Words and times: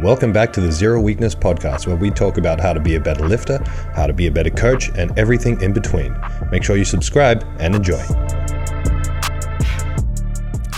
Welcome 0.00 0.32
back 0.32 0.54
to 0.54 0.60
the 0.62 0.72
Zero 0.72 1.02
Weakness 1.02 1.34
Podcast, 1.34 1.86
where 1.86 1.96
we 1.96 2.10
talk 2.10 2.38
about 2.38 2.58
how 2.58 2.72
to 2.72 2.80
be 2.80 2.94
a 2.94 3.00
better 3.00 3.28
lifter, 3.28 3.62
how 3.94 4.06
to 4.06 4.14
be 4.14 4.26
a 4.26 4.30
better 4.30 4.48
coach, 4.48 4.88
and 4.96 5.16
everything 5.18 5.60
in 5.60 5.74
between. 5.74 6.18
Make 6.50 6.64
sure 6.64 6.78
you 6.78 6.84
subscribe 6.84 7.44
and 7.60 7.74
enjoy. 7.74 8.02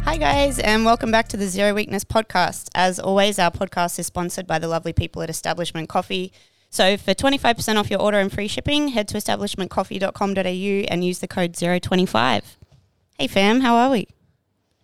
Hi, 0.03 0.17
guys, 0.17 0.59
and 0.59 0.85
welcome 0.85 1.13
back 1.13 1.29
to 1.29 1.37
the 1.37 1.47
Zero 1.47 1.75
Weakness 1.75 2.05
podcast. 2.05 2.71
As 2.75 2.99
always, 2.99 3.39
our 3.39 3.53
podcast 3.53 4.01
is 4.01 4.07
sponsored 4.09 4.49
by 4.49 4.59
the 4.59 4.67
lovely 4.67 4.93
people 4.93 5.23
at 5.23 5.31
Establishment 5.31 5.89
Coffee. 5.89 6.33
So, 6.69 6.97
for 6.97 7.15
25% 7.15 7.77
off 7.77 7.91
your 7.91 8.01
order 8.01 8.19
and 8.19 8.33
free 8.33 8.49
shipping, 8.49 8.89
head 8.89 9.07
to 9.09 9.17
establishmentcoffee.com.au 9.17 10.87
and 10.93 11.05
use 11.05 11.21
the 11.21 11.29
code 11.29 11.55
025. 11.55 12.59
Hey, 13.17 13.27
fam, 13.29 13.61
how 13.61 13.77
are 13.77 13.91
we? 13.91 14.09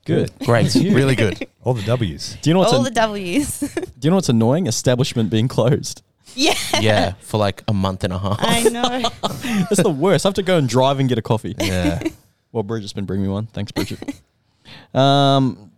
Good. 0.05 0.30
Great, 0.45 0.75
really 0.75 1.14
good. 1.14 1.46
All 1.62 1.75
the 1.75 1.83
W's. 1.83 2.37
Do 2.43 2.51
you 2.51 2.55
know 2.55 2.61
what's 2.61 2.73
All 2.73 2.79
an- 2.79 2.85
the 2.85 2.91
W's. 2.91 3.61
do 3.75 3.83
you 4.03 4.11
know 4.11 4.16
what's 4.16 4.29
annoying? 4.29 4.66
Establishment 4.66 5.30
being 5.30 5.46
closed. 5.48 6.02
yeah, 6.34 6.55
Yeah, 6.80 7.12
for 7.20 7.38
like 7.38 7.62
a 7.69 7.73
month 7.74 8.05
and 8.05 8.12
a 8.12 8.19
half. 8.19 8.37
I 8.41 8.62
know. 8.62 9.10
That's 9.69 9.83
the 9.83 9.91
worst. 9.91 10.24
I 10.24 10.29
have 10.29 10.34
to 10.34 10.43
go 10.43 10.57
and 10.59 10.69
drive 10.69 10.98
and 11.01 11.09
get 11.09 11.19
a 11.19 11.23
coffee. 11.23 11.55
Yeah, 11.60 12.02
Well, 12.52 12.62
Bridget's 12.62 12.93
been 12.93 13.05
bringing 13.05 13.27
me 13.27 13.33
one. 13.33 13.47
Thanks, 13.47 13.73
Bridget. 13.73 13.98
um, 14.95 15.71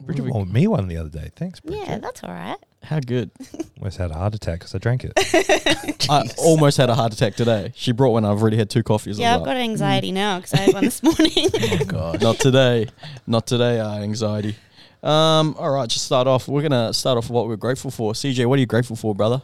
Bridget 0.00 0.22
wanted 0.26 0.52
me 0.52 0.66
one 0.66 0.88
the 0.88 0.96
other 0.96 1.08
day. 1.08 1.30
Thanks, 1.36 1.60
Bridget. 1.60 1.86
yeah, 1.88 1.98
that's 1.98 2.22
all 2.24 2.30
right. 2.30 2.56
How 2.82 3.00
good. 3.00 3.30
Almost 3.78 3.98
had 3.98 4.10
a 4.10 4.14
heart 4.14 4.34
attack 4.34 4.60
because 4.60 4.74
I 4.74 4.78
drank 4.78 5.04
it. 5.04 5.12
I 6.10 6.28
almost 6.38 6.76
had 6.76 6.90
a 6.90 6.94
heart 6.94 7.12
attack 7.12 7.34
today. 7.36 7.72
She 7.74 7.92
brought 7.92 8.10
one. 8.12 8.24
I've 8.24 8.40
already 8.40 8.56
had 8.56 8.70
two 8.70 8.82
coffees. 8.82 9.18
Yeah, 9.18 9.34
I've 9.36 9.40
got 9.44 9.56
like, 9.56 9.64
anxiety 9.64 10.12
now 10.12 10.38
because 10.38 10.54
I 10.54 10.56
had 10.58 10.74
one 10.74 10.84
this 10.84 11.02
morning. 11.02 11.48
oh 11.80 11.84
god. 11.86 12.22
Not 12.22 12.38
today. 12.38 12.88
Not 13.26 13.46
today. 13.46 13.80
Uh, 13.80 13.96
anxiety. 13.98 14.56
Um, 15.02 15.56
all 15.58 15.70
right, 15.70 15.88
just 15.88 16.04
start 16.04 16.26
off. 16.28 16.46
We're 16.48 16.62
gonna 16.62 16.92
start 16.94 17.18
off 17.18 17.24
with 17.24 17.32
what 17.32 17.48
we're 17.48 17.56
grateful 17.56 17.90
for. 17.90 18.12
CJ, 18.12 18.46
what 18.46 18.56
are 18.56 18.60
you 18.60 18.66
grateful 18.66 18.96
for, 18.96 19.14
brother? 19.14 19.42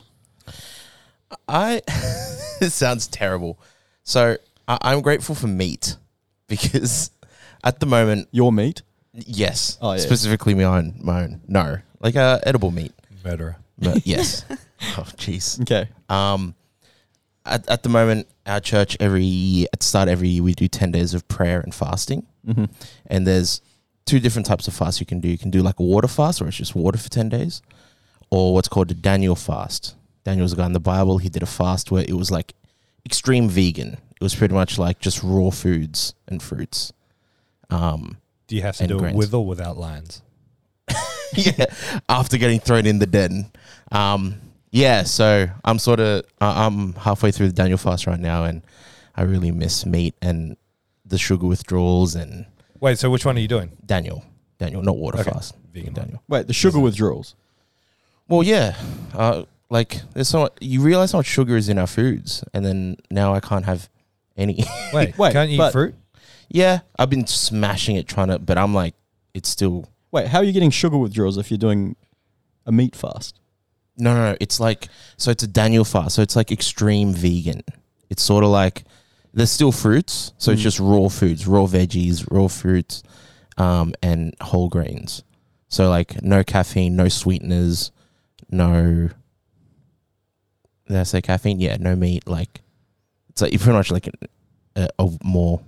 I. 1.49 1.83
this 2.61 2.75
sounds 2.75 3.07
terrible. 3.07 3.59
So 4.05 4.37
I, 4.67 4.79
I'm 4.83 5.01
grateful 5.01 5.35
for 5.35 5.47
meat 5.47 5.97
because 6.47 7.11
at 7.65 7.81
the 7.81 7.87
moment, 7.87 8.29
Your 8.31 8.53
meat. 8.53 8.83
yes, 9.13 9.79
Oh, 9.81 9.93
yeah. 9.93 9.99
specifically 9.99 10.55
my 10.55 10.65
own, 10.65 10.95
my 11.03 11.25
own. 11.25 11.41
No, 11.49 11.79
like 12.01 12.17
uh, 12.17 12.39
edible 12.45 12.71
meat. 12.71 12.93
Murderer. 13.29 13.57
But 13.79 14.07
yes. 14.07 14.45
oh 14.51 15.07
jeez. 15.17 15.61
Okay. 15.63 15.89
Um, 16.09 16.55
at, 17.45 17.69
at 17.69 17.83
the 17.83 17.89
moment, 17.89 18.29
our 18.47 18.61
church 18.61 18.97
every 19.01 19.25
year, 19.25 19.67
at 19.73 19.81
the 19.81 19.87
start 19.87 20.09
of 20.09 20.13
every 20.13 20.29
year, 20.29 20.43
we 20.43 20.53
do 20.53 20.69
10 20.69 20.93
days 20.93 21.15
of 21.15 21.27
prayer 21.29 21.61
and 21.61 21.75
fasting. 21.75 22.27
Mm-hmm. 22.47 22.65
And 23.07 23.27
there's 23.27 23.63
two 24.05 24.21
different 24.21 24.47
types 24.47 24.69
of 24.69 24.75
fast 24.75 25.01
you 25.01 25.07
can 25.07 25.21
do. 25.21 25.29
You 25.29 25.39
can 25.39 25.51
do 25.51 25.63
like 25.63 25.79
a 25.81 25.83
water 25.83 26.09
fast, 26.09 26.41
where 26.41 26.49
it's 26.49 26.57
just 26.57 26.75
water 26.75 26.99
for 26.99 27.09
10 27.09 27.29
days, 27.29 27.63
or 28.31 28.55
what's 28.55 28.69
called 28.69 28.91
a 28.91 28.95
Daniel 28.95 29.37
fast. 29.37 29.95
Daniel's 30.25 30.53
a 30.53 30.57
guy 30.57 30.67
in 30.67 30.73
the 30.73 30.81
Bible. 30.81 31.19
He 31.19 31.29
did 31.29 31.43
a 31.43 31.47
fast 31.47 31.91
where 31.91 32.05
it 32.07 32.15
was 32.15 32.31
like 32.31 32.55
extreme 33.07 33.49
vegan. 33.49 33.95
It 34.21 34.23
was 34.23 34.35
pretty 34.35 34.55
much 34.55 34.79
like 34.79 34.99
just 34.99 35.23
raw 35.23 35.51
foods 35.51 36.15
and 36.27 36.43
fruits. 36.43 36.93
Um, 37.71 38.19
Do 38.47 38.57
you 38.57 38.63
have 38.63 38.77
to 38.77 38.87
do 38.87 39.03
it 39.05 39.15
with 39.15 39.33
or 39.33 39.47
without 39.47 39.79
lines? 39.79 40.23
yeah, 41.37 41.67
after 42.09 42.39
getting 42.39 42.61
thrown 42.61 42.87
in 42.87 42.99
the 42.99 43.07
den. 43.07 43.51
Um, 43.93 44.41
yeah, 44.71 45.03
so 45.05 45.49
I'm 45.65 45.79
sort 45.79 46.01
of 46.01 46.25
I'm 46.41 46.93
halfway 46.95 47.31
through 47.31 47.49
the 47.49 47.53
Daniel 47.55 47.79
fast 47.79 48.07
right 48.07 48.21
now, 48.21 48.45
and 48.45 48.63
I 49.17 49.23
really 49.23 49.51
miss 49.51 49.87
meat 49.87 50.15
and 50.21 50.57
the 51.07 51.19
sugar 51.19 51.47
withdrawals 51.47 52.15
and 52.15 52.45
Wait, 52.81 52.99
so 52.99 53.11
which 53.11 53.25
one 53.25 53.37
are 53.37 53.41
you 53.41 53.49
doing? 53.49 53.71
Daniel. 53.85 54.25
Daniel, 54.59 54.83
not 54.83 54.97
water 54.97 55.19
Okay, 55.21 55.31
fast. 55.31 55.55
vegan. 55.73 55.95
Daniel. 55.95 56.23
Wait, 56.29 56.47
the 56.47 56.53
sugar 56.53 56.79
withdrawals. 56.79 57.35
Well, 58.29 58.43
yeah, 58.43 58.77
uh, 59.15 59.45
like 59.71 60.01
there's 60.13 60.29
so 60.29 60.41
much, 60.41 60.53
you 60.61 60.81
realize 60.83 61.13
how 61.13 61.19
much 61.19 61.27
sugar 61.27 61.57
is 61.57 61.69
in 61.69 61.79
our 61.79 61.87
foods, 61.87 62.45
and 62.53 62.65
then 62.65 62.97
now 63.11 63.33
I 63.35 63.41
can't 63.41 63.65
have 63.65 63.89
any. 64.37 64.65
Wait, 64.93 65.17
Wait, 65.19 65.33
can't 65.33 65.49
you 65.49 65.55
eat 65.55 65.59
but- 65.59 65.73
fruit? 65.73 65.95
yeah, 66.49 66.81
I've 66.99 67.11
been 67.11 67.27
smashing 67.27 67.97
it 67.97 68.07
trying 68.07 68.29
to, 68.29 68.39
but 68.39 68.59
I'm 68.59 68.75
like, 68.75 68.95
it's 69.35 69.49
still 69.49 69.89
Wait, 70.11 70.29
how 70.29 70.39
are 70.39 70.45
you 70.45 70.53
getting 70.53 70.71
sugar 70.71 70.97
withdrawals 70.97 71.37
if 71.39 71.51
you're 71.51 71.59
doing 71.59 71.97
a 72.67 72.73
meat 72.73 72.97
fast? 72.97 73.39
No, 73.97 74.15
no, 74.15 74.31
no. 74.33 74.37
It's 74.41 74.61
like 74.61 74.89
so. 75.17 75.31
It's 75.31 75.43
a 75.43 75.47
Daniel 75.49 75.85
fast. 75.85 76.15
So 76.15 76.23
it's 76.23 76.37
like 76.37 76.51
extreme 76.53 77.13
vegan. 77.13 77.63
It's 78.11 78.23
sort 78.23 78.45
of 78.45 78.51
like 78.51 78.85
there's 79.35 79.51
still 79.51 79.73
fruits. 79.73 80.33
So 80.39 80.53
it's 80.53 80.61
Mm. 80.61 80.65
just 80.65 80.81
raw 80.81 81.09
foods, 81.09 81.47
raw 81.47 81.67
veggies, 81.67 82.27
raw 82.31 82.49
fruits, 82.49 83.03
um, 83.57 83.93
and 84.03 84.35
whole 84.41 84.69
grains. 84.69 85.25
So 85.69 85.91
like 85.91 86.23
no 86.23 86.43
caffeine, 86.45 86.97
no 86.97 87.09
sweeteners, 87.09 87.91
no. 88.51 89.11
Did 90.87 90.97
I 90.97 91.03
say 91.03 91.21
caffeine? 91.21 91.61
Yeah, 91.61 91.77
no 91.79 91.95
meat. 91.97 92.27
Like 92.29 92.63
it's 93.31 93.43
like 93.43 93.53
you're 93.53 93.59
pretty 93.61 93.77
much 93.77 93.91
like 93.91 94.09
a, 94.77 94.89
a 94.99 95.09
more 95.23 95.61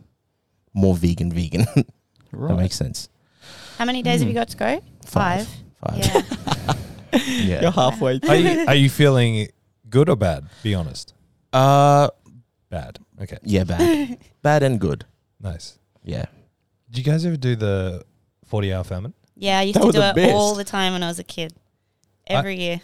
more 0.72 0.94
vegan 0.94 1.32
vegan. 1.32 1.66
Right. 2.32 2.54
that 2.54 2.62
makes 2.62 2.76
sense. 2.76 3.08
How 3.80 3.86
many 3.86 4.02
days 4.02 4.20
have 4.20 4.28
you 4.28 4.34
got 4.34 4.50
to 4.50 4.58
go? 4.58 4.82
Five. 5.06 5.48
Five. 5.80 5.96
Five. 5.96 6.76
Yeah. 7.14 7.22
Yeah. 7.24 7.60
You're 7.62 7.70
halfway. 7.70 8.20
Are 8.28 8.36
you, 8.36 8.66
are 8.68 8.74
you 8.74 8.90
feeling 8.90 9.48
good 9.88 10.10
or 10.10 10.16
bad? 10.16 10.44
Be 10.62 10.74
honest. 10.74 11.14
Uh, 11.50 12.10
Bad. 12.68 12.98
Okay. 13.22 13.38
yeah, 13.42 13.64
bad, 13.64 14.18
bad 14.42 14.62
and 14.62 14.78
good. 14.78 15.06
Nice. 15.40 15.78
Yeah. 16.04 16.26
Did 16.90 16.98
you 16.98 17.04
guys 17.04 17.24
ever 17.24 17.38
do 17.38 17.56
the 17.56 18.04
40 18.48 18.74
hour 18.74 18.84
famine? 18.84 19.14
Yeah, 19.34 19.60
I 19.60 19.62
used 19.62 19.76
That 19.76 19.80
to 19.80 19.86
was 19.86 19.94
do 19.94 20.00
the 20.02 20.10
it 20.10 20.14
best. 20.16 20.34
all 20.34 20.54
the 20.54 20.64
time 20.64 20.92
when 20.92 21.02
I 21.02 21.08
was 21.08 21.18
a 21.18 21.24
kid. 21.24 21.54
Every 22.26 22.58
year. 22.60 22.82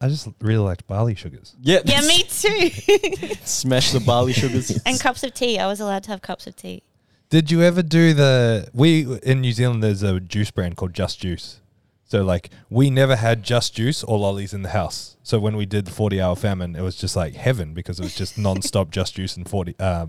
I 0.00 0.06
just 0.08 0.28
really 0.40 0.62
liked 0.62 0.86
barley 0.86 1.16
sugars. 1.16 1.56
Yeah. 1.60 1.80
Yeah, 1.84 2.02
me 2.02 2.22
too. 2.28 2.70
Smash 3.44 3.90
the 3.90 3.98
barley 4.00 4.32
sugars. 4.32 4.80
and 4.86 5.00
cups 5.00 5.24
of 5.24 5.34
tea. 5.34 5.58
I 5.58 5.66
was 5.66 5.80
allowed 5.80 6.04
to 6.04 6.10
have 6.12 6.22
cups 6.22 6.46
of 6.46 6.54
tea. 6.54 6.84
Did 7.28 7.50
you 7.50 7.62
ever 7.62 7.82
do 7.82 8.14
the 8.14 8.68
we 8.72 9.18
in 9.22 9.40
New 9.40 9.52
Zealand 9.52 9.82
there's 9.82 10.02
a 10.02 10.20
juice 10.20 10.50
brand 10.50 10.76
called 10.76 10.94
Just 10.94 11.20
Juice. 11.20 11.60
So 12.04 12.22
like 12.22 12.50
we 12.70 12.88
never 12.90 13.16
had 13.16 13.42
Just 13.42 13.74
Juice 13.74 14.04
or 14.04 14.18
lollies 14.18 14.54
in 14.54 14.62
the 14.62 14.68
house. 14.70 15.16
So 15.22 15.40
when 15.40 15.56
we 15.56 15.66
did 15.66 15.86
the 15.86 15.90
40 15.90 16.20
hour 16.20 16.36
famine, 16.36 16.76
it 16.76 16.82
was 16.82 16.94
just 16.94 17.16
like 17.16 17.34
heaven 17.34 17.74
because 17.74 17.98
it 17.98 18.02
was 18.04 18.14
just 18.14 18.38
non-stop 18.46 18.90
Just 18.90 19.16
Juice 19.16 19.36
and 19.36 19.48
40 19.48 19.74
uh, 19.80 20.06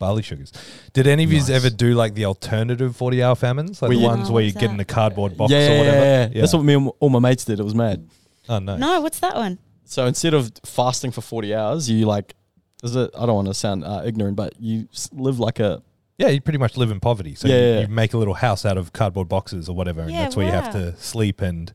barley 0.00 0.22
sugars. 0.22 0.52
Did 0.92 1.06
any 1.06 1.22
of 1.22 1.32
you 1.32 1.40
ever 1.48 1.70
do 1.70 1.94
like 1.94 2.14
the 2.14 2.24
alternative 2.24 2.96
40 2.96 3.22
hour 3.22 3.36
famines? 3.36 3.80
Like 3.80 3.90
We 3.90 3.96
the 3.96 4.00
did. 4.02 4.06
ones 4.08 4.30
Oh, 4.30 4.32
where 4.32 4.42
you 4.42 4.48
what's 4.50 4.60
get 4.60 4.70
in 4.70 4.80
a 4.80 4.84
cardboard 4.84 5.36
box 5.36 5.52
yeah, 5.52 5.74
or 5.74 5.78
whatever? 5.78 6.34
Yeah. 6.34 6.40
That's 6.40 6.52
what 6.54 6.64
me 6.64 6.74
and 6.74 6.90
all 6.98 7.08
my 7.10 7.20
mates 7.20 7.44
did. 7.44 7.60
It 7.60 7.64
was 7.64 7.74
mad. 7.74 8.08
Oh 8.48 8.58
no. 8.58 8.76
No, 8.76 9.00
what's 9.00 9.20
that 9.20 9.36
one? 9.36 9.58
So 9.84 10.06
instead 10.06 10.34
of 10.34 10.50
fasting 10.64 11.12
for 11.12 11.20
40 11.20 11.54
hours, 11.54 11.88
you 11.88 12.04
like, 12.04 12.34
is 12.82 12.94
it, 12.96 13.10
I 13.16 13.26
don't 13.26 13.36
want 13.36 13.48
to 13.48 13.54
sound 13.54 13.84
uh, 13.84 14.02
ignorant, 14.04 14.36
but 14.36 14.54
you 14.60 14.88
live 15.12 15.38
like 15.38 15.60
a, 15.60 15.82
Yeah, 16.18 16.28
you 16.28 16.40
pretty 16.40 16.58
much 16.58 16.76
live 16.76 16.90
in 16.90 16.98
poverty. 17.00 17.34
So 17.36 17.46
Yeah, 17.48 17.54
you, 17.54 17.62
yeah. 17.74 17.80
you 17.82 17.88
make 17.88 18.12
a 18.12 18.18
little 18.18 18.34
house 18.34 18.64
out 18.66 18.76
of 18.76 18.92
cardboard 18.92 19.28
boxes 19.28 19.68
or 19.68 19.76
whatever, 19.76 20.02
and 20.02 20.10
Yeah, 20.10 20.22
that's 20.22 20.36
where 20.36 20.46
you 20.46 20.52
have 20.52 20.72
to 20.72 20.96
sleep 20.96 21.40
and 21.40 21.72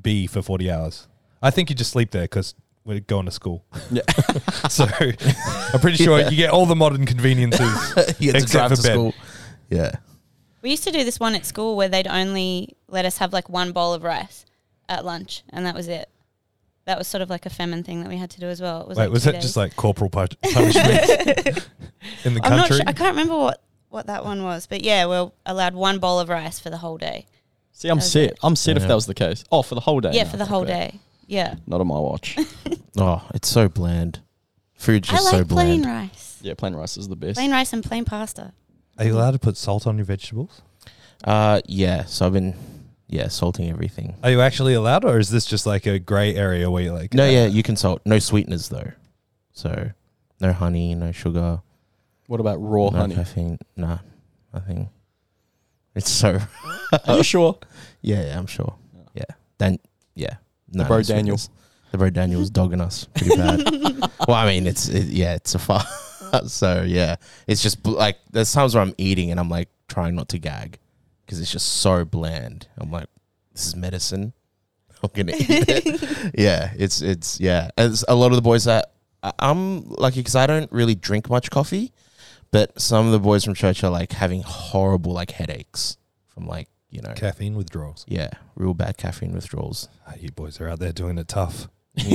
be 0.00 0.26
for 0.28 0.42
40 0.42 0.70
hours. 0.70 1.08
I 1.42 1.50
think 1.50 1.70
you 1.70 1.76
just 1.76 1.90
sleep 1.90 2.12
there 2.12 2.22
because 2.22 2.54
we're 2.84 3.00
going 3.00 3.26
to 3.26 3.32
school. 3.32 3.64
Yeah. 3.90 4.02
so 4.68 4.86
I'm 4.88 5.80
pretty 5.80 6.02
sure 6.02 6.20
you 6.20 6.36
get 6.36 6.50
all 6.50 6.66
the 6.66 6.76
modern 6.76 7.04
conveniences. 7.04 7.60
you 8.20 8.32
have 8.32 8.36
to 8.36 8.42
Except 8.42 8.50
drive 8.52 8.70
for 8.70 8.76
to 8.76 8.82
bed. 8.82 8.92
school. 8.92 9.14
Yeah. 9.70 9.92
We 10.62 10.70
used 10.70 10.84
to 10.84 10.92
do 10.92 11.02
this 11.04 11.18
one 11.18 11.34
at 11.34 11.44
school 11.44 11.76
where 11.76 11.88
they'd 11.88 12.06
only 12.06 12.76
let 12.88 13.04
us 13.06 13.18
have 13.18 13.32
like 13.32 13.48
one 13.48 13.72
bowl 13.72 13.92
of 13.94 14.02
rice 14.04 14.44
at 14.88 15.04
lunch, 15.04 15.42
and 15.50 15.64
that 15.66 15.74
was 15.74 15.88
it. 15.88 16.08
That 16.84 16.96
was 16.98 17.08
sort 17.08 17.22
of 17.22 17.30
like 17.30 17.46
a 17.46 17.50
famine 17.50 17.82
thing 17.82 18.02
that 18.02 18.08
we 18.08 18.16
had 18.18 18.30
to 18.30 18.40
do 18.40 18.46
as 18.46 18.60
well. 18.60 18.82
It 18.82 18.88
was 18.88 18.98
Wait, 18.98 19.04
like 19.04 19.12
was 19.12 19.24
two 19.24 19.32
that 19.32 19.42
just 19.42 19.56
like 19.56 19.74
corporal 19.76 20.10
punishment 20.10 21.66
in 22.24 22.34
the 22.34 22.40
I'm 22.44 22.56
not 22.56 22.68
country? 22.68 22.76
sure. 22.76 22.84
I 22.86 22.92
can't 22.92 23.10
remember 23.16 23.36
what 23.36 23.62
what 23.90 24.06
that 24.06 24.24
one 24.24 24.42
was, 24.42 24.66
but 24.66 24.82
yeah, 24.82 25.04
we're 25.06 25.30
allowed 25.44 25.74
one 25.74 25.98
bowl 25.98 26.18
of 26.18 26.28
rice 26.28 26.58
for 26.58 26.70
the 26.70 26.78
whole 26.78 26.96
day. 26.96 27.26
see, 27.72 27.88
I'm 27.88 27.98
That 27.98 28.02
set. 28.02 28.30
it. 28.30 28.38
I'm 28.42 28.56
set 28.56 28.76
if 28.76 28.86
that 28.88 28.94
was 28.94 29.06
the 29.06 29.14
case. 29.14 29.44
Oh, 29.52 29.62
for 29.62 29.74
the 29.74 29.80
whole 29.82 30.00
day. 30.00 30.12
yeah, 30.14 30.22
No, 30.24 30.28
for 30.30 30.36
the 30.38 30.44
whole 30.46 30.64
that. 30.64 30.92
day. 30.92 31.00
Yeah, 31.26 31.54
Not 31.66 31.80
on 31.80 31.86
my 31.88 31.98
watch. 31.98 32.36
Oh, 32.96 33.22
it's 33.34 33.48
so 33.48 33.68
bland. 33.68 34.18
Food's 34.74 35.08
I 35.10 35.12
just 35.12 35.24
like 35.26 35.34
so 35.42 35.44
plain 35.44 35.82
bland. 35.82 35.86
rice, 36.10 36.38
yeah, 36.42 36.54
plain 36.54 36.74
rice 36.74 36.96
is 36.96 37.06
the 37.06 37.14
best. 37.16 37.36
plain 37.36 37.52
rice 37.52 37.72
and 37.72 37.84
plain 37.84 38.04
pasta. 38.04 38.52
Are 38.98 39.04
you 39.04 39.14
allowed 39.14 39.30
to 39.32 39.38
put 39.38 39.56
salt 39.56 39.86
on 39.86 39.96
your 39.96 40.04
vegetables? 40.06 40.60
Uh, 41.22 41.60
yeah. 41.66 42.04
So 42.06 42.26
I've 42.26 42.32
been, 42.32 42.54
yeah, 43.06 43.28
salting 43.28 43.70
everything. 43.70 44.16
Are 44.24 44.30
you 44.30 44.40
actually 44.40 44.74
allowed, 44.74 45.04
or 45.04 45.18
is 45.18 45.30
this 45.30 45.46
just 45.46 45.66
like 45.66 45.86
a 45.86 45.98
grey 46.00 46.34
area 46.34 46.68
where 46.70 46.82
you're 46.82 46.94
like, 46.94 47.14
No, 47.14 47.24
uh, 47.24 47.30
yeah, 47.30 47.46
you 47.46 47.62
can 47.62 47.76
salt. 47.76 48.02
No 48.04 48.18
sweeteners 48.18 48.68
though. 48.68 48.90
So, 49.52 49.90
no 50.40 50.52
honey, 50.52 50.94
no 50.96 51.12
sugar, 51.12 51.62
What 52.30 52.38
about 52.38 52.58
raw 52.58 52.90
no 52.90 52.98
honey? 52.98 53.16
caffeine. 53.16 53.58
Nah, 53.76 53.98
I 54.54 54.60
think 54.60 54.88
It's 55.96 56.08
so. 56.08 56.38
Are 57.08 57.16
you 57.16 57.24
sure? 57.24 57.58
Yeah, 58.02 58.24
yeah, 58.24 58.38
I'm 58.38 58.46
sure. 58.46 58.72
Yeah. 59.14 59.24
Dan. 59.58 59.80
Yeah. 60.14 60.36
No, 60.72 60.84
bro 60.84 60.98
no 60.98 61.02
Daniel. 61.02 61.40
The 61.90 61.98
bro 61.98 62.08
Daniel's 62.10 62.48
dogging 62.50 62.80
us 62.80 63.06
pretty 63.16 63.34
bad. 63.36 63.68
well, 64.28 64.36
I 64.36 64.46
mean, 64.46 64.68
it's 64.68 64.88
it, 64.88 65.06
yeah, 65.08 65.34
it's 65.34 65.56
a 65.56 65.58
far. 65.58 65.82
so 66.46 66.84
yeah, 66.86 67.16
it's 67.48 67.64
just 67.64 67.82
bl- 67.82 67.96
like 67.96 68.18
there's 68.30 68.52
times 68.52 68.76
where 68.76 68.82
I'm 68.84 68.94
eating 68.96 69.32
and 69.32 69.40
I'm 69.40 69.48
like 69.48 69.68
trying 69.88 70.14
not 70.14 70.28
to 70.28 70.38
gag 70.38 70.78
because 71.26 71.40
it's 71.40 71.50
just 71.50 71.66
so 71.66 72.04
bland. 72.04 72.68
I'm 72.78 72.92
like, 72.92 73.08
this 73.52 73.66
is 73.66 73.74
medicine. 73.74 74.34
I'm 75.02 75.10
gonna 75.12 75.32
eat 75.34 75.46
it. 75.48 76.34
yeah, 76.38 76.70
it's 76.78 77.02
it's 77.02 77.40
yeah. 77.40 77.70
As 77.76 78.04
a 78.06 78.14
lot 78.14 78.26
of 78.30 78.36
the 78.36 78.42
boys 78.42 78.66
that 78.66 78.92
I- 79.24 79.32
I'm 79.40 79.82
lucky 79.88 80.20
because 80.20 80.36
I 80.36 80.46
don't 80.46 80.70
really 80.70 80.94
drink 80.94 81.28
much 81.28 81.50
coffee, 81.50 81.92
but 82.50 82.80
some 82.80 83.06
of 83.06 83.12
the 83.12 83.18
boys 83.20 83.44
from 83.44 83.54
church 83.54 83.82
are 83.84 83.90
like 83.90 84.12
having 84.12 84.42
horrible 84.42 85.12
like 85.12 85.30
headaches 85.32 85.96
from 86.28 86.46
like 86.46 86.68
you 86.90 87.00
know 87.02 87.12
Caffeine 87.14 87.54
withdrawals. 87.56 88.04
yeah 88.08 88.30
real 88.56 88.74
bad 88.74 88.96
caffeine 88.96 89.32
withdrawals. 89.32 89.88
Ah, 90.06 90.14
you 90.18 90.30
boys 90.30 90.60
are 90.60 90.68
out 90.68 90.78
there 90.80 90.92
doing 90.92 91.18
it 91.18 91.28
tough. 91.28 91.68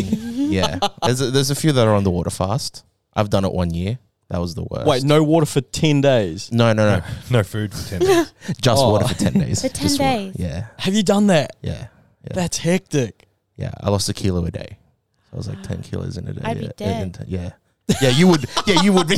Yeah, 0.45 0.77
there's 1.03 1.21
a, 1.21 1.31
there's 1.31 1.49
a 1.49 1.55
few 1.55 1.71
that 1.71 1.87
are 1.87 1.95
on 1.95 2.03
the 2.03 2.11
water 2.11 2.29
fast. 2.29 2.83
I've 3.13 3.29
done 3.31 3.45
it 3.45 3.51
one 3.51 3.73
year. 3.73 3.97
That 4.29 4.39
was 4.39 4.53
the 4.55 4.63
worst. 4.63 4.85
Wait, 4.87 5.03
no 5.03 5.23
water 5.23 5.45
for 5.47 5.61
10 5.61 6.01
days. 6.01 6.51
no, 6.51 6.71
no, 6.73 6.97
no, 6.99 7.05
No 7.31 7.43
food 7.43 7.73
for 7.73 7.89
10 7.89 7.99
days. 8.01 8.33
just 8.61 8.81
Oh. 8.81 8.91
water 8.91 9.07
for 9.07 9.15
ten 9.15 9.33
days. 9.33 9.61
For 9.61 9.69
10 9.69 9.81
Just 9.83 9.99
water. 9.99 10.17
days? 10.17 10.35
Yeah, 10.37 10.67
Have 10.79 10.93
you 10.93 11.01
done 11.03 11.27
that? 11.27 11.55
yeah, 11.61 11.87
yeah. 12.23 12.33
That's 12.33 12.57
hectic. 12.59 13.27
Yeah, 13.55 13.71
I 13.81 13.89
lost 13.89 14.07
a 14.09 14.13
kilo 14.13 14.45
a 14.45 14.51
day. 14.51 14.77
So 15.29 15.33
I 15.33 15.35
was 15.37 15.47
like 15.47 15.63
ten 15.63 15.81
kilos 15.81 16.17
in 16.17 16.27
a 16.27 16.33
day. 16.33 16.41
I'd 16.43 16.59
be 16.59 16.65
yeah. 16.65 16.71
dead. 16.77 17.13
Ten- 17.15 17.25
yeah, 17.27 17.51
yeah, 18.01 18.09
you 18.09 18.27
would. 18.27 18.45
Yeah, 18.65 18.81
you 18.81 18.93
would 18.93 19.07
be. 19.07 19.17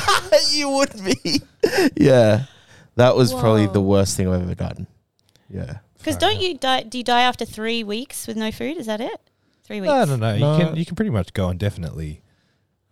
you 0.52 0.68
would 0.70 0.92
be. 1.04 1.40
Yeah, 1.96 2.44
that 2.96 3.16
was 3.16 3.32
probably 3.32 3.66
Whoa. 3.66 3.72
the 3.72 3.80
worst 3.80 4.16
thing 4.16 4.28
I've 4.28 4.42
ever 4.42 4.54
done. 4.54 4.86
Yeah, 5.50 5.78
Because 5.98 6.16
don't 6.16 6.40
you 6.40 6.56
die? 6.56 6.82
Do 6.82 6.98
you 6.98 7.04
die 7.04 7.22
after 7.22 7.44
three 7.44 7.84
weeks 7.84 8.26
with 8.26 8.36
no 8.36 8.50
food? 8.50 8.76
Is 8.76 8.86
that 8.86 9.00
it? 9.00 9.20
Three 9.64 9.80
weeks. 9.80 9.88
No, 9.92 10.04
no, 10.04 10.16
no. 10.16 10.36
No. 10.38 10.58
You 10.58 10.64
can 10.66 10.76
you 10.76 10.86
can 10.86 10.96
pretty 10.96 11.10
much 11.10 11.32
go 11.32 11.48
indefinitely. 11.50 12.20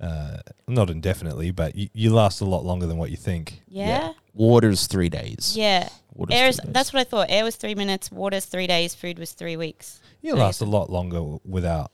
Uh, 0.00 0.38
not 0.66 0.90
indefinitely, 0.90 1.52
but 1.52 1.76
you, 1.76 1.88
you 1.94 2.12
last 2.12 2.40
a 2.40 2.44
lot 2.44 2.64
longer 2.64 2.86
than 2.86 2.96
what 2.96 3.10
you 3.10 3.16
think. 3.16 3.62
Yeah. 3.68 4.12
water's 4.34 4.88
three 4.88 5.08
days. 5.08 5.54
Yeah. 5.56 5.88
Water's 6.12 6.34
Air 6.36 6.48
is, 6.48 6.56
three 6.56 6.64
days. 6.66 6.72
that's 6.72 6.92
what 6.92 7.00
I 7.00 7.04
thought. 7.04 7.26
Air 7.30 7.44
was 7.44 7.54
three 7.54 7.76
minutes. 7.76 8.10
Water's 8.10 8.44
three 8.46 8.66
days. 8.66 8.94
Food 8.96 9.18
was 9.20 9.30
three 9.32 9.56
weeks. 9.56 10.00
You 10.20 10.34
No, 10.34 10.40
last 10.40 10.60
a 10.60 10.64
lot 10.64 10.90
longer 10.90 11.18
w- 11.18 11.40
without 11.44 11.92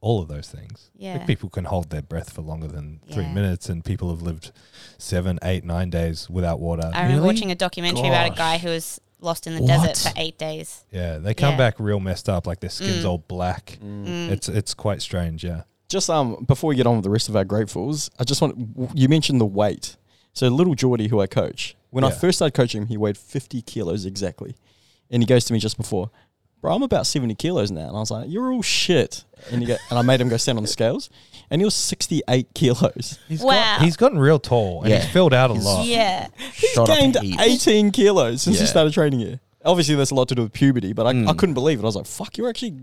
all 0.00 0.20
of 0.22 0.28
those 0.28 0.48
things. 0.48 0.90
Yeah. 0.96 1.14
Like 1.18 1.26
people 1.26 1.48
can 1.48 1.64
hold 1.64 1.90
their 1.90 2.02
breath 2.02 2.32
for 2.32 2.42
longer 2.42 2.68
than 2.68 3.00
three 3.12 3.26
minutes, 3.26 3.68
and 3.68 3.84
people 3.84 4.10
have 4.10 4.22
lived 4.22 4.52
seven, 4.98 5.38
eight, 5.42 5.64
nine 5.64 5.90
days 5.90 6.28
without 6.30 6.60
water. 6.60 6.90
I 6.92 7.02
remember 7.02 7.22
Really? 7.22 7.34
watching 7.34 7.50
a 7.50 7.54
documentary 7.54 8.08
about 8.08 8.30
a 8.32 8.34
guy 8.34 8.58
who 8.58 8.68
was 8.70 9.00
lost 9.20 9.46
in 9.46 9.54
the 9.54 9.62
What? 9.62 9.68
desert 9.68 9.96
for 10.10 10.12
eight 10.20 10.38
days. 10.38 10.84
yeah, 10.92 11.18
they 11.18 11.34
come 11.34 11.52
Yeah. 11.52 11.56
back 11.58 11.80
real 11.80 12.00
messed 12.00 12.28
up, 12.28 12.46
like 12.46 12.60
their 12.60 12.70
skin's 12.70 13.04
Mm. 13.04 13.08
all 13.08 13.18
black. 13.18 13.78
Mm. 13.82 14.30
It's 14.30 14.48
it's 14.48 14.74
quite 14.74 15.00
strange. 15.02 15.42
Yeah. 15.42 15.62
Just 15.88 16.10
um 16.10 16.44
before 16.46 16.68
we 16.68 16.76
get 16.76 16.86
on 16.86 16.96
with 16.96 17.04
the 17.04 17.10
rest 17.10 17.28
of 17.28 17.36
our 17.36 17.44
gratefuls, 17.44 18.10
I 18.18 18.24
just 18.24 18.40
want 18.42 18.56
you 18.94 19.08
mentioned 19.08 19.40
the 19.40 19.46
weight. 19.46 19.96
So 20.34 20.48
little 20.48 20.74
Geordie, 20.74 21.08
who 21.08 21.20
I 21.20 21.26
coach, 21.26 21.76
when 21.90 22.04
I 22.04 22.10
first 22.10 22.36
started 22.38 22.52
coaching 22.54 22.82
him, 22.82 22.88
he 22.88 22.96
weighed 22.98 23.16
fifty 23.16 23.62
kilos 23.62 24.04
exactly, 24.04 24.54
and 25.10 25.22
he 25.22 25.26
goes 25.26 25.46
to 25.46 25.54
me 25.54 25.58
just 25.58 25.78
before, 25.78 26.10
"Bro, 26.66 26.74
I'm 26.74 26.82
about 26.82 27.06
seventy 27.06 27.36
kilos 27.36 27.70
now," 27.70 27.86
and 27.86 27.96
I 27.96 28.00
was 28.00 28.10
like, 28.10 28.28
"You're 28.28 28.52
all 28.52 28.60
shit," 28.62 29.22
and 29.52 29.60
he 29.62 29.66
go, 29.68 29.76
and 29.88 29.98
I 30.00 30.02
made 30.02 30.20
him 30.20 30.28
go 30.28 30.36
stand 30.36 30.58
on 30.58 30.64
the 30.64 30.68
scales, 30.68 31.10
and 31.48 31.60
he 31.60 31.64
was 31.64 31.74
sixty-eight 31.76 32.54
kilos. 32.54 33.20
He's 33.28 33.40
Wow. 33.40 33.52
got, 33.52 33.82
he's 33.82 33.96
gotten 33.96 34.18
real 34.18 34.40
tall 34.40 34.80
and 34.82 34.90
Yeah. 34.90 34.98
he's 35.02 35.12
filled 35.12 35.32
out 35.32 35.50
a 35.50 35.54
He's- 35.54 35.64
lot. 35.64 35.86
Yeah. 35.86 36.26
He's 36.54 36.70
Shot 36.70 36.90
up 36.90 36.98
gained 36.98 37.16
heaps. 37.20 37.40
eighteen 37.42 37.92
kilos 37.92 38.42
since 38.42 38.56
he 38.56 38.64
Yeah. 38.64 38.68
started 38.70 38.92
training 38.92 39.20
here. 39.20 39.38
Obviously, 39.64 39.94
that's 39.94 40.10
a 40.10 40.14
lot 40.16 40.26
to 40.28 40.34
do 40.34 40.42
with 40.42 40.52
puberty, 40.52 40.92
but 40.92 41.06
I, 41.06 41.10
I 41.10 41.12
Mm. 41.12 41.38
couldn't 41.38 41.54
believe 41.54 41.78
it. 41.78 41.82
I 41.82 41.86
was 41.86 41.94
like, 41.96 42.06
"Fuck, 42.06 42.36
you're 42.36 42.48
actually 42.48 42.74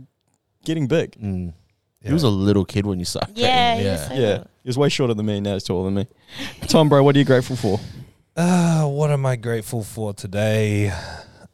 getting 0.63 0.88
big." 0.88 1.18
Mm. 1.21 1.53
Yeah. 2.01 2.07
He 2.07 2.13
was 2.13 2.24
a 2.24 2.29
little 2.29 2.63
kid 2.63 2.86
when 2.86 3.00
you 3.00 3.06
started. 3.06 3.38
Yeah. 3.38 3.74
training. 3.75 3.83
he 3.86 3.91
was 3.91 4.00
yeah. 4.01 4.07
so 4.07 4.13
Yeah, 4.13 4.19
little. 4.29 4.47
he 4.63 4.69
was 4.69 4.77
way 4.77 4.88
shorter 4.89 5.13
than 5.13 5.25
me. 5.25 5.41
Now 5.41 5.53
he's 5.56 5.63
taller 5.65 5.83
than 5.86 5.95
me. 5.95 6.07
Tom, 6.68 6.88
bro, 6.88 7.03
what 7.03 7.15
are 7.18 7.19
you 7.19 7.25
grateful 7.25 7.57
for? 7.57 7.81
Uh, 8.38 8.86
what 8.88 9.12
am 9.12 9.25
I 9.25 9.36
grateful 9.36 9.83
for 9.83 10.13
today? 10.13 10.91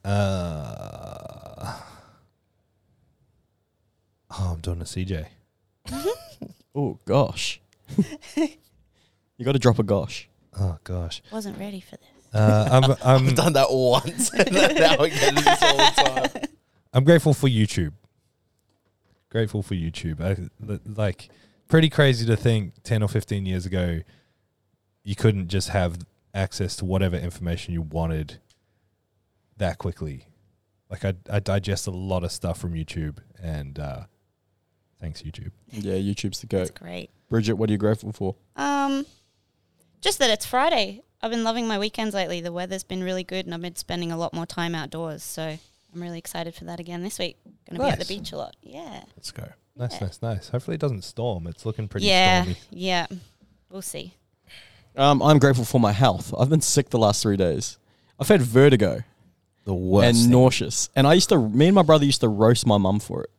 Uh, 0.06 1.39
oh, 4.40 4.54
I'm 4.54 4.60
doing 4.62 4.82
a 4.82 4.86
CJ. 4.86 5.26
Oh 6.76 7.00
gosh, 7.06 7.60
you 8.38 9.44
got 9.44 9.54
to 9.54 9.60
drop 9.60 9.80
a 9.80 9.84
gosh. 9.84 10.30
Oh 10.58 10.78
gosh. 10.84 11.22
Wasn't 11.32 11.58
ready 11.58 11.82
for 11.82 11.98
this. 11.98 12.08
Uh, 12.34 12.70
I'm 12.72 12.84
I've 12.92 13.06
I'm 13.06 13.36
done 13.36 13.54
that 13.54 13.68
once. 13.72 14.32
and 14.34 14.52
now 14.54 14.96
I 15.00 15.10
get 15.10 15.36
this 15.36 15.64
all 15.64 15.78
the 15.78 16.30
time. 16.32 16.44
I'm 16.94 17.04
grateful 17.04 17.34
for 17.34 17.48
YouTube. 17.50 17.94
Grateful 19.30 19.64
for 19.64 19.74
YouTube. 19.74 20.22
I, 20.22 20.50
like 20.86 21.30
pretty 21.68 21.90
crazy 21.90 22.26
to 22.28 22.38
think 22.38 22.74
10 22.84 23.02
or 23.04 23.10
15 23.10 23.46
years 23.46 23.66
ago 23.66 24.02
you 25.04 25.16
couldn't 25.16 25.48
just 25.50 25.70
have 25.70 25.98
access 26.34 26.76
to 26.78 26.86
whatever 26.86 27.18
information 27.18 27.74
you 27.74 27.82
wanted 27.82 28.38
that 29.58 29.80
quickly. 29.80 30.28
Like 30.90 31.04
I 31.04 31.16
I 31.30 31.40
digest 31.40 31.88
a 31.88 31.92
lot 31.92 32.24
of 32.24 32.32
stuff 32.32 32.60
from 32.60 32.74
YouTube 32.74 33.18
and 33.42 33.80
uh 33.80 34.04
thanks 35.00 35.22
YouTube. 35.22 35.52
Yeah, 35.72 35.94
YouTube's 35.94 36.42
the 36.42 36.48
goat. 36.48 36.60
That's 36.60 36.72
great. 36.72 37.10
Bridget, 37.30 37.54
what 37.56 37.70
are 37.70 37.74
you 37.74 37.78
grateful 37.78 38.12
for? 38.12 38.36
Um, 38.56 39.06
just 40.02 40.20
that 40.20 40.30
it's 40.30 40.46
Friday. 40.46 41.04
I've 41.22 41.32
been 41.32 41.44
loving 41.44 41.68
my 41.68 41.78
weekends 41.78 42.16
lately. 42.16 42.42
The 42.42 42.52
weather's 42.52 42.84
been 42.84 43.04
really 43.04 43.24
good, 43.24 43.46
and 43.46 43.54
I've 43.54 43.62
been 43.62 43.76
spending 43.76 44.12
a 44.12 44.18
lot 44.18 44.34
more 44.34 44.46
time 44.46 44.74
outdoors. 44.74 45.22
So 45.22 45.44
I'm 45.44 46.02
really 46.02 46.18
excited 46.18 46.56
for 46.56 46.66
that 46.66 46.80
again 46.80 47.04
this 47.04 47.20
week. 47.20 47.38
Going 47.70 47.80
to 47.80 47.86
be 47.86 47.90
at 47.92 48.00
the 48.00 48.06
beach 48.06 48.32
a 48.32 48.38
lot. 48.38 48.56
Yeah. 48.62 49.04
Let's 49.16 49.32
go. 49.32 49.48
Nice, 49.76 49.94
Yeah. 49.94 50.00
nice, 50.08 50.22
nice. 50.22 50.50
Hopefully 50.50 50.76
it 50.76 50.82
doesn't 50.82 51.04
storm. 51.04 51.48
It's 51.48 51.66
looking 51.66 51.88
pretty 51.88 52.08
yeah. 52.08 52.44
stormy. 52.44 52.60
Yeah. 52.72 53.08
We'll 53.70 53.82
see. 53.82 54.14
Um, 54.96 55.22
I'm 55.22 55.40
grateful 55.40 55.66
for 55.66 55.80
my 55.80 55.92
health. 55.92 56.34
I've 56.38 56.50
been 56.50 56.62
sick 56.62 56.90
the 56.90 56.98
last 57.00 57.22
three 57.22 57.38
days. 57.38 57.78
I've 58.20 58.28
had 58.28 58.42
vertigo 58.42 59.02
The 59.66 59.74
worst. 59.74 60.08
and 60.08 60.18
thing. 60.18 60.30
nauseous, 60.32 60.90
and 60.96 61.06
I 61.08 61.14
used 61.14 61.30
to. 61.30 61.38
Me 61.38 61.68
and 61.68 61.76
my 61.76 61.84
brother 61.84 62.06
used 62.06 62.22
to 62.22 62.28
roast 62.28 62.66
my 62.66 62.78
mum 62.78 63.00
for 63.00 63.24
it 63.24 63.30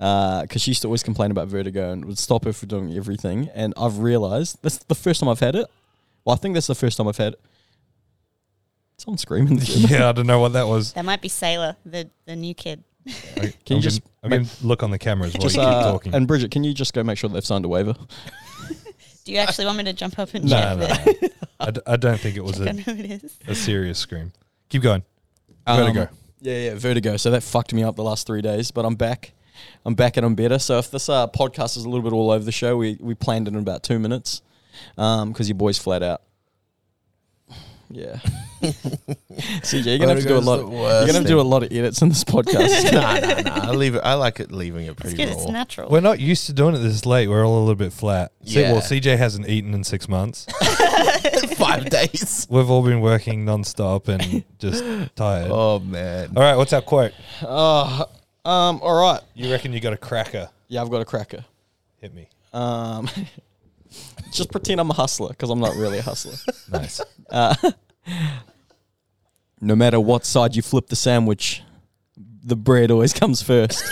because 0.00 0.62
she 0.62 0.70
used 0.70 0.80
to 0.82 0.88
always 0.88 1.02
complain 1.02 1.30
about 1.30 1.48
vertigo 1.48 1.92
and 1.92 2.06
would 2.06 2.18
stop 2.18 2.44
her 2.46 2.52
from 2.54 2.68
doing 2.68 2.96
everything. 2.96 3.50
And 3.54 3.74
I've 3.76 3.98
realized 3.98 4.58
that's 4.62 4.78
the 4.78 4.94
first 4.94 5.20
time 5.20 5.28
I've 5.28 5.40
had 5.40 5.54
it. 5.54 5.66
Well, 6.24 6.34
I 6.34 6.38
think 6.38 6.54
that's 6.54 6.66
the 6.66 6.74
first 6.74 6.96
time 6.96 7.06
I've 7.06 7.18
had. 7.18 7.34
it. 7.34 7.40
Someone 8.96 9.18
screaming. 9.18 9.58
yeah, 9.62 10.08
I 10.08 10.12
don't 10.12 10.26
know 10.26 10.40
what 10.40 10.54
that 10.54 10.66
was. 10.66 10.92
That 10.94 11.04
might 11.04 11.20
be 11.20 11.28
Sailor, 11.28 11.76
the, 11.84 12.08
the 12.24 12.36
new 12.36 12.54
kid. 12.54 12.82
I, 13.08 13.10
Can 13.40 13.52
you 13.68 13.76
I'm 13.76 13.82
just 13.82 14.02
gonna, 14.22 14.36
I'm 14.36 14.42
gonna 14.42 14.50
look 14.62 14.82
on 14.82 14.90
the 14.90 14.98
cameras 14.98 15.34
while 15.34 15.42
Just, 15.42 15.56
you 15.56 15.62
keep 15.62 15.68
uh, 15.70 15.92
talking. 15.92 16.14
and 16.14 16.26
Bridget, 16.26 16.50
can 16.50 16.64
you 16.64 16.74
just 16.74 16.92
go 16.92 17.02
make 17.02 17.16
sure 17.16 17.30
they've 17.30 17.44
signed 17.44 17.64
a 17.64 17.68
waiver? 17.68 17.94
Do 19.24 19.32
you 19.32 19.38
actually 19.38 19.66
want 19.66 19.78
me 19.78 19.84
to 19.84 19.92
jump 19.92 20.18
up 20.18 20.34
and 20.34 20.44
no, 20.44 20.50
check 20.50 20.78
no, 20.78 20.86
that? 20.86 21.22
no. 21.22 21.28
I, 21.60 21.70
d- 21.70 21.80
I 21.86 21.96
don't 21.96 22.18
think 22.18 22.36
it 22.36 22.44
was 22.44 22.58
a, 22.58 22.68
on 22.70 22.78
it 22.78 23.22
is. 23.22 23.38
a 23.46 23.54
serious 23.54 23.98
scream. 23.98 24.32
Keep 24.70 24.82
going. 24.82 25.02
Vertigo. 25.66 26.02
Um, 26.02 26.08
yeah, 26.40 26.58
yeah, 26.58 26.74
vertigo. 26.74 27.16
So 27.18 27.30
that 27.32 27.42
fucked 27.42 27.74
me 27.74 27.82
up 27.82 27.96
the 27.96 28.02
last 28.02 28.26
three 28.26 28.40
days, 28.40 28.70
but 28.70 28.84
I'm 28.86 28.94
back. 28.94 29.32
I'm 29.84 29.94
back 29.94 30.16
and 30.16 30.26
I'm 30.26 30.34
better. 30.34 30.58
So 30.58 30.78
if 30.78 30.90
this 30.90 31.08
uh, 31.08 31.26
podcast 31.28 31.76
is 31.76 31.84
a 31.84 31.88
little 31.88 32.02
bit 32.02 32.12
all 32.12 32.30
over 32.30 32.44
the 32.44 32.52
show, 32.52 32.76
we, 32.76 32.96
we 33.00 33.14
planned 33.14 33.48
it 33.48 33.54
in 33.54 33.60
about 33.60 33.82
two 33.82 33.98
minutes 33.98 34.42
because 34.96 35.48
your 35.48 35.56
boy's 35.56 35.78
flat 35.78 36.02
out. 36.02 36.22
Yeah. 37.92 38.18
CJ, 38.62 39.86
you're 39.86 39.98
gonna 39.98 40.14
have 40.14 40.22
to 40.22 40.28
do 40.28 40.36
a 40.36 40.40
Vertigo's 40.40 40.46
lot. 40.46 40.56
the 40.58 40.62
You're 40.70 41.00
gonna 41.06 41.12
have 41.14 41.22
to 41.22 41.28
do 41.28 41.40
a 41.40 41.42
lot 41.42 41.64
of 41.64 41.72
edits 41.72 42.00
in 42.02 42.08
this 42.08 42.22
podcast. 42.22 42.92
nah, 42.92 43.18
nah, 43.18 43.40
nah. 43.40 43.68
I 43.68 43.72
leave 43.72 43.96
it. 43.96 44.02
I 44.04 44.14
like 44.14 44.38
it 44.38 44.52
leaving 44.52 44.86
it 44.86 44.90
It's 44.90 45.00
pretty 45.00 45.16
good. 45.16 45.28
It's 45.30 45.44
raw. 45.46 45.50
natural. 45.50 45.90
We're 45.90 46.00
not 46.00 46.20
used 46.20 46.46
to 46.46 46.52
doing 46.52 46.76
it 46.76 46.78
this 46.78 47.04
late. 47.04 47.26
We're 47.28 47.44
all 47.44 47.58
a 47.58 47.60
little 47.60 47.74
bit 47.74 47.92
flat. 47.92 48.30
See, 48.44 48.60
Yeah. 48.60 48.72
well, 48.72 48.80
CJ 48.80 49.16
hasn't 49.18 49.48
eaten 49.48 49.74
in 49.74 49.82
six 49.82 50.08
months. 50.08 50.46
Five 51.56 51.90
days. 51.90 52.46
We've 52.48 52.70
all 52.70 52.84
been 52.84 53.00
working 53.00 53.44
nonstop 53.44 54.06
and 54.06 54.44
just 54.60 54.84
tired. 55.16 55.50
Oh 55.50 55.80
man. 55.80 56.32
All 56.36 56.42
right, 56.44 56.54
what's 56.56 56.72
our 56.72 56.82
quote? 56.82 57.12
uh, 57.42 58.04
um. 58.44 58.80
All 58.82 59.00
right. 59.00 59.20
You 59.34 59.50
reckon 59.50 59.72
you 59.72 59.80
got 59.80 59.92
a 59.92 59.96
cracker? 59.96 60.48
Yeah, 60.68 60.82
I've 60.82 60.90
got 60.90 61.00
a 61.00 61.04
cracker. 61.04 61.44
Hit 61.98 62.14
me. 62.14 62.28
Um, 62.52 63.08
just 64.32 64.50
pretend 64.50 64.80
I'm 64.80 64.90
a 64.90 64.94
hustler 64.94 65.28
because 65.30 65.50
I'm 65.50 65.60
not 65.60 65.74
really 65.76 65.98
a 65.98 66.02
hustler. 66.02 66.34
Nice. 66.72 67.00
Uh, 67.28 67.54
no 69.60 69.74
matter 69.74 69.98
what 69.98 70.24
side 70.24 70.54
you 70.54 70.62
flip 70.62 70.86
the 70.86 70.96
sandwich, 70.96 71.62
the 72.44 72.54
bread 72.56 72.90
always 72.92 73.12
comes 73.12 73.42
first. 73.42 73.82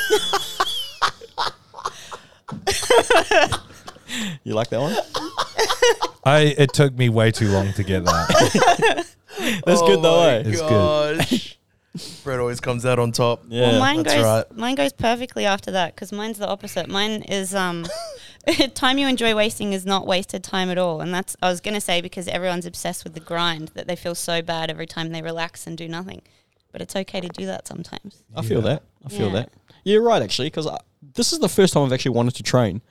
you 4.45 4.55
like 4.55 4.69
that 4.69 4.81
one? 4.81 4.97
I 6.25 6.55
it 6.57 6.73
took 6.73 6.95
me 6.95 7.09
way 7.09 7.33
too 7.33 7.49
long 7.49 7.73
to 7.73 7.83
get 7.83 8.05
that. 8.05 9.07
That's 9.67 9.83
good 9.83 10.03
though, 10.03 10.23
eh? 10.23 10.43
It's 10.47 10.61
good. 10.61 11.57
Gosh. 11.99 12.21
Bread 12.25 12.41
always 12.41 12.61
comes 12.61 12.87
out 12.87 12.99
on 12.99 13.13
top. 13.13 13.45
Yeah. 13.49 13.71
well, 13.73 13.81
mine 13.81 14.03
that's 14.03 14.15
goes. 14.15 14.25
right. 14.25 14.57
Mine 14.57 14.75
goes 14.75 14.93
perfectly 14.93 15.45
after 15.45 15.71
that 15.73 15.95
because 15.95 16.13
mine's 16.13 16.39
the 16.39 16.49
opposite. 16.49 16.89
Mine 16.89 17.23
is 17.23 17.55
um, 17.55 17.87
time 18.75 18.99
you 18.99 19.07
enjoy 19.09 19.35
wasting 19.35 19.73
is 19.73 19.85
not 19.85 20.07
wasted 20.07 20.43
time 20.45 20.71
at 20.71 20.79
all, 20.79 21.01
and 21.01 21.13
that's 21.13 21.37
I 21.43 21.49
was 21.51 21.61
gonna 21.61 21.81
say 21.81 22.01
because 22.01 22.29
everyone's 22.29 22.67
obsessed 22.67 23.05
with 23.05 23.15
the 23.15 23.21
grind 23.21 23.69
that 23.75 23.87
they 23.87 23.97
feel 23.97 24.15
so 24.15 24.41
bad 24.43 24.71
every 24.71 24.87
time 24.87 25.11
they 25.11 25.23
relax 25.23 25.67
and 25.67 25.77
do 25.77 25.89
nothing, 25.89 26.23
but 26.73 26.81
it's 26.81 26.97
okay 26.97 27.21
to 27.21 27.29
do 27.29 27.47
that 27.47 27.67
sometimes. 27.67 28.23
I 28.35 28.43
feel 28.43 28.63
that. 28.63 28.83
I 29.05 29.09
feel 29.11 29.27
Yeah. 29.29 29.33
that. 29.35 29.53
You're 29.85 30.03
right, 30.03 30.23
actually, 30.23 30.49
because 30.49 30.69
this 31.15 31.33
is 31.33 31.39
the 31.39 31.49
first 31.49 31.73
time 31.75 31.85
I've 31.85 31.93
actually 31.93 32.15
wanted 32.15 32.35
to 32.37 32.43
train 32.43 32.83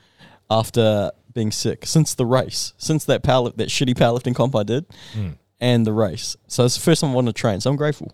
after 0.50 1.12
being 1.34 1.52
sick 1.52 1.86
since 1.86 2.16
the 2.16 2.26
race, 2.26 2.74
since 2.78 3.06
that 3.06 3.22
power 3.24 3.52
that 3.52 3.70
shitty 3.70 3.94
powerlifting 3.96 4.34
comp 4.36 4.56
I 4.56 4.64
did, 4.64 4.86
Mm. 5.14 5.36
and 5.60 5.86
the 5.86 5.94
race. 5.94 6.36
So 6.48 6.66
it's 6.66 6.76
the 6.76 6.82
first 6.82 7.02
time 7.02 7.12
I 7.12 7.14
wanted 7.14 7.36
to 7.36 7.40
train. 7.40 7.60
So 7.62 7.70
I'm 7.70 7.76
grateful. 7.76 8.12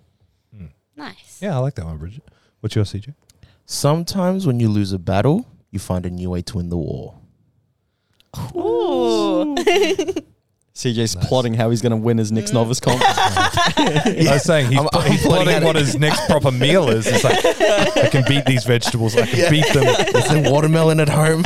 Nice. 0.96 1.40
Yeah, 1.42 1.56
I 1.56 1.60
like 1.60 1.76
that 1.76 1.86
one, 1.86 1.98
Bridget. 1.98 2.24
What's 2.60 2.76
your 2.76 2.86
CJ? 2.86 3.14
Sometimes 3.66 4.46
when 4.46 4.60
you 4.60 4.70
lose 4.70 4.92
a 4.94 5.00
battle, 5.00 5.46
you 5.72 5.80
find 5.80 6.06
a 6.06 6.10
new 6.10 6.30
way 6.30 6.42
to 6.44 6.58
win 6.58 6.70
the 6.70 6.78
war. 6.78 7.16
Ooh. 8.56 9.56
CJ's 10.76 11.16
Nice. 11.16 11.28
plotting 11.28 11.54
how 11.54 11.70
he's 11.70 11.82
going 11.84 11.92
to 11.92 11.98
win 11.98 12.18
his 12.18 12.32
next 12.32 12.52
novice 12.52 12.80
comp. 12.80 13.00
I 13.06 14.26
was 14.32 14.44
saying 14.44 14.70
he's, 14.70 14.80
I'm- 14.80 14.88
pl- 14.92 15.02
I'm 15.02 15.12
he's 15.12 15.22
plotting 15.22 15.44
plotting 15.46 15.64
out- 15.64 15.64
what 15.68 15.76
his 15.76 15.96
next 15.98 16.26
proper 16.28 16.52
meal 16.52 16.90
is. 16.90 17.06
It's 17.08 17.24
like 17.24 17.46
I 17.46 18.10
can 18.10 18.24
beat 18.28 18.46
these 18.46 18.64
vegetables. 18.66 19.16
I 19.16 19.28
can 19.28 19.52
beat 19.52 19.72
them. 19.72 19.84
Is 19.86 20.28
there 20.30 20.52
watermelon 20.52 21.00
at 21.00 21.10
home? 21.10 21.46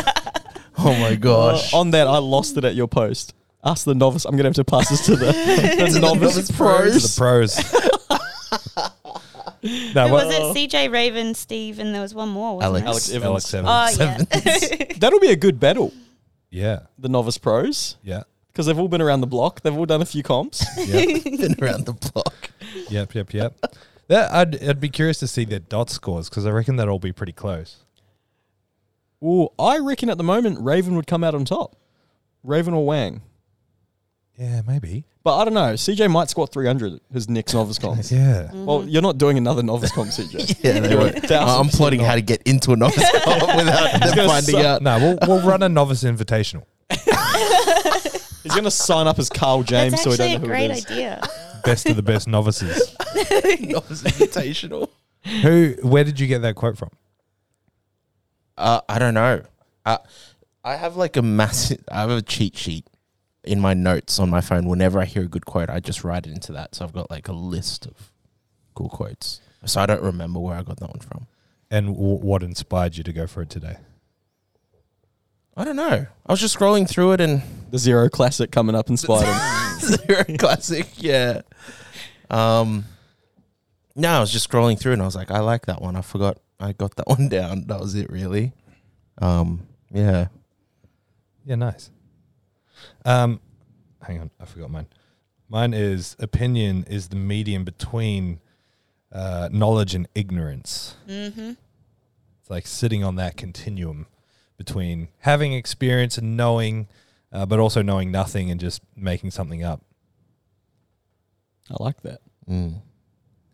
Oh 0.78 0.94
my 0.98 1.16
gosh. 1.16 1.74
Uh, 1.74 1.80
on 1.80 1.92
that, 1.92 2.08
I 2.08 2.20
lost 2.20 2.56
it 2.58 2.64
at 2.64 2.76
your 2.76 2.88
post. 2.88 3.34
Ask 3.66 3.84
the 3.86 3.96
novice. 3.96 4.24
I'm 4.24 4.32
going 4.38 4.44
to 4.44 4.50
have 4.50 4.56
to 4.56 4.64
pass 4.64 4.90
this 4.90 5.06
to 5.08 5.16
the, 5.18 5.26
the 5.92 6.00
novice, 6.00 6.36
novice 6.38 6.52
pros. 6.52 7.16
The 7.16 7.20
pros. 7.20 7.58
No, 9.64 10.08
Who 10.08 10.14
what, 10.14 10.28
was 10.28 10.56
it? 10.56 10.72
CJ 10.72 10.92
Raven, 10.92 11.34
Steve, 11.34 11.80
and 11.80 11.94
there 11.94 12.02
was 12.02 12.14
one 12.14 12.30
more. 12.30 12.58
Wasn't 12.58 12.86
Alex. 12.86 13.08
There? 13.08 13.24
Alex 13.24 13.54
Evans. 13.54 13.70
Alex 13.70 14.00
Evans. 14.00 14.28
Oh 14.34 14.42
yeah. 14.46 14.94
That'll 15.00 15.20
be 15.20 15.32
a 15.32 15.36
good 15.36 15.60
battle, 15.60 15.94
yeah, 16.50 16.82
the 16.98 17.10
novice 17.10 17.38
pros, 17.38 17.98
yeah, 18.04 18.24
because 18.48 18.66
they've 18.66 18.78
all 18.80 18.88
been 18.88 19.02
around 19.02 19.22
the 19.22 19.28
block. 19.28 19.62
They've 19.62 19.76
all 19.76 19.86
done 19.86 20.02
a 20.02 20.06
few 20.06 20.24
comps. 20.24 20.66
yep, 20.78 21.24
Been 21.24 21.56
around 21.62 21.86
the 21.86 21.94
block. 21.94 22.52
yep, 22.90 23.14
yep, 23.14 23.34
yep. 23.34 23.56
That, 24.10 24.32
I'd, 24.32 24.64
I'd 24.64 24.80
be 24.80 24.88
curious 24.88 25.20
to 25.20 25.28
see 25.28 25.44
their 25.44 25.60
dot 25.60 25.90
scores 25.90 26.30
because 26.30 26.46
I 26.46 26.52
reckon 26.52 26.78
that'll 26.78 26.94
all 26.94 27.00
be 27.00 27.12
pretty 27.12 27.34
close. 27.34 27.84
Ooh, 29.22 29.50
I 29.60 29.80
reckon 29.80 30.10
at 30.10 30.18
the 30.18 30.24
moment 30.24 30.62
Raven 30.62 30.96
would 30.96 31.08
come 31.08 31.26
out 31.26 31.36
on 31.36 31.44
top. 31.44 31.76
Raven 32.42 32.74
or 32.74 32.86
Wang. 32.86 33.22
Yeah, 34.38 34.62
maybe. 34.68 35.04
But 35.24 35.38
I 35.40 35.46
don't 35.46 35.56
know. 35.56 35.74
CJ 35.74 36.12
might 36.12 36.30
squat 36.30 36.52
300 36.54 37.02
his 37.12 37.28
next 37.28 37.54
novice 37.54 37.80
comp. 37.80 38.00
Yeah. 38.12 38.52
Well, 38.54 38.86
you're 38.88 39.02
not 39.02 39.18
doing 39.18 39.38
another 39.38 39.64
novice 39.64 39.92
comp, 39.92 40.10
CJ. 40.12 40.60
Yeah, 40.64 40.80
they 40.80 40.90
You're 40.92 41.00
won't. 41.00 41.18
a 41.18 41.22
thousand 41.22 41.60
I'm 41.66 41.70
plotting 41.70 42.00
percent 42.00 42.10
how 42.10 42.16
to 42.16 42.22
get 42.22 42.44
into 42.44 42.72
a 42.72 42.76
novice 42.76 43.10
comp 43.24 43.56
without 43.56 44.00
them 44.00 44.28
finding 44.28 44.56
suck. 44.56 44.66
out. 44.66 44.82
No, 44.84 45.00
we'll 45.00 45.18
we'll 45.28 45.48
run 45.48 45.64
a 45.64 45.70
novice 45.70 46.04
invitational. 46.04 46.64
He's 48.44 48.54
going 48.54 48.64
to 48.64 48.72
sign 48.72 49.08
up 49.08 49.20
as 49.20 49.30
Carl 49.30 49.64
James 49.64 49.92
That's 49.92 50.04
so 50.04 50.10
we 50.12 50.14
actually 50.14 50.30
don't 50.34 50.42
know 50.44 50.48
who 50.48 50.54
it 50.54 50.68
great 50.68 50.72
idea. 50.72 51.22
Best 51.66 51.90
of 51.90 51.96
the 51.98 52.04
best 52.04 52.28
novices. 52.30 52.96
novice 53.60 54.04
invitational. 54.04 54.90
Who? 55.42 55.76
Where 55.82 56.04
did 56.06 56.20
you 56.20 56.28
get 56.28 56.44
that 56.44 56.56
quote 56.56 56.78
from? 56.78 56.90
Uh, 58.58 58.80
I 58.88 59.00
don't 59.00 59.14
know. 59.16 59.42
Uh, 59.86 59.98
I 60.64 60.76
have 60.78 60.96
like 60.96 61.18
a 61.18 61.22
massive. 61.22 61.84
I 61.92 62.02
have 62.02 62.10
a 62.12 62.22
cheat 62.22 62.56
sheet 62.56 62.86
in 63.48 63.60
my 63.60 63.74
notes 63.74 64.20
on 64.20 64.30
my 64.30 64.42
phone. 64.42 64.66
Whenever 64.68 65.00
I 65.00 65.06
hear 65.06 65.24
a 65.24 65.28
good 65.28 65.46
quote, 65.46 65.70
I 65.70 65.80
just 65.80 66.04
write 66.04 66.28
it 66.28 66.32
into 66.32 66.52
that. 66.54 66.76
So 66.76 66.86
I've 66.86 66.94
got 66.94 67.10
like 67.10 67.28
a 67.28 67.34
list 67.34 67.86
of 67.86 68.12
cool 68.76 68.90
quotes. 68.90 69.42
So 69.66 69.82
I 69.82 69.86
don't 69.86 70.02
remember 70.04 70.40
where 70.40 70.56
I 70.58 70.64
got 70.64 70.78
that 70.80 70.90
one 70.90 71.00
from. 71.00 71.28
And 71.72 71.88
w- 71.88 72.18
what 72.20 72.44
inspired 72.44 72.96
you 72.98 73.04
to 73.04 73.12
go 73.12 73.28
for 73.28 73.42
it 73.42 73.50
today? 73.50 73.78
I 75.56 75.64
don't 75.66 75.76
know. 75.76 76.06
I 76.26 76.32
was 76.32 76.40
just 76.40 76.58
scrolling 76.58 76.88
through 76.88 77.14
it 77.14 77.22
and 77.22 77.42
The 77.72 77.80
Zero 77.80 78.10
Classic 78.10 78.52
coming 78.52 78.76
up 78.76 78.90
inspired 78.90 79.26
him. 79.26 79.80
Zero 79.98 80.24
classic. 80.38 80.88
Yeah. 80.98 81.42
Um. 82.30 82.86
No, 83.96 84.10
I 84.12 84.20
was 84.20 84.32
just 84.32 84.48
scrolling 84.50 84.80
through 84.80 84.94
and 84.94 85.02
I 85.02 85.06
was 85.06 85.16
like, 85.16 85.32
I 85.32 85.40
like 85.40 85.66
that 85.66 85.82
one. 85.82 85.96
I 85.96 86.02
forgot 86.02 86.38
I 86.60 86.74
got 86.74 86.96
that 86.98 87.08
one 87.08 87.28
down. 87.30 87.66
That 87.68 87.80
was 87.80 87.96
it, 87.96 88.10
really. 88.12 88.54
Um. 89.20 89.66
Yeah. 89.92 90.28
Yeah, 91.46 91.56
nice. 91.56 91.90
Um, 93.06 93.40
hang 94.02 94.20
on, 94.20 94.32
I 94.40 94.46
forgot 94.46 94.70
mine. 94.70 94.88
Mine 95.50 95.74
is 95.74 96.16
opinion 96.20 96.86
is 96.90 97.08
the 97.10 97.16
medium 97.16 97.64
between 97.64 98.40
uh, 99.12 99.50
knowledge 99.52 99.96
and 99.96 100.08
ignorance. 100.14 100.96
Mm-hmm. 101.08 101.52
It's 102.42 102.50
like 102.50 102.68
sitting 102.68 103.04
on 103.04 103.16
that 103.16 103.38
continuum 103.38 104.08
between 104.58 105.10
having 105.20 105.54
experience 105.54 106.18
and 106.18 106.36
knowing, 106.36 106.88
uh, 107.32 107.46
but 107.46 107.60
also 107.60 107.82
knowing 107.82 108.12
nothing 108.12 108.52
and 108.52 108.60
just 108.60 108.82
making 108.96 109.32
something 109.32 109.64
up. 109.64 109.82
I 111.70 111.84
like 111.84 112.02
that. 112.02 112.20
Mm. 112.50 112.82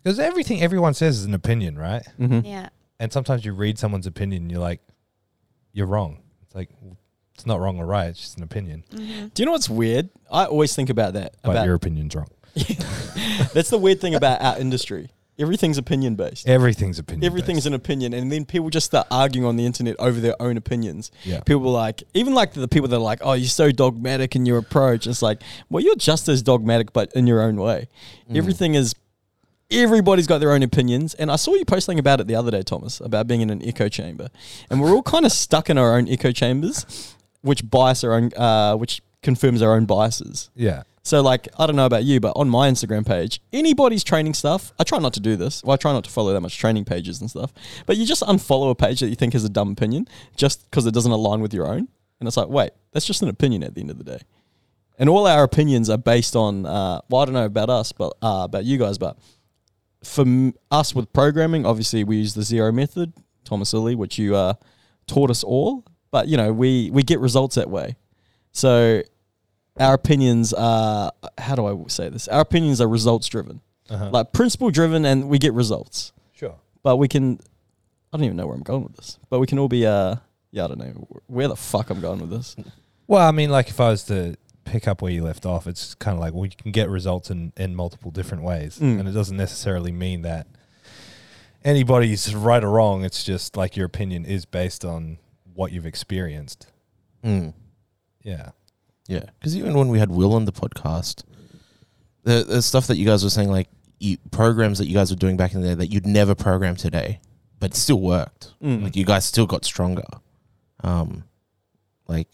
Because 0.01 0.19
everything 0.19 0.61
everyone 0.61 0.93
says 0.93 1.19
is 1.19 1.25
an 1.25 1.33
opinion, 1.33 1.77
right? 1.77 2.03
Mm-hmm. 2.19 2.45
Yeah. 2.45 2.69
And 2.99 3.11
sometimes 3.11 3.45
you 3.45 3.53
read 3.53 3.79
someone's 3.79 4.07
opinion 4.07 4.43
and 4.43 4.51
you're 4.51 4.61
like, 4.61 4.81
you're 5.71 5.87
wrong. 5.87 6.21
It's 6.43 6.55
like, 6.55 6.69
it's 7.35 7.45
not 7.45 7.59
wrong 7.59 7.79
or 7.79 7.85
right. 7.85 8.07
It's 8.07 8.19
just 8.19 8.37
an 8.37 8.43
opinion. 8.43 8.83
Mm-hmm. 8.91 9.27
Do 9.33 9.41
you 9.41 9.45
know 9.45 9.51
what's 9.53 9.69
weird? 9.69 10.09
I 10.31 10.45
always 10.45 10.75
think 10.75 10.89
about 10.89 11.13
that. 11.13 11.35
But 11.43 11.51
About 11.51 11.65
your 11.65 11.75
opinion's 11.75 12.15
wrong. 12.15 12.27
That's 13.53 13.69
the 13.69 13.77
weird 13.79 13.99
thing 13.99 14.15
about 14.15 14.41
our 14.41 14.57
industry. 14.59 15.09
Everything's 15.39 15.79
opinion 15.79 16.13
based. 16.15 16.47
Everything's 16.47 16.99
opinion. 16.99 17.25
Everything's 17.25 17.59
based. 17.59 17.67
an 17.67 17.73
opinion, 17.73 18.13
and 18.13 18.31
then 18.31 18.45
people 18.45 18.69
just 18.69 18.85
start 18.85 19.07
arguing 19.09 19.47
on 19.47 19.55
the 19.55 19.65
internet 19.65 19.95
over 19.97 20.19
their 20.19 20.39
own 20.39 20.57
opinions. 20.57 21.11
Yeah. 21.23 21.39
People 21.41 21.69
are 21.69 21.71
like, 21.71 22.03
even 22.13 22.35
like 22.35 22.53
the 22.53 22.67
people 22.67 22.87
that 22.89 22.97
are 22.97 22.99
like, 22.99 23.19
"Oh, 23.23 23.33
you're 23.33 23.47
so 23.47 23.71
dogmatic 23.71 24.35
in 24.35 24.45
your 24.45 24.59
approach." 24.59 25.07
It's 25.07 25.23
like, 25.23 25.41
well, 25.71 25.83
you're 25.83 25.95
just 25.95 26.29
as 26.29 26.43
dogmatic, 26.43 26.93
but 26.93 27.11
in 27.13 27.25
your 27.25 27.41
own 27.41 27.55
way. 27.57 27.87
Everything 28.33 28.75
is. 28.75 28.93
Everybody's 29.71 30.27
got 30.27 30.37
their 30.37 30.51
own 30.51 30.61
opinions, 30.61 31.15
and 31.15 31.31
I 31.31 31.35
saw 31.35 31.55
you 31.55 31.65
posting 31.65 31.97
about 31.97 32.19
it 32.19 32.27
the 32.27 32.35
other 32.35 32.51
day, 32.51 32.61
Thomas, 32.61 32.99
about 32.99 33.25
being 33.25 33.41
in 33.41 33.49
an 33.49 33.65
echo 33.65 33.89
chamber, 33.89 34.29
and 34.69 34.79
we're 34.79 34.91
all 34.91 35.01
kind 35.01 35.25
of 35.25 35.31
stuck 35.31 35.67
in 35.67 35.79
our 35.79 35.97
own 35.97 36.07
echo 36.07 36.31
chambers, 36.31 37.15
which 37.43 37.69
bias 37.69 38.03
our 38.03 38.13
own, 38.13 38.31
uh, 38.35 38.75
which 38.75 39.01
confirms 39.21 39.61
our 39.61 39.75
own 39.75 39.85
biases. 39.85 40.49
Yeah. 40.55 40.83
So, 41.05 41.21
like, 41.21 41.49
I 41.59 41.65
don't 41.67 41.75
know 41.75 41.85
about 41.85 42.05
you, 42.05 42.21
but 42.21 42.31
on 42.37 42.49
my 42.49 42.69
Instagram 42.69 43.05
page, 43.05 43.41
anybody's 43.51 44.05
training 44.05 44.33
stuff, 44.33 44.71
I 44.79 44.85
try 44.85 44.99
not 44.99 45.13
to 45.13 45.19
do 45.19 45.35
this. 45.35 45.61
Well, 45.61 45.73
I 45.73 45.77
try 45.77 45.91
not 45.91 46.05
to 46.05 46.09
follow 46.09 46.31
that 46.31 46.39
much 46.39 46.57
training 46.57 46.85
pages 46.85 47.19
and 47.19 47.29
stuff. 47.29 47.53
But 47.85 47.97
you 47.97 48.05
just 48.05 48.23
unfollow 48.23 48.71
a 48.71 48.75
page 48.75 49.01
that 49.01 49.09
you 49.09 49.15
think 49.15 49.33
has 49.33 49.43
a 49.43 49.49
dumb 49.49 49.71
opinion 49.71 50.07
just 50.37 50.63
because 50.69 50.85
it 50.85 50.93
doesn't 50.93 51.11
align 51.11 51.41
with 51.41 51.53
your 51.53 51.67
own. 51.67 51.89
And 52.19 52.27
it's 52.27 52.37
like, 52.37 52.47
wait, 52.47 52.71
that's 52.93 53.05
just 53.05 53.21
an 53.21 53.27
opinion 53.27 53.63
at 53.63 53.75
the 53.75 53.81
end 53.81 53.89
of 53.89 53.97
the 53.97 54.05
day. 54.05 54.21
And 54.97 55.09
all 55.09 55.27
our 55.27 55.43
opinions 55.43 55.89
are 55.89 55.97
based 55.97 56.37
on, 56.37 56.65
uh, 56.65 57.01
well, 57.09 57.21
I 57.21 57.25
don't 57.25 57.33
know 57.33 57.45
about 57.45 57.69
us, 57.69 57.91
but 57.91 58.13
uh, 58.21 58.43
about 58.45 58.63
you 58.63 58.77
guys, 58.77 58.97
but 58.97 59.17
for 60.05 60.21
m- 60.21 60.53
us 60.71 60.95
with 60.95 61.11
programming, 61.11 61.65
obviously 61.65 62.05
we 62.05 62.17
use 62.17 62.33
the 62.33 62.43
zero 62.43 62.71
method, 62.71 63.11
Thomas 63.43 63.73
Lilly, 63.73 63.95
which 63.95 64.17
you 64.17 64.37
uh, 64.37 64.53
taught 65.05 65.29
us 65.29 65.43
all. 65.43 65.83
But, 66.13 66.27
you 66.27 66.37
know, 66.37 66.53
we, 66.53 66.91
we 66.91 67.01
get 67.01 67.19
results 67.19 67.55
that 67.55 67.71
way. 67.71 67.95
So 68.51 69.01
our 69.79 69.95
opinions 69.95 70.53
are 70.53 71.11
how 71.39 71.55
do 71.55 71.65
I 71.65 71.87
say 71.87 72.07
this? 72.09 72.27
Our 72.27 72.41
opinions 72.41 72.79
are 72.79 72.87
results 72.87 73.27
driven, 73.27 73.61
Uh-huh. 73.89 74.11
like 74.11 74.31
principle 74.31 74.69
driven, 74.69 75.05
and 75.05 75.27
we 75.27 75.39
get 75.39 75.53
results. 75.53 76.13
Sure. 76.33 76.53
But 76.83 76.97
we 76.97 77.07
can, 77.07 77.39
I 78.13 78.17
don't 78.17 78.25
even 78.25 78.37
know 78.37 78.45
where 78.45 78.55
I'm 78.55 78.61
going 78.61 78.83
with 78.83 78.95
this. 78.95 79.17
But 79.31 79.39
we 79.39 79.47
can 79.47 79.57
all 79.57 79.67
be, 79.67 79.87
uh, 79.87 80.17
yeah, 80.51 80.65
I 80.65 80.67
don't 80.67 80.77
know 80.77 81.07
where 81.25 81.47
the 81.47 81.55
fuck 81.55 81.89
I'm 81.89 81.99
going 81.99 82.19
with 82.21 82.29
this. 82.29 82.55
Well, 83.07 83.27
I 83.27 83.31
mean, 83.31 83.49
like 83.49 83.69
if 83.69 83.79
I 83.79 83.89
was 83.89 84.03
to 84.03 84.35
pick 84.65 84.87
up 84.87 85.01
where 85.01 85.11
you 85.11 85.23
left 85.23 85.47
off, 85.47 85.65
it's 85.65 85.95
kind 85.95 86.13
of 86.15 86.21
like 86.21 86.33
well, 86.35 86.45
you 86.45 86.51
can 86.55 86.71
get 86.71 86.89
results 86.91 87.31
in, 87.31 87.53
in 87.57 87.75
multiple 87.75 88.11
different 88.11 88.43
ways, 88.43 88.77
Mm. 88.79 88.99
and 88.99 89.09
it 89.09 89.13
doesn't 89.13 89.35
necessarily 89.35 89.91
mean 89.91 90.21
that 90.21 90.45
anybody's 91.65 92.33
right 92.35 92.63
or 92.63 92.69
wrong. 92.69 93.03
It's 93.03 93.23
just 93.23 93.57
like 93.57 93.75
your 93.75 93.85
opinion 93.87 94.25
is 94.25 94.45
based 94.45 94.85
on 94.85 95.17
what 95.53 95.71
you've 95.71 95.85
experienced. 95.85 96.67
Mm. 97.23 97.53
Yeah. 98.21 98.51
Yeah, 99.07 99.25
because 99.37 99.55
even 99.57 99.73
when 99.73 99.89
we 99.89 99.99
had 99.99 100.09
Will 100.09 100.33
on 100.33 100.45
the 100.45 100.53
podcast, 100.53 101.23
the 102.23 102.43
the 102.43 102.61
stuff 102.61 102.87
that 102.87 102.97
you 102.97 103.05
guys 103.05 103.23
were 103.23 103.29
saying, 103.29 103.51
like 103.51 103.67
you, 103.99 104.17
programs 104.31 104.77
that 104.77 104.87
you 104.87 104.93
guys 104.93 105.11
were 105.11 105.17
doing 105.17 105.35
back 105.35 105.53
in 105.53 105.61
the 105.61 105.69
day 105.69 105.75
that 105.75 105.87
you'd 105.87 106.05
never 106.05 106.35
program 106.35 106.75
today, 106.75 107.19
but 107.59 107.71
it 107.71 107.75
still 107.75 107.99
worked. 107.99 108.53
Mm. 108.63 108.83
Like 108.83 108.95
you 108.95 109.05
guys 109.05 109.25
still 109.25 109.45
got 109.45 109.65
stronger. 109.65 110.07
Um, 110.83 111.25
like 112.07 112.27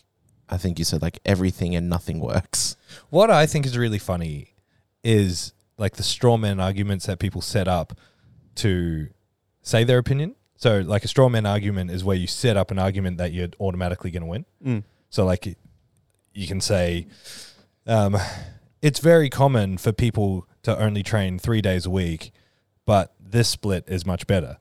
I 0.47 0.57
think 0.57 0.77
you 0.77 0.85
said, 0.85 1.01
like 1.01 1.19
everything 1.25 1.75
and 1.75 1.89
nothing 1.89 2.19
works. 2.19 2.75
What 3.09 3.31
I 3.31 3.45
think 3.45 3.65
is 3.65 3.77
really 3.77 3.99
funny 3.99 4.53
is 5.03 5.53
like 5.77 5.95
the 5.95 6.03
straw 6.03 6.37
man 6.37 6.59
arguments 6.59 7.05
that 7.07 7.19
people 7.19 7.41
set 7.41 7.67
up 7.67 7.97
to 8.55 9.07
say 9.61 9.83
their 9.83 9.97
opinion. 9.97 10.35
So, 10.59 10.81
like 10.81 11.05
a 11.05 11.07
straw 11.07 11.29
man 11.29 11.45
argument 11.45 11.89
is 11.89 12.03
where 12.03 12.17
you 12.17 12.27
set 12.27 12.57
up 12.57 12.69
an 12.69 12.77
argument 12.77 13.17
that 13.17 13.31
you're 13.31 13.47
automatically 13.61 14.11
going 14.11 14.23
to 14.23 14.27
win. 14.27 14.45
Mm. 14.63 14.83
So, 15.09 15.25
like, 15.25 15.57
you 16.33 16.47
can 16.47 16.59
say, 16.59 17.07
um, 17.87 18.17
it's 18.81 18.99
very 18.99 19.29
common 19.29 19.77
for 19.77 19.93
people 19.93 20.45
to 20.63 20.77
only 20.77 21.01
train 21.01 21.39
three 21.39 21.61
days 21.61 21.85
a 21.85 21.89
week, 21.89 22.33
but 22.85 23.13
this 23.21 23.47
split 23.47 23.85
is 23.87 24.05
much 24.05 24.27
better. 24.27 24.57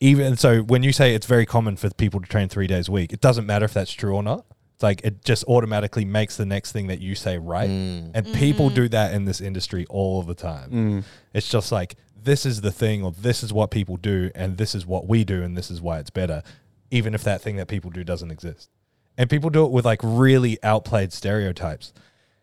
Even 0.00 0.36
so, 0.36 0.62
when 0.62 0.82
you 0.82 0.92
say 0.92 1.14
it's 1.14 1.26
very 1.26 1.46
common 1.46 1.76
for 1.76 1.88
people 1.90 2.20
to 2.20 2.26
train 2.26 2.48
three 2.48 2.66
days 2.66 2.88
a 2.88 2.92
week, 2.92 3.12
it 3.12 3.20
doesn't 3.20 3.46
matter 3.46 3.64
if 3.64 3.72
that's 3.72 3.92
true 3.92 4.16
or 4.16 4.24
not. 4.24 4.44
It's 4.74 4.82
like 4.82 5.02
it 5.04 5.24
just 5.24 5.44
automatically 5.44 6.04
makes 6.04 6.36
the 6.36 6.46
next 6.46 6.72
thing 6.72 6.88
that 6.88 6.98
you 6.98 7.14
say 7.14 7.38
right. 7.38 7.70
Mm. 7.70 8.10
And 8.12 8.34
people 8.34 8.70
do 8.70 8.88
that 8.88 9.14
in 9.14 9.24
this 9.24 9.40
industry 9.40 9.86
all 9.88 10.24
the 10.24 10.34
time. 10.34 10.70
Mm. 10.70 11.04
It's 11.32 11.48
just 11.48 11.70
like 11.70 11.94
this 12.22 12.46
is 12.46 12.60
the 12.60 12.72
thing, 12.72 13.02
or 13.02 13.12
this 13.12 13.42
is 13.42 13.52
what 13.52 13.70
people 13.70 13.96
do, 13.96 14.30
and 14.34 14.56
this 14.56 14.74
is 14.74 14.86
what 14.86 15.06
we 15.06 15.24
do, 15.24 15.42
and 15.42 15.56
this 15.56 15.70
is 15.70 15.80
why 15.80 15.98
it's 15.98 16.10
better, 16.10 16.42
even 16.90 17.14
if 17.14 17.22
that 17.24 17.40
thing 17.40 17.56
that 17.56 17.68
people 17.68 17.90
do 17.90 18.04
doesn't 18.04 18.30
exist. 18.30 18.70
And 19.16 19.28
people 19.28 19.50
do 19.50 19.64
it 19.64 19.70
with 19.70 19.84
like 19.84 20.00
really 20.02 20.62
outplayed 20.62 21.12
stereotypes. 21.12 21.92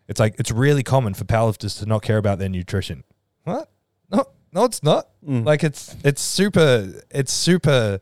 It's 0.08 0.20
like 0.20 0.34
it's 0.38 0.50
really 0.50 0.82
common 0.82 1.14
for 1.14 1.24
powerlifters 1.24 1.78
to 1.80 1.86
not 1.86 2.02
care 2.02 2.18
about 2.18 2.38
their 2.38 2.48
nutrition. 2.48 3.04
What? 3.44 3.70
No, 4.10 4.26
no, 4.52 4.64
it's 4.64 4.82
not. 4.82 5.08
Mm. 5.26 5.44
Like 5.44 5.64
it's 5.64 5.96
it's 6.04 6.22
super 6.22 7.02
it's 7.10 7.32
super 7.32 7.98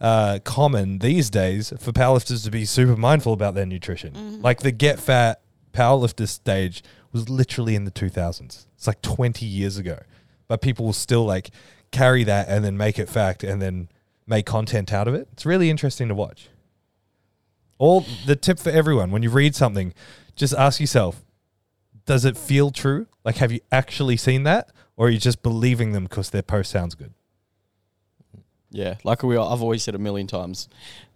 uh, 0.00 0.40
common 0.44 0.98
these 0.98 1.30
days 1.30 1.72
for 1.78 1.92
powerlifters 1.92 2.44
to 2.44 2.50
be 2.50 2.64
super 2.64 2.96
mindful 2.96 3.32
about 3.32 3.54
their 3.54 3.66
nutrition. 3.66 4.42
Like 4.42 4.60
the 4.60 4.72
get 4.72 4.98
fat 5.00 5.40
powerlifter 5.72 6.28
stage 6.28 6.82
was 7.12 7.28
literally 7.28 7.74
in 7.74 7.84
the 7.84 7.90
2000s. 7.90 8.66
It's 8.76 8.86
like 8.86 9.00
20 9.02 9.46
years 9.46 9.76
ago, 9.78 9.98
but 10.48 10.60
people 10.60 10.84
will 10.86 10.92
still 10.92 11.24
like 11.24 11.50
carry 11.90 12.24
that 12.24 12.48
and 12.48 12.64
then 12.64 12.76
make 12.76 12.98
it 12.98 13.08
fact 13.08 13.44
and 13.44 13.62
then 13.62 13.88
make 14.26 14.46
content 14.46 14.92
out 14.92 15.08
of 15.08 15.14
it. 15.14 15.28
It's 15.32 15.46
really 15.46 15.70
interesting 15.70 16.08
to 16.08 16.14
watch. 16.14 16.48
All 17.78 18.04
the 18.26 18.34
tip 18.34 18.58
for 18.58 18.70
everyone 18.70 19.10
when 19.10 19.22
you 19.22 19.30
read 19.30 19.54
something, 19.54 19.94
just 20.34 20.54
ask 20.54 20.80
yourself, 20.80 21.24
does 22.06 22.24
it 22.24 22.36
feel 22.36 22.70
true? 22.70 23.06
Like, 23.24 23.36
have 23.36 23.52
you 23.52 23.60
actually 23.70 24.16
seen 24.16 24.42
that, 24.44 24.70
or 24.96 25.06
are 25.06 25.10
you 25.10 25.18
just 25.18 25.42
believing 25.42 25.92
them 25.92 26.04
because 26.04 26.30
their 26.30 26.42
post 26.42 26.70
sounds 26.70 26.94
good? 26.94 27.12
Yeah, 28.70 28.96
like 29.02 29.22
we 29.22 29.36
are, 29.36 29.50
I've 29.50 29.62
always 29.62 29.82
said 29.82 29.94
a 29.94 29.98
million 29.98 30.26
times, 30.26 30.68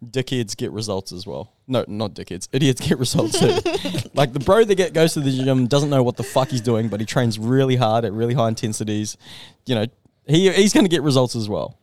dickheads 0.05 0.57
get 0.57 0.73
results 0.73 1.13
as 1.13 1.27
well. 1.27 1.53
No, 1.69 1.85
not 1.87 2.15
dickheads. 2.15 2.49
Idiots 2.51 2.81
get 2.81 2.99
results 2.99 3.39
too. 3.39 4.09
like 4.15 4.33
the 4.33 4.41
bro 4.41 4.65
that 4.65 4.75
get, 4.75 4.95
goes 4.95 5.15
to 5.15 5.21
the 5.21 5.31
gym 5.31 5.67
doesn't 5.67 5.91
know 5.91 6.03
what 6.03 6.17
the 6.17 6.23
fuck 6.23 6.49
he's 6.49 6.63
doing, 6.63 6.89
but 6.89 7.01
he 7.01 7.07
trains 7.07 7.39
really 7.39 7.77
hard 7.77 8.07
at 8.07 8.13
really 8.13 8.35
high 8.35 8.49
intensities. 8.49 9.19
You 9.67 9.75
know, 9.75 9.87
he 10.27 10.51
he's 10.53 10.73
going 10.73 10.87
to 10.87 10.91
get 10.91 11.03
results 11.03 11.37
as 11.37 11.49
well. 11.49 11.79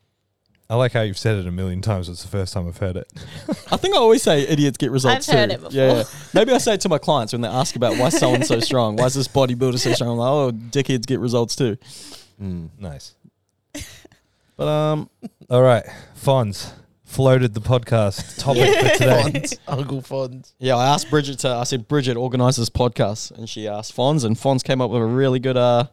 I 0.72 0.76
like 0.76 0.92
how 0.92 1.02
you've 1.02 1.18
said 1.18 1.36
it 1.36 1.48
a 1.48 1.52
million 1.52 1.82
times. 1.82 2.10
It's 2.10 2.22
the 2.22 2.30
first 2.30 2.54
time 2.54 2.68
I've 2.68 2.78
heard 2.78 2.96
it. 2.96 3.12
I 3.72 3.78
think 3.78 3.96
I 3.96 3.98
always 3.98 4.22
say 4.22 4.42
idiots 4.48 4.78
get 4.78 4.92
results 4.92 5.28
I've 5.28 5.36
heard 5.36 5.50
too. 5.50 5.56
it 5.56 5.62
before. 5.62 5.74
Yeah, 5.74 5.94
yeah. 5.98 6.04
maybe 6.36 6.52
I 6.52 6.60
say 6.60 6.76
it 6.76 6.82
to 6.82 6.90
my 6.90 7.00
clients 7.00 7.34
when 7.34 7.42
they 7.42 7.48
ask 7.48 7.76
about 7.76 7.98
why 7.98 8.10
someone's 8.10 8.48
so 8.48 8.60
strong, 8.60 8.96
why 8.96 9.06
is 9.06 9.16
this 9.16 9.28
bodybuilder 9.28 9.80
so 9.80 9.94
strong? 9.94 10.12
I'm 10.12 10.18
like, 10.18 10.30
oh, 10.30 10.52
dickheads 10.52 11.08
get 11.08 11.20
results 11.20 11.56
too. 11.56 11.78
Mm. 12.40 12.70
Nice. 12.78 13.16
But 14.60 14.68
um, 14.68 15.10
All 15.50 15.62
right, 15.62 15.86
Fonz 16.22 16.74
floated 17.06 17.54
the 17.54 17.62
podcast 17.62 18.38
topic 18.40 18.68
for 18.76 18.98
today. 18.98 19.24
Fonz, 19.32 19.58
Uncle 19.70 20.02
Fonz. 20.02 20.52
yeah, 20.60 20.76
I 20.76 20.88
asked 20.88 21.10
Bridget 21.10 21.40
to. 21.40 21.48
I 21.48 21.64
said, 21.64 21.88
Bridget, 21.88 22.18
organise 22.18 22.58
this 22.58 22.70
podcast, 22.70 23.32
and 23.32 23.48
she 23.48 23.70
asked 23.70 23.96
Fonz, 23.96 24.26
and 24.26 24.36
Fonz 24.36 24.62
came 24.62 24.82
up 24.82 24.92
with 24.92 25.02
a 25.02 25.06
really 25.06 25.40
good 25.40 25.56
uh, 25.56 25.86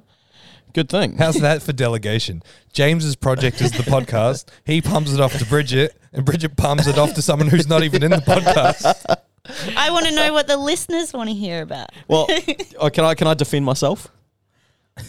good 0.73 0.89
thing. 0.89 1.17
How's 1.17 1.37
that 1.43 1.63
for 1.63 1.73
delegation? 1.73 2.43
James's 2.73 3.15
project 3.15 3.61
is 3.61 3.71
the 3.71 3.85
podcast. 3.85 4.49
He 4.65 4.83
pumps 4.83 5.15
it 5.15 5.21
off 5.21 5.39
to 5.39 5.47
Bridget, 5.47 5.97
and 6.13 6.25
Bridget 6.25 6.57
pumps 6.57 6.89
it 6.89 6.99
off 6.99 7.15
to 7.15 7.23
someone 7.23 7.47
who's 7.47 7.69
not 7.69 7.85
even 7.85 8.03
in 8.03 8.11
the 8.11 8.17
podcast. 8.17 9.17
I 9.77 9.93
want 9.93 10.07
to 10.07 10.13
know 10.13 10.33
what 10.33 10.49
the 10.49 10.57
listeners 10.57 11.13
want 11.13 11.29
to 11.29 11.37
hear 11.37 11.63
about. 11.63 11.91
Well, 12.09 12.27
oh, 12.81 12.91
can 12.91 13.05
I 13.05 13.15
can 13.15 13.29
I 13.29 13.35
defend 13.35 13.65
myself? 13.65 14.09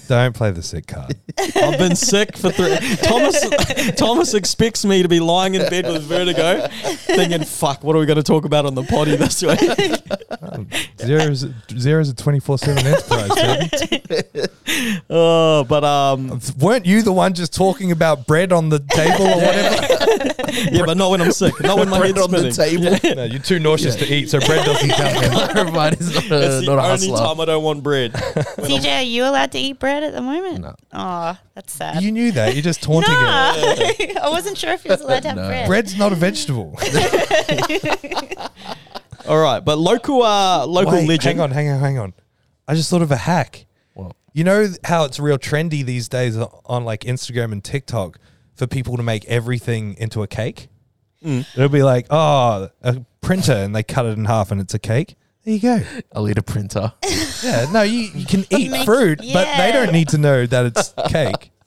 Don't 0.07 0.35
play 0.35 0.51
the 0.51 0.61
sick 0.61 0.87
card. 0.87 1.15
I've 1.55 1.77
been 1.77 1.95
sick 1.95 2.37
for 2.37 2.51
three. 2.51 2.75
Thomas 2.97 3.95
Thomas 3.95 4.33
expects 4.33 4.83
me 4.83 5.01
to 5.01 5.07
be 5.07 5.19
lying 5.21 5.55
in 5.55 5.61
bed 5.69 5.85
with 5.85 6.03
vertigo, 6.03 6.67
thinking, 6.67 7.43
"Fuck, 7.43 7.83
what 7.83 7.95
are 7.95 7.99
we 7.99 8.05
going 8.05 8.17
to 8.17 8.23
talk 8.23 8.43
about 8.43 8.65
on 8.65 8.75
the 8.75 8.83
potty 8.83 9.15
this 9.15 9.41
week?" 9.41 9.61
Um, 10.41 10.67
Zero's 10.99 11.43
is 11.43 12.09
a 12.09 12.15
twenty 12.15 12.39
four 12.39 12.57
seven 12.57 12.85
enterprise. 12.85 14.49
Baby. 14.67 15.01
oh, 15.09 15.63
but 15.63 15.83
um, 15.83 16.39
Weren't 16.59 16.85
you 16.85 17.01
the 17.01 17.11
one 17.13 17.33
just 17.33 17.53
talking 17.55 17.91
about 17.91 18.27
bread 18.27 18.51
on 18.53 18.69
the 18.69 18.79
table 18.79 19.25
or 19.25 19.37
whatever? 19.37 20.45
yeah, 20.71 20.85
but 20.85 20.97
not 20.97 21.09
when 21.11 21.21
I'm 21.21 21.31
sick. 21.31 21.59
Not 21.61 21.77
when 21.77 21.89
my 21.89 21.97
Bread 21.99 22.15
head's 22.17 22.21
on 22.25 22.31
the 22.31 22.51
spinning. 22.51 22.93
table. 22.99 23.15
No, 23.15 23.23
you're 23.23 23.39
too 23.39 23.59
nauseous 23.59 23.95
to 23.95 24.05
eat, 24.13 24.29
so 24.29 24.39
bread 24.39 24.65
doesn't 24.65 24.89
count. 24.89 25.13
man. 25.21 25.49
Everybody's 25.57 26.13
not 26.13 26.31
a, 26.31 26.45
It's 26.57 26.65
the 26.65 26.75
not 26.75 26.79
a 26.79 26.91
only 26.91 27.09
hustler. 27.09 27.17
time 27.17 27.39
I 27.39 27.45
don't 27.45 27.63
want 27.63 27.83
bread. 27.83 28.13
CJ, 28.13 28.97
are 28.97 29.01
you 29.03 29.23
allowed 29.23 29.51
to 29.53 29.57
eat 29.59 29.79
bread 29.79 30.03
at 30.03 30.13
the 30.13 30.21
moment? 30.21 30.59
No. 30.59 30.75
Oh, 30.93 31.37
that's 31.55 31.73
sad. 31.73 32.01
You 32.03 32.11
knew 32.11 32.31
that. 32.33 32.53
You're 32.55 32.63
just 32.63 32.83
taunting 32.83 33.13
no, 33.13 33.53
it. 33.57 34.17
I 34.17 34.29
wasn't 34.29 34.57
sure 34.57 34.71
if 34.73 34.83
he 34.83 34.89
was 34.89 35.01
allowed 35.01 35.21
to 35.23 35.27
have 35.29 35.37
No. 35.37 35.47
bread. 35.47 35.67
Bread's 35.67 35.97
not 35.97 36.11
a 36.11 36.15
vegetable. 36.15 36.77
All 39.27 39.39
right, 39.39 39.59
but 39.59 39.77
local 39.77 40.23
uh, 40.23 40.65
local 40.65 40.93
Wait, 40.93 41.07
legend. 41.07 41.37
Hang 41.37 41.41
on, 41.41 41.51
hang 41.51 41.69
on, 41.69 41.79
hang 41.79 41.97
on. 41.97 42.13
I 42.67 42.75
just 42.75 42.89
thought 42.89 43.01
of 43.01 43.11
a 43.11 43.17
hack. 43.17 43.65
Well, 44.45 44.55
You 44.61 44.67
know 44.67 44.73
how 44.83 45.03
it's 45.05 45.19
real 45.19 45.37
trendy 45.37 45.83
these 45.85 46.07
days 46.09 46.37
on 46.37 46.85
like 46.85 47.01
Instagram 47.01 47.51
and 47.51 47.63
TikTok 47.63 48.19
for 48.55 48.67
people 48.67 48.97
to 48.97 49.03
make 49.03 49.25
everything 49.25 49.95
into 49.97 50.23
a 50.23 50.27
cake? 50.27 50.69
Mm. 51.23 51.45
It'll 51.55 51.69
be 51.69 51.83
like, 51.83 52.05
oh, 52.09 52.69
a 52.83 53.01
printer, 53.21 53.53
and 53.53 53.75
they 53.75 53.83
cut 53.83 54.05
it 54.05 54.17
in 54.17 54.25
half 54.25 54.51
and 54.51 54.61
it's 54.61 54.73
a 54.73 54.79
cake. 54.79 55.15
There 55.43 55.53
you 55.55 55.59
go. 55.61 55.79
I'll 56.13 56.27
eat 56.29 56.37
a 56.37 56.43
printer. 56.43 56.93
Yeah, 57.43 57.67
no, 57.71 57.81
you, 57.81 58.09
you 58.13 58.25
can 58.25 58.45
eat 58.51 58.69
Make- 58.69 58.85
fruit, 58.85 59.19
but 59.33 59.57
they 59.57 59.71
don't 59.71 59.91
need 59.91 60.09
to 60.09 60.17
know 60.17 60.45
that 60.45 60.65
it's 60.65 60.93
cake. 61.09 61.51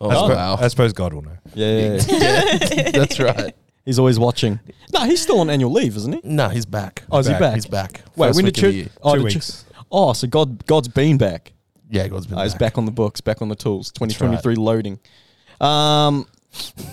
Oh, 0.00 0.10
I, 0.10 0.14
suppo- 0.14 0.34
wow. 0.36 0.56
I 0.60 0.68
suppose 0.68 0.92
God 0.92 1.14
will 1.14 1.22
know. 1.22 1.38
Yeah, 1.54 1.98
yeah, 2.08 2.56
yeah. 2.72 2.90
That's 2.90 3.18
right. 3.20 3.54
he's 3.84 3.98
always 3.98 4.18
watching. 4.18 4.58
No, 4.92 5.00
he's 5.06 5.22
still 5.22 5.38
on 5.40 5.48
annual 5.48 5.70
leave, 5.72 5.96
isn't 5.96 6.12
he? 6.12 6.20
No, 6.24 6.48
he's 6.48 6.66
back. 6.66 7.04
Oh, 7.10 7.18
is 7.20 7.26
he 7.26 7.32
Back. 7.32 7.40
back? 7.40 7.54
He's 7.54 7.66
back. 7.66 8.02
Wait, 8.16 8.26
First 8.28 8.36
when 8.36 8.44
did 8.52 8.62
of 8.64 8.74
you? 8.74 8.90
Oh, 9.02 9.14
Two 9.14 9.22
did 9.22 9.32
you- 9.32 9.36
weeks. 9.38 9.64
oh, 9.90 10.12
so 10.12 10.26
God, 10.26 10.66
God's 10.66 10.88
been 10.88 11.16
back. 11.16 11.52
Yeah, 11.88 12.08
God's 12.08 12.26
been 12.26 12.38
he's 12.38 12.52
back. 12.52 12.60
back 12.60 12.78
on 12.78 12.84
the 12.84 12.90
books, 12.92 13.20
back 13.20 13.42
on 13.42 13.48
the 13.48 13.54
tools. 13.54 13.90
2023 13.92 14.56
loading. 14.56 14.98
Um, 15.60 16.26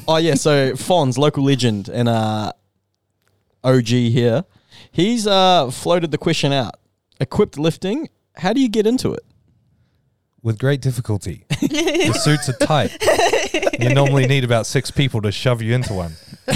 oh 0.08 0.18
yeah, 0.18 0.36
so 0.36 0.74
Fonz, 0.74 1.18
local 1.18 1.44
legend 1.44 1.90
and 1.90 2.08
uh, 2.08 2.54
OG 3.64 3.88
here, 3.88 4.46
he's 4.92 5.28
uh 5.28 5.70
floated 5.72 6.12
the 6.12 6.18
question 6.18 6.54
out. 6.54 6.76
Equipped 7.20 7.58
lifting, 7.58 8.10
how 8.36 8.54
do 8.54 8.62
you 8.62 8.70
get 8.70 8.86
into 8.88 9.14
it? 9.14 9.24
With 10.42 10.60
great 10.60 10.82
difficulty. 10.82 11.46
the 11.50 12.20
suits 12.22 12.50
are 12.50 12.66
tight. 12.66 12.92
You 13.80 13.94
normally 13.94 14.28
need 14.28 14.44
about 14.44 14.66
six 14.66 14.92
people 14.92 15.22
to 15.22 15.32
shove 15.32 15.62
you 15.62 15.74
into 15.74 15.94
one. 15.94 16.14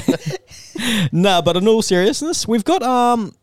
Nah, 1.12 1.42
but 1.42 1.58
in 1.58 1.68
all 1.68 1.82
seriousness, 1.82 2.48
we've 2.48 2.64
got 2.64 2.84
um. 2.84 3.34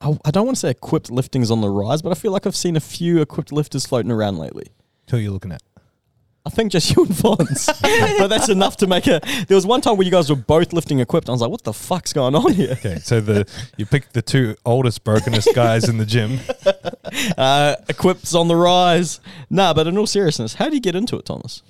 I 0.00 0.18
I 0.24 0.30
don't 0.30 0.46
want 0.46 0.56
to 0.56 0.60
say 0.60 0.70
equipped 0.70 1.10
lifting's 1.10 1.50
on 1.50 1.60
the 1.60 1.70
rise, 1.70 2.02
but 2.02 2.10
I 2.10 2.14
feel 2.14 2.32
like 2.32 2.46
I've 2.46 2.56
seen 2.56 2.76
a 2.76 2.80
few 2.80 3.20
equipped 3.20 3.52
lifters 3.52 3.86
floating 3.86 4.10
around 4.10 4.38
lately. 4.38 4.68
Who 5.10 5.16
are 5.16 5.20
you 5.20 5.32
looking 5.32 5.52
at? 5.52 5.62
I 6.46 6.48
think 6.48 6.72
just 6.72 6.96
you 6.96 7.04
and 7.04 7.12
Fonz. 7.12 7.66
but 8.18 8.28
that's 8.28 8.48
enough 8.48 8.78
to 8.78 8.86
make 8.86 9.06
a. 9.06 9.20
There 9.46 9.54
was 9.54 9.66
one 9.66 9.82
time 9.82 9.96
where 9.96 10.04
you 10.06 10.10
guys 10.10 10.30
were 10.30 10.36
both 10.36 10.72
lifting 10.72 10.98
equipped. 11.00 11.28
I 11.28 11.32
was 11.32 11.42
like, 11.42 11.50
what 11.50 11.64
the 11.64 11.74
fuck's 11.74 12.14
going 12.14 12.34
on 12.34 12.52
here? 12.52 12.72
Okay, 12.72 12.98
so 12.98 13.20
the 13.20 13.46
you 13.76 13.84
picked 13.84 14.14
the 14.14 14.22
two 14.22 14.56
oldest, 14.64 15.04
brokenest 15.04 15.48
guys 15.54 15.88
in 15.88 15.98
the 15.98 16.06
gym. 16.06 16.40
Uh, 17.36 17.74
equipped's 17.88 18.36
on 18.36 18.46
the 18.46 18.54
rise. 18.54 19.20
Nah, 19.48 19.74
but 19.74 19.88
in 19.88 19.98
all 19.98 20.06
seriousness, 20.06 20.54
how 20.54 20.68
do 20.68 20.76
you 20.76 20.80
get 20.80 20.94
into 20.94 21.16
it, 21.16 21.24
Thomas? 21.24 21.62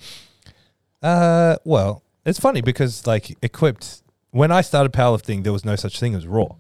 Uh, 1.03 1.57
well, 1.65 2.03
it's 2.27 2.39
funny 2.39 2.61
because 2.61 3.07
like 3.07 3.35
equipped. 3.43 4.03
When 4.33 4.53
I 4.53 4.61
started 4.61 4.93
powerlifting, 4.93 5.45
there 5.45 5.53
was 5.53 5.65
no 5.65 5.77
such 5.77 5.99
thing 5.99 6.15
as 6.15 6.27
raw. 6.27 6.57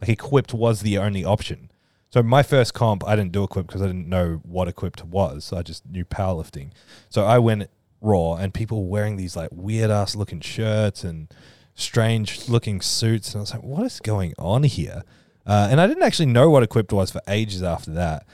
Like 0.00 0.10
equipped 0.10 0.54
was 0.54 0.80
the 0.80 0.98
only 0.98 1.24
option. 1.24 1.70
So 2.10 2.22
my 2.22 2.42
first 2.42 2.72
comp, 2.72 3.06
I 3.06 3.16
didn't 3.16 3.32
do 3.32 3.44
equipped 3.44 3.68
because 3.68 3.82
I 3.82 3.86
didn't 3.86 4.08
know 4.08 4.40
what 4.44 4.68
equipped 4.68 5.04
was. 5.04 5.52
I 5.52 5.62
just 5.62 5.84
knew 5.86 6.04
powerlifting. 6.04 6.70
So 7.10 7.24
I 7.24 7.38
went 7.38 7.68
raw, 8.00 8.34
and 8.34 8.54
people 8.54 8.82
were 8.82 8.88
wearing 8.88 9.16
these 9.16 9.36
like 9.36 9.50
weird 9.52 9.90
ass 9.90 10.14
looking 10.14 10.40
shirts 10.40 11.04
and 11.04 11.28
strange 11.74 12.48
looking 12.48 12.80
suits, 12.80 13.34
and 13.34 13.40
I 13.40 13.42
was 13.42 13.52
like, 13.52 13.62
what 13.62 13.84
is 13.84 14.00
going 14.00 14.34
on 14.38 14.62
here? 14.62 15.02
Uh, 15.46 15.68
and 15.70 15.80
I 15.80 15.86
didn't 15.86 16.02
actually 16.02 16.26
know 16.26 16.50
what 16.50 16.62
equipped 16.62 16.92
was 16.92 17.10
for 17.10 17.20
ages 17.28 17.62
after 17.62 17.90
that. 17.92 18.26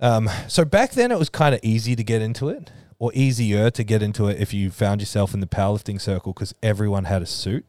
Um, 0.00 0.30
so 0.48 0.64
back 0.64 0.92
then 0.92 1.10
it 1.10 1.18
was 1.18 1.28
kind 1.28 1.54
of 1.54 1.60
easy 1.62 1.94
to 1.96 2.04
get 2.04 2.22
into 2.22 2.48
it, 2.48 2.70
or 2.98 3.12
easier 3.14 3.70
to 3.70 3.84
get 3.84 4.02
into 4.02 4.28
it 4.28 4.40
if 4.40 4.52
you 4.52 4.70
found 4.70 5.00
yourself 5.00 5.34
in 5.34 5.40
the 5.40 5.46
powerlifting 5.46 6.00
circle 6.00 6.32
because 6.32 6.54
everyone 6.62 7.04
had 7.04 7.22
a 7.22 7.26
suit, 7.26 7.64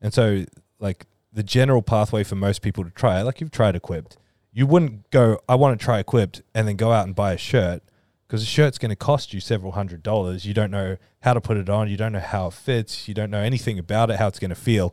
and 0.00 0.12
so 0.14 0.44
like 0.78 1.06
the 1.38 1.44
general 1.44 1.82
pathway 1.82 2.24
for 2.24 2.34
most 2.34 2.62
people 2.62 2.82
to 2.82 2.90
try 2.90 3.20
it, 3.20 3.22
like 3.22 3.40
you've 3.40 3.52
tried 3.52 3.76
equipped, 3.76 4.16
you 4.52 4.66
wouldn't 4.66 5.08
go, 5.12 5.38
I 5.48 5.54
want 5.54 5.78
to 5.78 5.84
try 5.84 6.00
equipped, 6.00 6.42
and 6.52 6.66
then 6.66 6.74
go 6.74 6.90
out 6.90 7.06
and 7.06 7.14
buy 7.14 7.32
a 7.32 7.38
shirt 7.38 7.80
because 8.26 8.42
a 8.42 8.46
shirt's 8.46 8.76
going 8.76 8.90
to 8.90 8.96
cost 8.96 9.32
you 9.32 9.38
several 9.38 9.70
hundred 9.70 10.02
dollars. 10.02 10.44
You 10.44 10.52
don't 10.52 10.72
know 10.72 10.96
how 11.20 11.34
to 11.34 11.40
put 11.40 11.56
it 11.56 11.68
on, 11.68 11.88
you 11.88 11.96
don't 11.96 12.10
know 12.10 12.18
how 12.18 12.48
it 12.48 12.54
fits, 12.54 13.06
you 13.06 13.14
don't 13.14 13.30
know 13.30 13.38
anything 13.38 13.78
about 13.78 14.10
it, 14.10 14.18
how 14.18 14.26
it's 14.26 14.40
going 14.40 14.48
to 14.48 14.56
feel. 14.56 14.92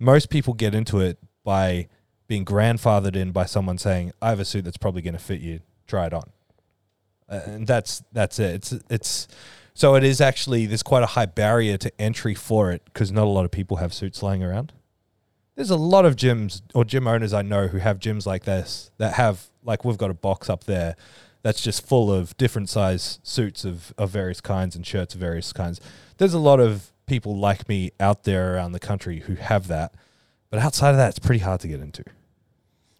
Most 0.00 0.28
people 0.28 0.54
get 0.54 0.74
into 0.74 0.98
it 0.98 1.18
by 1.44 1.86
being 2.26 2.44
grandfathered 2.44 3.14
in 3.14 3.30
by 3.30 3.44
someone 3.44 3.78
saying, 3.78 4.10
"I 4.20 4.30
have 4.30 4.40
a 4.40 4.44
suit 4.44 4.64
that's 4.64 4.76
probably 4.76 5.02
going 5.02 5.14
to 5.14 5.22
fit 5.22 5.40
you. 5.40 5.60
Try 5.86 6.06
it 6.06 6.12
on." 6.12 6.32
And 7.28 7.64
that's 7.64 8.02
that's 8.10 8.40
it. 8.40 8.56
It's 8.56 8.72
it's 8.90 9.28
so 9.72 9.94
it 9.94 10.02
is 10.02 10.20
actually 10.20 10.66
there's 10.66 10.82
quite 10.82 11.04
a 11.04 11.12
high 11.14 11.26
barrier 11.26 11.76
to 11.78 11.92
entry 12.00 12.34
for 12.34 12.72
it 12.72 12.82
because 12.86 13.12
not 13.12 13.24
a 13.24 13.30
lot 13.30 13.44
of 13.44 13.52
people 13.52 13.76
have 13.76 13.94
suits 13.94 14.20
lying 14.20 14.42
around. 14.42 14.72
There's 15.56 15.70
a 15.70 15.76
lot 15.76 16.04
of 16.04 16.16
gyms 16.16 16.60
or 16.74 16.84
gym 16.84 17.08
owners 17.08 17.32
I 17.32 17.42
know 17.42 17.66
who 17.68 17.78
have 17.78 17.98
gyms 17.98 18.26
like 18.26 18.44
this 18.44 18.90
that 18.98 19.14
have 19.14 19.48
like 19.64 19.84
we've 19.84 19.98
got 19.98 20.10
a 20.10 20.14
box 20.14 20.48
up 20.48 20.64
there 20.64 20.96
that's 21.42 21.62
just 21.62 21.86
full 21.86 22.12
of 22.12 22.36
different 22.36 22.68
size 22.68 23.20
suits 23.22 23.64
of, 23.64 23.94
of 23.96 24.10
various 24.10 24.40
kinds 24.40 24.76
and 24.76 24.86
shirts 24.86 25.14
of 25.14 25.20
various 25.20 25.52
kinds. 25.52 25.80
There's 26.18 26.34
a 26.34 26.38
lot 26.38 26.60
of 26.60 26.92
people 27.06 27.36
like 27.38 27.68
me 27.68 27.92
out 27.98 28.24
there 28.24 28.54
around 28.54 28.72
the 28.72 28.80
country 28.80 29.20
who 29.20 29.36
have 29.36 29.68
that. 29.68 29.94
But 30.50 30.60
outside 30.60 30.90
of 30.90 30.96
that, 30.96 31.10
it's 31.10 31.18
pretty 31.18 31.42
hard 31.42 31.60
to 31.60 31.68
get 31.68 31.80
into. 31.80 32.04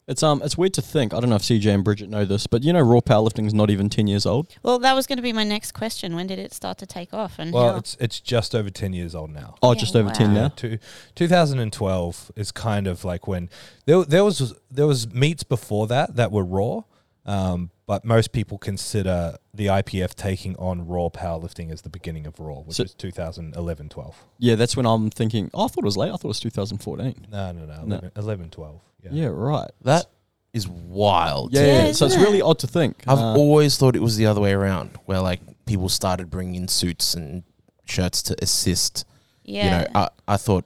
It's 0.08 0.22
um, 0.22 0.40
it's 0.44 0.56
weird 0.56 0.72
to 0.74 0.82
think. 0.82 1.12
I 1.12 1.18
don't 1.18 1.30
know 1.30 1.36
if 1.36 1.42
CJ 1.42 1.74
and 1.74 1.82
Bridget 1.82 2.08
know 2.08 2.24
this, 2.24 2.46
but 2.46 2.62
you 2.62 2.72
know, 2.72 2.80
raw 2.80 3.00
powerlifting 3.00 3.44
is 3.46 3.52
not 3.54 3.70
even 3.70 3.88
ten 3.90 4.06
years 4.06 4.24
old. 4.24 4.46
Well, 4.62 4.78
that 4.78 4.94
was 4.94 5.06
going 5.08 5.16
to 5.16 5.22
be 5.22 5.32
my 5.32 5.42
next 5.42 5.72
question. 5.72 6.14
When 6.14 6.28
did 6.28 6.38
it 6.38 6.52
start 6.52 6.78
to 6.78 6.86
take 6.86 7.12
off? 7.12 7.40
And 7.40 7.52
Well, 7.52 7.72
how? 7.72 7.76
it's 7.78 7.96
it's 7.98 8.20
just 8.20 8.54
over 8.54 8.70
ten 8.70 8.92
years 8.92 9.16
old 9.16 9.30
now. 9.30 9.56
Oh, 9.62 9.72
Yeah, 9.72 9.80
just 9.80 9.96
over 9.96 10.10
ten 10.10 10.32
now. 10.32 10.48
Two, 10.48 10.78
2012 11.16 12.32
is 12.36 12.52
kind 12.52 12.86
of 12.86 13.04
like 13.04 13.26
when 13.26 13.50
there 13.86 14.04
there 14.04 14.22
was 14.24 14.54
there 14.70 14.86
was 14.86 15.12
meets 15.12 15.42
before 15.42 15.88
that 15.88 16.14
that 16.14 16.30
were 16.30 16.44
raw, 16.44 16.82
um, 17.24 17.70
but 17.86 18.04
most 18.04 18.32
people 18.32 18.58
consider 18.58 19.36
the 19.54 19.66
IPF 19.66 20.14
taking 20.14 20.56
on 20.56 20.86
raw 20.86 21.08
powerlifting 21.08 21.70
as 21.70 21.82
the 21.82 21.88
beginning 21.88 22.26
of 22.26 22.38
raw, 22.40 22.56
which 22.60 22.76
So- 22.76 22.82
is 22.84 22.94
2011 22.94 23.88
12. 23.88 24.16
Yeah, 24.38 24.54
that's 24.56 24.76
when 24.76 24.86
I'm 24.86 25.10
thinking. 25.10 25.50
Oh, 25.54 25.64
I 25.64 25.68
thought 25.68 25.84
it 25.84 25.84
was 25.84 25.96
late. 25.96 26.08
I 26.08 26.12
thought 26.12 26.24
it 26.24 26.28
was 26.28 26.40
2014. 26.40 27.26
No, 27.30 27.52
no, 27.52 27.64
no, 27.64 27.74
No. 27.84 27.96
11, 27.96 28.10
11 28.16 28.50
12. 28.50 28.80
Yeah. 29.04 29.10
Yeah, 29.12 29.26
right. 29.26 29.70
That 29.82 30.06
is 30.52 30.66
wild. 30.66 31.52
Yeah, 31.52 31.60
Yeah, 31.60 31.66
yeah. 31.86 31.92
so 31.92 32.06
it's 32.06 32.14
isn't 32.14 32.22
really 32.22 32.42
odd 32.42 32.58
to 32.60 32.66
think. 32.66 33.04
I've 33.06 33.18
Uh, 33.18 33.34
always 33.36 33.76
thought 33.76 33.94
it 33.94 34.02
was 34.02 34.16
the 34.16 34.26
other 34.26 34.40
way 34.40 34.52
around, 34.52 34.90
where 35.06 35.20
like 35.20 35.40
people 35.66 35.88
started 35.88 36.30
bringing 36.30 36.54
in 36.56 36.68
suits 36.68 37.14
and 37.14 37.42
shirts 37.84 38.22
to 38.22 38.36
assist. 38.42 39.04
yeah. 39.44 39.64
You 39.64 39.70
know, 39.70 39.86
I 39.94 40.08
I 40.26 40.36
thought 40.36 40.64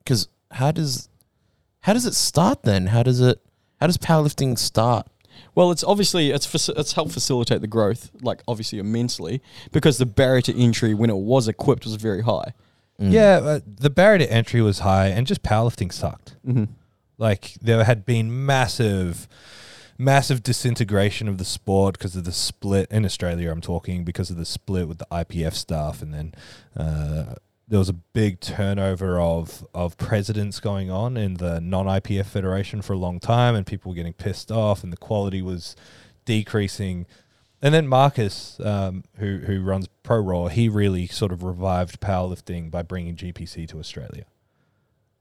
because 0.00 0.28
how 0.50 0.70
does 0.70 1.08
how 1.80 1.92
does 1.94 2.04
it 2.04 2.14
start 2.14 2.62
then? 2.64 2.88
How 2.88 3.02
does 3.02 3.20
it 3.22 3.40
how 3.80 3.86
does 3.86 3.96
powerlifting 3.96 4.58
start? 4.58 5.06
Well, 5.54 5.70
it's 5.70 5.84
obviously 5.84 6.30
it's 6.30 6.46
faci- 6.46 6.78
it's 6.78 6.92
helped 6.92 7.12
facilitate 7.12 7.60
the 7.60 7.66
growth, 7.66 8.10
like 8.22 8.42
obviously 8.46 8.78
immensely, 8.78 9.42
because 9.72 9.98
the 9.98 10.06
barrier 10.06 10.42
to 10.42 10.56
entry 10.56 10.94
when 10.94 11.10
it 11.10 11.16
was 11.16 11.48
equipped 11.48 11.84
was 11.84 11.94
very 11.96 12.22
high. 12.22 12.52
Mm. 13.00 13.12
Yeah, 13.12 13.38
uh, 13.42 13.60
the 13.64 13.90
barrier 13.90 14.18
to 14.18 14.32
entry 14.32 14.60
was 14.60 14.80
high, 14.80 15.08
and 15.08 15.26
just 15.26 15.42
powerlifting 15.42 15.92
sucked. 15.92 16.36
Mm-hmm. 16.46 16.64
Like 17.16 17.54
there 17.60 17.84
had 17.84 18.04
been 18.04 18.46
massive, 18.46 19.28
massive 19.96 20.42
disintegration 20.42 21.28
of 21.28 21.38
the 21.38 21.44
sport 21.44 21.98
because 21.98 22.14
of 22.16 22.24
the 22.24 22.32
split 22.32 22.90
in 22.90 23.04
Australia. 23.04 23.50
I'm 23.50 23.60
talking 23.60 24.04
because 24.04 24.30
of 24.30 24.36
the 24.36 24.44
split 24.44 24.88
with 24.88 24.98
the 24.98 25.06
IPF 25.10 25.54
stuff, 25.54 26.02
and 26.02 26.14
then 26.14 26.34
uh, 26.76 27.34
there 27.68 27.78
was 27.78 27.88
a 27.88 27.94
big 27.94 28.40
turnover 28.40 29.20
of 29.20 29.66
of 29.74 29.96
presidents 29.98 30.58
going 30.58 30.90
on 30.90 31.16
in 31.16 31.34
the 31.34 31.60
non 31.60 31.86
IPF 31.86 32.26
federation 32.26 32.82
for 32.82 32.94
a 32.94 32.98
long 32.98 33.20
time, 33.20 33.54
and 33.54 33.66
people 33.66 33.90
were 33.90 33.96
getting 33.96 34.14
pissed 34.14 34.50
off, 34.50 34.82
and 34.82 34.92
the 34.92 34.96
quality 34.96 35.42
was 35.42 35.76
decreasing. 36.24 37.06
And 37.60 37.74
then 37.74 37.86
Marcus, 37.86 38.58
um, 38.60 39.04
who 39.18 39.38
who 39.38 39.62
runs 39.62 39.88
Pro 40.02 40.18
Raw, 40.18 40.46
he 40.46 40.68
really 40.68 41.06
sort 41.06 41.30
of 41.30 41.42
revived 41.42 42.00
powerlifting 42.00 42.70
by 42.70 42.82
bringing 42.82 43.16
GPC 43.16 43.68
to 43.68 43.78
Australia. 43.78 44.24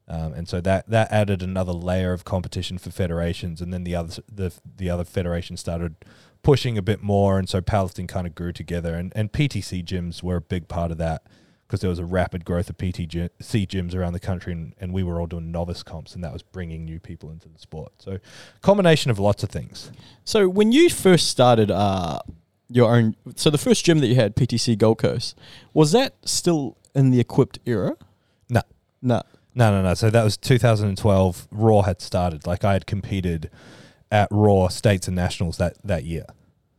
Um, 0.08 0.34
and 0.34 0.48
so 0.48 0.62
that 0.62 0.90
that 0.90 1.12
added 1.12 1.44
another 1.44 1.74
layer 1.74 2.14
of 2.14 2.24
competition 2.24 2.78
for 2.78 2.92
federations, 2.92 3.60
and 3.60 3.74
then 3.74 3.84
the 3.84 3.96
other 3.96 4.24
the 4.32 4.54
the 4.78 4.90
other 4.90 5.04
federations 5.04 5.60
started 5.60 5.96
pushing 6.44 6.78
a 6.78 6.82
bit 6.82 7.04
more, 7.04 7.38
and 7.38 7.50
so 7.50 7.60
powerlifting 7.60 8.08
kind 8.08 8.26
of 8.26 8.34
grew 8.34 8.54
together, 8.54 8.96
and 8.96 9.12
and 9.18 9.34
PTC 9.34 9.84
gyms 9.84 10.24
were 10.24 10.38
a 10.38 10.42
big 10.42 10.70
part 10.70 10.92
of 10.92 10.98
that 10.98 11.24
because 11.68 11.82
there 11.82 11.90
was 11.90 12.00
a 12.00 12.06
rapid 12.06 12.46
growth 12.46 12.70
of 12.70 12.78
PTC 12.78 13.30
gyms 13.42 13.94
around 13.94 14.14
the 14.14 14.20
country, 14.20 14.54
and, 14.54 14.74
and 14.80 14.94
we 14.94 15.04
were 15.04 15.20
all 15.20 15.28
doing 15.28 15.52
novice 15.52 15.84
comps, 15.84 16.16
and 16.16 16.24
that 16.24 16.32
was 16.32 16.42
bringing 16.42 16.86
new 16.86 17.00
people 17.00 17.30
into 17.30 17.50
the 17.50 17.60
sport. 17.60 17.92
So 18.00 18.20
combination 18.62 19.12
of 19.12 19.20
lots 19.20 19.44
of 19.44 19.50
things. 19.50 19.92
So 20.24 20.48
when 20.48 20.72
you 20.72 20.90
first 20.90 21.28
started 21.28 21.70
uh, 21.70 22.20
your 22.70 22.96
own, 22.96 23.16
so 23.36 23.50
the 23.50 23.58
first 23.58 23.84
gym 23.84 24.00
that 24.00 24.08
you 24.08 24.16
had, 24.16 24.36
PTC 24.36 24.78
Gold 24.78 25.00
Coast, 25.00 25.38
was 25.74 25.92
that 25.92 26.16
still 26.24 26.78
in 26.96 27.12
the 27.12 27.20
equipped 27.20 27.60
era? 27.66 27.98
No. 28.50 28.62
No. 29.02 29.22
No, 29.54 29.72
no, 29.72 29.82
no. 29.82 29.94
So 29.94 30.10
that 30.10 30.24
was 30.24 30.38
2012. 30.38 31.48
Raw 31.52 31.82
had 31.82 32.02
started. 32.02 32.48
Like 32.48 32.64
I 32.64 32.74
had 32.74 32.86
competed 32.86 33.50
at 34.10 34.30
Raw 34.32 34.70
states 34.70 35.08
and 35.08 35.16
nationals 35.16 35.58
that 35.58 35.78
that 35.84 36.06
year. 36.06 36.26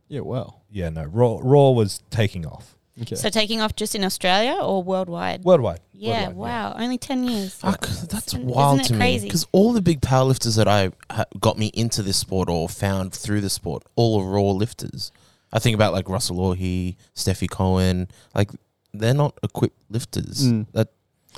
Yeah. 0.07 0.21
Wow. 0.21 0.61
Yeah, 0.71 0.89
no. 0.89 1.03
Raw 1.03 1.39
Raw 1.43 1.71
was 1.71 2.01
taking 2.09 2.45
off 2.45 2.75
Okay. 3.01 3.15
so 3.15 3.29
taking 3.29 3.61
off 3.61 3.75
just 3.75 3.95
in 3.95 4.03
Australia 4.03 4.57
or 4.61 4.83
worldwide? 4.83 5.43
worldwide. 5.43 5.79
yeah. 5.93 6.27
Worldwide, 6.27 6.35
Wow. 6.37 6.75
Only 6.77 6.97
ten 6.97 7.23
years. 7.23 7.53
Fuck, 7.55 7.87
that's 7.87 8.27
Isn't- 8.33 8.45
wild 8.45 8.81
isn't 8.81 8.85
it 8.85 8.87
to 8.89 8.93
me. 8.93 8.99
crazy? 8.99 9.27
Because 9.27 9.45
all 9.51 9.73
the 9.73 9.81
big 9.81 10.01
powerlifters 10.01 10.55
that 10.57 10.67
I 10.67 10.91
ha- 11.11 11.25
got 11.39 11.57
me 11.57 11.67
into 11.73 12.01
this 12.03 12.17
sport 12.17 12.49
or 12.49 12.67
found 12.69 13.13
through 13.13 13.41
the 13.41 13.49
sport, 13.49 13.83
all 13.95 14.21
are 14.21 14.25
raw 14.29 14.51
lifters. 14.51 15.11
I 15.53 15.59
think 15.59 15.75
about 15.75 15.93
like 15.93 16.09
Russel 16.09 16.37
Orhii, 16.37 16.95
Stefi 17.15 17.49
Cohen, 17.49 18.07
like 18.35 18.51
they're 18.93 19.13
not 19.13 19.37
equipped 19.43 19.77
lifters. 19.89 20.43
Mm. 20.45 20.67
That 20.73 20.89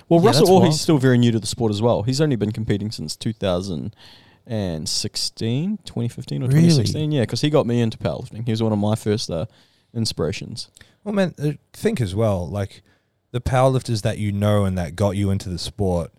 well, 0.09 0.19
Yeah, 0.21 0.27
Russell 0.27 0.59
that's 0.61 0.73
he's 0.75 0.81
still 0.81 0.97
very 0.97 1.17
new 1.17 1.31
to 1.31 1.39
the 1.39 1.47
sport 1.47 1.71
as 1.71 1.81
well. 1.81 2.03
He's 2.03 2.19
only 2.21 2.35
been 2.35 2.51
competing 2.51 2.91
since 2.91 3.15
2016, 3.15 5.77
2015 5.85 6.43
or 6.43 6.47
Really? 6.47 6.61
2016. 6.61 7.11
Yeah, 7.11 7.21
because 7.21 7.41
he 7.41 7.49
got 7.49 7.65
me 7.67 7.79
into 7.81 7.97
powerlifting. 7.97 8.45
He 8.45 8.51
was 8.51 8.61
one 8.63 8.71
of 8.73 8.79
my 8.79 8.95
first 8.95 9.29
uh, 9.29 9.45
inspirations. 9.93 10.69
Well, 11.03 11.13
man, 11.15 11.33
uh, 11.41 11.51
think 11.73 11.99
as 12.01 12.13
well. 12.15 12.47
Like 12.47 12.83
the 13.31 13.41
powerlifters 13.41 14.01
that 14.03 14.17
you 14.17 14.31
know 14.31 14.65
and 14.65 14.77
that 14.77 14.95
got 14.95 15.11
you 15.11 15.29
into 15.31 15.49
the 15.49 15.57
sport, 15.57 16.11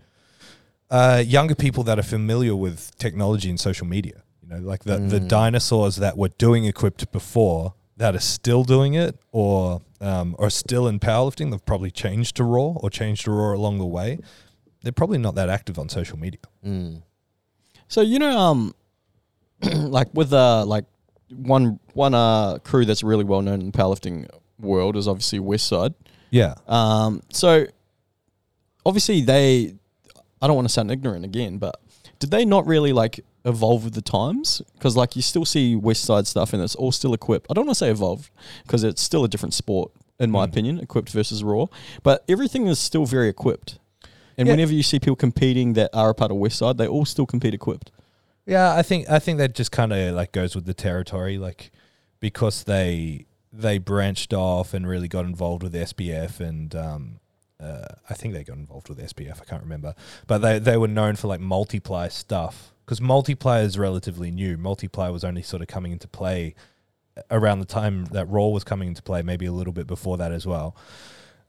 uh, 0.91 1.23
younger 1.25 1.55
people 1.55 1.83
that 1.85 1.99
are 1.99 2.03
familiar 2.05 2.55
with 2.55 2.97
technology 2.99 3.49
and 3.49 3.59
social 3.61 3.87
media. 3.87 4.23
You 4.43 4.49
know, 4.49 4.59
like 4.67 4.85
the 4.85 4.99
the 4.99 5.21
Mm. 5.21 5.29
dinosaurs 5.29 5.97
that 5.97 6.17
were 6.19 6.31
doing 6.39 6.65
equipped 6.65 7.11
before 7.13 7.75
that 7.97 8.15
are 8.15 8.21
still 8.21 8.65
doing 8.65 8.95
it 8.95 9.19
or 9.31 9.83
um, 10.01 10.35
are 10.39 10.51
still 10.51 10.89
in 10.89 10.99
powerlifting. 10.99 11.51
They've 11.51 11.65
probably 11.65 11.91
changed 11.91 12.37
to 12.37 12.45
raw 12.45 12.73
or 12.83 12.91
changed 12.91 13.25
to 13.27 13.31
raw 13.31 13.55
along 13.55 13.79
the 13.79 13.87
way. 13.87 14.19
They're 14.83 14.91
probably 14.93 15.19
not 15.19 15.37
that 15.37 15.49
active 15.49 15.79
on 15.79 15.89
social 15.89 16.19
media. 16.19 16.41
mm, 16.67 17.03
So 17.87 18.01
you 18.01 18.19
know, 18.19 18.37
um, 18.37 18.75
like 19.63 20.09
with 20.13 20.33
uh, 20.33 20.65
like 20.67 20.87
one 21.35 21.79
one 21.95 22.15
uh 22.15 22.59
crew 22.59 22.85
that's 22.85 23.03
really 23.05 23.25
well 23.25 23.41
known 23.43 23.61
in 23.63 23.73
powerlifting 23.73 24.29
world 24.63 24.97
is 24.97 25.07
obviously 25.09 25.39
Westside. 25.39 25.95
Yeah. 26.31 26.55
Um, 26.67 27.23
so 27.33 27.67
obviously 28.87 29.21
they, 29.23 29.75
I 30.41 30.47
don't 30.47 30.57
want 30.57 30.69
to 30.69 30.73
sound 30.73 30.91
ignorant 30.91 31.25
again, 31.25 31.59
but 31.59 31.81
did 32.19 32.31
they 32.31 32.45
not 32.45 32.67
really 32.67 32.93
like 32.93 33.21
evolve 33.45 33.85
with 33.85 33.95
the 33.95 34.03
times? 34.03 34.63
Because 34.75 34.97
like 34.97 35.17
you 35.17 35.23
still 35.23 35.45
see 35.45 35.77
Westside 35.77 36.27
stuff 36.27 36.53
and 36.53 36.63
it's 36.63 36.75
all 36.75 36.93
still 36.93 37.15
equipped. 37.15 37.47
I 37.51 37.55
don't 37.55 37.67
want 37.67 37.77
to 37.77 37.85
say 37.85 37.91
evolved 37.91 38.31
because 38.63 38.85
it's 38.85 39.03
still 39.03 39.25
a 39.25 39.29
different 39.29 39.55
sport 39.55 39.91
in 40.19 40.31
my 40.31 40.47
Mm. 40.47 40.51
opinion, 40.51 40.79
equipped 40.79 41.11
versus 41.11 41.43
raw. 41.43 41.67
But 42.03 42.25
everything 42.29 42.67
is 42.69 42.79
still 42.79 43.07
very 43.07 43.29
equipped. 43.29 43.79
And 44.39 44.47
Yeah. 44.47 44.55
whenever 44.55 44.73
you 44.73 44.83
see 44.83 44.99
people 45.01 45.17
competing 45.17 45.73
that 45.75 45.91
are 45.93 46.11
a 46.11 46.15
part 46.15 46.31
of 46.31 46.37
Westside, 46.39 46.77
they 46.77 46.87
all 46.87 47.05
still 47.05 47.27
compete 47.27 47.55
equipped. 47.55 47.91
Yeah, 48.47 48.75
I 48.75 48.83
think 48.83 49.09
I 49.11 49.19
think 49.21 49.39
that 49.39 49.55
just 49.55 49.71
kind 49.71 49.93
of 49.93 50.15
like 50.15 50.33
goes 50.33 50.55
with 50.57 50.65
the 50.65 50.75
territory, 50.75 51.39
like 51.39 51.71
because 52.21 52.65
they 52.65 53.27
they 53.53 53.79
branched 53.79 54.33
off 54.33 54.73
and 54.75 54.87
really 54.87 55.09
got 55.09 55.25
involved 55.25 55.63
with 55.63 55.75
SPF, 55.75 56.41
and 56.41 56.75
um, 56.75 57.21
uh, 57.61 57.87
I 58.09 58.15
think 58.15 58.35
they 58.35 58.45
got 58.45 58.57
involved 58.57 58.89
with 58.89 58.99
SPF. 58.99 59.41
I 59.41 59.45
can't 59.45 59.63
remember, 59.63 59.95
but 60.27 60.39
they 60.39 60.59
they 60.59 60.77
were 60.77 60.89
known 60.89 61.17
for 61.17 61.29
like 61.29 61.41
multiply 61.41 62.09
stuff 62.09 62.73
because 62.85 63.01
multiply 63.01 63.61
is 63.61 63.79
relatively 63.79 64.31
new. 64.31 64.57
Multiply 64.57 65.09
was 65.11 65.23
only 65.25 65.43
sort 65.43 65.63
of 65.63 65.69
coming 65.69 65.93
into 65.93 66.09
play 66.09 66.55
around 67.31 67.59
the 67.59 67.67
time 67.67 68.07
that 68.07 68.25
Raw 68.31 68.47
was 68.49 68.65
coming 68.65 68.89
into 68.89 69.03
play, 69.03 69.21
maybe 69.23 69.45
a 69.47 69.53
little 69.53 69.73
bit 69.75 69.87
before 69.87 70.17
that 70.17 70.33
as 70.33 70.47
well, 70.47 70.75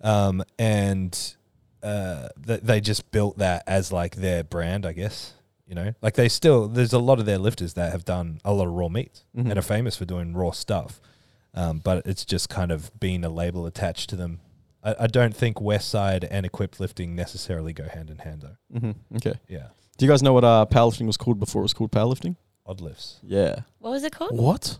um, 0.01 0.43
and 0.59 1.35
uh, 1.81 2.27
th- 2.45 2.61
they 2.61 2.81
just 2.81 3.11
built 3.11 3.37
that 3.37 3.63
as 3.67 3.91
like 3.91 4.15
their 4.17 4.43
brand, 4.43 4.85
I 4.85 4.93
guess. 4.93 5.33
You 5.65 5.75
know, 5.75 5.93
like 6.01 6.15
they 6.15 6.27
still 6.27 6.67
there's 6.67 6.91
a 6.93 6.99
lot 6.99 7.19
of 7.19 7.25
their 7.25 7.37
lifters 7.37 7.73
that 7.75 7.93
have 7.93 8.03
done 8.05 8.41
a 8.43 8.53
lot 8.53 8.67
of 8.67 8.73
raw 8.73 8.89
meet 8.89 9.23
Mhm. 9.35 9.49
and 9.49 9.57
are 9.57 9.61
famous 9.63 9.95
for 9.95 10.03
doing 10.05 10.33
raw 10.35 10.51
stuff, 10.51 10.99
um, 11.53 11.79
but 11.79 12.05
it's 12.05 12.25
just 12.25 12.49
kind 12.49 12.71
of 12.71 12.97
been 12.99 13.23
a 13.23 13.29
label 13.29 13.65
attached 13.65 14.09
to 14.11 14.15
them. 14.15 14.39
I, 14.83 14.95
I 15.01 15.07
don't 15.07 15.35
think 15.35 15.57
Westside 15.57 16.27
and 16.29 16.45
equipped 16.45 16.79
lifting 16.79 17.15
necessarily 17.15 17.73
go 17.73 17.87
hand 17.87 18.09
in 18.09 18.17
hand 18.19 18.41
though. 18.43 18.79
Mm-hmm. 18.79 19.15
Okay. 19.17 19.33
Yeah, 19.47 19.67
Do 19.97 20.05
you 20.05 20.11
guys 20.11 20.21
know 20.23 20.33
what 20.33 20.43
uh, 20.43 20.65
powerlifting 20.69 21.07
was 21.07 21.17
called 21.17 21.39
before 21.39 21.61
it 21.61 21.63
was 21.63 21.73
called 21.73 21.91
powerlifting? 21.91 22.35
odd 22.65 22.79
lifts, 22.79 23.19
Yeah. 23.23 23.59
What 23.79 23.89
was 23.91 24.03
it 24.05 24.13
called? 24.13 24.37
what 24.37 24.77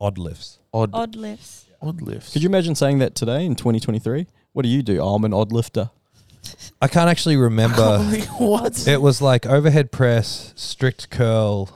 odd 0.00 0.18
lifts. 0.18 0.58
odd 0.72 0.90
Odd 0.92 1.14
lifts. 1.16 1.66
odd 1.80 2.00
lifts? 2.00 2.32
Could 2.32 2.42
you 2.42 2.48
imagine 2.48 2.74
saying 2.74 2.98
that 2.98 3.14
today 3.14 3.44
in 3.44 3.54
2023? 3.56 4.26
What 4.52 4.62
do 4.62 4.68
you 4.68 4.82
do? 4.82 4.98
Oh, 5.00 5.14
I'm 5.14 5.24
an 5.24 5.32
odd 5.34 5.50
lifter. 5.52 5.90
I 6.82 6.88
can't 6.88 7.08
actually 7.10 7.36
remember. 7.36 7.98
what? 8.38 8.86
It 8.88 9.00
was 9.02 9.20
like 9.22 9.46
overhead 9.46 9.90
press, 9.92 10.52
strict 10.56 11.10
curl. 11.10 11.70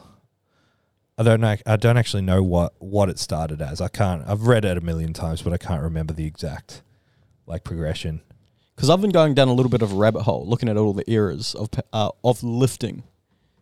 I 1.18 1.22
don't 1.22 1.40
know. 1.40 1.56
I 1.64 1.76
don't 1.76 1.96
actually 1.96 2.22
know 2.22 2.42
what 2.42 2.74
what 2.78 3.08
it 3.08 3.18
started 3.18 3.62
as. 3.62 3.80
I 3.80 3.88
can't. 3.88 4.22
I've 4.26 4.46
read 4.46 4.64
it 4.64 4.76
a 4.76 4.82
million 4.82 5.12
times, 5.12 5.42
but 5.42 5.52
I 5.52 5.56
can't 5.56 5.82
remember 5.82 6.12
the 6.12 6.26
exact 6.26 6.82
like 7.46 7.64
progression. 7.64 8.20
Because 8.74 8.90
I've 8.90 9.00
been 9.00 9.10
going 9.10 9.32
down 9.32 9.48
a 9.48 9.54
little 9.54 9.70
bit 9.70 9.80
of 9.80 9.92
a 9.92 9.94
rabbit 9.94 10.22
hole, 10.22 10.46
looking 10.46 10.68
at 10.68 10.76
all 10.76 10.92
the 10.92 11.10
eras 11.10 11.54
of 11.54 11.70
uh, 11.92 12.10
of 12.22 12.42
lifting. 12.42 13.02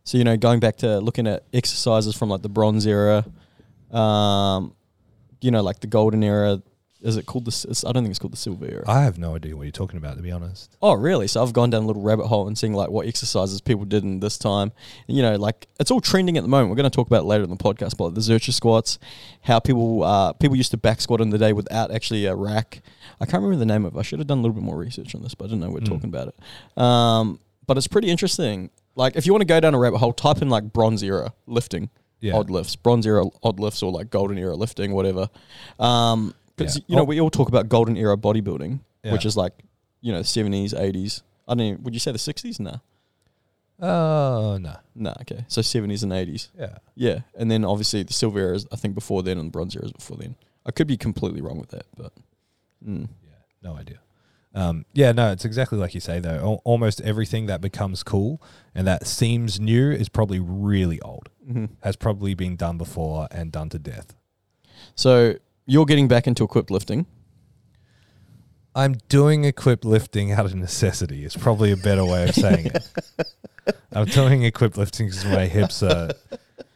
So 0.03 0.19
you 0.19 0.25
know, 0.25 0.37
going 0.37 0.59
back 0.59 0.77
to 0.79 0.99
looking 0.99 1.29
at 1.29 1.45
exercises 1.53 2.17
from 2.17 2.29
like 2.29 2.43
the 2.43 2.49
Bronze 2.49 2.87
era, 2.87 3.25
um, 3.93 4.75
you 5.41 5.53
know, 5.53 5.63
like 5.63 5.79
the 5.79 5.87
Golden 5.87 6.25
era, 6.25 6.61
Is 7.05 7.17
it 7.19 7.27
called 7.27 7.45
the? 7.45 7.85
I 7.87 7.93
don't 7.93 8.03
think 8.03 8.11
it's 8.13 8.19
called 8.19 8.33
the 8.33 8.37
Silver 8.39 8.65
Era. 8.67 8.83
I 8.89 9.03
have 9.05 9.19
no 9.19 9.37
idea 9.37 9.55
what 9.57 9.65
you're 9.65 9.73
talking 9.73 9.99
about, 9.99 10.17
to 10.17 10.23
be 10.23 10.33
honest. 10.33 10.75
Oh, 10.81 10.95
really? 10.95 11.27
So 11.29 11.43
I've 11.43 11.53
gone 11.53 11.69
down 11.69 11.83
a 11.83 11.87
little 11.87 12.01
rabbit 12.03 12.27
hole 12.27 12.47
and 12.49 12.57
seeing 12.57 12.73
like 12.73 12.89
what 12.89 13.07
exercises 13.07 13.61
people 13.61 13.85
did 13.85 14.03
in 14.05 14.21
this 14.21 14.39
time. 14.39 14.73
You 15.07 15.21
know, 15.23 15.37
like 15.37 15.67
it's 15.79 15.91
all 15.91 16.01
trending 16.01 16.39
at 16.39 16.43
the 16.43 16.49
moment. 16.49 16.71
We're 16.71 16.77
going 16.77 16.91
to 16.91 16.95
talk 16.97 17.07
about 17.07 17.21
it 17.21 17.27
later 17.27 17.45
in 17.45 17.51
the 17.51 17.57
podcast, 17.57 17.99
but 17.99 18.05
like 18.07 18.15
the 18.15 18.21
Zercher 18.23 18.53
squats, 18.55 18.99
how 19.43 19.59
people 19.61 20.03
uh, 20.03 20.33
people 20.33 20.57
used 20.57 20.71
to 20.71 20.79
back 20.79 21.01
squat 21.03 21.21
in 21.21 21.29
the 21.31 21.39
day 21.39 21.53
without 21.53 21.91
actually 21.91 22.25
a 22.25 22.35
rack. 22.35 22.81
I 23.21 23.27
can't 23.27 23.43
remember 23.43 23.57
the 23.59 23.67
name 23.67 23.85
of 23.85 23.95
it. 23.95 23.99
I 23.99 24.03
should 24.03 24.19
have 24.19 24.27
done 24.29 24.39
a 24.39 24.41
little 24.43 24.55
bit 24.55 24.63
more 24.65 24.79
research 24.79 25.15
on 25.15 25.23
this, 25.23 25.35
but 25.35 25.45
I 25.45 25.49
didn't 25.49 25.61
know 25.61 25.71
we're 25.71 25.81
Mm. 25.81 25.89
talking 25.89 26.09
about 26.09 26.29
it. 26.29 26.83
Um, 26.83 27.39
but 27.67 27.77
it's 27.77 27.87
pretty 27.87 28.09
interesting. 28.11 28.71
Like 28.97 29.15
if 29.17 29.27
you 29.27 29.33
want 29.33 29.43
to 29.43 29.47
go 29.47 29.61
down 29.61 29.75
a 29.75 29.79
rabbit 29.79 29.99
hole, 29.99 30.13
type 30.15 30.41
in 30.41 30.49
like 30.49 30.73
Bronze 30.73 31.03
Era 31.03 31.35
lifting, 31.47 31.91
Yeah. 32.21 32.35
odd 32.37 32.49
lifts, 32.49 32.77
Bronze 32.77 33.07
Era 33.07 33.25
odd 33.43 33.61
lifts, 33.61 33.83
or 33.83 33.93
like 33.93 34.09
Golden 34.09 34.39
Era 34.39 34.55
lifting, 34.57 34.93
whatever. 34.95 35.29
Um, 35.79 36.35
because 36.57 36.77
Yeah. 36.77 36.83
you 36.89 36.97
know 36.97 37.03
Oh. 37.03 37.05
we 37.07 37.21
all 37.21 37.31
talk 37.31 37.49
about 37.49 37.69
Golden 37.69 37.97
Era 37.97 38.17
bodybuilding, 38.17 38.81
which 39.05 39.25
is 39.27 39.37
like 39.37 39.53
you 40.01 40.13
know, 40.13 40.23
seventies, 40.23 40.75
eighties. 40.75 41.23
I 41.49 41.55
don't. 41.55 41.61
Even, 41.67 41.83
would 41.83 41.95
you 41.95 42.01
say 42.01 42.13
the 42.13 42.19
sixties? 42.19 42.61
Nah, 42.61 42.77
Oh, 43.81 44.57
no. 44.61 44.77
nah. 44.95 45.15
Okay, 45.23 45.45
so 45.49 45.61
seventies 45.63 46.03
and 46.03 46.13
eighties. 46.13 46.51
Yeah. 46.59 46.79
Yeah, 46.95 47.21
and 47.37 47.51
then 47.51 47.65
obviously 47.65 48.03
the 48.03 48.13
silver 48.13 48.39
era 48.39 48.55
is 48.55 48.67
I 48.73 48.77
think 48.77 48.95
before 48.95 49.23
then, 49.23 49.39
and 49.39 49.49
the 49.49 49.51
bronze 49.51 49.75
era 49.75 49.85
is 49.87 49.93
before 49.93 50.17
then. 50.17 50.37
I 50.67 50.71
could 50.71 50.87
be 50.87 50.97
completely 50.97 51.41
wrong 51.43 51.59
with 51.59 51.71
that, 51.71 51.87
but 51.97 52.13
mm. 52.87 53.09
Yeah. 53.23 53.31
No 53.63 53.77
idea. 53.77 53.99
Um, 54.55 54.85
yeah, 54.95 55.11
no, 55.11 55.33
it's 55.33 55.45
exactly 55.45 55.79
like 55.79 55.95
you 55.95 56.01
say, 56.01 56.21
though. 56.21 56.37
Al- 56.37 56.63
almost 56.65 57.01
everything 57.01 57.47
that 57.47 57.61
becomes 57.61 58.05
cool 58.05 58.41
and 58.75 58.87
that 58.87 59.05
seems 59.07 59.59
new 59.59 59.91
is 59.91 60.09
probably 60.09 60.39
really 60.39 61.01
old, 61.01 61.29
hmm 61.45 61.65
has 61.83 61.97
probably 61.97 62.35
been 62.35 62.55
done 62.57 62.79
before 62.79 63.27
and 63.33 63.51
done 63.51 63.69
to 63.71 63.79
death. 63.81 64.15
so 64.95 65.35
you're 65.67 65.85
getting 65.85 66.09
back 66.09 66.27
into 66.27 66.45
equipped 66.45 66.71
lifting. 66.71 67.07
I'm 68.75 68.95
doing 69.09 69.45
equipped 69.45 69.85
lifting 69.85 70.33
out 70.33 70.47
of 70.47 70.55
necessity 70.55 71.25
It's 71.25 71.37
probably 71.37 71.71
a 71.71 71.77
better 71.77 72.05
way 72.05 72.25
of 72.29 72.35
saying 72.35 72.67
it. 72.67 73.77
I'm 73.93 74.07
doing 74.07 74.43
equipped 74.43 74.77
lifting 74.77 75.07
because 75.07 75.25
my 75.25 75.47
hips 75.47 75.83
are, 75.83 76.11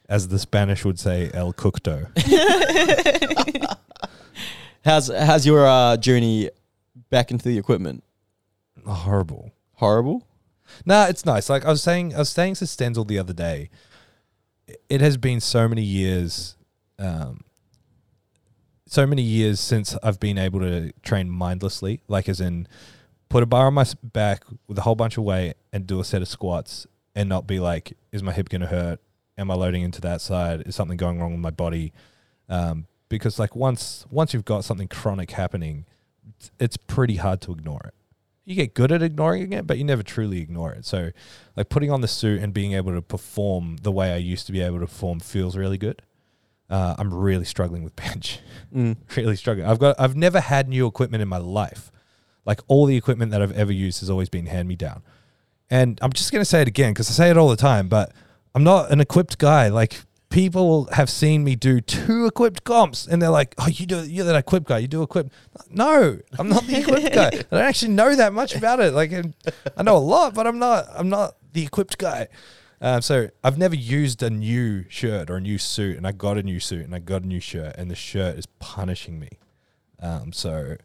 as 0.09 0.29
the 0.29 0.39
Spanish 0.39 0.85
would 0.85 1.01
say, 1.01 1.31
el 1.35 1.53
cucto. 1.53 2.07
How's 4.85 5.09
how's 5.09 5.45
your 5.45 5.67
uh, 5.67 5.97
journey 5.99 6.49
back 7.11 7.31
into 7.31 7.47
the 7.47 7.59
equipment? 7.59 8.05
Horrible. 8.87 9.53
Horrible. 9.75 10.27
Nah, 10.87 11.07
it's 11.07 11.27
nice. 11.27 11.51
Like 11.51 11.65
I 11.65 11.69
was 11.69 11.83
saying, 11.83 12.15
I 12.15 12.19
was 12.19 12.31
saying 12.31 12.55
to 12.55 12.65
Stenzel 12.65 13.07
the 13.07 13.19
other 13.19 13.35
day. 13.35 13.71
It 14.89 15.01
has 15.01 15.17
been 15.17 15.41
so 15.41 15.69
many 15.69 15.83
years, 15.83 16.57
um, 16.99 17.41
so 18.89 19.07
many 19.07 19.23
years 19.23 19.61
since 19.61 19.97
I've 20.03 20.19
been 20.19 20.39
able 20.39 20.61
to 20.61 20.93
train 21.03 21.31
mindlessly. 21.31 22.01
Like 22.09 22.29
as 22.29 22.41
in, 22.41 22.67
put 23.29 23.43
a 23.43 23.47
bar 23.47 23.67
on 23.67 23.75
my 23.75 23.85
back 24.03 24.45
with 24.67 24.79
a 24.79 24.83
whole 24.83 24.95
bunch 24.97 25.17
of 25.17 25.25
weight 25.25 25.55
and 25.73 25.87
do 25.87 26.01
a 26.01 26.05
set 26.05 26.23
of 26.23 26.29
squats, 26.29 26.87
and 27.15 27.29
not 27.29 27.47
be 27.47 27.61
like, 27.61 27.97
is 28.13 28.23
my 28.23 28.33
hip 28.33 28.49
going 28.49 28.61
to 28.63 28.67
hurt? 28.69 29.01
Am 29.37 29.51
I 29.51 29.55
loading 29.55 29.83
into 29.83 30.01
that 30.01 30.21
side? 30.21 30.63
Is 30.67 30.75
something 30.75 30.97
going 30.97 31.21
wrong 31.21 31.33
with 31.33 31.41
my 31.41 31.51
body? 31.51 31.93
Um, 32.49 32.87
because 33.09 33.39
like 33.39 33.55
once 33.55 34.07
once 34.11 34.35
you've 34.35 34.45
got 34.45 34.65
something 34.65 34.89
chronic 34.89 35.31
happening, 35.33 35.85
it's- 36.27 36.51
it's 36.59 36.77
pretty 36.77 37.17
hard 37.17 37.41
to 37.43 37.53
ignore 37.53 37.81
it 37.85 37.95
you 38.49 38.55
get 38.55 38.73
good 38.73 38.91
at 38.91 39.03
ignoring 39.03 39.53
it, 39.53 39.67
but 39.67 39.77
you 39.77 39.85
never 39.85 40.03
truly 40.03 40.41
ignore 40.41 40.73
it. 40.73 40.87
So, 40.87 41.11
like 41.55 41.69
putting 41.69 41.91
on 41.91 42.01
the 42.01 42.09
suit 42.09 42.41
and 42.41 42.55
being 42.55 42.73
able 42.73 42.93
to 42.95 43.03
perform 43.03 43.77
the 43.83 43.93
way 43.93 44.11
I 44.11 44.17
used 44.17 44.47
to 44.47 44.53
be 44.53 44.63
able 44.63 44.81
to 44.81 44.87
perform 44.87 45.21
feels 45.21 45.55
really 45.55 45.77
good. 45.77 46.01
Uh, 46.71 46.95
I'm 46.99 47.13
really 47.15 47.45
struggling 47.47 47.83
with 47.83 47.97
bench, 47.97 48.41
Mm. 48.75 48.97
really 49.17 49.37
struggling. 49.37 49.67
I've 49.67 49.79
got, 49.79 49.97
I've 49.99 50.17
never 50.17 50.39
had 50.41 50.69
new 50.69 50.87
equipment 50.87 51.23
in 51.23 51.29
my 51.29 51.39
life. 51.39 51.91
Like 52.45 52.61
all 52.69 52.85
the 52.87 52.97
equipment 52.97 53.31
that 53.33 53.41
I've 53.41 53.53
ever 53.53 53.73
used 53.73 54.01
has 54.01 54.11
always 54.11 54.29
been 54.29 54.47
hand 54.47 54.69
me 54.69 54.77
down. 54.77 55.03
And 55.71 55.99
I'm 56.03 56.13
just 56.13 56.33
gonna 56.33 56.45
say 56.45 56.63
it 56.63 56.69
again 56.69 56.93
because 56.93 57.09
I 57.11 57.13
say 57.13 57.31
it 57.31 57.37
all 57.37 57.49
the 57.49 57.57
time, 57.57 57.89
but 57.89 58.13
I'm 58.55 58.65
not 58.65 58.91
an 58.91 59.01
equipped 59.01 59.39
guy. 59.39 59.69
Like 59.69 60.01
people 60.31 60.89
have 60.93 61.09
seen 61.11 61.45
me 61.45 61.57
do 61.57 61.81
two 61.81 62.27
equipped 62.27 62.65
comps, 62.65 63.07
and 63.07 63.21
they're 63.21 63.29
like, 63.31 63.55
"Oh, 63.59 63.67
you 63.69 63.85
do, 63.87 64.03
you're 64.07 64.25
that 64.25 64.35
equipped 64.37 64.67
guy. 64.67 64.79
You 64.79 64.89
do 64.89 65.03
equipped." 65.03 65.31
No, 65.71 66.19
I'm 66.39 66.49
not 66.49 66.65
the 66.65 66.79
equipped 66.81 67.15
guy. 67.15 67.27
I 67.29 67.31
don't 67.51 67.61
actually 67.65 67.93
know 67.93 68.15
that 68.17 68.33
much 68.33 68.55
about 68.55 68.81
it. 68.81 68.93
Like, 68.95 69.13
I 69.77 69.83
know 69.83 69.97
a 69.97 69.99
lot, 69.99 70.33
but 70.35 70.47
I'm 70.47 70.59
not. 70.59 70.87
I'm 70.95 71.09
not 71.11 71.37
the 71.53 71.65
equipped 71.65 71.99
guy. 71.99 72.29
Um, 72.81 73.03
so 73.03 73.29
I've 73.43 73.59
never 73.59 73.75
used 73.75 74.23
a 74.23 74.31
new 74.31 74.85
shirt 74.89 75.31
or 75.31 75.37
a 75.37 75.41
new 75.41 75.59
suit, 75.59 75.97
and 75.97 76.07
I 76.07 76.13
got 76.13 76.39
a 76.39 76.43
new 76.43 76.61
suit 76.61 76.85
and 76.85 76.95
I 76.95 77.01
got 77.01 77.23
a 77.23 77.27
new 77.27 77.41
shirt, 77.41 77.75
and 77.77 77.91
the 77.91 77.97
shirt 77.97 78.37
is 78.37 78.47
punishing 78.47 79.19
me. 79.19 79.31
Um, 80.01 80.33
so 80.33 80.77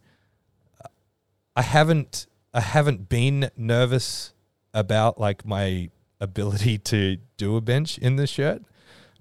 I 1.56 1.62
haven't 1.62 2.27
I 2.53 2.62
haven't 2.62 3.10
been 3.10 3.49
nervous 3.56 4.34
about 4.73 5.19
like 5.19 5.45
my 5.45 5.89
ability 6.19 6.77
to 6.93 7.17
do 7.38 7.56
a 7.56 7.62
bench 7.62 7.97
in 7.97 8.15
this 8.15 8.32
shirt, 8.32 8.63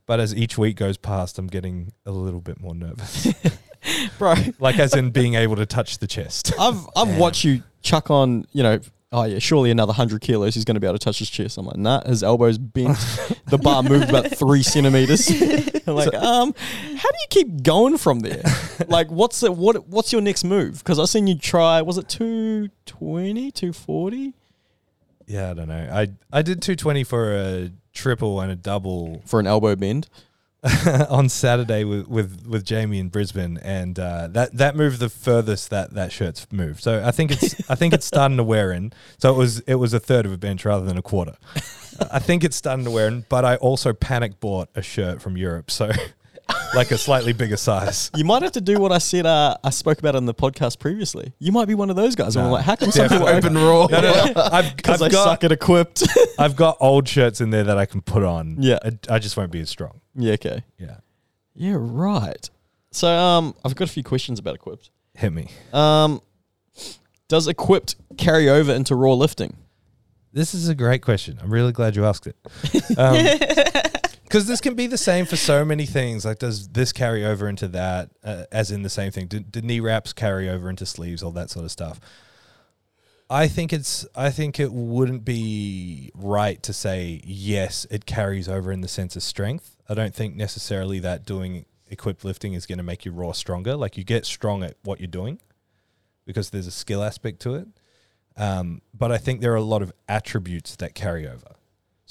but 0.07 0.21
as 0.21 0.35
each 0.35 0.57
week 0.57 0.77
goes 0.77 0.97
past, 0.97 1.39
I'm 1.39 1.47
getting 1.49 1.93
a 2.07 2.11
little 2.11 2.41
bit 2.41 2.61
more 2.61 2.75
nervous. 2.75 3.29
bro. 4.19 4.35
like 4.61 4.79
as 4.79 4.95
in 4.95 5.11
being 5.11 5.35
able 5.35 5.57
to 5.57 5.67
touch 5.67 5.99
the 5.99 6.07
chest. 6.07 6.53
I've 6.59 6.87
I've 6.97 7.17
watched 7.19 7.45
you 7.45 7.63
chuck 7.83 8.11
on, 8.11 8.47
you 8.53 8.63
know, 8.63 8.81
oh 9.13 9.25
yeah, 9.25 9.39
surely 9.39 9.71
another 9.71 9.93
hundred 9.93 10.21
kilos 10.23 10.55
he's 10.55 10.65
going 10.65 10.75
to 10.75 10.81
be 10.81 10.87
able 10.87 10.99
to 10.99 11.05
touch 11.05 11.19
his 11.19 11.31
chest. 11.31 11.59
I'm 11.59 11.67
like, 11.67 11.77
nah, 11.77 12.03
his 12.07 12.23
elbows 12.23 12.59
bent, 12.59 12.97
the 13.47 13.59
bar 13.59 13.83
moved 13.83 14.09
about 14.09 14.37
three 14.37 14.63
centimeters. 14.63 15.29
I'm 15.87 15.95
like, 15.95 16.15
um, 16.15 16.55
how 16.97 17.11
do 17.11 17.19
you 17.21 17.27
keep 17.31 17.63
going 17.63 17.99
from 17.99 18.21
there? 18.21 18.43
like, 18.89 19.11
what's 19.11 19.41
the 19.41 19.53
what? 19.53 19.89
What's 19.89 20.13
your 20.13 20.23
next 20.23 20.45
move? 20.45 20.79
Because 20.79 20.99
I 20.99 21.05
seen 21.05 21.27
you 21.27 21.37
try. 21.37 21.83
Was 21.83 21.99
it 21.99 22.09
220, 22.09 23.51
240 23.51 24.35
Yeah, 25.27 25.51
I 25.51 25.55
don't 25.55 25.69
know. 25.69 25.89
I 25.93 26.09
I 26.33 26.43
did 26.43 26.63
220 26.63 27.05
for 27.05 27.35
a 27.35 27.71
triple 27.93 28.41
and 28.41 28.51
a 28.51 28.57
double 28.57 29.23
for 29.27 29.39
an 29.39 29.47
elbow 29.47 29.77
bend? 29.77 30.09
on 31.09 31.29
Saturday 31.29 31.83
with, 31.83 32.07
with, 32.07 32.47
with 32.47 32.65
Jamie 32.65 33.01
in 33.01 33.09
Brisbane, 33.09 33.59
and 33.59 33.99
uh, 33.99 34.29
that 34.29 34.57
that 34.57 34.77
moved 34.77 35.01
the 35.01 35.09
furthest 35.09 35.71
that 35.71 35.95
that 35.95 36.13
shirt's 36.13 36.47
moved. 36.53 36.83
So 36.83 37.03
I 37.05 37.11
think 37.11 37.33
it's 37.33 37.69
I 37.69 37.75
think 37.75 37.93
it's 37.93 38.07
starting 38.07 38.37
to 38.37 38.45
wear 38.45 38.71
in. 38.71 38.93
So 39.19 39.35
it 39.35 39.37
was 39.37 39.59
it 39.61 39.75
was 39.75 39.93
a 39.93 39.99
third 39.99 40.25
of 40.25 40.33
a 40.33 40.39
bench 40.39 40.65
rather 40.65 40.85
than 40.85 40.97
a 40.97 41.03
quarter. 41.03 41.37
I 42.13 42.21
think 42.21 42.45
it's 42.45 42.57
starting 42.57 42.85
to 42.85 42.93
wear 42.93 43.09
in, 43.09 43.27
but 43.29 43.45
I 43.45 43.57
also 43.57 43.93
panic 43.93 44.39
bought 44.39 44.69
a 44.77 44.83
shirt 44.83 45.21
from 45.21 45.37
Europe, 45.37 45.71
so 45.71 45.91
like 46.75 46.91
a 46.91 46.99
slightly 46.99 47.33
bigger 47.33 47.57
size. 47.57 48.11
You 48.17 48.25
might 48.25 48.43
have 48.43 48.53
to 48.53 48.61
do 48.61 48.79
what 48.79 48.93
I 48.93 48.99
said. 48.99 49.27
Uh, 49.27 49.57
I 49.65 49.71
spoke 49.71 49.99
about 49.99 50.15
on 50.17 50.27
the 50.27 50.35
podcast 50.35 50.79
previously. 50.79 51.33
You 51.39 51.53
might 51.53 51.67
be 51.69 51.75
one 51.75 51.91
of 51.91 51.97
those 51.97 52.15
guys. 52.15 52.37
I'm 52.37 52.45
Nah. 52.47 52.53
like, 52.53 52.65
how 52.65 52.77
come 52.77 52.91
Yeah, 52.95 53.09
people 53.09 53.27
Open 53.29 53.55
raw. 53.57 53.87
No, 53.91 54.01
no, 54.01 54.13
no. 54.13 54.33
I've, 54.37 54.67
I've 54.89 55.03
I 55.03 55.09
got 55.09 55.25
suck 55.25 55.45
at 55.45 55.53
equipped. 55.53 56.03
I've 56.39 56.57
got 56.57 56.77
old 56.81 57.09
shirts 57.09 57.41
in 57.41 57.51
there 57.51 57.65
that 57.65 57.79
I 57.79 57.87
can 57.87 58.01
put 58.03 58.23
on. 58.23 58.57
Yeah. 58.61 58.79
I, 58.85 59.17
I 59.17 59.19
just 59.19 59.37
won't 59.37 59.51
be 59.53 59.61
as 59.61 59.71
strong. 59.71 60.01
yeah. 60.15 60.33
Okay. 60.35 60.63
Yeah, 60.79 60.97
Yeah. 61.55 61.77
Right. 61.79 62.49
So 62.91 63.09
um, 63.09 63.55
I've 63.65 63.75
got 63.75 63.89
a 63.89 63.93
few 63.93 64.03
questions 64.05 64.39
about 64.39 64.55
equipped. 64.55 64.91
hit 65.15 65.33
me. 65.33 65.49
Um, 65.73 66.21
does 67.29 67.49
equipped 67.49 67.97
carry 68.19 68.49
over 68.51 68.73
into 68.73 68.95
raw 68.95 69.15
lifting? 69.15 69.57
This 70.35 70.53
is 70.55 70.69
a 70.69 70.75
great 70.75 71.01
question. 71.03 71.39
I'm 71.43 71.51
really 71.53 71.73
glad 71.73 71.97
you 71.97 72.05
asked 72.07 72.27
it. 72.27 72.37
Because 74.33 74.47
this 74.47 74.63
can 74.63 74.75
be 74.75 74.87
the 74.87 74.97
same 74.97 75.27
for 75.27 75.37
so 75.37 75.63
many 75.63 75.85
things. 75.85 76.25
Like, 76.25 76.39
does 76.39 76.69
this 76.69 76.91
carry 76.91 77.23
over 77.23 77.47
into 77.47 77.69
that, 77.69 78.09
uh, 78.25 78.45
as 78.51 78.71
in 78.71 78.81
the 78.81 78.89
same 78.89 79.13
thing? 79.13 79.27
Do, 79.27 79.41
do 79.41 79.61
knee 79.61 79.79
wraps 79.79 80.15
carry 80.15 80.49
over 80.49 80.71
into 80.71 80.87
sleeves, 80.87 81.23
all 81.23 81.33
that 81.33 81.51
sort 81.51 81.67
of 81.67 81.71
stuff? 81.71 82.01
I 83.29 83.47
think 83.47 83.75
it's. 83.75 84.07
I 84.17 84.31
think 84.31 84.59
it 84.59 84.73
wouldn't 84.73 85.27
be 85.27 86.13
right 86.15 86.63
to 86.63 86.73
say 86.73 87.21
yes. 87.25 87.87
It 87.91 88.07
carries 88.07 88.49
over 88.49 88.73
in 88.73 88.81
the 88.81 88.89
sense 88.89 89.17
of 89.17 89.23
strength. 89.23 89.77
I 89.87 89.93
don't 89.93 90.15
think 90.15 90.35
necessarily 90.35 90.99
that 91.01 91.27
doing 91.27 91.67
equipped 91.91 92.25
lifting 92.25 92.55
is 92.55 92.65
going 92.65 92.79
to 92.79 92.83
make 92.83 93.05
you 93.05 93.13
raw 93.13 93.33
stronger. 93.33 93.77
Like 93.77 93.99
you 93.99 94.05
get 94.05 94.25
strong 94.25 94.65
at 94.65 94.79
what 94.83 94.99
you're 94.99 95.09
doing 95.09 95.41
because 96.25 96.49
there's 96.49 96.67
a 96.67 96.71
skill 96.71 97.03
aspect 97.03 97.41
to 97.41 97.57
it. 97.57 97.69
Um, 98.39 98.81
but 98.95 99.13
I 99.13 99.19
think 99.19 99.43
there 99.43 99.53
are 99.53 99.57
a 99.57 99.61
lot 99.61 99.83
of 99.83 99.93
attributes 100.09 100.75
that 100.77 100.95
carry 100.95 101.29
over. 101.29 101.57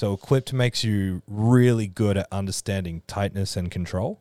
So 0.02 0.14
equipped 0.14 0.52
makes 0.52 0.84
you 0.84 1.22
really 1.28 1.86
good 1.86 2.18
at 2.18 2.28
understanding 2.32 3.04
tightness 3.06 3.56
and 3.56 3.70
control. 3.70 4.20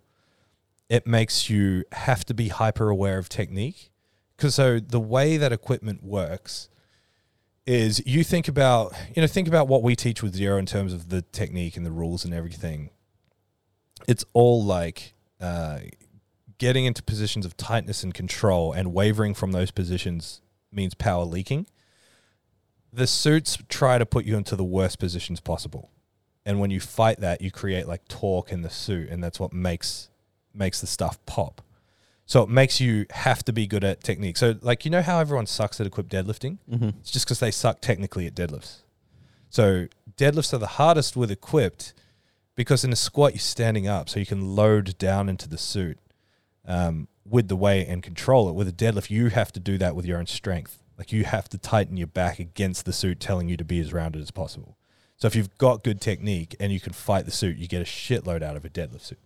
It 0.91 1.07
makes 1.07 1.49
you 1.49 1.85
have 1.93 2.23
to 2.27 2.35
be 2.35 2.49
hyper 2.49 2.91
aware 2.91 3.17
of 3.17 3.31
technique. 3.31 3.91
Because 4.37 4.57
so 4.57 4.79
the 4.79 5.01
way 5.01 5.39
that 5.39 5.53
equipment 5.53 6.03
works 6.03 6.69
is 7.65 8.03
you 8.05 8.25
think 8.25 8.47
about 8.47 8.93
you 9.17 9.23
know 9.23 9.27
think 9.27 9.49
about 9.49 9.69
what 9.69 9.83
we 9.83 9.97
teach 9.97 10.23
with 10.23 10.35
zero 10.35 10.59
in 10.59 10.67
terms 10.67 10.93
of 10.93 11.09
the 11.09 11.23
technique 11.23 11.79
and 11.79 11.87
the 11.87 11.91
rules 11.91 12.27
and 12.27 12.35
everything. 12.35 12.91
It's 14.07 14.27
all 14.35 14.63
like 14.63 15.15
uh, 15.41 15.79
getting 16.59 16.85
into 16.85 17.03
positions 17.03 17.47
of 17.47 17.57
tightness 17.57 18.03
and 18.03 18.13
control, 18.13 18.75
and 18.75 18.93
wavering 18.93 19.33
from 19.33 19.53
those 19.53 19.71
positions 19.71 20.43
means 20.71 20.93
power 20.93 21.25
leaking 21.25 21.69
the 22.93 23.07
suits 23.07 23.59
try 23.69 23.99
to 23.99 24.07
put 24.07 24.25
you 24.25 24.37
into 24.37 24.57
the 24.57 24.65
worst 24.65 24.99
positions 24.99 25.41
possible. 25.41 25.91
And 26.45 26.59
when 26.59 26.71
you 26.71 26.81
fight 26.81 27.21
that, 27.21 27.41
you 27.41 27.51
create 27.51 27.87
like 27.87 28.09
torque 28.09 28.51
in 28.51 28.63
the 28.63 28.71
suit, 28.71 29.11
and 29.11 29.23
that's 29.23 29.39
what 29.39 29.53
makes 29.53 30.09
makes 30.55 30.81
the 30.81 30.87
stuff 30.87 31.25
pop. 31.27 31.63
So 32.27 32.43
it 32.43 32.49
makes 32.49 32.81
you 32.81 33.07
have 33.11 33.45
to 33.45 33.53
be 33.53 33.67
good 33.67 33.85
at 33.85 34.03
technique. 34.03 34.37
So 34.37 34.55
like 34.63 34.85
you 34.85 34.91
know 34.91 35.03
how 35.03 35.21
everyone 35.21 35.47
sucks 35.47 35.81
at 35.81 35.87
equipped 35.87 36.11
deadlifting? 36.11 36.59
Mm-hmm. 36.71 36.91
It's 37.01 37.11
just 37.11 37.27
because 37.27 37.41
they 37.41 37.51
suck 37.51 37.81
technically 37.81 38.27
at 38.27 38.35
deadlifts. 38.35 38.79
So 39.51 39.89
deadlifts 40.17 40.53
are 40.53 40.59
the 40.59 40.67
hardest 40.67 41.17
with 41.17 41.31
equipped 41.31 41.93
because 42.55 42.85
in 42.85 42.93
a 42.93 42.97
squat 42.97 43.33
you're 43.33 43.41
standing 43.41 43.87
up, 43.87 44.09
so 44.09 44.21
you 44.21 44.27
can 44.27 44.55
load 44.55 44.97
down 44.99 45.29
into 45.29 45.49
the 45.49 45.59
suit 45.59 45.99
um, 46.67 47.09
with 47.25 47.49
the 47.49 47.57
weight 47.57 47.87
and 47.89 48.03
control 48.03 48.49
it. 48.49 48.55
With 48.55 48.69
a 48.69 48.73
deadlift, 48.73 49.11
you 49.11 49.29
have 49.29 49.53
to 49.53 49.61
do 49.61 49.77
that 49.79 49.95
with 49.97 50.07
your 50.07 50.19
own 50.19 50.27
strength. 50.27 50.83
Like 51.01 51.13
you 51.13 51.25
have 51.25 51.49
to 51.49 51.57
tighten 51.57 51.97
your 51.97 52.09
back 52.09 52.39
against 52.39 52.85
the 52.85 52.93
suit, 52.93 53.21
telling 53.21 53.49
you 53.49 53.57
to 53.57 53.65
be 53.65 53.81
as 53.81 53.91
rounded 53.91 54.21
as 54.21 54.31
possible. 54.31 54.77
So 55.17 55.27
if 55.27 55.35
you've 55.35 55.57
got 55.57 55.83
good 55.83 55.99
technique 55.99 56.55
and 56.61 56.71
you 56.71 56.79
can 56.79 56.93
fight 56.93 57.25
the 57.25 57.31
suit, 57.31 57.57
you 57.57 57.67
get 57.67 57.81
a 57.81 57.87
shitload 57.87 58.43
out 58.43 58.55
of 58.55 58.67
a 58.67 58.69
deadlift 58.69 59.07
suit. 59.07 59.19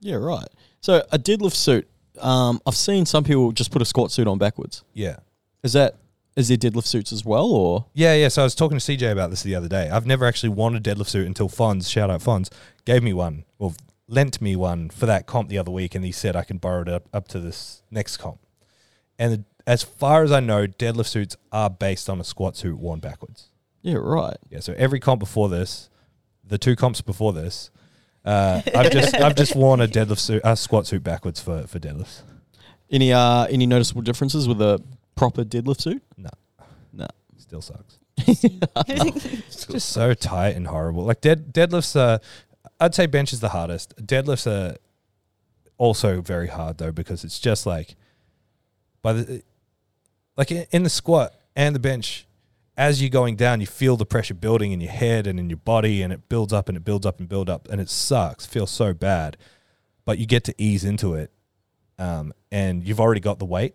Yeah, 0.00 0.16
right. 0.16 0.46
So 0.82 1.02
a 1.10 1.18
deadlift 1.18 1.54
suit. 1.54 1.88
Um, 2.20 2.60
I've 2.66 2.76
seen 2.76 3.06
some 3.06 3.24
people 3.24 3.50
just 3.52 3.70
put 3.70 3.80
a 3.80 3.86
squat 3.86 4.12
suit 4.12 4.28
on 4.28 4.36
backwards. 4.36 4.84
Yeah. 4.92 5.20
Is 5.62 5.72
that 5.72 5.96
is 6.36 6.48
there 6.48 6.58
deadlift 6.58 6.84
suits 6.84 7.14
as 7.14 7.24
well, 7.24 7.50
or 7.50 7.86
Yeah, 7.94 8.14
yeah. 8.14 8.28
So 8.28 8.42
I 8.42 8.44
was 8.44 8.54
talking 8.54 8.78
to 8.78 8.84
CJ 8.84 9.10
about 9.10 9.30
this 9.30 9.42
the 9.42 9.54
other 9.54 9.68
day. 9.68 9.88
I've 9.88 10.04
never 10.04 10.26
actually 10.26 10.50
worn 10.50 10.76
a 10.76 10.80
deadlift 10.80 11.08
suit 11.08 11.26
until 11.26 11.48
Fonz, 11.48 11.90
shout 11.90 12.10
out 12.10 12.20
Fonz, 12.20 12.52
gave 12.84 13.02
me 13.02 13.14
one, 13.14 13.44
or 13.58 13.72
lent 14.06 14.42
me 14.42 14.54
one 14.54 14.90
for 14.90 15.06
that 15.06 15.26
comp 15.26 15.48
the 15.48 15.56
other 15.56 15.70
week, 15.70 15.94
and 15.94 16.04
he 16.04 16.12
said 16.12 16.36
I 16.36 16.44
can 16.44 16.58
borrow 16.58 16.82
it 16.82 16.90
up, 16.90 17.08
up 17.14 17.26
to 17.28 17.40
this 17.40 17.82
next 17.90 18.18
comp. 18.18 18.38
And 19.18 19.46
as 19.66 19.82
far 19.82 20.22
as 20.22 20.32
I 20.32 20.40
know, 20.40 20.66
deadlift 20.66 21.06
suits 21.08 21.36
are 21.50 21.70
based 21.70 22.08
on 22.10 22.20
a 22.20 22.24
squat 22.24 22.56
suit 22.56 22.78
worn 22.78 23.00
backwards. 23.00 23.48
yeah, 23.82 23.96
right? 23.96 24.36
Yeah, 24.50 24.60
so 24.60 24.74
every 24.76 25.00
comp 25.00 25.20
before 25.20 25.48
this, 25.48 25.88
the 26.44 26.58
two 26.58 26.76
comps 26.76 27.00
before 27.00 27.32
this, 27.32 27.70
uh, 28.24 28.62
I've 28.74 28.90
just 28.92 29.14
I've 29.14 29.34
just 29.36 29.54
worn 29.56 29.80
a 29.80 29.88
deadlift 29.88 30.18
suit, 30.18 30.42
a 30.44 30.56
squat 30.56 30.86
suit 30.86 31.02
backwards 31.02 31.40
for 31.40 31.66
for 31.66 31.78
deadlifts. 31.78 32.22
Any 32.90 33.12
uh 33.12 33.44
any 33.46 33.66
noticeable 33.66 34.02
differences 34.02 34.46
with 34.46 34.60
a 34.60 34.82
proper 35.16 35.44
deadlift 35.44 35.80
suit? 35.80 36.02
No, 36.16 36.30
No. 36.92 37.06
still 37.38 37.62
sucks. 37.62 37.98
It's 38.88 39.66
just 39.66 39.88
so 39.90 40.14
tight 40.14 40.50
and 40.56 40.66
horrible. 40.66 41.04
Like 41.04 41.20
dead 41.20 41.52
deadlifts 41.52 41.96
are, 41.98 42.20
I'd 42.80 42.94
say 42.94 43.06
bench 43.06 43.32
is 43.32 43.40
the 43.40 43.48
hardest. 43.50 43.94
Deadlifts 44.06 44.46
are 44.46 44.76
also 45.78 46.20
very 46.20 46.48
hard 46.48 46.78
though 46.78 46.92
because 46.92 47.24
it's 47.24 47.38
just 47.40 47.66
like 47.66 47.96
by 49.02 49.12
the 49.14 49.42
like 50.36 50.50
in 50.50 50.66
in 50.70 50.82
the 50.82 50.90
squat 50.90 51.34
and 51.54 51.74
the 51.74 51.80
bench, 51.80 52.26
as 52.76 53.02
you're 53.02 53.10
going 53.10 53.36
down, 53.36 53.60
you 53.60 53.66
feel 53.66 53.96
the 53.96 54.06
pressure 54.06 54.34
building 54.34 54.72
in 54.72 54.80
your 54.80 54.92
head 54.92 55.26
and 55.26 55.38
in 55.38 55.50
your 55.50 55.58
body, 55.58 56.02
and 56.02 56.12
it 56.12 56.28
builds 56.28 56.52
up 56.52 56.68
and 56.68 56.76
it 56.76 56.84
builds 56.84 57.06
up 57.06 57.20
and 57.20 57.28
build 57.28 57.50
up, 57.50 57.68
and 57.68 57.80
it 57.80 57.90
sucks. 57.90 58.46
Feels 58.46 58.70
so 58.70 58.94
bad, 58.94 59.36
but 60.04 60.18
you 60.18 60.26
get 60.26 60.44
to 60.44 60.54
ease 60.58 60.84
into 60.84 61.14
it, 61.14 61.30
um, 61.98 62.32
and 62.50 62.86
you've 62.86 63.00
already 63.00 63.20
got 63.20 63.38
the 63.38 63.44
weight. 63.44 63.74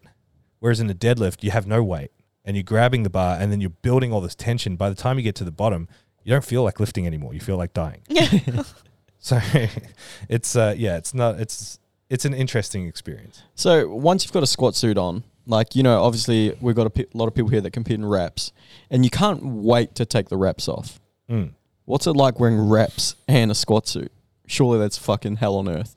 Whereas 0.60 0.80
in 0.80 0.88
the 0.88 0.96
deadlift, 0.96 1.43
you 1.43 1.52
have 1.52 1.67
no 1.67 1.84
weight 1.84 2.12
and 2.48 2.56
you're 2.56 2.63
grabbing 2.63 3.04
the 3.04 3.10
bar 3.10 3.38
and 3.39 3.52
then 3.52 3.60
you're 3.62 3.70
building 3.70 4.12
all 4.12 4.22
this 4.22 4.34
tension. 4.34 4.78
By 4.78 4.89
the 4.89 4.96
time 4.96 5.17
you 5.17 5.24
get 5.24 5.36
to 5.36 5.43
the 5.43 5.52
bottom, 5.52 5.88
you 6.24 6.32
don't 6.32 6.46
feel 6.46 6.63
like 6.63 6.80
lifting 6.80 7.06
anymore. 7.06 7.34
You 7.34 7.41
feel 7.41 7.58
like 7.58 7.74
dying. 7.74 8.02
so 9.20 9.39
it's 10.30 10.56
uh 10.56 10.74
yeah, 10.76 10.98
it's 10.98 11.13
not 11.13 11.39
it's 11.39 11.78
it's 12.10 12.24
an 12.24 12.34
interesting 12.34 12.88
experience. 12.88 13.43
So 13.54 13.89
once 13.89 14.24
you've 14.24 14.32
got 14.32 14.43
a 14.43 14.48
squat 14.48 14.76
suit 14.76 14.98
on, 14.98 15.26
like 15.47 15.75
you 15.75 15.81
know, 15.81 16.03
obviously 16.03 16.55
we've 16.62 16.75
got 16.75 16.86
a 16.86 16.89
pe- 16.91 17.05
lot 17.13 17.27
of 17.27 17.33
people 17.33 17.49
here 17.49 17.62
that 17.62 17.71
compete 17.71 17.95
in 17.95 18.05
reps, 18.05 18.51
and 18.91 19.03
you 19.03 19.10
can't 19.10 19.43
wait 19.43 19.95
to 19.95 20.05
take 20.05 20.29
the 20.29 20.38
reps 20.38 20.67
off. 20.67 20.99
Mm. 21.29 21.51
What's 21.86 22.05
it 22.05 22.12
like 22.13 22.39
wearing 22.39 22.60
reps 22.69 23.15
and 23.27 23.49
a 23.49 23.55
squat 23.55 23.88
suit? 23.88 24.12
Surely 24.45 24.77
that's 24.79 24.97
fucking 24.97 25.38
hell 25.38 25.55
on 25.55 25.67
earth. 25.69 25.95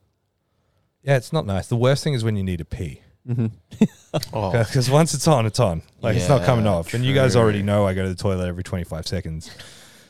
Yeah, 1.02 1.16
it's 1.16 1.32
not 1.32 1.46
nice. 1.46 1.66
The 1.66 1.76
worst 1.76 2.02
thing 2.04 2.14
is 2.14 2.22
when 2.24 2.36
you 2.36 2.42
need 2.42 2.58
to 2.58 2.64
pee. 2.64 3.02
Mm-hmm. 3.28 3.46
Oh, 4.32 4.50
Because 4.50 4.90
once 4.90 5.14
it's 5.14 5.28
on, 5.28 5.46
it's 5.46 5.60
on. 5.60 5.82
Like 6.02 6.16
it's 6.16 6.28
not 6.28 6.42
coming 6.44 6.64
Yeah, 6.64 6.72
off. 6.72 6.94
And 6.94 7.04
you 7.04 7.14
guys 7.14 7.36
already 7.36 7.62
know 7.62 7.86
I 7.86 7.94
go 7.94 8.02
to 8.02 8.08
the 8.08 8.16
toilet 8.16 8.48
every 8.48 8.64
25 8.64 9.06
seconds. 9.06 9.50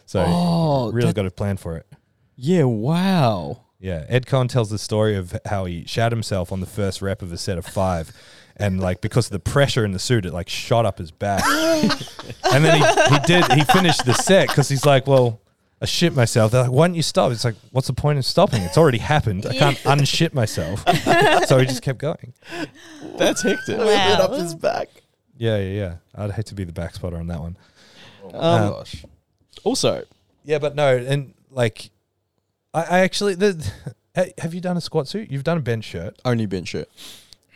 So 0.07 0.25
Oh, 0.27 0.91
really 0.91 1.13
got 1.13 1.23
to 1.25 1.31
plan 1.31 1.59
for 1.59 1.77
it. 1.77 1.87
Yeah, 2.35 2.65
wow. 2.65 3.61
Yeah, 3.81 4.05
Ed 4.09 4.27
Coan 4.27 4.49
tells 4.49 4.69
the 4.71 4.79
story 4.79 5.17
of 5.17 5.35
how 5.47 5.65
he 5.65 5.85
shat 5.87 6.13
himself 6.13 6.53
on 6.53 6.61
the 6.61 6.67
first 6.67 7.01
rep 7.01 7.23
of 7.23 7.33
a 7.33 7.39
set 7.39 7.57
of 7.57 7.65
five, 7.65 8.13
and 8.57 8.79
like 8.81 9.01
because 9.01 9.27
of 9.27 9.33
the 9.33 9.41
pressure 9.41 9.85
in 9.87 9.93
the 9.93 9.99
suit, 9.99 10.27
it 10.27 10.33
like 10.35 10.49
shot 10.51 10.85
up 10.85 10.99
his 10.99 11.11
back. 11.11 11.43
and 12.53 12.63
then 12.65 12.77
he, 12.81 13.15
he 13.15 13.19
did 13.27 13.51
he 13.53 13.65
finished 13.65 14.05
the 14.05 14.13
set 14.13 14.49
because 14.49 14.69
he's 14.69 14.85
like, 14.85 15.07
well, 15.07 15.41
I 15.81 15.87
shit 15.87 16.15
myself. 16.15 16.53
They're 16.53 16.65
like, 16.65 16.71
why 16.73 16.89
don't 16.89 16.95
you 16.95 17.03
stop? 17.03 17.33
It's 17.33 17.43
like, 17.45 17.55
what's 17.73 17.87
the 17.87 17.95
point 17.95 18.19
of 18.19 18.27
stopping? 18.27 18.61
It's 18.63 18.77
already 18.77 18.99
happened. 18.99 19.47
I 19.47 19.55
can't 19.57 19.81
unshit 19.87 20.35
myself. 20.35 20.85
so 21.47 21.57
he 21.59 21.65
just 21.65 21.81
kept 21.81 21.99
going. 21.99 22.35
That's 23.17 23.43
hectic. 23.43 23.79
Wow. 23.79 24.19
up 24.21 24.33
his 24.33 24.55
back. 24.55 24.89
Yeah, 25.39 25.57
yeah, 25.57 25.73
yeah. 25.81 25.95
I'd 26.15 26.33
hate 26.33 26.45
to 26.47 26.55
be 26.55 26.65
the 26.65 26.73
back 26.73 26.95
spotter 26.95 27.17
on 27.17 27.29
that 27.29 27.41
one. 27.41 27.57
Oh 28.25 28.31
my 28.33 28.39
Um, 28.59 28.71
gosh. 28.73 29.05
Also, 29.65 30.05
Yeah, 30.45 30.59
but 30.59 30.75
no, 30.75 30.99
and 30.99 31.33
like, 31.51 31.91
I, 32.75 32.83
I 32.83 32.99
actually 33.01 33.35
the. 33.35 33.71
Have 34.39 34.55
you 34.55 34.61
done 34.61 34.77
a 34.77 34.81
squat 34.81 35.09
suit? 35.09 35.31
You've 35.31 35.45
done 35.45 35.57
a 35.57 35.61
bench 35.61 35.85
shirt. 35.85 36.19
only 36.25 36.47
bench 36.47 36.69
shirt. 36.69 36.89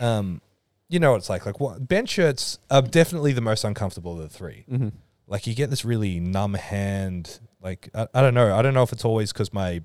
um, 0.00 0.40
you 0.88 1.00
know 1.00 1.12
what 1.12 1.16
it's 1.18 1.28
like. 1.28 1.46
Like 1.46 1.58
what, 1.58 1.88
bench 1.88 2.10
shirts 2.10 2.58
are 2.70 2.82
definitely 2.82 3.32
the 3.32 3.40
most 3.40 3.64
uncomfortable 3.64 4.12
of 4.12 4.18
the 4.20 4.28
three. 4.28 4.64
Mm-hmm. 4.70 4.88
Like 5.26 5.46
you 5.46 5.54
get 5.54 5.70
this 5.70 5.84
really 5.84 6.20
numb 6.20 6.54
hand. 6.54 7.40
Like 7.60 7.88
I, 7.94 8.06
I 8.14 8.22
don't 8.22 8.34
know. 8.34 8.54
I 8.54 8.62
don't 8.62 8.74
know 8.74 8.82
if 8.82 8.92
it's 8.92 9.04
always 9.04 9.32
because 9.32 9.52
my 9.52 9.82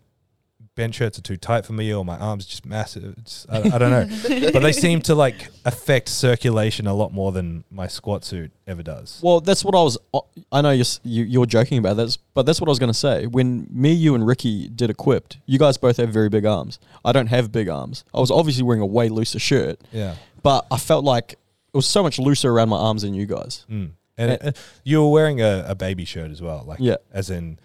bench 0.79 0.95
shirts 0.95 1.19
are 1.19 1.21
too 1.21 1.35
tight 1.37 1.65
for 1.65 1.73
me 1.73 1.93
or 1.93 2.05
my 2.05 2.17
arms 2.17 2.45
just 2.45 2.65
massive. 2.65 3.15
It's, 3.19 3.45
I, 3.49 3.57
I 3.75 3.77
don't 3.77 3.91
know. 3.91 4.49
but 4.53 4.61
they 4.61 4.71
seem 4.71 5.01
to 5.03 5.13
like 5.15 5.49
affect 5.65 6.07
circulation 6.07 6.87
a 6.87 6.93
lot 6.93 7.11
more 7.13 7.31
than 7.33 7.65
my 7.69 7.87
squat 7.87 8.23
suit 8.23 8.51
ever 8.65 8.81
does. 8.81 9.19
Well, 9.21 9.41
that's 9.41 9.63
what 9.65 9.75
I 9.75 9.83
was. 9.83 9.97
uh, 10.13 10.21
I 10.51 10.61
know 10.61 10.71
you're 10.71 10.81
s- 10.81 11.01
you, 11.03 11.23
you're 11.25 11.45
joking 11.45 11.77
about 11.79 11.97
this, 11.97 12.17
but 12.33 12.45
that's 12.45 12.61
what 12.61 12.69
I 12.69 12.71
was 12.71 12.79
going 12.79 12.91
to 12.93 12.97
say. 13.07 13.27
When 13.27 13.67
me, 13.69 13.91
you, 13.91 14.15
and 14.15 14.25
Ricky 14.25 14.69
did 14.69 14.89
equipped, 14.89 15.37
you 15.45 15.59
guys 15.59 15.77
both 15.77 15.97
have 15.97 16.09
very 16.09 16.29
big 16.29 16.45
arms. 16.45 16.79
I 17.03 17.11
don't 17.11 17.27
have 17.27 17.51
big 17.51 17.67
arms. 17.67 18.05
I 18.13 18.19
was 18.21 18.31
obviously 18.31 18.63
wearing 18.63 18.81
a 18.81 18.85
way 18.85 19.09
looser 19.09 19.39
shirt, 19.39 19.81
Yeah. 19.91 20.15
but 20.41 20.65
I 20.71 20.77
felt 20.77 21.03
like 21.03 21.33
it 21.33 21.77
was 21.77 21.85
so 21.87 22.01
much 22.01 22.17
looser 22.19 22.49
around 22.49 22.69
my 22.69 22.77
arms 22.77 23.01
than 23.01 23.13
you 23.13 23.25
guys. 23.25 23.65
Mm. 23.69 23.91
And 24.17 24.37
uh, 24.41 24.51
you 24.83 25.01
were 25.03 25.11
wearing 25.11 25.39
a, 25.41 25.65
a 25.67 25.75
baby 25.75 26.03
shirt 26.05 26.31
as 26.31 26.41
well. 26.41 26.63
Like 26.65 26.79
Yeah. 26.81 26.95
as 27.13 27.29
in 27.29 27.59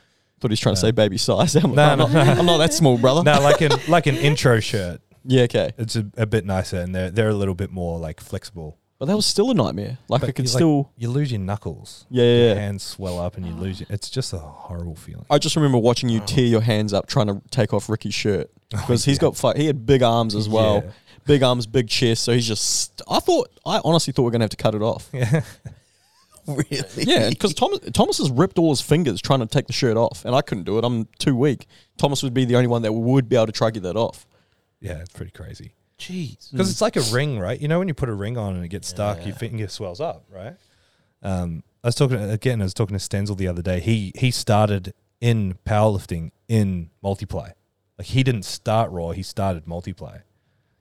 Thought 0.44 0.50
he 0.50 0.52
was 0.52 0.60
trying 0.60 0.74
to 0.74 0.80
say 0.82 0.90
baby 0.90 1.16
size. 1.16 1.56
I'm, 1.64 1.74
No, 1.74 1.82
I'm 1.82 1.98
no, 1.98 2.06
not, 2.06 2.38
I'm 2.38 2.44
not 2.44 2.58
that 2.58 2.74
small, 2.74 2.98
brother. 2.98 3.22
no, 3.22 3.40
like 3.40 3.62
an 3.62 3.70
like 3.88 4.06
an 4.06 4.16
intro 4.16 4.60
shirt. 4.60 5.00
Yeah, 5.26 5.44
okay. 5.44 5.72
It's 5.78 5.96
a, 5.96 6.04
a 6.18 6.26
bit 6.26 6.44
nicer 6.44 6.76
and 6.80 6.94
they're 6.94 7.10
they're 7.10 7.30
a 7.30 7.34
little 7.34 7.54
bit 7.54 7.70
more 7.70 7.98
like 7.98 8.20
flexible. 8.20 8.76
But 8.98 9.06
that 9.06 9.16
was 9.16 9.24
still 9.24 9.50
a 9.50 9.54
nightmare. 9.54 9.96
Like 10.06 10.20
But 10.20 10.28
I 10.28 10.32
could 10.32 10.44
you, 10.44 10.50
like, 10.52 10.58
still. 10.58 10.90
you 10.98 11.08
lose 11.08 11.32
your 11.32 11.40
knuckles. 11.40 12.04
Yeah, 12.10 12.24
yeah, 12.24 12.30
Your 12.36 12.48
yeah. 12.48 12.54
hands 12.56 12.82
swell 12.82 13.18
up 13.18 13.38
and 13.38 13.46
you 13.46 13.54
lose 13.54 13.80
it. 13.80 13.88
It's 13.88 14.10
just 14.10 14.34
a 14.34 14.38
horrible 14.38 14.96
feeling. 14.96 15.24
I 15.30 15.38
just 15.38 15.56
remember 15.56 15.78
watching 15.78 16.10
Oh. 16.10 16.12
you 16.12 16.20
tear 16.20 16.44
your 16.44 16.60
hands 16.60 16.92
up 16.92 17.06
trying 17.06 17.28
to 17.28 17.40
take 17.50 17.72
off 17.72 17.88
Ricky's 17.88 18.12
shirt 18.12 18.50
oh, 18.74 18.76
because 18.82 19.06
he's 19.06 19.16
yeah. 19.16 19.20
got 19.22 19.36
fi- 19.38 19.56
he 19.56 19.64
had 19.66 19.86
big 19.86 20.02
arms 20.02 20.34
as 20.34 20.46
well, 20.46 20.82
Yeah. 20.84 20.90
big 21.24 21.42
arms, 21.42 21.66
big 21.66 21.88
chest. 21.88 22.22
So 22.22 22.34
he's 22.34 22.46
just. 22.46 23.00
I 23.08 23.18
thought 23.20 23.48
I 23.64 23.80
honestly 23.82 24.12
thought 24.12 24.24
we 24.24 24.28
are 24.28 24.32
gonna 24.32 24.44
have 24.44 24.50
to 24.50 24.56
cut 24.58 24.74
it 24.74 24.82
off. 24.82 25.08
Yeah. 25.14 25.40
Really? 26.48 27.04
Yeah, 27.04 27.30
because 27.30 27.54
Thomas 27.54 27.80
Thomas 27.92 28.18
has 28.18 28.30
ripped 28.30 28.58
all 28.58 28.70
his 28.70 28.80
fingers 28.80 29.20
trying 29.22 29.40
to 29.40 29.46
take 29.46 29.66
the 29.66 29.72
shirt 29.72 29.96
off, 29.96 30.24
and 30.24 30.34
I 30.34 30.42
couldn't 30.42 30.64
do 30.64 30.76
it. 30.78 30.84
I'm 30.84 31.06
too 31.18 31.34
weak. 31.34 31.66
Thomas 31.96 32.22
would 32.22 32.34
be 32.34 32.44
the 32.44 32.56
only 32.56 32.66
one 32.66 32.82
that 32.82 32.92
would 32.92 33.28
be 33.28 33.36
able 33.36 33.46
to 33.46 33.52
try 33.52 33.68
to 33.68 33.72
get 33.72 33.82
that 33.84 33.96
off. 33.96 34.26
Yeah, 34.80 34.98
it's 34.98 35.12
pretty 35.12 35.30
crazy. 35.30 35.72
Jeez. 35.98 36.50
Because 36.50 36.70
it's 36.70 36.80
like 36.82 36.96
a 36.96 37.00
ring, 37.12 37.38
right? 37.38 37.58
You 37.58 37.68
know 37.68 37.78
when 37.78 37.88
you 37.88 37.94
put 37.94 38.08
a 38.08 38.14
ring 38.14 38.36
on 38.36 38.56
and 38.56 38.64
it 38.64 38.68
gets 38.68 38.88
stuck, 38.88 39.24
your 39.24 39.34
finger 39.34 39.68
swells 39.68 40.00
up, 40.00 40.24
right? 40.30 40.54
Um, 41.22 41.62
I 41.82 41.88
was 41.88 41.94
talking 41.94 42.18
again. 42.18 42.60
I 42.60 42.64
was 42.64 42.74
talking 42.74 42.98
to 42.98 43.02
Stenzel 43.02 43.36
the 43.36 43.48
other 43.48 43.62
day. 43.62 43.80
He 43.80 44.12
he 44.16 44.30
started 44.30 44.92
in 45.20 45.56
powerlifting 45.64 46.32
in 46.48 46.90
multiply. 47.02 47.50
Like 47.98 48.08
he 48.08 48.22
didn't 48.22 48.44
start 48.44 48.90
raw. 48.90 49.10
He 49.12 49.22
started 49.22 49.66
multiply 49.66 50.18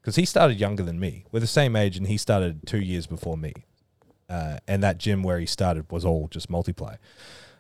because 0.02 0.18
he 0.18 0.26
started 0.26 0.60
younger 0.60 0.84
than 0.84 1.00
me. 1.00 1.26
We're 1.32 1.40
the 1.40 1.48
same 1.48 1.76
age, 1.76 1.96
and 1.96 2.08
he 2.08 2.18
started 2.18 2.68
two 2.68 2.80
years 2.82 3.08
before 3.08 3.38
me. 3.38 3.54
Uh, 4.30 4.58
and 4.68 4.82
that 4.84 4.98
gym 4.98 5.22
where 5.24 5.40
he 5.40 5.46
started 5.46 5.92
was 5.92 6.06
all 6.06 6.28
just 6.30 6.50
multiply. 6.50 6.96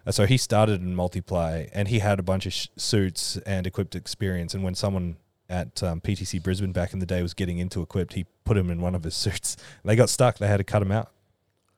Uh, 0.05 0.11
so 0.11 0.25
he 0.25 0.37
started 0.37 0.81
in 0.81 0.95
multiply, 0.95 1.67
and 1.73 1.87
he 1.87 1.99
had 1.99 2.19
a 2.19 2.23
bunch 2.23 2.45
of 2.45 2.53
sh- 2.53 2.67
suits 2.77 3.37
and 3.45 3.65
equipped 3.67 3.95
experience. 3.95 4.53
And 4.53 4.63
when 4.63 4.75
someone 4.75 5.17
at 5.49 5.83
um, 5.83 6.01
PTC 6.01 6.41
Brisbane 6.41 6.71
back 6.71 6.93
in 6.93 6.99
the 6.99 7.05
day 7.05 7.21
was 7.21 7.33
getting 7.33 7.57
into 7.59 7.81
equipped, 7.81 8.13
he 8.13 8.25
put 8.43 8.57
him 8.57 8.69
in 8.69 8.81
one 8.81 8.95
of 8.95 9.03
his 9.03 9.15
suits. 9.23 9.55
They 9.85 9.95
got 9.95 10.09
stuck. 10.09 10.37
They 10.37 10.47
had 10.47 10.57
to 10.57 10.63
cut 10.63 10.81
him 10.81 10.91
out. 10.91 11.11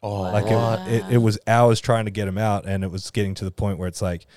Oh, 0.01 0.22
Like 0.22 0.45
what? 0.45 0.88
it, 0.88 1.03
it, 1.05 1.14
it 1.14 1.18
was 1.18 1.38
hours 1.47 1.80
trying 1.82 2.05
to 2.05 2.12
get 2.12 2.28
him 2.28 2.38
out, 2.38 2.66
and 2.66 2.84
it 2.84 2.91
was 2.91 3.10
getting 3.12 3.34
to 3.36 3.45
the 3.45 3.51
point 3.51 3.80
where 3.80 3.88
it's 3.88 4.01
like, 4.01 4.28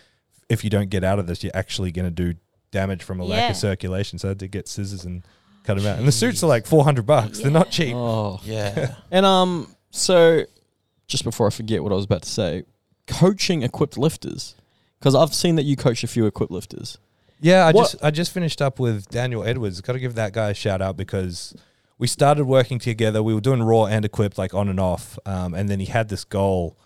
if 0.49 0.64
you 0.64 0.70
don't 0.70 0.89
get 0.89 1.05
out 1.05 1.18
of 1.18 1.27
this, 1.27 1.43
you're 1.45 1.53
actually 1.55 1.93
going 1.93 2.07
to 2.07 2.11
do 2.11 2.39
damage 2.70 3.03
from 3.03 3.20
a 3.20 3.25
lack 3.25 3.51
of 3.51 3.57
circulation. 3.57 4.18
So 4.18 4.29
I 4.29 4.31
had 4.31 4.39
to 4.41 4.49
get 4.49 4.66
scissors 4.68 5.05
and 5.05 5.23
cut 5.64 5.77
him 5.79 5.87
out. 5.87 5.99
And 5.99 6.09
the 6.09 6.12
suits 6.12 6.43
are 6.43 6.47
like 6.47 6.66
four 6.66 6.85
hundred 6.85 7.05
bucks. 7.07 7.41
They're 7.41 7.51
not 7.51 7.70
cheap. 7.70 7.95
Oh, 7.95 8.41
yeah. 8.45 8.95
and 9.11 9.27
um, 9.27 9.75
so 9.91 10.45
just 11.07 11.24
before 11.24 11.47
I 11.47 11.51
forget 11.51 11.82
what 11.82 11.93
I 11.93 11.95
was 11.95 12.05
about 12.05 12.22
to 12.22 12.28
say, 12.28 12.64
coaching 13.07 13.62
equipped 13.62 13.97
lifters 13.97 14.55
because 14.99 15.14
I've 15.14 15.32
seen 15.34 15.57
that 15.57 15.62
you 15.64 15.76
coach 15.76 16.05
a 16.05 16.07
few 16.07 16.26
equipped 16.26 16.53
lifters. 16.53 16.99
Yeah, 17.41 17.66
I 17.66 17.72
What- 17.72 17.82
just 17.93 18.05
I 18.05 18.11
just 18.11 18.32
finished 18.32 18.61
up 18.61 18.78
with 18.78 19.09
Daniel 19.11 19.45
Edwards. 19.45 19.80
Got 19.80 19.93
to 19.95 19.99
give 20.01 20.14
that 20.16 20.32
guy 20.32 20.51
a 20.51 20.55
shout 20.55 20.82
out 20.82 20.97
because 20.97 21.55
we 21.99 22.07
started 22.07 22.45
working 22.45 22.78
together. 22.78 23.22
We 23.22 23.32
were 23.34 23.41
doing 23.41 23.62
raw 23.62 23.84
and 23.86 24.05
equipped, 24.05 24.39
like 24.39 24.55
on 24.55 24.68
and 24.68 24.78
off. 24.80 25.18
Um, 25.24 25.55
and 25.55 25.68
then 25.68 25.78
he 25.80 25.86
had 25.86 26.09
this 26.09 26.24
goal 26.24 26.76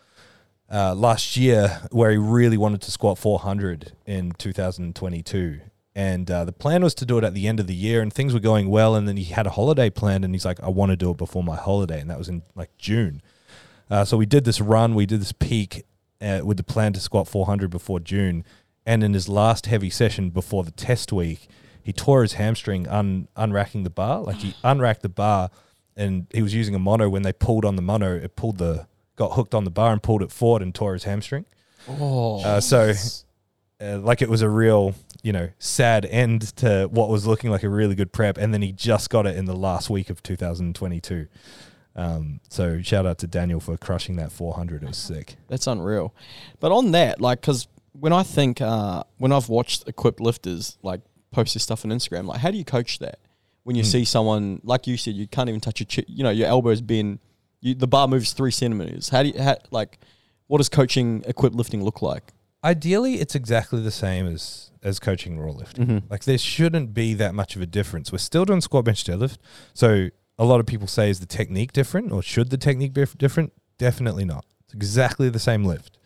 uh, 0.72 0.94
last 0.94 1.36
year 1.36 1.80
where 1.90 2.10
he 2.10 2.16
really 2.18 2.56
wanted 2.56 2.80
to 2.82 2.90
squat 2.90 3.18
400 3.18 3.92
in 4.06 4.32
2022. 4.32 5.60
And 5.94 6.30
uh, 6.30 6.44
the 6.46 6.52
plan 6.52 6.82
was 6.82 6.94
to 6.96 7.04
do 7.04 7.18
it 7.18 7.24
at 7.24 7.34
the 7.34 7.46
end 7.46 7.60
of 7.60 7.66
the 7.66 7.74
year, 7.74 8.00
and 8.00 8.10
things 8.12 8.32
were 8.32 8.40
going 8.40 8.68
well. 8.70 8.94
And 8.94 9.06
then 9.06 9.16
he 9.18 9.24
had 9.24 9.46
a 9.46 9.50
holiday 9.50 9.90
planned, 9.90 10.24
and 10.24 10.34
he's 10.34 10.44
like, 10.44 10.62
"I 10.62 10.68
want 10.70 10.90
to 10.90 10.96
do 10.96 11.10
it 11.10 11.18
before 11.18 11.44
my 11.44 11.56
holiday," 11.56 12.00
and 12.00 12.08
that 12.10 12.18
was 12.18 12.28
in 12.30 12.42
like 12.54 12.70
June. 12.78 13.20
Uh, 13.90 14.04
so 14.04 14.16
we 14.16 14.24
did 14.24 14.44
this 14.44 14.58
run, 14.60 14.94
we 14.94 15.04
did 15.04 15.20
this 15.20 15.32
peak 15.32 15.84
uh, 16.22 16.40
with 16.42 16.56
the 16.56 16.62
plan 16.62 16.94
to 16.94 17.00
squat 17.00 17.28
400 17.28 17.68
before 17.68 18.00
June. 18.00 18.42
And 18.86 19.04
in 19.04 19.12
his 19.12 19.28
last 19.28 19.66
heavy 19.66 19.90
session 19.90 20.30
before 20.30 20.64
the 20.64 20.70
test 20.70 21.12
week, 21.12 21.46
he 21.82 21.92
tore 21.92 22.22
his 22.22 22.32
hamstring 22.34 22.88
un- 22.88 23.28
unracking 23.36 23.84
the 23.84 23.90
bar. 23.90 24.22
Like 24.22 24.36
he 24.36 24.54
unracked 24.64 25.02
the 25.02 25.10
bar, 25.10 25.50
and 25.94 26.26
he 26.32 26.40
was 26.40 26.54
using 26.54 26.74
a 26.74 26.78
mono. 26.78 27.10
When 27.10 27.20
they 27.22 27.34
pulled 27.34 27.66
on 27.66 27.76
the 27.76 27.82
mono, 27.82 28.14
it 28.16 28.34
pulled 28.34 28.56
the 28.56 28.86
got 29.16 29.32
hooked 29.32 29.54
on 29.54 29.64
the 29.64 29.70
bar 29.70 29.92
and 29.92 30.02
pulled 30.02 30.22
it 30.22 30.32
forward 30.32 30.62
and 30.62 30.74
tore 30.74 30.94
his 30.94 31.04
hamstring. 31.04 31.44
Oh, 31.86 32.42
Uh, 32.42 32.60
so, 32.60 32.94
uh, 33.80 33.98
like 33.98 34.22
it 34.22 34.30
was 34.30 34.40
a 34.40 34.48
real, 34.48 34.94
you 35.22 35.32
know, 35.32 35.48
sad 35.58 36.04
end 36.06 36.42
to 36.56 36.88
what 36.90 37.08
was 37.08 37.26
looking 37.26 37.50
like 37.50 37.62
a 37.62 37.68
really 37.68 37.94
good 37.94 38.12
prep, 38.12 38.36
and 38.38 38.52
then 38.52 38.62
he 38.62 38.72
just 38.72 39.08
got 39.10 39.26
it 39.26 39.36
in 39.36 39.44
the 39.44 39.54
last 39.56 39.88
week 39.88 40.10
of 40.10 40.22
2022. 40.22 41.28
Um, 41.94 42.40
so 42.48 42.80
shout 42.82 43.06
out 43.06 43.18
to 43.18 43.26
Daniel 43.26 43.60
for 43.60 43.76
crushing 43.76 44.16
that 44.16 44.32
400. 44.32 44.82
It 44.82 44.86
was 44.88 44.96
sick. 44.96 45.36
That's 45.48 45.66
unreal. 45.66 46.14
But 46.58 46.72
on 46.72 46.92
that, 46.92 47.20
like, 47.20 47.40
because 47.40 47.68
when 47.92 48.12
I 48.12 48.22
think, 48.22 48.60
uh, 48.60 49.04
when 49.18 49.30
I've 49.32 49.48
watched 49.48 49.86
equipped 49.86 50.20
lifters, 50.20 50.78
like, 50.82 51.02
post 51.30 51.54
this 51.54 51.62
stuff 51.62 51.84
on 51.84 51.90
Instagram, 51.90 52.26
like, 52.26 52.40
how 52.40 52.50
do 52.50 52.56
you 52.58 52.64
coach 52.64 52.98
that? 52.98 53.18
When 53.64 53.76
you 53.76 53.82
Hmm. 53.84 53.88
see 53.90 54.04
someone, 54.04 54.60
like 54.64 54.86
you 54.88 54.96
said, 54.96 55.14
you 55.14 55.28
can't 55.28 55.48
even 55.48 55.60
touch 55.60 55.78
your, 55.80 55.86
chi- 55.86 56.04
you 56.08 56.24
know, 56.24 56.30
your 56.30 56.48
elbows 56.48 56.80
bend, 56.80 57.20
you, 57.60 57.74
the 57.74 57.86
bar 57.86 58.08
moves 58.08 58.32
three 58.32 58.50
centimeters. 58.50 59.10
How 59.10 59.22
do 59.22 59.28
you, 59.28 59.40
how, 59.40 59.56
like, 59.70 60.00
what 60.48 60.58
does 60.58 60.68
coaching 60.68 61.22
equipped 61.28 61.54
lifting 61.54 61.84
look 61.84 62.02
like? 62.02 62.32
Ideally, 62.64 63.14
it's 63.20 63.34
exactly 63.36 63.80
the 63.82 63.92
same 63.92 64.26
as 64.26 64.71
as 64.82 64.98
coaching 64.98 65.38
raw 65.38 65.52
lifting. 65.52 65.86
Mm-hmm. 65.86 66.06
Like 66.10 66.24
there 66.24 66.38
shouldn't 66.38 66.94
be 66.94 67.14
that 67.14 67.34
much 67.34 67.56
of 67.56 67.62
a 67.62 67.66
difference. 67.66 68.10
We're 68.10 68.18
still 68.18 68.44
doing 68.44 68.60
squat, 68.60 68.84
bench, 68.84 69.04
deadlift. 69.04 69.38
So 69.74 70.08
a 70.38 70.44
lot 70.44 70.60
of 70.60 70.66
people 70.66 70.86
say, 70.86 71.10
is 71.10 71.20
the 71.20 71.26
technique 71.26 71.72
different, 71.72 72.10
or 72.12 72.22
should 72.22 72.50
the 72.50 72.56
technique 72.56 72.92
be 72.92 73.04
different? 73.16 73.52
Definitely 73.78 74.24
not. 74.24 74.44
It's 74.64 74.74
exactly 74.74 75.28
the 75.28 75.38
same 75.38 75.64
lift, 75.64 75.98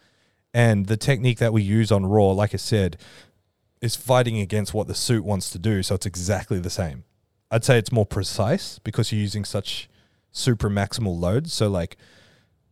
and 0.53 0.87
the 0.87 0.97
technique 0.97 1.39
that 1.39 1.53
we 1.53 1.63
use 1.63 1.93
on 1.93 2.07
raw, 2.07 2.31
like 2.31 2.55
I 2.55 2.59
said, 2.59 2.97
is 3.81 3.97
fighting 3.97 4.41
against 4.41 4.75
what 4.75 4.89
the 4.89 4.95
suit 4.95 5.25
wants 5.25 5.51
to 5.51 5.59
do. 5.59 5.83
So 5.83 5.95
it's 5.95 6.07
exactly 6.07 6.59
the 6.59 6.71
same. 6.71 7.05
I'd 7.51 7.65
say 7.65 7.79
it's 7.79 7.93
more 7.93 8.07
precise 8.07 8.79
because 8.81 9.13
you're 9.13 9.21
using 9.21 9.45
such 9.45 9.89
super 10.33 10.69
maximal 10.69 11.19
loads. 11.19 11.53
So 11.53 11.69
like 11.69 11.97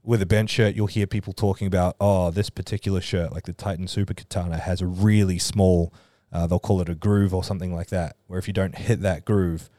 with 0.04 0.20
a 0.20 0.26
bench 0.26 0.50
shirt, 0.50 0.74
you'll 0.74 0.86
hear 0.86 1.06
people 1.06 1.32
talking 1.32 1.66
about, 1.66 1.96
oh, 1.98 2.30
this 2.30 2.50
particular 2.50 3.00
shirt, 3.00 3.32
like 3.32 3.44
the 3.44 3.54
Titan 3.54 3.88
Super 3.88 4.14
Katana, 4.14 4.58
has 4.58 4.80
a 4.80 4.86
really 4.86 5.38
small, 5.38 5.92
uh, 6.30 6.46
they'll 6.46 6.58
call 6.58 6.80
it 6.82 6.88
a 6.90 6.94
groove 6.94 7.34
or 7.34 7.42
something 7.42 7.74
like 7.74 7.88
that, 7.88 8.16
where 8.26 8.38
if 8.38 8.46
you 8.46 8.52
don't 8.52 8.76
hit 8.76 9.00
that 9.00 9.24
groove, 9.24 9.70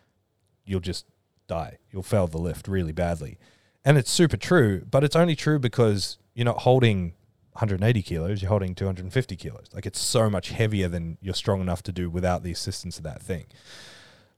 you'll 0.65 0.79
just 0.79 1.05
die. 1.47 1.77
You'll 1.91 2.03
fail 2.03 2.25
the 2.25 2.39
lift 2.39 2.67
really 2.67 2.91
badly. 2.91 3.37
And 3.85 3.99
it's 3.99 4.09
super 4.09 4.35
true, 4.35 4.83
but 4.89 5.03
it's 5.03 5.15
only 5.15 5.35
true 5.35 5.59
because 5.59 6.17
you're 6.33 6.45
not 6.45 6.59
holding 6.59 7.13
180 7.51 8.01
kilos, 8.01 8.41
you're 8.41 8.49
holding 8.49 8.73
250 8.73 9.35
kilos. 9.35 9.67
Like 9.73 9.85
it's 9.85 9.99
so 9.99 10.27
much 10.27 10.49
heavier 10.49 10.87
than 10.87 11.19
you're 11.21 11.35
strong 11.35 11.61
enough 11.61 11.83
to 11.83 11.91
do 11.91 12.09
without 12.09 12.41
the 12.41 12.51
assistance 12.51 12.97
of 12.97 13.03
that 13.03 13.21
thing. 13.21 13.45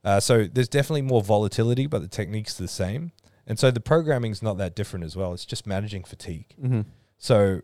Uh, 0.04 0.20
so 0.20 0.44
there's 0.44 0.68
definitely 0.68 1.02
more 1.02 1.22
volatility, 1.22 1.86
but 1.86 2.02
the 2.02 2.08
technique's 2.08 2.56
the 2.58 2.68
same. 2.68 3.12
And 3.48 3.58
so 3.58 3.70
the 3.72 3.80
programming's 3.80 4.42
not 4.42 4.58
that 4.58 4.76
different 4.76 5.04
as 5.04 5.16
well. 5.16 5.32
It's 5.32 5.46
just 5.46 5.66
managing 5.66 6.04
fatigue. 6.04 6.54
Mm-hmm. 6.62 6.82
So 7.16 7.62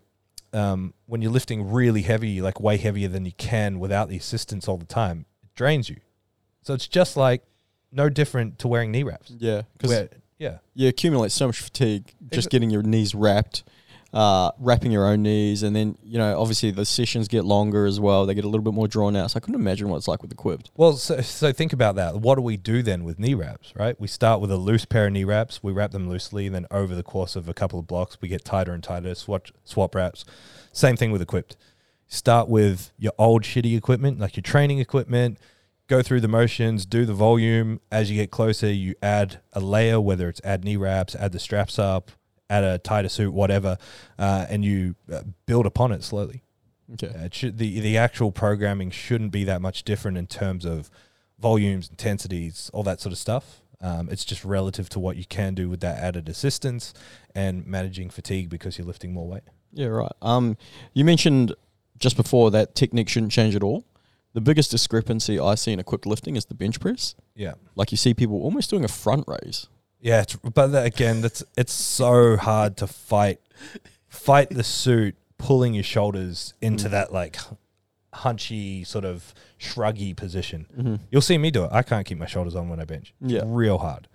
um, 0.54 0.94
when 1.06 1.20
you're 1.20 1.30
lifting 1.30 1.70
really 1.70 2.02
heavy, 2.02 2.40
like 2.40 2.58
way 2.58 2.78
heavier 2.78 3.06
than 3.06 3.26
you 3.26 3.32
can 3.32 3.78
without 3.78 4.08
the 4.08 4.16
assistance 4.16 4.66
all 4.66 4.78
the 4.78 4.86
time, 4.86 5.26
it 5.42 5.54
drains 5.54 5.90
you. 5.90 5.98
So 6.62 6.72
it's 6.72 6.88
just 6.88 7.16
like 7.16 7.42
no 7.92 8.08
different 8.08 8.58
to 8.60 8.68
wearing 8.68 8.90
knee 8.90 9.02
wraps. 9.02 9.30
Yeah, 9.38 9.62
because 9.76 10.08
yeah, 10.38 10.58
you 10.74 10.88
accumulate 10.88 11.32
so 11.32 11.46
much 11.46 11.60
fatigue 11.60 12.12
just 12.32 12.48
Exa- 12.48 12.50
getting 12.50 12.70
your 12.70 12.82
knees 12.82 13.14
wrapped, 13.14 13.62
uh, 14.14 14.52
wrapping 14.60 14.92
your 14.92 15.06
own 15.08 15.24
knees, 15.24 15.64
and 15.64 15.74
then 15.74 15.98
you 16.04 16.18
know 16.18 16.40
obviously 16.40 16.70
the 16.70 16.84
sessions 16.84 17.26
get 17.26 17.44
longer 17.44 17.84
as 17.84 17.98
well. 17.98 18.26
They 18.26 18.34
get 18.34 18.44
a 18.44 18.48
little 18.48 18.62
bit 18.62 18.72
more 18.72 18.86
drawn 18.86 19.16
out. 19.16 19.32
So 19.32 19.38
I 19.38 19.40
couldn't 19.40 19.60
imagine 19.60 19.88
what 19.88 19.96
it's 19.96 20.06
like 20.06 20.22
with 20.22 20.30
equipped. 20.30 20.70
Well, 20.76 20.92
so, 20.92 21.20
so 21.20 21.52
think 21.52 21.72
about 21.72 21.96
that. 21.96 22.20
What 22.20 22.36
do 22.36 22.42
we 22.42 22.56
do 22.56 22.82
then 22.82 23.02
with 23.02 23.18
knee 23.18 23.34
wraps, 23.34 23.72
right? 23.74 24.00
We 24.00 24.06
start 24.06 24.40
with 24.40 24.52
a 24.52 24.56
loose 24.56 24.84
pair 24.84 25.08
of 25.08 25.12
knee 25.12 25.24
wraps. 25.24 25.64
We 25.64 25.72
wrap 25.72 25.90
them 25.90 26.08
loosely. 26.08 26.46
And 26.46 26.54
then 26.54 26.66
over 26.70 26.94
the 26.94 27.02
course 27.02 27.34
of 27.34 27.48
a 27.48 27.54
couple 27.54 27.80
of 27.80 27.88
blocks, 27.88 28.16
we 28.20 28.28
get 28.28 28.44
tighter 28.44 28.72
and 28.72 28.84
tighter, 28.84 29.16
swap, 29.16 29.48
swap 29.64 29.96
wraps. 29.96 30.24
Same 30.72 30.96
thing 30.96 31.10
with 31.10 31.20
equipped. 31.20 31.56
Start 32.06 32.48
with 32.48 32.92
your 32.96 33.12
old 33.18 33.42
shitty 33.42 33.76
equipment, 33.76 34.20
like 34.20 34.36
your 34.36 34.42
training 34.42 34.78
equipment. 34.78 35.38
Go 35.88 36.02
through 36.02 36.20
the 36.20 36.28
motions, 36.28 36.86
do 36.86 37.04
the 37.04 37.14
volume. 37.14 37.80
As 37.90 38.10
you 38.10 38.16
get 38.16 38.30
closer, 38.30 38.70
you 38.70 38.94
add 39.02 39.40
a 39.52 39.60
layer, 39.60 40.00
whether 40.00 40.28
it's 40.28 40.40
add 40.44 40.64
knee 40.64 40.76
wraps, 40.76 41.16
add 41.16 41.32
the 41.32 41.40
straps 41.40 41.78
up, 41.78 42.12
add 42.54 42.64
a 42.64 42.78
tighter 42.78 43.08
suit, 43.08 43.32
whatever, 43.32 43.76
uh, 44.18 44.46
and 44.48 44.64
you 44.64 44.94
uh, 45.12 45.22
build 45.46 45.66
upon 45.66 45.92
it 45.92 46.02
slowly. 46.04 46.42
Okay. 46.94 47.08
Uh, 47.08 47.24
It 47.26 47.34
should, 47.34 47.58
the 47.58 47.80
the 47.80 47.96
actual 47.98 48.30
programming 48.32 48.90
shouldn't 48.90 49.32
be 49.32 49.44
that 49.44 49.60
much 49.60 49.84
different 49.84 50.16
in 50.18 50.26
terms 50.26 50.64
of 50.64 50.90
volumes, 51.38 51.88
intensities, 51.90 52.70
all 52.74 52.82
that 52.84 53.00
sort 53.00 53.12
of 53.12 53.18
stuff. 53.18 53.60
Um, 53.80 54.08
it's 54.10 54.24
just 54.24 54.44
relative 54.44 54.88
to 54.90 54.98
what 55.00 55.16
you 55.16 55.24
can 55.26 55.54
do 55.54 55.68
with 55.68 55.80
that 55.80 55.98
added 55.98 56.28
assistance 56.28 56.94
and 57.34 57.66
managing 57.66 58.08
fatigue 58.10 58.48
because 58.48 58.78
you're 58.78 58.86
lifting 58.86 59.12
more 59.12 59.26
weight. 59.28 59.42
Yeah, 59.72 59.88
right. 59.88 60.12
Um, 60.22 60.56
you 60.94 61.04
mentioned 61.04 61.54
just 61.98 62.16
before 62.16 62.50
that 62.52 62.74
technique 62.74 63.08
shouldn't 63.08 63.32
change 63.32 63.54
at 63.56 63.62
all. 63.62 63.84
The 64.32 64.40
biggest 64.40 64.70
discrepancy 64.70 65.38
I 65.38 65.54
see 65.56 65.72
in 65.72 65.80
equipped 65.80 66.06
lifting 66.06 66.36
is 66.36 66.46
the 66.46 66.54
bench 66.54 66.80
press. 66.80 67.14
Yeah, 67.34 67.54
Like 67.76 67.90
you 67.92 67.96
see 67.98 68.14
people 68.14 68.36
almost 68.42 68.70
doing 68.70 68.84
a 68.84 68.88
front 68.88 69.24
raise. 69.26 69.68
Yeah. 70.04 70.22
It's, 70.22 70.36
but 70.36 70.68
that, 70.68 70.86
again, 70.86 71.20
that's 71.20 71.42
it's 71.56 71.72
so 71.72 72.36
hard 72.36 72.76
to 72.76 72.86
fight 72.86 73.40
fight 74.08 74.50
the 74.50 74.62
suit 74.62 75.16
pulling 75.38 75.74
your 75.74 75.82
shoulders 75.82 76.54
into 76.60 76.88
that 76.88 77.12
like 77.12 77.36
hunchy 78.14 78.86
sort 78.86 79.04
of 79.04 79.34
shruggy 79.58 80.16
position. 80.16 80.66
Mm-hmm. 80.76 80.94
You'll 81.10 81.20
see 81.22 81.38
me 81.38 81.50
do 81.50 81.64
it. 81.64 81.70
I 81.72 81.82
can't 81.82 82.06
keep 82.06 82.18
my 82.18 82.26
shoulders 82.26 82.54
on 82.54 82.68
when 82.68 82.80
I 82.80 82.84
bench. 82.84 83.12
Yeah. 83.20 83.42
real 83.44 83.78
hard. 83.78 84.08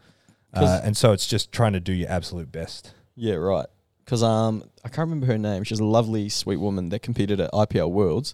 Uh, 0.54 0.82
and 0.84 0.98
so 0.98 1.12
it's 1.12 1.28
just 1.28 1.52
trying 1.52 1.74
to 1.74 1.80
do 1.80 1.94
your 1.94 2.10
absolute 2.10 2.52
best. 2.52 2.94
Yeah, 3.16 3.36
right. 3.36 3.68
Because 4.04 4.24
um, 4.24 4.64
I 4.84 4.90
can't 4.90 5.10
remember 5.10 5.28
her 5.28 5.38
name. 5.38 5.64
She's 5.64 5.80
a 5.80 5.86
lovely, 5.86 6.30
sweet 6.30 6.58
woman 6.58 6.90
that 6.90 7.04
competed 7.04 7.40
at 7.40 7.52
IPL 7.52 7.92
Worlds, 7.92 8.34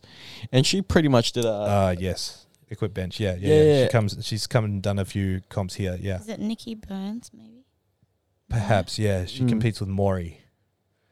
and 0.51 0.65
she 0.65 0.81
pretty 0.81 1.09
much 1.09 1.33
did 1.33 1.43
a. 1.43 1.51
Uh, 1.51 1.95
yes, 1.99 2.44
equip 2.69 2.93
bench. 2.93 3.19
Yeah, 3.19 3.35
yeah. 3.39 3.47
Yeah, 3.49 3.55
yeah. 3.55 3.63
yeah. 3.79 3.85
She 3.85 3.91
comes. 3.91 4.25
She's 4.25 4.47
come 4.47 4.65
and 4.65 4.81
done 4.81 4.99
a 4.99 5.05
few 5.05 5.41
comps 5.49 5.75
here. 5.75 5.97
Yeah, 5.99 6.19
Is 6.19 6.29
it 6.29 6.39
Nikki 6.39 6.75
Burns, 6.75 7.31
maybe? 7.33 7.65
perhaps. 8.49 8.97
Yeah, 8.99 9.25
she 9.25 9.43
Mm. 9.43 9.49
competes 9.49 9.79
with 9.79 9.89
Maury. 9.89 10.41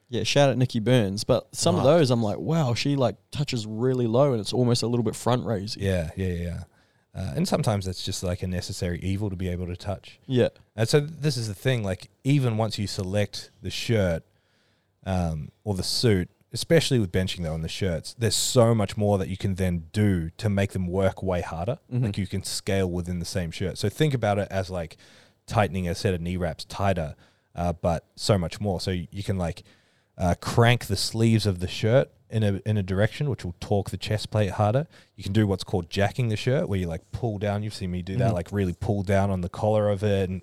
yeah, 0.09 0.21
shout 0.23 0.49
out 0.49 0.57
Nikki 0.57 0.79
Burns. 0.79 1.23
But 1.23 1.55
some 1.55 1.73
of 1.75 1.83
Right. 1.83 1.97
those, 1.97 2.11
I'm 2.11 2.21
like, 2.21 2.37
wow, 2.37 2.75
she 2.75 2.95
like 2.95 3.15
touches 3.31 3.65
really 3.65 4.05
low, 4.05 4.31
and 4.33 4.39
it's 4.39 4.53
almost 4.53 4.83
a 4.83 4.87
little 4.87 5.03
bit 5.03 5.15
front 5.15 5.43
raising. 5.45 5.81
Yeah, 5.81 6.11
yeah, 6.15 6.27
yeah. 6.27 6.33
yeah. 6.43 6.63
Uh, 7.15 7.33
and 7.35 7.47
sometimes 7.47 7.87
it's 7.87 8.03
just 8.03 8.23
like 8.23 8.41
a 8.43 8.47
necessary 8.47 8.99
evil 9.01 9.29
to 9.31 9.35
be 9.35 9.47
able 9.47 9.65
to 9.67 9.75
touch. 9.75 10.19
Yeah. 10.27 10.49
And 10.75 10.87
so 10.89 10.99
this 10.99 11.35
is 11.37 11.47
the 11.47 11.53
thing. 11.55 11.83
Like 11.83 12.09
even 12.23 12.57
once 12.57 12.77
you 12.79 12.87
select 12.87 13.49
the 13.61 13.69
shirt 13.71 14.23
um, 15.05 15.49
or 15.63 15.75
the 15.75 15.83
suit, 15.83 16.29
especially 16.53 16.99
with 16.99 17.11
benching 17.11 17.43
though, 17.43 17.55
and 17.55 17.63
the 17.63 17.67
shirts, 17.69 18.15
there's 18.17 18.35
so 18.35 18.73
much 18.75 18.95
more 18.95 19.17
that 19.17 19.27
you 19.27 19.37
can 19.37 19.55
then 19.55 19.85
do 19.91 20.29
to 20.37 20.49
make 20.49 20.71
them 20.73 20.87
work 20.87 21.21
way 21.23 21.41
harder. 21.41 21.79
Mhm. 21.91 22.03
Like 22.05 22.17
you 22.17 22.27
can 22.27 22.43
scale 22.43 22.89
within 22.89 23.19
the 23.19 23.25
same 23.25 23.51
shirt. 23.51 23.77
So 23.77 23.89
think 23.89 24.13
about 24.13 24.37
it 24.39 24.47
as 24.51 24.69
like 24.69 24.97
tightening 25.47 25.87
a 25.87 25.95
set 25.95 26.13
of 26.13 26.21
knee 26.21 26.37
wraps 26.37 26.63
tighter, 26.65 27.15
uh, 27.55 27.73
but 27.73 28.05
so 28.15 28.37
much 28.37 28.61
more. 28.61 28.79
So 28.79 28.91
you 28.91 29.23
can 29.23 29.37
like 29.37 29.63
uh, 30.17 30.35
crank 30.39 30.85
the 30.85 30.95
sleeves 30.95 31.45
of 31.47 31.59
the 31.59 31.67
shirt 31.67 32.11
in 32.29 32.43
a 32.43 32.61
in 32.67 32.77
a 32.77 32.83
direction 32.83 33.29
which 33.29 33.43
will 33.43 33.55
torque 33.59 33.89
the 33.89 33.97
chest 33.97 34.29
plate 34.29 34.51
harder. 34.51 34.85
You 35.15 35.23
can 35.23 35.33
do 35.33 35.47
what's 35.47 35.63
called 35.63 35.89
jacking 35.89 36.29
the 36.29 36.35
shirt, 36.37 36.69
where 36.69 36.79
you 36.79 36.85
like 36.87 37.11
pull 37.11 37.39
down. 37.39 37.63
You've 37.63 37.73
seen 37.73 37.89
me 37.91 38.03
do 38.03 38.15
that, 38.17 38.29
Mhm. 38.31 38.33
like 38.35 38.51
really 38.51 38.73
pull 38.73 39.01
down 39.01 39.31
on 39.31 39.41
the 39.41 39.49
collar 39.49 39.89
of 39.89 40.03
it 40.03 40.29
and 40.29 40.41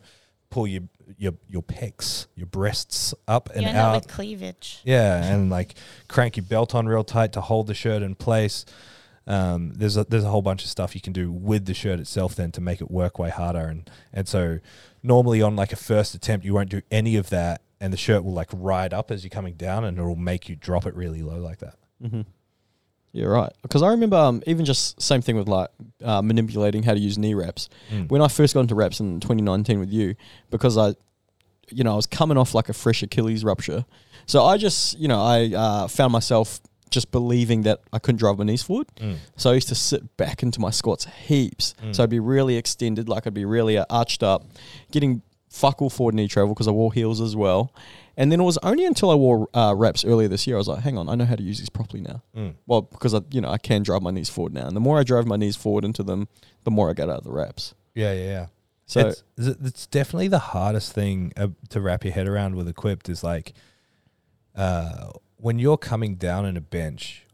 pull 0.51 0.67
your 0.67 0.83
your 1.19 1.35
your 1.49 1.63
pecs, 1.63 2.27
your 2.35 2.47
breasts 2.47 3.15
up 3.29 3.51
and 3.51 3.63
you 3.63 3.69
end 3.69 3.79
up 3.79 3.85
out. 3.87 3.95
with 3.97 4.09
cleavage. 4.09 4.81
Yeah, 4.85 5.23
and 5.25 5.51
like 5.51 5.75
crank 6.09 6.37
your 6.37 6.45
belt 6.45 6.75
on 6.75 6.87
real 6.87 7.05
tight 7.05 7.33
to 7.35 7.41
hold 7.41 7.67
the 7.67 7.75
shirt 7.75 8.03
in 8.03 8.15
place. 8.15 8.65
Um, 9.27 9.73
there's 9.75 9.97
a, 9.97 10.05
there's 10.05 10.25
a 10.25 10.31
whole 10.31 10.43
bunch 10.43 10.65
of 10.65 10.71
stuff 10.71 10.95
you 10.95 11.01
can 11.01 11.13
do 11.13 11.31
with 11.31 11.67
the 11.67 11.75
shirt 11.75 12.01
itself 12.01 12.35
then 12.35 12.51
to 12.53 12.61
make 12.61 12.81
it 12.81 12.91
work 12.91 13.19
way 13.19 13.31
harder 13.31 13.67
and 13.67 13.89
and 14.13 14.27
so 14.27 14.59
normally 15.03 15.41
on 15.41 15.55
like 15.55 15.73
a 15.73 15.77
first 15.77 16.15
attempt 16.15 16.45
you 16.45 16.55
won't 16.55 16.71
do 16.71 16.81
any 16.91 17.17
of 17.17 17.29
that 17.31 17.61
and 17.81 17.93
the 17.93 17.97
shirt 17.97 18.25
will 18.25 18.33
like 18.33 18.49
ride 18.53 18.93
up 18.93 19.11
as 19.11 19.25
you're 19.25 19.31
coming 19.31 19.55
down 19.55 19.85
and 19.85 19.99
it'll 19.99 20.17
make 20.17 20.49
you 20.49 20.57
drop 20.57 20.87
it 20.87 20.95
really 20.95 21.23
low 21.23 21.39
like 21.39 21.59
that. 21.59 21.77
Mm-hmm. 22.03 22.23
Yeah, 23.13 23.27
right. 23.27 23.53
Because 23.63 23.83
I 23.83 23.89
remember 23.89 24.17
um, 24.17 24.43
even 24.47 24.65
just 24.65 25.01
same 25.01 25.21
thing 25.21 25.37
with 25.37 25.49
like 25.49 25.69
uh, 26.05 26.23
manipulating 26.23 26.83
how 26.83 26.95
to 26.95 27.01
use 27.01 27.19
knee 27.19 27.35
wraps. 27.35 27.69
Mm. 27.91 28.09
When 28.09 28.23
I 28.23 28.29
first 28.29 28.55
got 28.55 28.61
into 28.61 28.75
wraps 28.75 29.01
in 29.01 29.21
2019 29.21 29.81
with 29.81 29.91
you, 29.91 30.15
because 30.51 30.79
I, 30.79 30.95
you 31.71 31.83
know, 31.85 31.93
I 31.93 31.97
was 31.97 32.07
coming 32.07 32.39
off 32.39 32.55
like 32.55 32.69
a 32.69 32.73
fresh 32.73 33.03
Achilles 33.03 33.45
rupture, 33.45 33.85
so 34.27 34.45
I 34.45 34.57
just, 34.57 34.99
you 34.99 35.09
know, 35.09 35.21
I 35.21 35.53
uh, 35.55 35.89
found 35.89 36.13
myself 36.13 36.61
just 36.91 37.11
believing 37.13 37.63
that 37.63 37.81
I 37.93 37.99
couldn't 37.99 38.19
drive 38.19 38.39
my 38.39 38.45
knees 38.45 38.63
forward. 38.63 38.89
Mm. 38.97 39.17
So 39.37 39.51
I 39.51 39.55
used 39.55 39.69
to 39.69 39.75
sit 39.75 40.17
back 40.17 40.43
into 40.43 40.61
my 40.61 40.71
squats 40.71 41.05
heaps. 41.05 41.75
Mm. 41.83 41.95
So 41.95 42.03
I'd 42.03 42.11
be 42.11 42.21
really 42.21 42.57
extended, 42.57 43.09
like 43.09 43.27
I'd 43.27 43.35
be 43.35 43.45
really 43.45 43.79
uh, 43.79 43.87
arched 43.89 44.23
up, 44.23 44.45
getting 44.91 45.23
fuck 45.49 45.83
all 45.83 45.91
forward 45.91 46.15
knee 46.15 46.29
travel 46.29 46.55
because 46.55 46.69
I 46.69 46.73
wore 46.73 46.93
heels 46.93 47.21
as 47.21 47.35
well. 47.35 47.73
And 48.17 48.31
then 48.31 48.41
it 48.41 48.45
was 48.45 48.59
only 48.63 48.85
until 48.85 49.11
I 49.11 49.15
wore 49.15 49.49
uh, 49.55 49.75
wraps 49.77 50.05
earlier 50.05 50.29
this 50.29 50.47
year 50.47 50.57
I 50.57 50.59
was 50.59 50.69
like, 50.69 50.83
hang 50.83 50.99
on, 50.99 51.09
I 51.09 51.15
know 51.15 51.25
how 51.25 51.37
to 51.37 51.43
use 51.43 51.59
these 51.59 51.71
properly 51.71 52.03
now. 52.03 52.23
Mm. 52.37 52.55
Well, 52.67 52.83
because 52.83 53.15
I, 53.15 53.21
you 53.31 53.41
know, 53.41 53.51
I 53.51 53.59
can 53.59 53.83
drive 53.83 54.03
my 54.03 54.11
knees 54.11 54.29
forward 54.29 54.53
now, 54.53 54.67
and 54.67 54.77
the 54.77 54.81
more 54.81 54.99
I 54.99 55.03
drive 55.03 55.27
my 55.27 55.37
knees 55.37 55.57
forward 55.57 55.85
into 55.85 56.03
them, 56.03 56.29
the 56.65 56.71
more 56.71 56.91
I 56.91 56.93
get 56.93 57.09
out 57.09 57.19
of 57.19 57.25
the 57.25 57.33
wraps. 57.33 57.75
Yeah, 57.95 58.13
yeah, 58.13 58.25
yeah. 58.25 58.47
So 58.87 59.09
it's, 59.09 59.23
it's 59.39 59.87
definitely 59.87 60.29
the 60.29 60.41
hardest 60.41 60.93
thing 60.93 61.33
uh, 61.37 61.49
to 61.69 61.81
wrap 61.81 62.05
your 62.05 62.13
head 62.13 62.27
around 62.27 62.57
with 62.57 62.67
equipped 62.67 63.09
is 63.09 63.23
like 63.23 63.53
uh, 64.57 65.11
when 65.37 65.61
you're 65.61 65.79
coming 65.79 66.17
down 66.17 66.45
in 66.45 66.57
a 66.57 66.61
bench 66.61 67.27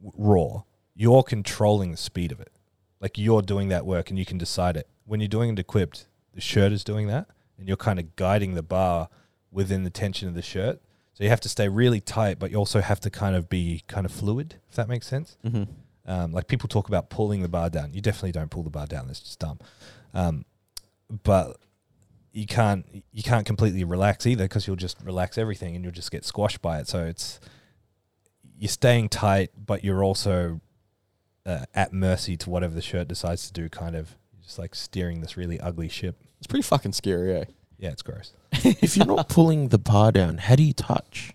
raw, 0.00 0.62
you're 0.94 1.24
controlling 1.24 1.90
the 1.90 1.96
speed 1.96 2.30
of 2.30 2.40
it. 2.40 2.52
Like 3.00 3.18
you're 3.18 3.42
doing 3.42 3.68
that 3.68 3.84
work 3.84 4.10
and 4.10 4.18
you 4.18 4.24
can 4.24 4.38
decide 4.38 4.76
it. 4.76 4.86
When 5.04 5.18
you're 5.18 5.28
doing 5.28 5.50
it 5.50 5.58
equipped, 5.58 6.06
the 6.34 6.40
shirt 6.40 6.70
is 6.70 6.84
doing 6.84 7.08
that 7.08 7.26
and 7.58 7.66
you're 7.66 7.76
kind 7.76 7.98
of 7.98 8.14
guiding 8.16 8.54
the 8.54 8.62
bar 8.62 9.08
within 9.52 9.84
the 9.84 9.90
tension 9.90 10.28
of 10.28 10.34
the 10.34 10.42
shirt. 10.42 10.80
So 11.14 11.22
you 11.24 11.30
have 11.30 11.40
to 11.42 11.48
stay 11.48 11.68
really 11.68 12.00
tight, 12.00 12.38
but 12.38 12.50
you 12.50 12.56
also 12.56 12.80
have 12.80 12.98
to 13.00 13.10
kind 13.10 13.36
of 13.36 13.48
be 13.48 13.82
kind 13.86 14.06
of 14.06 14.12
fluid, 14.12 14.56
if 14.70 14.76
that 14.76 14.88
makes 14.88 15.06
sense. 15.06 15.36
mhm. 15.44 15.68
Um, 16.04 16.32
like 16.32 16.48
people 16.48 16.68
talk 16.68 16.88
about 16.88 17.10
pulling 17.10 17.42
the 17.42 17.48
bar 17.48 17.70
down. 17.70 17.92
You 17.94 18.00
definitely 18.00 18.32
don't 18.32 18.50
pull 18.50 18.64
the 18.64 18.70
bar 18.70 18.86
down. 18.86 19.06
That's 19.06 19.20
just 19.20 19.38
dumb. 19.38 19.60
Um, 20.12 20.44
but 21.22 21.58
you 22.32 22.46
can't 22.46 23.04
you 23.12 23.22
can't 23.22 23.46
completely 23.46 23.84
relax 23.84 24.26
either 24.26 24.44
because 24.44 24.66
you'll 24.66 24.74
just 24.74 24.96
relax 25.04 25.38
everything 25.38 25.76
and 25.76 25.84
you'll 25.84 25.92
just 25.92 26.10
get 26.10 26.24
squashed 26.24 26.60
by 26.60 26.80
it. 26.80 26.88
So 26.88 27.04
it's 27.04 27.38
you're 28.58 28.68
staying 28.68 29.10
tight, 29.10 29.50
but 29.56 29.84
you're 29.84 30.02
also 30.02 30.60
uh, 31.46 31.66
at 31.74 31.92
mercy 31.92 32.36
to 32.38 32.50
whatever 32.50 32.74
the 32.74 32.82
shirt 32.82 33.06
decides 33.06 33.46
to 33.46 33.52
do. 33.52 33.68
Kind 33.68 33.94
of 33.94 34.16
just 34.42 34.58
like 34.58 34.74
steering 34.74 35.20
this 35.20 35.36
really 35.36 35.60
ugly 35.60 35.88
ship. 35.88 36.16
it's 36.38 36.46
pretty 36.48 36.62
fucking 36.62 36.94
scary, 36.94 37.36
eh? 37.36 37.44
Yeah, 37.82 37.90
it's 37.90 38.02
gross. 38.02 38.32
if 38.52 38.96
you're 38.96 39.06
not 39.06 39.28
pulling 39.28 39.68
the 39.68 39.78
bar 39.78 40.12
down, 40.12 40.38
how 40.38 40.54
do 40.54 40.62
you 40.62 40.72
touch? 40.72 41.32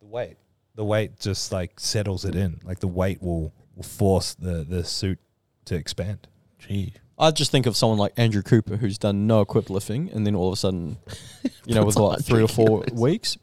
The 0.00 0.06
weight, 0.06 0.36
the 0.74 0.84
weight 0.84 1.20
just 1.20 1.52
like 1.52 1.78
settles 1.78 2.24
it 2.24 2.34
in. 2.34 2.60
Like 2.64 2.80
the 2.80 2.88
weight 2.88 3.22
will 3.22 3.54
will 3.76 3.84
force 3.84 4.34
the 4.34 4.66
the 4.68 4.82
suit 4.82 5.20
to 5.66 5.76
expand. 5.76 6.26
Gee, 6.58 6.94
I 7.16 7.30
just 7.30 7.52
think 7.52 7.66
of 7.66 7.76
someone 7.76 7.98
like 8.00 8.14
Andrew 8.16 8.42
Cooper 8.42 8.78
who's 8.78 8.98
done 8.98 9.28
no 9.28 9.42
equipped 9.42 9.70
lifting, 9.70 10.10
and 10.12 10.26
then 10.26 10.34
all 10.34 10.48
of 10.48 10.54
a 10.54 10.56
sudden, 10.56 10.96
you 11.64 11.76
know, 11.76 11.84
with 11.84 11.94
like 11.94 12.24
three 12.24 12.42
or 12.42 12.48
four 12.48 12.82
kilos. 12.82 13.00
weeks, 13.00 13.38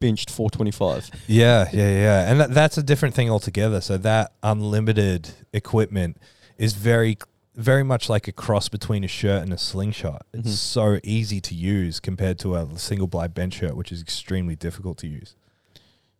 benched 0.00 0.28
425. 0.28 1.10
Yeah, 1.28 1.70
yeah, 1.72 1.88
yeah. 1.88 2.30
And 2.30 2.40
that, 2.40 2.50
that's 2.52 2.76
a 2.76 2.82
different 2.82 3.14
thing 3.14 3.30
altogether. 3.30 3.80
So 3.80 3.96
that 3.96 4.34
unlimited 4.42 5.30
equipment 5.54 6.18
is 6.58 6.74
very 6.74 7.16
very 7.56 7.82
much 7.84 8.08
like 8.08 8.26
a 8.28 8.32
cross 8.32 8.68
between 8.68 9.04
a 9.04 9.08
shirt 9.08 9.42
and 9.42 9.52
a 9.52 9.58
slingshot. 9.58 10.26
It's 10.32 10.48
Mhm. 10.50 10.52
so 10.56 11.00
easy 11.04 11.40
to 11.42 11.54
use 11.54 12.00
compared 12.00 12.38
to 12.40 12.56
a 12.56 12.78
single 12.78 13.06
blind 13.06 13.34
bench 13.34 13.54
shirt, 13.54 13.76
which 13.76 13.92
is 13.92 14.00
extremely 14.00 14.56
difficult 14.56 14.98
to 14.98 15.06
use. 15.06 15.34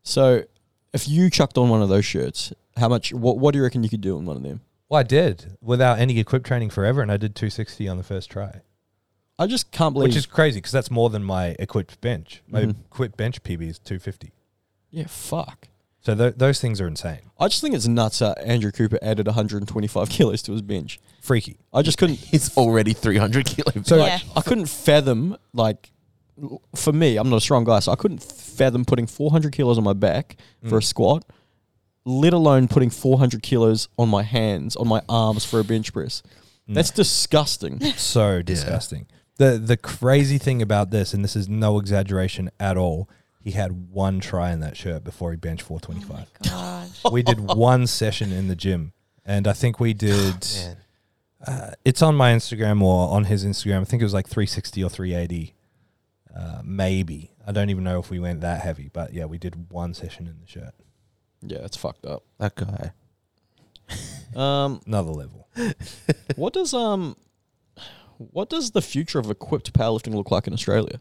So, 0.02 0.44
if 0.92 1.08
you 1.08 1.30
chucked 1.30 1.58
on 1.58 1.68
one 1.68 1.82
of 1.82 1.88
those 1.88 2.04
shirts, 2.04 2.52
how 2.76 2.88
much? 2.88 3.12
What 3.12 3.38
What 3.38 3.52
do 3.52 3.58
you 3.58 3.64
reckon 3.64 3.82
you 3.82 3.88
could 3.88 4.00
do 4.00 4.16
in 4.16 4.26
one 4.26 4.36
of 4.36 4.42
them? 4.42 4.60
Well, 4.88 5.00
I 5.00 5.02
did 5.02 5.56
without 5.60 5.98
any 5.98 6.18
equip 6.18 6.44
training 6.44 6.70
forever, 6.70 7.00
and 7.02 7.10
I 7.10 7.16
did 7.16 7.34
260 7.34 7.88
on 7.88 7.96
the 7.96 8.02
first 8.04 8.30
try, 8.30 8.60
I 9.38 9.46
just 9.46 9.72
can't 9.72 9.92
believe. 9.94 10.08
which 10.10 10.16
is 10.16 10.26
crazy 10.26 10.58
because 10.58 10.72
that's 10.72 10.90
more 10.90 11.10
than 11.10 11.24
my 11.24 11.56
equipped 11.58 12.00
bench. 12.00 12.42
My 12.46 12.60
Mhm. 12.66 12.70
equipped 12.86 13.16
bench 13.16 13.42
PB 13.42 13.66
is 13.68 13.78
250. 13.80 14.32
yeah, 14.90 15.06
fuck. 15.08 15.66
So 16.04 16.14
th- 16.14 16.34
those 16.36 16.60
things 16.60 16.80
are 16.80 16.86
insane, 16.86 17.20
I 17.40 17.48
just 17.48 17.60
think 17.62 17.74
it's 17.74 17.88
nuts 17.88 18.18
that 18.18 18.38
Andrew 18.44 18.70
Cooper 18.70 18.98
added 19.00 19.26
125 19.26 20.08
kilos 20.10 20.42
to 20.42 20.52
his 20.52 20.60
bench. 20.62 21.00
freaky. 21.22 21.56
I 21.72 21.80
just 21.82 21.96
couldn't. 21.98 22.20
it's 22.32 22.56
already 22.58 22.92
300 22.92 23.46
kilos. 23.46 23.86
So 23.86 23.96
Yeah. 23.96 24.18
I 24.36 24.40
couldn't 24.42 24.66
fathom 24.66 25.36
like. 25.52 25.90
For 26.74 26.92
me, 26.92 27.16
I'm 27.16 27.30
not 27.30 27.36
a 27.36 27.40
strong 27.40 27.62
guy, 27.64 27.78
so 27.78 27.92
I 27.92 27.94
couldn't 27.96 28.20
fathom 28.20 28.84
putting 28.84 29.06
400 29.06 29.52
kilos 29.52 29.78
on 29.78 29.84
my 29.84 29.92
back 29.92 30.36
for 30.68 30.78
a 30.78 30.80
Mm. 30.80 30.84
squat, 30.84 31.24
let 32.04 32.32
alone 32.32 32.66
putting 32.66 32.90
400 32.90 33.40
kilos 33.40 33.88
on 33.96 34.08
my 34.08 34.24
hands, 34.24 34.74
on 34.74 34.88
my 34.88 35.00
arms 35.08 35.44
for 35.44 35.60
a 35.60 35.64
bench 35.64 35.92
press. 35.92 36.22
Mm. 36.68 36.74
That's 36.74 36.90
disgusting. 36.90 37.80
so 37.96 38.42
disgusting. 38.42 39.06
The 39.36 39.58
the 39.58 39.76
crazy 39.76 40.38
thing 40.38 40.60
about 40.60 40.90
this, 40.90 41.14
and 41.14 41.22
this 41.24 41.36
is 41.36 41.48
no 41.48 41.78
exaggeration 41.78 42.50
at 42.58 42.76
all, 42.76 43.08
he 43.44 43.50
had 43.52 43.90
one 43.92 44.20
try 44.20 44.50
in 44.52 44.60
that 44.60 44.74
shirt 44.76 45.04
before 45.04 45.30
he 45.30 45.36
benched 45.36 45.62
425. 45.64 46.50
God. 46.50 47.12
we 47.12 47.22
did 47.22 47.40
one 47.40 47.86
session 47.86 48.32
in 48.32 48.48
the 48.48 48.56
gym, 48.56 48.94
and 49.24 49.46
I 49.46 49.52
think 49.52 49.78
we 49.78 49.92
did. 49.92 50.46
Uh, 51.46 51.72
it's 51.84 52.00
on 52.00 52.14
my 52.16 52.32
Instagram 52.32 52.80
or 52.80 53.10
on 53.10 53.24
his 53.24 53.44
Instagram. 53.44 53.82
I 53.82 53.84
think 53.84 54.00
it 54.00 54.06
was 54.06 54.14
like 54.14 54.26
360 54.26 54.82
or 54.82 54.88
380, 54.88 55.54
uh, 56.34 56.62
maybe. 56.64 57.32
I 57.46 57.52
don't 57.52 57.68
even 57.68 57.84
know 57.84 57.98
if 57.98 58.08
we 58.08 58.18
went 58.18 58.40
that 58.40 58.62
heavy, 58.62 58.88
but 58.90 59.12
yeah, 59.12 59.26
we 59.26 59.36
did 59.36 59.70
one 59.70 59.92
session 59.92 60.26
in 60.26 60.40
the 60.40 60.46
shirt. 60.46 60.72
yeah, 61.42 61.58
it's 61.58 61.76
fucked 61.76 62.06
up. 62.06 62.24
That 62.38 62.54
guy. 62.54 62.92
Um, 64.34 64.80
Another 64.84 65.12
level. 65.12 65.46
what 66.34 66.52
does 66.54 66.74
um, 66.74 67.14
what 68.16 68.50
does 68.50 68.72
the 68.72 68.82
future 68.82 69.20
of 69.20 69.30
equipped 69.30 69.72
powerlifting 69.72 70.12
look 70.12 70.32
like 70.32 70.48
in 70.48 70.52
Australia? 70.52 71.00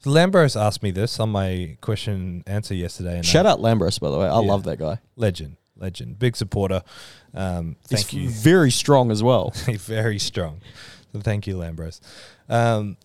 So 0.00 0.10
Lambros 0.10 0.58
asked 0.60 0.82
me 0.82 0.90
this 0.90 1.20
on 1.20 1.28
my 1.30 1.76
question 1.80 2.42
answer 2.46 2.74
yesterday. 2.74 3.16
And 3.16 3.26
Shout 3.26 3.44
out 3.46 3.60
Lambros, 3.60 4.00
by 4.00 4.10
the 4.10 4.18
way. 4.18 4.26
I 4.26 4.40
Yeah. 4.40 4.48
love 4.48 4.64
that 4.64 4.78
guy. 4.78 4.98
legend, 5.16 5.56
legend, 5.76 6.18
big 6.18 6.36
supporter. 6.36 6.82
Um, 7.34 7.76
thank 7.86 8.06
He's 8.08 8.12
you. 8.22 8.30
very 8.30 8.70
strong 8.70 9.10
as 9.10 9.22
well. 9.22 9.50
very 9.66 10.18
strong. 10.18 10.60
So 11.12 11.20
thank 11.20 11.46
you, 11.46 11.56
Lambros. 11.56 12.00
Um, 12.48 12.96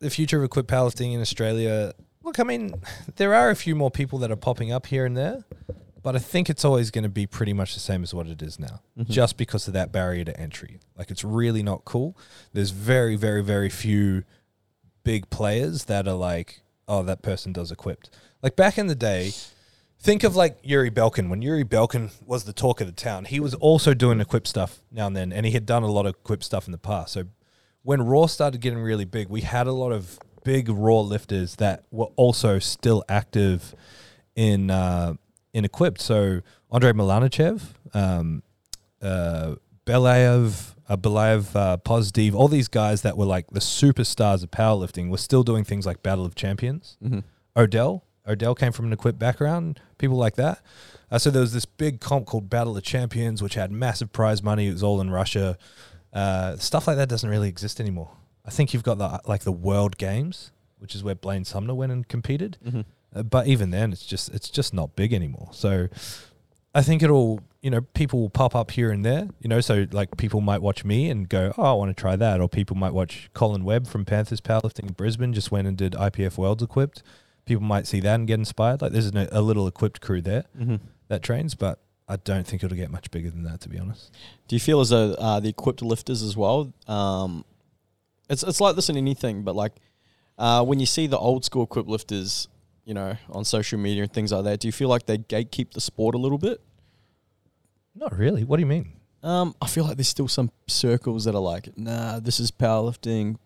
the 0.00 0.10
future 0.10 0.36
of 0.38 0.44
equipped 0.44 0.68
powerlifting 0.70 1.14
in 1.14 1.20
Australia. 1.22 1.94
Look, 2.22 2.38
I 2.38 2.42
mean, 2.42 2.74
there 3.16 3.34
are 3.34 3.48
a 3.50 3.56
few 3.56 3.74
more 3.74 3.90
people 3.90 4.18
that 4.18 4.30
are 4.30 4.36
popping 4.36 4.70
up 4.72 4.86
here 4.86 5.06
and 5.06 5.16
there, 5.16 5.44
but 6.02 6.14
I 6.14 6.18
think 6.18 6.50
it's 6.50 6.64
always 6.64 6.90
going 6.90 7.04
to 7.04 7.08
be 7.08 7.26
pretty 7.26 7.54
much 7.54 7.72
the 7.74 7.80
same 7.80 8.02
as 8.02 8.12
what 8.12 8.26
it 8.26 8.42
is 8.42 8.58
now, 8.58 8.80
Mhm. 8.98 9.08
just 9.08 9.36
because 9.38 9.66
of 9.66 9.72
that 9.74 9.92
barrier 9.92 10.24
to 10.24 10.38
entry. 10.38 10.80
Like, 10.98 11.10
it's 11.10 11.24
really 11.24 11.62
not 11.62 11.86
cool. 11.86 12.16
There's 12.52 12.70
very, 12.70 13.16
very, 13.16 13.42
very 13.42 13.70
few 13.70 14.24
big 15.04 15.30
players 15.30 15.84
that 15.84 16.08
are 16.08 16.14
like, 16.14 16.62
oh, 16.88 17.02
that 17.02 17.22
person 17.22 17.52
does 17.52 17.70
equipped. 17.70 18.10
Like 18.42 18.56
back 18.56 18.76
in 18.76 18.88
the 18.88 18.94
day, 18.94 19.32
think 20.00 20.24
of 20.24 20.34
like 20.34 20.58
Yuri 20.62 20.90
Belkin. 20.90 21.28
When 21.28 21.42
Yuri 21.42 21.64
Belkin 21.64 22.10
was 22.26 22.44
the 22.44 22.52
talk 22.52 22.80
of 22.80 22.86
the 22.86 22.92
town, 22.92 23.26
he 23.26 23.40
was 23.40 23.54
also 23.54 23.94
doing 23.94 24.20
equipped 24.20 24.48
stuff 24.48 24.80
now 24.90 25.06
and 25.06 25.16
then, 25.16 25.32
and 25.32 25.46
he 25.46 25.52
had 25.52 25.66
done 25.66 25.82
a 25.82 25.90
lot 25.90 26.06
of 26.06 26.14
equipped 26.14 26.44
stuff 26.44 26.66
in 26.66 26.72
the 26.72 26.78
past. 26.78 27.12
So 27.12 27.24
when 27.82 28.02
Raw 28.02 28.26
started 28.26 28.60
getting 28.60 28.80
really 28.80 29.04
big, 29.04 29.28
we 29.28 29.42
had 29.42 29.66
a 29.66 29.72
lot 29.72 29.92
of 29.92 30.18
big 30.42 30.68
Raw 30.68 31.00
lifters 31.00 31.56
that 31.56 31.84
were 31.90 32.08
also 32.16 32.58
still 32.58 33.04
active 33.08 33.74
in 34.34 34.70
uh, 34.70 35.14
in 35.52 35.64
equipped. 35.64 36.00
So 36.00 36.42
Andrei 36.72 36.92
Malanichev, 36.92 37.62
um, 37.94 38.42
uh, 39.00 39.54
Belayev, 39.86 40.74
uh, 40.88 40.96
Belayev, 40.96 41.54
uh, 41.54 41.76
Pozdiv, 41.78 42.34
all 42.34 42.48
these 42.48 42.68
guys 42.68 43.02
that 43.02 43.16
were 43.16 43.26
like 43.26 43.48
the 43.50 43.60
superstars 43.60 44.42
of 44.42 44.50
powerlifting 44.50 45.10
were 45.10 45.18
still 45.18 45.42
doing 45.42 45.64
things 45.64 45.86
like 45.86 46.02
Battle 46.02 46.24
of 46.24 46.34
Champions. 46.34 46.96
Mm-hmm. 47.04 47.20
Odell. 47.56 48.04
Odell 48.26 48.54
came 48.54 48.72
from 48.72 48.86
an 48.86 48.92
equipped 48.92 49.18
background, 49.18 49.80
people 49.98 50.16
like 50.16 50.36
that. 50.36 50.62
Uh, 51.10 51.18
so 51.18 51.30
there 51.30 51.42
was 51.42 51.52
this 51.52 51.66
big 51.66 52.00
comp 52.00 52.26
called 52.26 52.48
Battle 52.48 52.76
of 52.76 52.82
Champions, 52.82 53.42
which 53.42 53.54
had 53.54 53.70
massive 53.70 54.12
prize 54.12 54.42
money. 54.42 54.68
It 54.68 54.72
was 54.72 54.82
all 54.82 55.00
in 55.00 55.10
Russia. 55.10 55.58
Uh, 56.12 56.56
stuff 56.56 56.86
like 56.86 56.96
that 56.96 57.08
doesn't 57.08 57.28
really 57.28 57.48
exist 57.48 57.80
anymore. 57.80 58.10
I 58.46 58.50
think 58.50 58.72
you've 58.72 58.82
got 58.82 58.98
the 58.98 59.20
like 59.26 59.42
the 59.42 59.52
World 59.52 59.98
Games, 59.98 60.52
which 60.78 60.94
is 60.94 61.02
where 61.02 61.14
Blaine 61.14 61.44
Sumner 61.44 61.74
went 61.74 61.92
and 61.92 62.06
competed. 62.08 62.56
Mm-hmm. 62.64 62.80
Uh, 63.14 63.22
but 63.22 63.46
even 63.46 63.70
then, 63.70 63.92
it's 63.92 64.06
just 64.06 64.32
it's 64.34 64.48
just 64.48 64.72
not 64.72 64.96
big 64.96 65.12
anymore. 65.12 65.50
So 65.52 65.88
I 66.74 66.82
think 66.82 67.02
it'll 67.02 67.40
you 67.64 67.70
know 67.70 67.80
people 67.80 68.20
will 68.20 68.30
pop 68.30 68.54
up 68.54 68.70
here 68.72 68.90
and 68.90 69.04
there. 69.04 69.26
You 69.40 69.48
know, 69.48 69.60
so 69.60 69.86
like 69.90 70.16
people 70.18 70.40
might 70.40 70.60
watch 70.62 70.84
me 70.84 71.08
and 71.08 71.28
go, 71.28 71.52
oh, 71.56 71.62
I 71.64 71.72
want 71.72 71.88
to 71.96 72.00
try 72.00 72.14
that, 72.14 72.40
or 72.40 72.48
people 72.48 72.76
might 72.76 72.92
watch 72.92 73.30
Colin 73.32 73.64
Webb 73.64 73.86
from 73.86 74.04
Panthers 74.04 74.40
Powerlifting 74.42 74.86
in 74.88 74.92
Brisbane 74.92 75.32
just 75.32 75.50
went 75.50 75.66
and 75.66 75.76
did 75.76 75.94
IPF 75.94 76.36
Worlds 76.36 76.62
equipped. 76.62 77.02
People 77.46 77.64
might 77.64 77.86
see 77.86 78.00
that 78.00 78.14
and 78.16 78.26
get 78.26 78.38
inspired. 78.38 78.82
Like 78.82 78.92
there's 78.92 79.08
a, 79.14 79.28
a 79.32 79.40
little 79.40 79.66
equipped 79.66 80.00
crew 80.00 80.20
there 80.20 80.44
Mm-hmm. 80.58 80.76
that 81.08 81.22
trains, 81.22 81.54
but 81.54 81.78
I 82.06 82.16
don't 82.16 82.46
think 82.46 82.62
it'll 82.62 82.76
get 82.76 82.90
much 82.90 83.10
bigger 83.10 83.30
than 83.30 83.44
that, 83.44 83.60
to 83.62 83.68
be 83.70 83.78
honest. 83.78 84.10
Do 84.46 84.56
you 84.56 84.60
feel 84.60 84.80
as 84.80 84.90
though 84.90 85.12
uh, 85.14 85.40
the 85.40 85.48
equipped 85.48 85.80
lifters 85.82 86.22
as 86.22 86.36
well? 86.36 86.72
Um, 86.86 87.44
it's 88.28 88.42
it's 88.42 88.60
like 88.60 88.76
this 88.76 88.88
in 88.90 88.96
anything, 88.98 89.42
but 89.42 89.56
like 89.56 89.72
uh, 90.38 90.62
when 90.64 90.80
you 90.80 90.86
see 90.86 91.06
the 91.06 91.18
old 91.18 91.44
school 91.46 91.64
equipped 91.64 91.88
lifters, 91.88 92.48
you 92.84 92.92
know, 92.92 93.16
on 93.30 93.44
social 93.46 93.78
media 93.78 94.02
and 94.02 94.12
things 94.12 94.32
like 94.32 94.44
that, 94.44 94.60
do 94.60 94.68
you 94.68 94.72
feel 94.72 94.88
like 94.90 95.06
they 95.06 95.16
gatekeep 95.16 95.72
the 95.72 95.80
sport 95.80 96.14
a 96.14 96.18
little 96.18 96.36
bit? 96.38 96.60
Not 97.94 98.16
really. 98.16 98.44
What 98.44 98.56
do 98.56 98.60
you 98.60 98.66
mean? 98.66 98.92
Um, 99.22 99.54
I 99.62 99.66
feel 99.66 99.84
like 99.84 99.96
there's 99.96 100.08
still 100.08 100.28
some 100.28 100.50
circles 100.66 101.24
that 101.24 101.34
are 101.34 101.40
like, 101.40 101.76
nah, 101.78 102.20
this 102.20 102.40
is 102.40 102.50
powerlifting. 102.50 103.36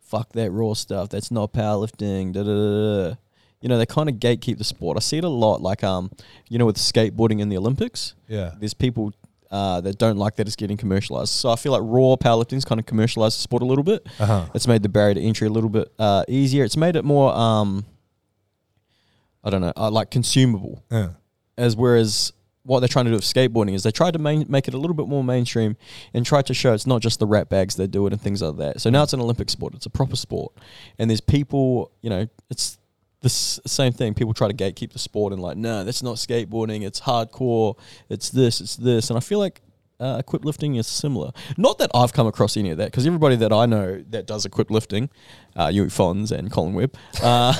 Fuck 0.00 0.32
that 0.32 0.50
raw 0.50 0.72
stuff. 0.74 1.08
That's 1.10 1.30
not 1.30 1.52
powerlifting. 1.52 2.32
Da 2.32 2.42
da 2.42 2.54
da. 2.54 3.08
da. 3.10 3.14
You 3.60 3.68
know, 3.68 3.76
they 3.78 3.86
kind 3.86 4.08
of 4.08 4.16
gatekeep 4.16 4.56
the 4.58 4.64
sport. 4.64 4.96
I 4.96 5.00
see 5.00 5.18
it 5.18 5.24
a 5.24 5.28
lot. 5.28 5.60
Like, 5.60 5.84
um, 5.84 6.10
you 6.48 6.58
know, 6.58 6.64
with 6.66 6.76
skateboarding 6.78 7.40
in 7.40 7.48
the 7.50 7.58
Olympics, 7.58 8.14
Yeah. 8.26 8.54
there's 8.58 8.72
people 8.74 9.12
uh, 9.50 9.80
that 9.82 9.98
don't 9.98 10.16
like 10.16 10.36
that 10.36 10.46
it's 10.46 10.56
getting 10.56 10.76
commercialized. 10.78 11.28
So 11.30 11.50
I 11.50 11.56
feel 11.56 11.72
like 11.72 11.82
raw 11.84 12.16
powerlifting's 12.16 12.64
kind 12.64 12.78
of 12.80 12.86
commercialized 12.86 13.36
the 13.36 13.42
sport 13.42 13.62
a 13.62 13.66
little 13.66 13.84
bit. 13.84 14.06
Uh 14.18 14.26
huh. 14.26 14.46
It's 14.54 14.66
made 14.66 14.82
the 14.82 14.88
barrier 14.88 15.14
to 15.14 15.20
entry 15.20 15.46
a 15.46 15.50
little 15.50 15.68
bit 15.70 15.92
uh, 15.98 16.24
easier. 16.26 16.64
It's 16.64 16.76
made 16.76 16.96
it 16.96 17.04
more, 17.04 17.32
um, 17.36 17.84
I 19.44 19.50
don't 19.50 19.60
know, 19.60 19.72
uh, 19.76 19.90
like 19.90 20.10
consumable. 20.10 20.82
Yeah. 20.90 21.10
As 21.58 21.76
whereas 21.76 22.32
what 22.62 22.80
they're 22.80 22.88
trying 22.88 23.06
to 23.06 23.10
do 23.10 23.16
with 23.16 23.24
skateboarding 23.24 23.74
is 23.74 23.82
they 23.82 23.90
tried 23.90 24.12
to 24.12 24.18
main, 24.18 24.44
make 24.48 24.68
it 24.68 24.74
a 24.74 24.78
little 24.78 24.94
bit 24.94 25.08
more 25.08 25.24
mainstream 25.24 25.76
and 26.12 26.26
try 26.26 26.42
to 26.42 26.52
show 26.52 26.74
it's 26.74 26.86
not 26.86 27.00
just 27.00 27.18
the 27.18 27.26
rat 27.26 27.48
bags 27.48 27.76
that 27.76 27.88
do 27.88 28.06
it 28.06 28.12
and 28.12 28.20
things 28.20 28.42
like 28.42 28.56
that. 28.56 28.80
So 28.80 28.90
now 28.90 29.02
it's 29.02 29.12
an 29.12 29.20
Olympic 29.20 29.48
sport. 29.50 29.74
It's 29.74 29.86
a 29.86 29.90
proper 29.90 30.16
sport, 30.16 30.52
and 30.98 31.08
there's 31.08 31.20
people. 31.20 31.92
You 32.02 32.10
know, 32.10 32.28
it's 32.50 32.78
the 33.22 33.28
same 33.28 33.92
thing. 33.92 34.14
People 34.14 34.34
try 34.34 34.48
to 34.48 34.54
gatekeep 34.54 34.92
the 34.92 34.98
sport 34.98 35.32
and 35.32 35.40
like, 35.40 35.56
no, 35.56 35.84
that's 35.84 36.02
not 36.02 36.16
skateboarding. 36.16 36.86
It's 36.86 37.00
hardcore. 37.00 37.78
It's 38.08 38.30
this. 38.30 38.60
It's 38.60 38.76
this. 38.76 39.10
And 39.10 39.16
I 39.16 39.20
feel 39.20 39.38
like. 39.38 39.62
Uh, 40.00 40.16
equipped 40.18 40.44
lifting 40.46 40.76
is 40.76 40.86
similar. 40.86 41.30
Not 41.58 41.76
that 41.78 41.90
I've 41.94 42.12
come 42.14 42.26
across 42.26 42.56
any 42.56 42.70
of 42.70 42.78
that, 42.78 42.86
because 42.86 43.06
everybody 43.06 43.36
that 43.36 43.52
I 43.52 43.66
know 43.66 44.02
that 44.10 44.26
does 44.26 44.46
equipped 44.46 44.70
lifting, 44.70 45.10
uh, 45.56 45.70
you 45.72 45.90
Fons 45.90 46.32
and 46.32 46.50
Colin 46.50 46.72
Webb, 46.74 46.94
uh, 47.22 47.52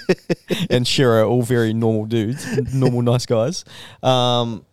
and 0.70 0.86
Shiro, 0.86 1.28
all 1.28 1.42
very 1.42 1.72
normal 1.72 2.06
dudes, 2.06 2.46
normal 2.74 3.02
nice 3.02 3.26
guys. 3.26 3.64
Um, 4.02 4.64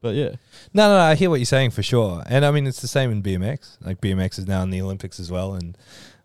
but 0.00 0.14
yeah, 0.14 0.36
No, 0.72 0.88
no, 0.88 0.94
no, 0.94 1.00
I 1.00 1.14
hear 1.16 1.28
what 1.28 1.40
you're 1.40 1.44
saying 1.46 1.70
for 1.72 1.82
sure. 1.82 2.22
And 2.26 2.44
I 2.44 2.50
mean, 2.50 2.66
it's 2.66 2.80
the 2.80 2.88
same 2.88 3.10
in 3.10 3.22
BMX. 3.22 3.76
Like 3.84 4.00
BMX 4.00 4.38
is 4.38 4.46
now 4.46 4.62
in 4.62 4.70
the 4.70 4.80
Olympics 4.80 5.18
as 5.20 5.30
well, 5.30 5.54
and 5.54 5.76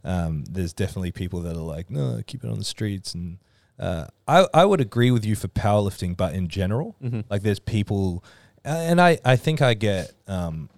um, 0.04 0.44
there's 0.50 0.74
definitely 0.74 1.12
people 1.12 1.42
that 1.42 1.56
are 1.56 1.62
like, 1.76 1.90
no, 1.90 2.22
keep 2.28 2.44
it 2.44 2.50
on 2.50 2.60
the 2.60 2.64
streets. 2.66 3.14
And 3.16 3.40
uh, 3.80 4.06
I, 4.28 4.48
I 4.54 4.66
would 4.66 4.80
agree 4.80 5.12
with 5.12 5.26
you 5.26 5.36
for 5.36 5.48
powerlifting, 5.48 6.16
but 6.16 6.34
in 6.34 6.48
general, 6.48 6.96
Mhm. 7.04 7.24
like 7.30 7.42
there's 7.42 7.60
people, 7.60 8.24
and 8.66 9.02
I, 9.02 9.20
I 9.26 9.36
think 9.36 9.62
I 9.62 9.74
get 9.74 10.14
um, 10.28 10.70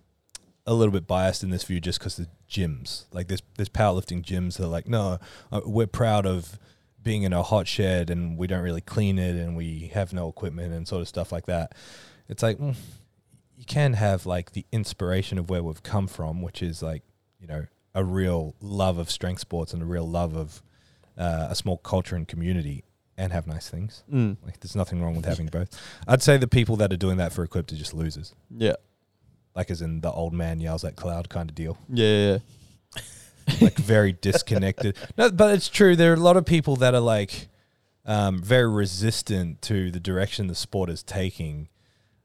a 0.65 0.73
little 0.73 0.91
bit 0.91 1.07
biased 1.07 1.43
in 1.43 1.49
this 1.49 1.63
view 1.63 1.79
just 1.79 1.99
because 1.99 2.17
the 2.17 2.27
gyms, 2.49 3.05
like 3.11 3.27
there's 3.27 3.43
there's 3.57 3.69
powerlifting 3.69 4.23
gyms 4.23 4.57
that 4.57 4.65
are 4.65 4.67
like, 4.67 4.88
no, 4.88 5.19
uh, 5.51 5.61
we're 5.65 5.88
proud 5.88 6.25
of 6.25 6.59
being 7.01 7.23
in 7.23 7.33
a 7.33 7.43
hot 7.43 7.67
shed 7.67 8.09
and 8.09 8.38
we 8.38 8.47
don't 8.47 8.63
really 8.63 8.81
clean 8.81 9.19
it 9.19 9.36
and 9.36 9.55
we 9.55 9.91
have 9.93 10.11
no 10.11 10.27
equipment 10.27 10.73
and 10.73 10.88
sort 10.88 11.01
of 11.01 11.07
stuff 11.07 11.31
like 11.31 11.45
that. 11.45 11.75
It's 12.27 12.41
like 12.41 12.57
mm, 12.57 12.75
you 13.55 13.65
can 13.65 13.93
have 13.93 14.25
like 14.25 14.51
the 14.51 14.65
inspiration 14.71 15.38
of 15.38 15.49
where 15.49 15.61
we've 15.63 15.83
come 15.83 16.07
from, 16.07 16.41
which 16.41 16.63
is 16.63 16.81
like 16.81 17.03
you 17.39 17.47
know 17.47 17.67
a 17.93 18.03
real 18.03 18.55
love 18.59 18.97
of 18.97 19.09
strength 19.11 19.39
sports 19.39 19.73
and 19.73 19.81
a 19.81 19.86
real 19.86 20.09
love 20.09 20.36
of 20.36 20.63
uh, 21.17 21.47
a 21.49 21.55
small 21.55 21.77
culture 21.77 22.15
and 22.15 22.27
community, 22.27 22.83
and 23.18 23.32
have 23.32 23.47
nice 23.47 23.70
things. 23.70 24.03
mm, 24.11 24.36
Like 24.45 24.59
there's 24.59 24.76
nothing 24.76 25.01
wrong 25.01 25.16
with 25.16 25.26
having 25.26 25.47
both. 25.47 25.70
I'd 26.07 26.22
say 26.22 26.38
the 26.38 26.47
people 26.47 26.76
that 26.78 26.91
are 26.91 26.97
doing 26.97 27.18
that 27.18 27.32
for 27.34 27.43
equipped 27.43 27.72
are 27.72 27.76
just 27.78 27.93
losers, 27.93 28.34
yeah, 28.49 28.76
like 29.55 29.72
as 29.72 29.82
in 29.82 30.01
the 30.01 30.11
old 30.11 30.34
man 30.34 30.59
yells 30.59 30.84
at 30.84 30.95
cloud 30.95 31.30
kind 31.30 31.49
of 31.49 31.55
deal. 31.55 31.78
yeah, 31.89 32.39
yeah, 32.95 33.01
like 33.61 33.78
very 33.78 34.11
disconnected. 34.13 34.97
No, 35.18 35.32
but 35.32 35.53
it's 35.55 35.70
true. 35.70 35.95
There 35.95 36.11
are 36.11 36.16
a 36.16 36.20
lot 36.20 36.38
of 36.38 36.45
people 36.45 36.76
that 36.78 36.93
are 36.93 36.99
like 36.99 37.47
um, 38.05 38.41
very 38.41 38.70
resistant 38.70 39.61
to 39.63 39.91
the 39.91 39.99
direction 39.99 40.47
the 40.47 40.55
sport 40.55 40.89
is 40.89 41.01
taking 41.03 41.70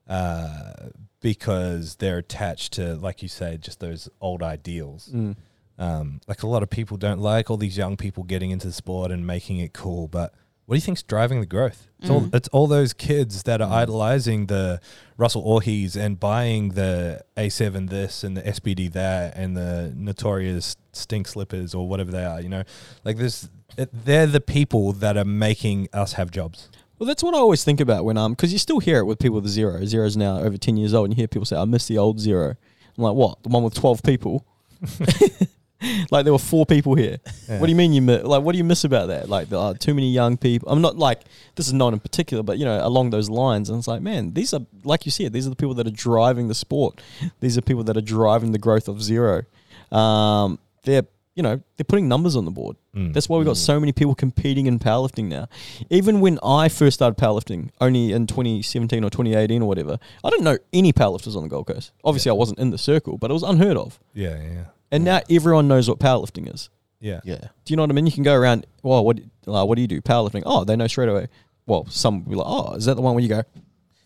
uh, 0.08 0.72
because 1.20 1.96
they're 1.96 2.18
attached 2.18 2.72
to, 2.74 2.94
like 2.96 3.22
you 3.22 3.28
say, 3.28 3.56
just 3.56 3.80
those 3.80 4.08
old 4.20 4.42
ideals. 4.42 5.08
Mm. 5.12 5.36
Um, 5.78 6.20
like 6.26 6.42
a 6.42 6.46
lot 6.46 6.62
of 6.62 6.68
people 6.70 6.96
don't 6.96 7.20
like 7.20 7.50
all 7.50 7.56
these 7.56 7.78
young 7.78 7.96
people 7.96 8.24
getting 8.24 8.50
into 8.50 8.66
the 8.66 8.72
sport 8.72 9.10
and 9.10 9.26
making 9.26 9.58
it 9.58 9.72
cool, 9.72 10.08
but 10.08 10.34
what 10.70 10.74
do 10.76 10.78
you 10.78 10.82
think's 10.82 11.02
driving 11.02 11.40
the 11.40 11.46
growth? 11.46 11.88
It's 11.98 12.08
all 12.08 12.20
Mm. 12.20 12.32
it's 12.32 12.46
all 12.52 12.68
those 12.68 12.92
kids 12.92 13.42
that 13.42 13.60
are 13.60 13.68
idolizing 13.68 14.46
the 14.46 14.80
Russel 15.16 15.42
Orhiis 15.42 15.96
and 15.96 16.20
buying 16.20 16.68
the 16.74 17.24
A7 17.36 17.88
this 17.90 18.22
and 18.22 18.36
the 18.36 18.42
SBD 18.46 18.86
that 18.92 19.36
and 19.36 19.56
the 19.56 19.92
notorious 19.96 20.76
stink 20.92 21.26
slippers 21.26 21.74
or 21.74 21.88
whatever 21.88 22.12
they 22.12 22.24
are. 22.24 22.40
You 22.40 22.50
know, 22.50 22.62
like 23.02 23.16
this, 23.16 23.48
it, 23.76 23.88
they're 24.04 24.28
the 24.28 24.40
people 24.40 24.92
that 24.92 25.16
are 25.16 25.24
making 25.24 25.88
us 25.92 26.12
have 26.12 26.30
jobs. 26.30 26.68
Well, 27.00 27.08
that's 27.08 27.24
what 27.24 27.34
I 27.34 27.38
always 27.38 27.64
think 27.64 27.80
about 27.80 28.04
when 28.04 28.16
um, 28.16 28.34
because 28.34 28.52
you 28.52 28.60
still 28.60 28.78
hear 28.78 28.98
it 29.00 29.06
with 29.06 29.18
people 29.18 29.34
with 29.34 29.44
the 29.44 29.50
zero. 29.50 29.84
Zero's 29.86 30.16
now 30.16 30.38
over 30.38 30.56
ten 30.56 30.76
years 30.76 30.94
old, 30.94 31.06
and 31.06 31.14
you 31.14 31.20
hear 31.22 31.26
people 31.26 31.46
say, 31.46 31.56
"I 31.56 31.64
miss 31.64 31.88
the 31.88 31.98
old 31.98 32.20
zero. 32.20 32.50
I'm 32.96 33.02
like, 33.02 33.14
"What? 33.16 33.42
The 33.42 33.48
one 33.48 33.64
with 33.64 33.74
twelve 33.74 34.04
people?" 34.04 34.46
like 36.10 36.24
there 36.24 36.32
were 36.32 36.38
four 36.38 36.66
people 36.66 36.94
here. 36.94 37.18
What 37.46 37.66
do 37.66 37.68
you 37.68 37.76
mean 37.76 37.92
you 37.92 38.02
miss? 38.02 38.22
Like, 38.24 38.42
what 38.42 38.52
do 38.52 38.58
you 38.58 38.64
miss 38.64 38.84
about 38.84 39.08
that? 39.08 39.28
Like, 39.28 39.48
there 39.48 39.58
are 39.58 39.74
too 39.74 39.94
many 39.94 40.10
young 40.10 40.36
people. 40.36 40.68
I'm 40.70 40.80
not 40.80 40.96
like 40.96 41.22
this 41.56 41.66
is 41.66 41.72
not 41.72 41.92
in 41.92 42.00
particular, 42.00 42.42
but 42.42 42.58
you 42.58 42.64
know, 42.64 42.86
along 42.86 43.10
those 43.10 43.28
lines. 43.30 43.70
And 43.70 43.78
it's 43.78 43.88
like, 43.88 44.02
man, 44.02 44.32
these 44.32 44.52
are 44.54 44.60
like 44.84 45.04
you 45.04 45.10
said, 45.10 45.32
these 45.32 45.46
are 45.46 45.50
the 45.50 45.56
people 45.56 45.74
that 45.74 45.86
are 45.86 45.92
driving 45.92 46.48
the 46.48 46.54
sport. 46.54 47.00
These 47.40 47.56
are 47.56 47.62
people 47.62 47.84
that 47.84 47.96
are 47.96 48.02
driving 48.02 48.52
the 48.52 48.58
growth 48.58 48.88
of 48.88 49.02
zero. 49.02 49.44
Um, 49.92 50.58
they're 50.84 51.04
you 51.34 51.42
know 51.42 51.60
they're 51.76 51.84
putting 51.84 52.08
numbers 52.08 52.36
on 52.36 52.44
the 52.44 52.50
board. 52.50 52.76
Mm. 52.94 53.14
That's 53.14 53.28
why 53.28 53.38
we've 53.38 53.46
got 53.46 53.56
so 53.56 53.78
many 53.78 53.92
people 53.92 54.14
competing 54.14 54.66
in 54.66 54.78
powerlifting 54.78 55.24
now. 55.24 55.48
Even 55.88 56.20
when 56.20 56.38
I 56.42 56.68
first 56.68 56.94
started 56.94 57.16
powerlifting, 57.16 57.70
only 57.80 58.12
in 58.12 58.26
2017 58.26 59.04
or 59.04 59.10
2018 59.10 59.62
or 59.62 59.68
whatever, 59.68 59.98
I 60.24 60.30
didn't 60.30 60.44
know 60.44 60.58
any 60.72 60.92
powerlifters 60.92 61.36
on 61.36 61.42
the 61.44 61.48
Gold 61.48 61.68
Coast. 61.68 61.92
Obviously, 62.04 62.30
I 62.30 62.34
wasn't 62.34 62.58
in 62.58 62.70
the 62.70 62.78
circle, 62.78 63.16
but 63.16 63.30
it 63.30 63.34
was 63.34 63.42
unheard 63.42 63.76
of. 63.76 63.98
Yeah, 64.12 64.36
yeah, 64.36 64.52
yeah. 64.52 64.64
And 64.92 65.04
now 65.04 65.20
everyone 65.30 65.68
knows 65.68 65.88
what 65.88 65.98
powerlifting 65.98 66.52
is. 66.52 66.68
Yeah. 67.00 67.20
Yeah. 67.24 67.38
Do 67.38 67.72
you 67.72 67.76
know 67.76 67.82
what 67.84 67.90
I 67.90 67.94
mean? 67.94 68.06
You 68.06 68.12
can 68.12 68.24
go 68.24 68.34
around. 68.34 68.66
Well, 68.82 69.04
what 69.04 69.18
uh, 69.46 69.64
what 69.64 69.76
do 69.76 69.82
you 69.82 69.88
do? 69.88 70.00
Powerlifting. 70.00 70.42
Oh, 70.46 70.64
they 70.64 70.76
know 70.76 70.86
straight 70.86 71.08
away. 71.08 71.28
Well, 71.66 71.86
some 71.88 72.24
will 72.24 72.30
be 72.30 72.36
like, 72.36 72.46
oh, 72.48 72.74
is 72.74 72.84
that 72.86 72.94
the 72.96 73.00
one 73.02 73.14
where 73.14 73.22
you 73.22 73.28
go? 73.28 73.42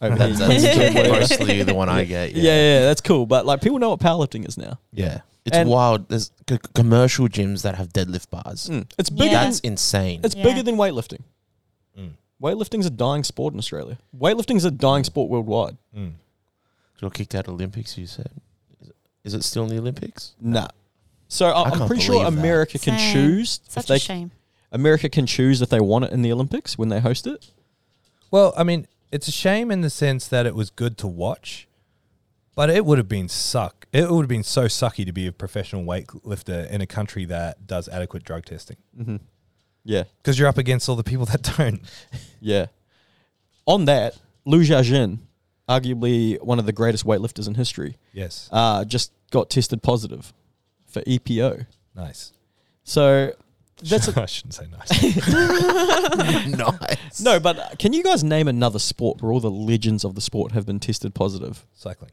Over 0.02 0.16
That's, 0.16 0.38
here, 0.38 0.48
that's 0.48 0.94
you 0.96 1.02
do 1.02 1.10
mostly 1.12 1.62
the 1.62 1.74
one 1.74 1.88
I 1.88 2.04
get. 2.04 2.32
yeah. 2.32 2.42
yeah, 2.42 2.80
that's 2.82 3.00
cool. 3.00 3.24
But 3.26 3.46
like, 3.46 3.62
people 3.62 3.78
know 3.78 3.90
what 3.90 4.00
powerlifting 4.00 4.46
is 4.46 4.58
now. 4.58 4.78
Yeah. 4.92 5.20
It's 5.46 5.56
And- 5.56 5.68
wild. 5.70 6.08
There's 6.08 6.30
c- 6.48 6.58
commercial 6.74 7.26
gyms 7.28 7.62
that 7.62 7.76
have 7.76 7.88
deadlift 7.90 8.28
bars. 8.30 8.68
Mm. 8.68 8.90
It's 8.98 9.08
bigger. 9.08 9.32
Yeah. 9.32 9.44
That's 9.44 9.60
insane. 9.60 10.20
It's 10.24 10.34
Yeah. 10.34 10.42
bigger 10.44 10.62
than 10.62 10.76
weightlifting. 10.76 11.22
Mm. 11.98 12.10
Weightlifting's 12.42 12.86
a 12.86 12.90
dying 12.90 13.24
sport 13.24 13.54
in 13.54 13.58
Australia. 13.58 13.96
Weightlifting's 14.18 14.64
a 14.64 14.70
dying 14.70 15.04
sport 15.04 15.30
worldwide. 15.30 15.76
Mm. 15.96 16.12
Got 17.00 17.14
kicked 17.14 17.34
out 17.34 17.48
of 17.48 17.54
Olympics. 17.54 17.96
You 17.96 18.06
said, 18.06 18.30
is 19.24 19.34
it 19.34 19.42
still 19.42 19.64
in 19.64 19.70
the 19.70 19.78
Olympics? 19.78 20.34
Nah. 20.40 20.68
So 21.28 21.46
I, 21.46 21.62
I 21.62 21.64
I'm 21.70 21.78
can't 21.78 21.86
pretty 21.88 22.02
sure 22.02 22.20
believe 22.20 22.34
that. 22.34 22.40
America 22.40 22.78
can 22.78 22.98
Same. 22.98 23.12
choose 23.12 23.60
if 23.66 23.72
Such 23.72 23.86
they 23.88 23.96
a 23.96 23.98
shame. 23.98 24.30
America 24.70 25.08
can 25.08 25.26
choose 25.26 25.62
if 25.62 25.68
they 25.68 25.80
want 25.80 26.04
it 26.06 26.12
in 26.12 26.22
the 26.22 26.32
Olympics 26.32 26.76
when 26.78 26.88
they 26.90 27.00
host 27.00 27.26
it. 27.26 27.50
Well, 28.30 28.52
I 28.56 28.64
mean, 28.64 28.86
it's 29.12 29.28
a 29.28 29.32
shame 29.32 29.70
in 29.70 29.80
the 29.80 29.90
sense 29.90 30.26
that 30.28 30.44
it 30.46 30.54
was 30.54 30.70
good 30.70 30.98
to 30.98 31.06
watch, 31.06 31.68
but 32.56 32.68
it 32.70 32.84
would 32.84 32.98
have 32.98 33.08
been 33.08 33.28
suck. 33.28 33.86
It 33.92 34.10
would 34.10 34.22
have 34.22 34.28
been 34.28 34.42
so 34.42 34.64
sucky 34.66 35.06
to 35.06 35.12
be 35.12 35.26
a 35.28 35.32
professional 35.32 35.84
weightlifter 35.84 36.68
in 36.68 36.80
a 36.80 36.86
country 36.86 37.24
that 37.26 37.66
does 37.66 37.88
adequate 37.88 38.24
drug 38.24 38.44
testing 38.44 38.76
Mm-hmm. 38.98 39.16
Yeah, 39.86 40.04
because 40.18 40.38
you're 40.38 40.48
up 40.48 40.56
against 40.58 40.88
all 40.88 40.96
the 40.96 41.04
people 41.04 41.26
that 41.26 41.42
don't. 41.56 41.80
yeah. 42.40 42.66
On 43.66 43.84
that, 43.84 44.16
Lu 44.46 44.62
Xiaojun, 44.64 45.18
arguably 45.68 46.40
one 46.42 46.58
of 46.58 46.66
the 46.66 46.72
greatest 46.72 47.04
weightlifters 47.04 47.46
in 47.48 47.54
history, 47.54 47.96
Yes, 48.12 48.48
uh, 48.52 48.84
just 48.84 49.12
got 49.30 49.50
tested 49.50 49.82
positive 49.82 50.32
for 50.86 51.00
EPO. 51.02 51.66
nice. 51.94 52.32
So 52.84 53.32
that's 53.82 54.08
a, 54.16 54.22
I 54.22 54.26
shouldn't 54.26 54.54
say 54.54 54.66
nice. 54.70 54.90
nice. 56.46 57.20
no. 57.20 57.40
But 57.40 57.58
uh, 57.58 57.68
can 57.78 57.92
you 57.92 58.02
guys 58.02 58.22
name 58.24 58.48
another 58.48 58.78
sport 58.78 59.22
where 59.22 59.32
all 59.32 59.40
the 59.40 59.50
legends 59.50 60.04
of 60.04 60.14
the 60.14 60.20
sport 60.20 60.52
have 60.52 60.66
been 60.66 60.80
tested 60.80 61.14
positive 61.14 61.66
Cycling. 61.74 62.10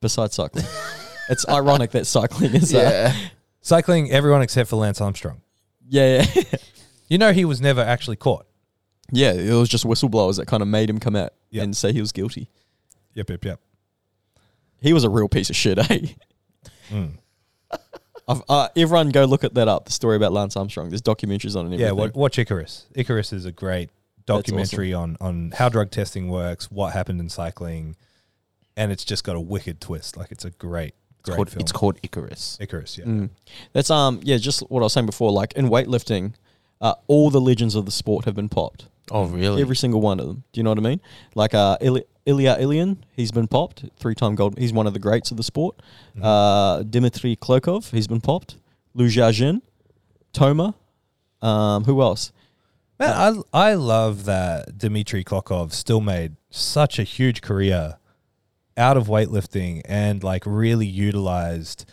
besides 0.00 0.34
cycling? 0.34 0.64
it's 1.30 1.48
ironic 1.48 1.90
that 1.92 2.06
cycling 2.06 2.54
is. 2.54 2.74
Uh, 2.74 2.78
Yeah. 2.78 3.16
Cycling, 3.64 4.10
everyone 4.10 4.42
except 4.42 4.68
for 4.68 4.74
Lance 4.76 5.00
Armstrong. 5.00 5.40
yeah, 5.88 6.26
yeah. 6.34 6.42
You 7.08 7.18
know, 7.18 7.32
he 7.32 7.44
was 7.44 7.60
never 7.60 7.80
actually 7.80 8.16
caught. 8.16 8.44
Yeah, 9.12 9.32
it 9.32 9.52
was 9.52 9.68
just 9.68 9.84
whistleblowers 9.84 10.36
that 10.38 10.46
kind 10.46 10.62
of 10.62 10.68
made 10.68 10.90
him 10.90 10.98
come 10.98 11.14
out 11.14 11.32
Yeah. 11.52 11.62
and 11.62 11.76
say 11.76 11.92
he 11.92 12.00
was 12.00 12.10
guilty. 12.10 12.48
Yep, 13.14 13.30
yep, 13.30 13.44
yep. 13.44 13.60
He 14.80 14.92
was 14.92 15.04
a 15.04 15.10
real 15.10 15.28
piece 15.28 15.48
of 15.50 15.54
shit, 15.54 15.78
eh? 15.90 16.06
Mm. 16.90 17.12
I've, 18.28 18.42
uh, 18.48 18.68
everyone 18.76 19.10
go 19.10 19.24
look 19.24 19.44
at 19.44 19.54
that 19.54 19.68
up, 19.68 19.84
the 19.84 19.92
story 19.92 20.16
about 20.16 20.32
Lance 20.32 20.56
Armstrong. 20.56 20.88
There's 20.88 21.02
documentaries 21.02 21.56
on 21.56 21.72
it 21.72 21.78
Yeah, 21.78 21.92
watch 21.92 22.38
Icarus. 22.38 22.86
Icarus 22.94 23.32
is 23.32 23.44
a 23.44 23.52
great 23.52 23.90
documentary 24.26 24.94
on, 24.94 25.16
on 25.20 25.52
how 25.56 25.68
drug 25.68 25.90
testing 25.90 26.28
works, 26.28 26.70
what 26.70 26.92
happened 26.92 27.20
in 27.20 27.28
cycling, 27.28 27.96
and 28.76 28.90
it's 28.92 29.04
just 29.04 29.24
got 29.24 29.36
a 29.36 29.40
wicked 29.40 29.80
twist. 29.80 30.16
Like, 30.16 30.30
it's 30.32 30.44
a 30.44 30.50
great, 30.50 30.94
It's 31.20 31.28
great 31.28 31.36
called, 31.36 31.50
film. 31.50 31.60
it's 31.60 31.72
called 31.72 31.98
Icarus. 32.02 32.56
Icarus, 32.60 32.96
yeah. 32.96 33.04
Mm. 33.04 33.30
That's 33.72 33.90
um 33.90 34.20
yeah, 34.22 34.36
just 34.38 34.60
what 34.70 34.80
I 34.80 34.84
was 34.84 34.92
saying 34.92 35.06
before. 35.06 35.32
Like 35.32 35.52
in 35.54 35.68
weightlifting, 35.68 36.34
uh, 36.80 36.94
all 37.08 37.28
the 37.30 37.40
legends 37.40 37.74
of 37.74 37.84
the 37.84 37.92
sport 37.92 38.24
have 38.24 38.34
been 38.34 38.48
popped. 38.48 38.86
Oh, 39.10 39.26
really? 39.26 39.60
Every 39.60 39.76
single 39.76 40.00
one 40.00 40.20
of 40.20 40.26
them. 40.26 40.44
Do 40.52 40.60
you 40.60 40.64
know 40.64 40.70
what 40.70 40.78
I 40.78 40.82
mean? 40.82 41.00
Like 41.34 41.54
uh, 41.54 41.76
Ili- 41.80 42.04
Ilya 42.24 42.56
Ilyin, 42.60 42.98
he's 43.14 43.32
been 43.32 43.48
popped. 43.48 43.84
Three 43.96 44.14
time 44.14 44.34
gold. 44.36 44.56
He's 44.58 44.72
one 44.72 44.86
of 44.86 44.92
the 44.92 45.00
greats 45.00 45.30
of 45.30 45.36
the 45.36 45.42
sport. 45.42 45.80
Mhm. 46.16 46.20
Uh, 46.22 46.82
Dmitry 46.84 47.36
Klokov, 47.36 47.90
he's 47.90 48.06
been 48.06 48.20
popped. 48.20 48.56
Lu 48.94 49.08
Xiaojun, 49.08 49.60
Toma. 50.32 50.74
Um, 51.40 51.84
who 51.84 52.00
else? 52.00 52.32
Man, 53.00 53.42
I 53.52 53.70
I 53.70 53.74
love 53.74 54.24
that 54.26 54.78
Dmitry 54.78 55.24
Klokov 55.24 55.72
still 55.72 56.00
made 56.00 56.36
such 56.50 56.98
a 57.00 57.02
huge 57.02 57.40
career 57.42 57.96
out 58.76 58.96
of 58.96 59.08
weightlifting 59.08 59.82
and 59.86 60.22
like 60.22 60.44
really 60.46 60.86
utilized 60.86 61.84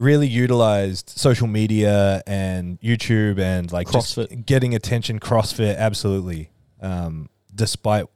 really 0.00 0.26
utilized 0.26 1.10
social 1.10 1.46
media 1.46 2.22
and 2.26 2.80
YouTube 2.80 3.38
and 3.38 3.70
like 3.70 3.88
just 3.90 4.18
getting 4.46 4.74
attention 4.74 5.20
CrossFit 5.20 5.76
absolutely 5.76 6.50
um 6.80 7.28
despite 7.54 8.06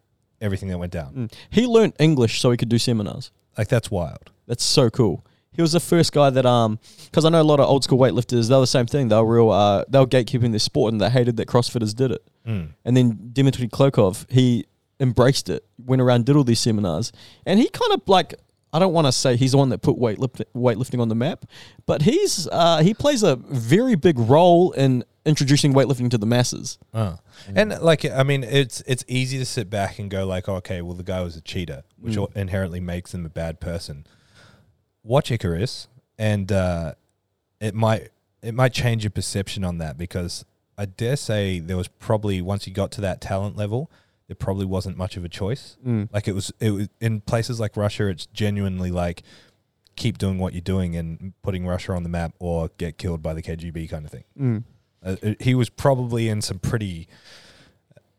everything 0.40 0.68
that 0.70 0.78
went 0.78 0.92
down. 0.92 1.14
Mm. 1.14 1.32
He 1.50 1.66
learned 1.66 1.92
English 1.98 2.40
so 2.40 2.50
he 2.50 2.56
could 2.56 2.70
do 2.70 2.78
seminars. 2.78 3.30
Like 3.56 3.68
that's 3.68 3.90
wild. 3.90 4.30
That's 4.46 4.64
so 4.64 4.90
cool. 4.90 5.24
He 5.52 5.62
was 5.62 5.72
the 5.72 5.80
first 5.80 6.12
guy 6.12 6.30
that 6.30 6.46
um 6.46 6.78
because 7.04 7.24
I 7.26 7.28
know 7.28 7.42
a 7.42 7.44
lot 7.44 7.60
of 7.60 7.68
old 7.68 7.84
school 7.84 7.98
weightlifters. 7.98 8.48
They 8.48 8.54
were 8.54 8.62
the 8.62 8.66
same 8.66 8.86
thing. 8.86 9.08
They 9.08 9.16
were 9.16 9.34
real. 9.34 9.50
Uh, 9.50 9.84
they 9.88 9.98
were 9.98 10.06
gatekeeping 10.06 10.50
their 10.50 10.58
sport 10.58 10.92
and 10.92 11.00
they 11.00 11.10
hated 11.10 11.36
that 11.36 11.48
CrossFitters 11.48 11.94
did 11.94 12.12
it. 12.12 12.26
Mm. 12.46 12.70
And 12.84 12.96
then 12.96 13.30
Dmitry 13.32 13.68
Klokov, 13.68 14.30
he 14.30 14.66
embraced 15.00 15.48
it, 15.50 15.64
went 15.78 16.00
around, 16.00 16.24
did 16.24 16.36
all 16.36 16.44
these 16.44 16.60
seminars, 16.60 17.12
and 17.44 17.60
he 17.60 17.68
kind 17.68 17.92
of 17.92 18.02
like 18.06 18.34
I 18.74 18.78
don't 18.80 18.92
want 18.92 19.06
to 19.06 19.12
say 19.12 19.36
he's 19.36 19.52
the 19.52 19.58
one 19.58 19.68
that 19.70 19.78
put 19.82 19.96
weightlift, 19.96 20.42
weightlifting 20.54 21.00
on 21.00 21.08
the 21.08 21.14
map, 21.14 21.44
but 21.86 22.02
he's 22.02 22.48
uh, 22.50 22.82
he 22.82 22.92
plays 22.92 23.22
a 23.22 23.36
very 23.36 23.94
big 23.94 24.18
role 24.18 24.72
in 24.72 25.04
introducing 25.24 25.72
weightlifting 25.72 26.10
to 26.10 26.18
the 26.18 26.26
masses. 26.26 26.76
Uh. 26.92 27.16
And 27.54 27.70
like 27.80 28.04
I 28.04 28.22
mean, 28.24 28.42
it's 28.44 28.82
it's 28.86 29.04
easy 29.08 29.38
to 29.38 29.46
sit 29.46 29.70
back 29.70 29.98
and 29.98 30.10
go 30.10 30.26
like, 30.26 30.48
oh, 30.48 30.56
okay, 30.56 30.82
well 30.82 30.94
the 30.94 31.04
guy 31.04 31.20
was 31.22 31.36
a 31.36 31.40
cheater, 31.40 31.84
which 32.00 32.16
Mm. 32.16 32.36
inherently 32.36 32.80
makes 32.80 33.14
him 33.14 33.24
a 33.24 33.30
bad 33.30 33.60
person. 33.60 34.06
Watch 35.02 35.30
Icarus, 35.30 35.86
and 36.18 36.50
uh, 36.50 36.94
it 37.60 37.74
might 37.74 38.08
it 38.42 38.54
might 38.54 38.72
change 38.72 39.04
your 39.04 39.10
perception 39.10 39.62
on 39.64 39.78
that 39.78 39.96
because 39.96 40.44
I 40.76 40.86
dare 40.86 41.16
say 41.16 41.60
there 41.60 41.76
was 41.76 41.88
probably 41.88 42.42
once 42.42 42.66
you 42.66 42.72
got 42.72 42.90
to 42.92 43.00
that 43.02 43.20
talent 43.20 43.56
level, 43.56 43.90
there 44.26 44.34
probably 44.36 44.64
wasn't 44.66 44.96
much 44.96 45.16
of 45.16 45.24
a 45.24 45.28
choice. 45.28 45.76
Mm. 45.86 46.08
Like 46.12 46.28
it 46.28 46.34
was 46.34 46.52
it 46.60 46.70
was 46.70 46.88
in 47.00 47.20
places 47.20 47.60
like 47.60 47.76
Russia, 47.76 48.08
it's 48.08 48.26
genuinely 48.26 48.90
like 48.90 49.22
keep 49.96 50.18
doing 50.18 50.38
what 50.38 50.52
you're 50.54 50.60
doing 50.60 50.96
and 50.96 51.34
putting 51.42 51.66
Russia 51.66 51.92
on 51.92 52.02
the 52.02 52.08
map 52.08 52.32
or 52.40 52.68
get 52.78 52.98
killed 52.98 53.22
by 53.22 53.32
the 53.34 53.42
KGB 53.42 53.88
kind 53.88 54.04
of 54.04 54.10
thing. 54.10 54.24
Mm. 54.38 54.64
Uh, 55.04 55.16
it- 55.22 55.42
he 55.42 55.54
was 55.54 55.68
probably 55.68 56.28
in 56.28 56.40
some 56.42 56.58
pretty. 56.58 57.06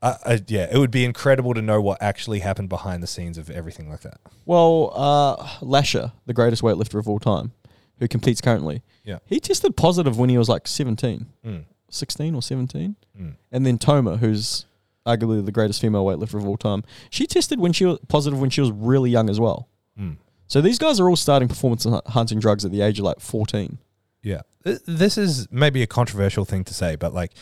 Uh, 0.02 0.16
uh, 0.24 0.38
yeah, 0.48 0.68
it 0.72 0.78
would 0.78 0.92
be 0.92 1.04
incredible 1.04 1.54
to 1.56 1.62
know 1.62 1.82
what 1.82 2.00
actually 2.02 2.40
happened 2.40 2.70
behind 2.70 3.02
the 3.02 3.08
scenes 3.08 3.38
of 3.40 3.50
everything 3.50 3.90
like 3.90 4.02
that. 4.02 4.20
Well, 4.46 4.92
uh, 4.94 5.36
Lasha, 5.62 6.12
the 6.28 6.34
greatest 6.34 6.62
weightlifter 6.62 7.00
of 7.00 7.10
all 7.10 7.18
time, 7.18 7.54
who 7.98 8.08
competes 8.08 8.40
currently, 8.40 8.84
Yeah. 9.04 9.18
he 9.26 9.40
tested 9.40 9.76
positive 9.76 10.20
when 10.20 10.30
he 10.30 10.38
was 10.38 10.48
like 10.48 10.68
17, 10.68 11.26
Mm, 11.44 11.64
16 11.90 12.36
or 12.36 12.42
17. 12.44 12.96
mm. 13.20 13.36
And 13.52 13.66
then 13.66 13.80
Toma, 13.80 14.18
who's 14.18 14.66
arguably 15.06 15.46
the 15.46 15.52
greatest 15.52 15.82
female 15.82 16.06
weightlifter 16.06 16.36
of 16.36 16.48
all 16.48 16.58
time, 16.58 16.84
she 17.10 17.28
tested 17.28 17.60
when 17.60 17.74
she 17.74 17.86
was 17.86 18.00
positive 18.08 18.40
when 18.40 18.50
she 18.50 18.62
was 18.62 18.72
really 18.72 19.10
young 19.10 19.30
as 19.30 19.40
well. 19.40 19.70
Mm. 20.00 20.18
So 20.48 20.62
these 20.62 20.78
guys 20.78 21.00
are 21.00 21.10
all 21.10 21.16
starting 21.16 21.48
performance 21.48 21.86
enhancing 21.86 22.40
drugs 22.40 22.66
at 22.66 22.72
the 22.72 22.82
age 22.82 23.00
of 23.00 23.06
like 23.06 23.20
14. 23.20 23.80
Yeah. 24.22 24.42
This 24.64 25.18
is 25.18 25.48
maybe 25.52 25.84
a 25.84 25.88
controversial 25.88 26.46
thing 26.46 26.64
to 26.66 26.74
say, 26.74 26.96
but 26.96 27.14
like 27.14 27.34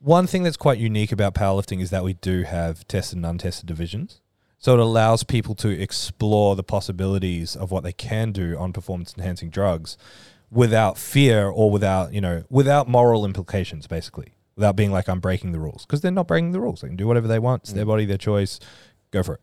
one 0.00 0.26
thing 0.26 0.42
that's 0.42 0.56
quite 0.56 0.78
unique 0.78 1.12
about 1.12 1.34
powerlifting 1.34 1.80
is 1.80 1.90
that 1.90 2.02
we 2.02 2.14
do 2.14 2.42
have 2.42 2.86
tested 2.88 3.16
and 3.16 3.26
untested 3.26 3.66
divisions. 3.66 4.20
So 4.58 4.74
it 4.74 4.80
allows 4.80 5.22
people 5.22 5.54
to 5.56 5.68
explore 5.68 6.56
the 6.56 6.62
possibilities 6.62 7.56
of 7.56 7.70
what 7.70 7.82
they 7.82 7.92
can 7.92 8.32
do 8.32 8.58
on 8.58 8.72
performance 8.72 9.14
enhancing 9.16 9.50
drugs 9.50 9.96
without 10.50 10.98
fear 10.98 11.48
or 11.48 11.70
without, 11.70 12.12
you 12.12 12.20
know, 12.20 12.44
without 12.50 12.88
moral 12.88 13.24
implications, 13.24 13.86
basically. 13.86 14.34
Without 14.56 14.76
being 14.76 14.92
like, 14.92 15.08
I'm 15.08 15.20
breaking 15.20 15.52
the 15.52 15.60
rules. 15.60 15.86
Because 15.86 16.00
they're 16.00 16.10
not 16.10 16.28
breaking 16.28 16.52
the 16.52 16.60
rules. 16.60 16.80
They 16.80 16.88
can 16.88 16.96
do 16.96 17.06
whatever 17.06 17.28
they 17.28 17.38
want. 17.38 17.62
It's 17.62 17.72
their 17.72 17.86
body, 17.86 18.04
their 18.04 18.18
choice. 18.18 18.60
Go 19.10 19.22
for 19.22 19.34
it. 19.34 19.40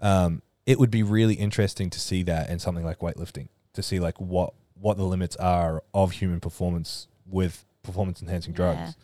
Um, 0.00 0.42
it 0.66 0.78
would 0.78 0.90
be 0.90 1.02
really 1.02 1.34
interesting 1.34 1.90
to 1.90 2.00
see 2.00 2.22
that 2.24 2.50
in 2.50 2.58
something 2.58 2.84
like 2.84 2.98
weightlifting, 2.98 3.48
to 3.72 3.82
see 3.82 3.98
like 4.00 4.20
what 4.20 4.52
what 4.78 4.98
the 4.98 5.04
limits 5.04 5.36
are 5.36 5.82
of 5.94 6.12
human 6.12 6.38
performance 6.38 7.08
with 7.24 7.64
performance 7.82 8.20
enhancing 8.20 8.52
drugs. 8.52 8.94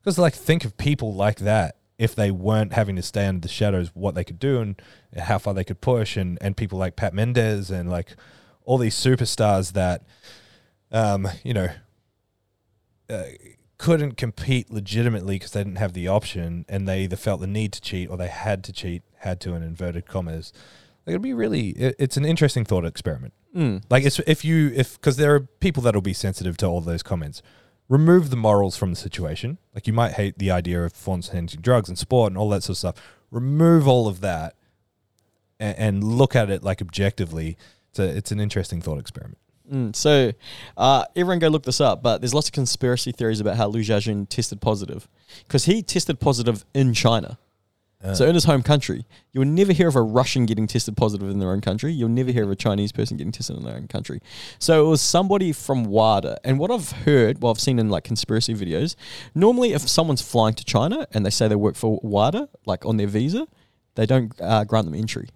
Because 0.00 0.18
like 0.18 0.34
think 0.34 0.64
of 0.64 0.76
people 0.76 1.14
like 1.14 1.38
that 1.40 1.76
if 1.98 2.14
they 2.14 2.30
weren't 2.30 2.72
having 2.72 2.96
to 2.96 3.02
stay 3.02 3.26
under 3.26 3.42
the 3.42 3.48
shadows, 3.48 3.90
what 3.92 4.14
they 4.14 4.24
could 4.24 4.38
do 4.38 4.58
and 4.60 4.80
how 5.16 5.36
far 5.36 5.52
they 5.52 5.64
could 5.64 5.82
push, 5.82 6.16
and 6.16 6.38
and 6.40 6.56
people 6.56 6.78
like 6.78 6.96
Pat 6.96 7.12
Mendes 7.12 7.70
and 7.70 7.90
like 7.90 8.16
all 8.64 8.78
these 8.78 8.94
superstars 8.94 9.72
that, 9.72 10.02
um, 10.90 11.28
you 11.44 11.52
know, 11.52 11.68
uh, 13.10 13.24
couldn't 13.80 14.18
compete 14.18 14.70
legitimately 14.70 15.36
because 15.36 15.52
they 15.52 15.64
didn't 15.64 15.78
have 15.78 15.94
the 15.94 16.06
option, 16.06 16.66
and 16.68 16.86
they 16.86 17.04
either 17.04 17.16
felt 17.16 17.40
the 17.40 17.46
need 17.46 17.72
to 17.72 17.80
cheat 17.80 18.10
or 18.10 18.18
they 18.18 18.28
had 18.28 18.62
to 18.64 18.74
cheat, 18.74 19.02
had 19.20 19.40
to 19.40 19.54
in 19.54 19.62
inverted 19.62 20.06
commas. 20.06 20.52
Like, 21.06 21.14
it'd 21.14 21.22
be 21.22 21.32
really, 21.32 21.70
it, 21.70 21.96
it's 21.98 22.18
an 22.18 22.26
interesting 22.26 22.66
thought 22.66 22.84
experiment. 22.84 23.32
Mm. 23.56 23.82
Like 23.88 24.04
it's 24.04 24.18
if 24.26 24.44
you 24.44 24.70
if 24.76 24.94
because 24.94 25.16
there 25.16 25.34
are 25.34 25.40
people 25.40 25.82
that'll 25.82 26.02
be 26.02 26.12
sensitive 26.12 26.58
to 26.58 26.66
all 26.66 26.82
those 26.82 27.02
comments. 27.02 27.42
Remove 27.88 28.28
the 28.28 28.36
morals 28.36 28.76
from 28.76 28.90
the 28.90 28.96
situation. 28.96 29.56
Like 29.74 29.86
you 29.86 29.94
might 29.94 30.12
hate 30.12 30.38
the 30.38 30.50
idea 30.50 30.84
of 30.84 30.92
performance 30.92 31.30
enhancing 31.30 31.62
drugs 31.62 31.88
and 31.88 31.98
sport 31.98 32.30
and 32.30 32.38
all 32.38 32.50
that 32.50 32.62
sort 32.62 32.74
of 32.74 32.78
stuff. 32.78 32.96
Remove 33.30 33.88
all 33.88 34.06
of 34.06 34.20
that 34.20 34.54
and, 35.58 35.76
and 35.78 36.04
look 36.04 36.36
at 36.36 36.50
it 36.50 36.62
like 36.62 36.80
objectively. 36.80 37.56
It's 37.88 37.98
a, 37.98 38.04
it's 38.04 38.30
an 38.30 38.38
interesting 38.38 38.80
thought 38.80 39.00
experiment. 39.00 39.38
Mm. 39.70 39.94
So 39.94 40.32
uh, 40.76 41.04
everyone 41.14 41.38
go 41.38 41.48
look 41.48 41.62
this 41.62 41.80
up, 41.80 42.02
but 42.02 42.20
there's 42.20 42.34
lots 42.34 42.48
of 42.48 42.52
conspiracy 42.52 43.12
theories 43.12 43.40
about 43.40 43.56
how 43.56 43.68
Lu 43.68 43.80
Xiaojun 43.80 44.28
tested 44.28 44.60
positive 44.60 45.08
because 45.46 45.66
he 45.66 45.82
tested 45.82 46.18
positive 46.20 46.64
in 46.74 46.92
China. 46.92 47.38
Uh, 48.02 48.14
So 48.14 48.26
in 48.26 48.34
his 48.34 48.44
home 48.44 48.62
country, 48.62 49.04
you 49.32 49.40
will 49.40 49.46
never 49.46 49.72
hear 49.72 49.86
of 49.86 49.94
a 49.94 50.02
Russian 50.02 50.46
getting 50.46 50.66
tested 50.66 50.96
positive 50.96 51.28
in 51.28 51.38
their 51.38 51.50
own 51.50 51.60
country. 51.60 51.92
You'll 51.92 52.08
never 52.08 52.32
hear 52.32 52.44
of 52.44 52.50
a 52.50 52.56
Chinese 52.56 52.92
person 52.92 53.18
getting 53.18 53.32
tested 53.32 53.56
in 53.56 53.62
their 53.62 53.76
own 53.76 53.88
country. 53.88 54.20
So 54.58 54.86
it 54.86 54.88
was 54.88 55.02
somebody 55.02 55.52
from 55.52 55.84
WADA. 55.84 56.38
And 56.42 56.58
what 56.58 56.70
I've 56.70 56.90
heard, 56.90 57.42
well, 57.42 57.52
I've 57.52 57.60
seen 57.60 57.78
in 57.78 57.90
like 57.90 58.04
conspiracy 58.04 58.54
videos, 58.54 58.96
normally 59.34 59.74
if 59.74 59.82
someone's 59.88 60.22
flying 60.22 60.54
to 60.54 60.64
China 60.64 61.06
and 61.12 61.26
they 61.26 61.30
say 61.30 61.46
they 61.46 61.56
work 61.56 61.76
for 61.76 62.00
WADA, 62.02 62.48
like 62.64 62.86
on 62.86 62.96
their 62.96 63.06
visa, 63.06 63.46
they 63.96 64.06
don't 64.06 64.32
uh, 64.40 64.64
grant 64.64 64.86
them 64.86 64.94
entry 64.94 65.28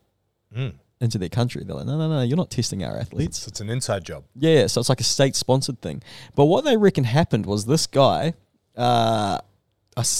mm. 0.56 0.72
Into 1.04 1.18
their 1.18 1.28
country. 1.28 1.62
They're 1.64 1.76
like, 1.76 1.86
no, 1.86 1.98
no, 1.98 2.08
no, 2.08 2.22
you're 2.22 2.36
not 2.36 2.50
testing 2.50 2.82
our 2.82 2.96
it's, 2.96 3.06
athletes. 3.06 3.46
it's 3.46 3.60
an 3.60 3.68
inside 3.68 4.04
job. 4.04 4.24
Yeah, 4.34 4.66
so 4.66 4.80
it's 4.80 4.88
like 4.88 5.00
a 5.00 5.04
state 5.04 5.36
sponsored 5.36 5.80
thing. 5.80 6.02
But 6.34 6.46
what 6.46 6.64
they 6.64 6.76
reckon 6.76 7.04
happened 7.04 7.44
was 7.46 7.66
this 7.66 7.86
guy, 7.86 8.34
uh, 8.74 9.38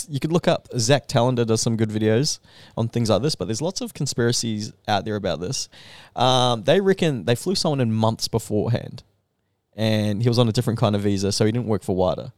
you 0.08 0.20
could 0.20 0.32
look 0.32 0.46
up 0.46 0.68
Zack 0.78 1.08
Telander 1.08 1.46
does 1.46 1.60
some 1.60 1.76
good 1.76 1.90
videos 1.90 2.38
on 2.76 2.88
things 2.88 3.10
like 3.10 3.22
this, 3.22 3.34
but 3.34 3.46
there's 3.46 3.62
lots 3.62 3.80
of 3.80 3.94
conspiracies 3.94 4.72
out 4.86 5.04
there 5.04 5.16
about 5.16 5.40
this. 5.40 5.68
Um, 6.14 6.62
they 6.62 6.80
reckon 6.80 7.24
they 7.24 7.34
flew 7.34 7.54
someone 7.54 7.80
in 7.80 7.90
months 7.90 8.28
beforehand, 8.28 9.02
and 9.74 10.22
he 10.22 10.28
was 10.28 10.38
on 10.38 10.48
a 10.48 10.52
different 10.52 10.78
kind 10.78 10.94
of 10.94 11.02
visa, 11.02 11.32
so 11.32 11.44
he 11.44 11.52
didn't 11.52 11.66
work 11.66 11.82
for 11.82 11.96
WADA. 11.96 12.32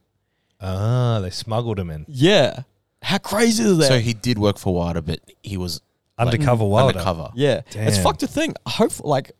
Ah, 0.60 1.18
they 1.20 1.30
smuggled 1.30 1.78
him 1.78 1.90
in 1.90 2.06
Yeah, 2.08 2.62
how 3.02 3.18
crazy 3.18 3.64
is 3.64 3.78
that? 3.78 3.88
So 3.88 3.98
he 3.98 4.14
did 4.14 4.38
work 4.38 4.56
for 4.58 4.74
WADA, 4.74 5.02
but 5.02 5.20
he 5.42 5.56
was 5.56 5.74
like, 5.76 5.82
undercover 6.18 6.64
WADA. 6.64 6.88
undercover. 6.98 7.30
yeah, 7.34 7.60
it's 7.66 7.74
Damn. 7.96 8.02
fucked 8.02 8.20
to 8.20 8.26
think. 8.26 8.56
Hope 8.66 9.04
like, 9.04 9.32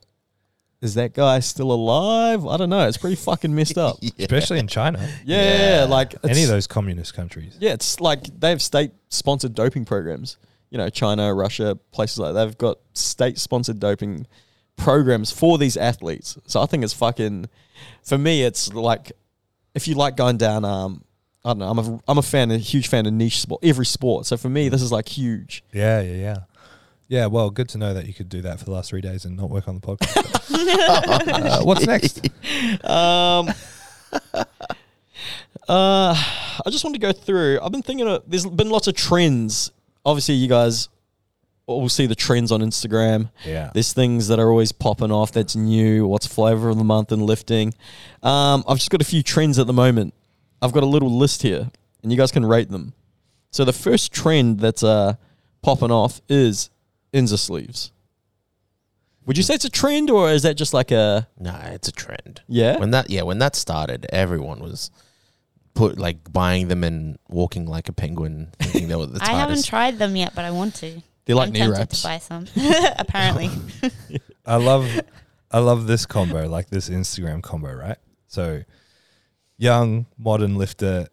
is 0.81 0.93
that 0.95 1.13
guy 1.13 1.39
still 1.39 1.71
alive? 1.71 2.45
I 2.45 2.57
don't 2.57 2.69
know. 2.69 2.87
It's 2.87 2.97
pretty 2.97 3.15
fucking 3.15 3.53
messed 3.53 3.77
up. 3.77 3.97
Yeah. 4.01 4.11
especially 4.19 4.59
in 4.59 4.67
China. 4.67 4.99
Yeah, 5.25 5.79
Yeah. 5.79 5.83
like 5.85 6.13
Any 6.23 6.43
of 6.43 6.49
those 6.49 6.67
communist 6.67 7.13
countries. 7.15 7.57
Yeah, 7.59 7.73
it's 7.73 7.99
like 7.99 8.23
they 8.39 8.49
have 8.49 8.61
state 8.61 8.91
sponsored 9.09 9.55
doping 9.55 9.85
programs. 9.85 10.37
You 10.69 10.77
know, 10.77 10.89
China, 10.89 11.33
Russia, 11.33 11.75
places 11.91 12.19
like 12.19 12.33
that. 12.33 12.45
They've 12.45 12.57
got 12.57 12.77
state 12.93 13.37
sponsored 13.39 13.79
doping 13.79 14.27
programs 14.75 15.31
for 15.31 15.57
these 15.57 15.77
athletes. 15.77 16.37
So 16.45 16.61
I 16.61 16.65
think 16.67 16.83
it's 16.83 16.93
fucking 16.93 17.47
for 18.03 18.17
me 18.17 18.43
it's 18.43 18.71
like 18.73 19.11
if 19.73 19.87
you 19.87 19.95
like 19.95 20.15
going 20.15 20.37
down 20.37 20.63
um 20.65 21.03
I 21.45 21.49
don't 21.51 21.59
know, 21.59 21.69
I'm 21.69 21.79
a 21.79 21.99
I'm 22.07 22.17
a 22.17 22.21
fan, 22.21 22.51
a 22.51 22.57
huge 22.57 22.87
fan 22.87 23.05
of 23.07 23.13
niche 23.13 23.39
sport, 23.41 23.63
every 23.63 23.85
sport. 23.85 24.25
So 24.27 24.37
for 24.37 24.49
me 24.49 24.69
this 24.69 24.81
is 24.83 24.91
like 24.91 25.07
huge. 25.07 25.63
Yeah, 25.73 26.01
yeah, 26.01 26.15
yeah. 26.15 26.37
Yeah, 27.07 27.27
well, 27.27 27.49
good 27.49 27.69
to 27.69 27.77
know 27.77 27.93
that 27.93 28.05
you 28.05 28.13
could 28.13 28.27
do 28.29 28.41
that 28.41 28.59
for 28.59 28.65
the 28.65 28.71
last 28.71 28.89
three 28.89 29.01
days 29.01 29.23
and 29.25 29.37
not 29.37 29.49
work 29.49 29.67
on 29.67 29.75
the 29.75 29.81
podcast. 29.81 30.47
uh, 31.59 31.63
what's 31.63 31.85
next? 31.85 32.27
Um 32.83 33.49
Uh, 35.67 36.15
I 36.65 36.69
just 36.69 36.83
want 36.85 36.95
to 36.95 36.99
go 36.99 37.11
through. 37.11 37.59
I've 37.61 37.71
been 37.71 37.81
thinking 37.81 38.07
of. 38.07 38.23
There's 38.25 38.45
been 38.45 38.69
lots 38.69 38.87
of 38.87 38.95
trends. 38.95 39.71
Obviously, 40.05 40.35
you 40.35 40.47
guys 40.47 40.87
will 41.67 41.89
see 41.89 42.05
the 42.05 42.15
trends 42.15 42.51
on 42.53 42.61
Instagram. 42.61 43.29
Yeah. 43.45 43.71
There's 43.73 43.91
things 43.91 44.29
that 44.29 44.39
are 44.39 44.49
always 44.49 44.71
popping 44.71 45.11
off 45.11 45.33
that's 45.33 45.55
new. 45.57 46.07
What's 46.07 46.25
flavor 46.25 46.69
of 46.69 46.77
the 46.77 46.85
month 46.85 47.11
and 47.11 47.21
lifting? 47.23 47.73
Um, 48.23 48.63
I've 48.67 48.77
just 48.77 48.89
got 48.89 49.01
a 49.01 49.05
few 49.05 49.21
trends 49.21 49.59
at 49.59 49.67
the 49.67 49.73
moment. 49.73 50.13
I've 50.61 50.71
got 50.71 50.83
a 50.83 50.87
little 50.87 51.11
list 51.11 51.41
here, 51.41 51.69
and 52.01 52.11
you 52.11 52.17
guys 52.17 52.31
can 52.31 52.45
rate 52.45 52.69
them. 52.69 52.93
So 53.51 53.65
the 53.65 53.73
first 53.73 54.13
trend 54.13 54.61
that's 54.61 54.83
uh, 54.83 55.15
popping 55.61 55.91
off 55.91 56.21
is 56.29 56.69
Inzer 57.13 57.37
sleeves. 57.39 57.91
Would 59.25 59.35
you 59.37 59.43
say 59.43 59.55
it's 59.55 59.65
a 59.65 59.69
trend 59.69 60.09
or 60.09 60.29
is 60.31 60.43
that 60.43 60.55
just 60.55 60.73
like 60.73 60.91
a 60.91 61.27
Nah, 61.39 61.59
it's 61.67 61.87
a 61.87 61.91
trend. 61.91 62.41
yeah? 62.47 62.77
When 62.77 62.91
that 62.91 63.09
yeah, 63.09 63.23
when 63.23 63.39
that 63.39 63.55
started, 63.55 64.05
everyone 64.09 64.59
was 64.59 64.89
put 65.73 65.97
like 65.99 66.31
buying 66.31 66.69
them 66.69 66.83
and 66.83 67.17
walking 67.29 67.65
like 67.65 67.89
a 67.89 67.93
penguin, 67.93 68.51
thinking 68.59 68.87
they 68.87 68.95
were 68.95 69.05
the 69.05 69.19
I 69.21 69.31
haven't 69.33 69.55
tightest. 69.55 69.67
tried 69.69 69.99
them 69.99 70.15
yet, 70.15 70.33
but 70.33 70.45
I 70.45 70.51
want 70.51 70.75
to. 70.75 71.01
They're 71.25 71.35
like 71.35 71.47
I'm 71.47 71.53
knee 71.53 71.59
tempted 71.59 71.77
wraps. 71.79 72.01
to 72.03 72.07
buy 72.07 72.17
some. 72.19 72.47
Apparently. 72.97 73.49
I 74.45 74.55
love 74.55 74.87
I 75.51 75.59
love 75.59 75.87
this 75.87 76.05
combo, 76.05 76.47
like 76.47 76.69
this 76.69 76.89
Instagram 76.89 77.43
combo, 77.43 77.73
right? 77.73 77.97
So 78.27 78.63
young, 79.57 80.05
modern 80.17 80.55
lifter, 80.55 81.07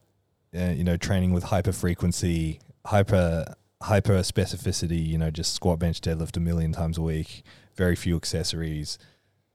uh, 0.56 0.66
you 0.66 0.84
know, 0.84 0.96
training 0.96 1.32
with 1.32 1.42
hyper 1.44 1.72
frequency, 1.72 2.60
hyper 2.86 3.44
hyper 3.84 4.14
specificity, 4.20 5.06
you 5.06 5.18
know, 5.18 5.30
just 5.30 5.52
squat 5.52 5.78
bench 5.78 6.00
deadlift 6.00 6.36
a 6.38 6.40
million 6.40 6.72
times 6.72 6.96
a 6.96 7.02
week, 7.02 7.42
very 7.76 7.94
few 7.94 8.16
accessories, 8.16 8.98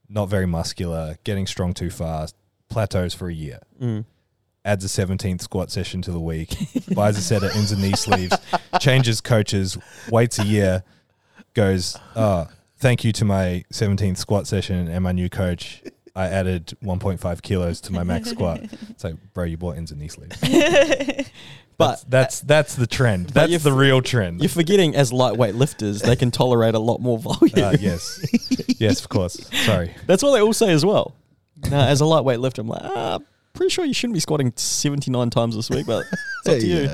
not 0.08 0.28
very 0.28 0.46
muscular, 0.46 1.16
getting 1.24 1.46
strong 1.46 1.74
too 1.74 1.90
fast, 1.90 2.36
plateaus 2.68 3.12
for 3.12 3.28
a 3.28 3.34
year. 3.34 3.58
Mm. 3.80 4.04
Adds 4.64 4.84
a 4.84 4.88
17th 4.88 5.40
squat 5.40 5.72
session 5.72 6.00
to 6.02 6.12
the 6.12 6.20
week, 6.20 6.54
buys 6.94 7.18
a 7.18 7.22
set 7.22 7.42
of 7.42 7.50
Inzer 7.52 7.76
knee 7.76 7.94
sleeves, 7.94 8.36
changes 8.78 9.20
coaches, 9.20 9.76
waits 10.10 10.38
a 10.38 10.46
year, 10.46 10.84
goes, 11.54 11.96
oh, 12.14 12.46
thank 12.78 13.02
you 13.02 13.10
to 13.12 13.24
my 13.24 13.64
17th 13.72 14.18
squat 14.18 14.46
session 14.46 14.86
and 14.86 15.02
my 15.02 15.12
new 15.12 15.28
coach. 15.28 15.82
I 16.14 16.26
added 16.26 16.76
1.5 16.84 17.42
kilos 17.42 17.80
to 17.82 17.92
my 17.92 18.04
max 18.04 18.30
squat. 18.30 18.60
It's 18.90 19.02
like, 19.02 19.16
bro, 19.32 19.44
you 19.44 19.56
bought 19.56 19.76
Inzer 19.76 19.96
knee 19.96 20.08
sleeves. 20.08 20.38
But 21.80 22.04
That's 22.08 22.40
that's 22.40 22.74
the 22.76 22.86
trend. 22.86 23.30
That's 23.30 23.50
you're 23.50 23.58
the 23.58 23.72
real 23.72 24.02
trend. 24.02 24.40
you're 24.40 24.48
forgetting 24.48 24.94
as 24.94 25.12
lightweight 25.12 25.54
lifters, 25.54 26.02
they 26.02 26.14
can 26.14 26.30
tolerate 26.30 26.74
a 26.74 26.78
lot 26.78 27.00
more 27.00 27.18
volume. 27.18 27.52
Uh, 27.56 27.76
yes, 27.80 28.20
yes, 28.78 29.00
of 29.00 29.08
course. 29.08 29.34
Sorry. 29.64 29.94
That's 30.06 30.22
what 30.22 30.32
they 30.34 30.40
all 30.42 30.52
say 30.52 30.70
as 30.72 30.84
well. 30.84 31.14
Now, 31.70 31.86
as 31.88 32.00
a 32.00 32.04
lightweight 32.06 32.38
lifter, 32.40 32.60
I'm 32.62 32.68
like, 32.68 32.82
ah, 32.84 33.18
pretty 33.54 33.70
sure 33.70 33.84
you 33.84 33.94
shouldn't 33.94 34.14
be 34.14 34.20
squatting 34.20 34.52
79 34.56 35.30
times 35.30 35.56
this 35.56 35.68
week, 35.70 35.86
but 35.86 36.04
it's 36.44 36.48
up 36.48 36.58
to 36.60 36.66
you. 36.66 36.90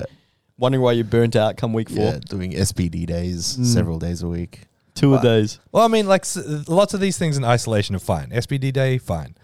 Wondering 0.58 0.82
why 0.82 0.92
you're 0.92 1.04
burnt 1.04 1.36
out 1.36 1.56
come 1.56 1.72
week 1.72 1.90
four. 1.90 2.04
yeah, 2.04 2.18
doing 2.28 2.52
SBD 2.52 3.06
days 3.06 3.56
Mm. 3.58 3.64
several 3.66 3.98
days 3.98 4.22
a 4.22 4.28
week. 4.28 4.62
Two 4.94 5.10
Wow. 5.10 5.16
of 5.18 5.22
days. 5.22 5.60
Well, 5.72 5.84
I 5.84 5.88
mean, 5.88 6.06
like 6.06 6.24
lots 6.68 6.94
of 6.94 7.00
these 7.00 7.18
things 7.18 7.36
in 7.36 7.44
isolation 7.44 7.94
are 7.94 7.98
fine. 8.00 8.30
SBD 8.30 8.72
day, 8.72 8.98
fine. 8.98 9.36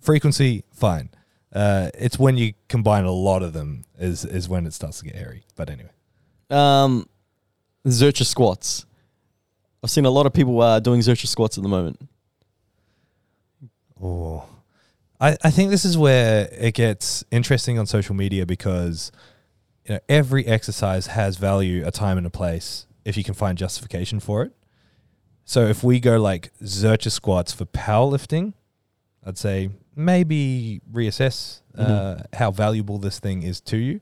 Frequency, 0.00 0.64
fine. 0.72 1.10
Uh, 1.54 1.90
it's 1.94 2.18
when 2.18 2.36
you 2.36 2.52
combine 2.68 3.04
a 3.04 3.12
lot 3.12 3.42
of 3.42 3.52
them 3.52 3.84
is 3.98 4.24
is 4.24 4.48
when 4.48 4.66
it 4.66 4.74
starts 4.74 4.98
to 4.98 5.04
get 5.04 5.14
hairy. 5.14 5.44
But 5.54 5.70
anyway, 5.70 5.90
Um, 6.50 7.08
Zercher 7.86 8.24
squats. 8.26 8.86
I've 9.82 9.90
seen 9.90 10.04
a 10.04 10.10
lot 10.10 10.26
of 10.26 10.32
people 10.32 10.60
uh, 10.60 10.80
doing 10.80 11.00
Zercher 11.00 11.26
squats 11.26 11.56
at 11.58 11.62
the 11.62 11.68
moment. 11.68 12.00
oh, 14.02 14.44
I 15.20 15.36
I 15.44 15.50
think 15.50 15.70
this 15.70 15.84
is 15.84 15.96
where 15.96 16.48
it 16.52 16.74
gets 16.74 17.24
interesting 17.30 17.78
on 17.78 17.86
social 17.86 18.14
media 18.14 18.46
because 18.46 19.12
you 19.86 19.94
know 19.94 20.00
every 20.08 20.46
exercise 20.46 21.08
has 21.08 21.36
value, 21.36 21.86
a 21.86 21.90
time 21.90 22.18
and 22.18 22.26
a 22.26 22.30
place. 22.30 22.86
If 23.04 23.16
you 23.16 23.24
can 23.24 23.34
find 23.34 23.58
justification 23.58 24.18
for 24.18 24.42
it. 24.42 24.52
So 25.44 25.66
if 25.66 25.84
we 25.84 26.00
go 26.00 26.18
like 26.18 26.50
Zercher 26.62 27.10
squats 27.10 27.52
for 27.52 27.66
powerlifting, 27.66 28.54
I'd 29.22 29.36
say 29.36 29.68
maybe 29.96 30.80
reassess 30.92 31.60
uh, 31.76 32.22
how 32.32 32.50
valuable 32.50 32.98
this 32.98 33.18
thing 33.18 33.42
is 33.42 33.60
to 33.62 33.76
you. 33.76 34.00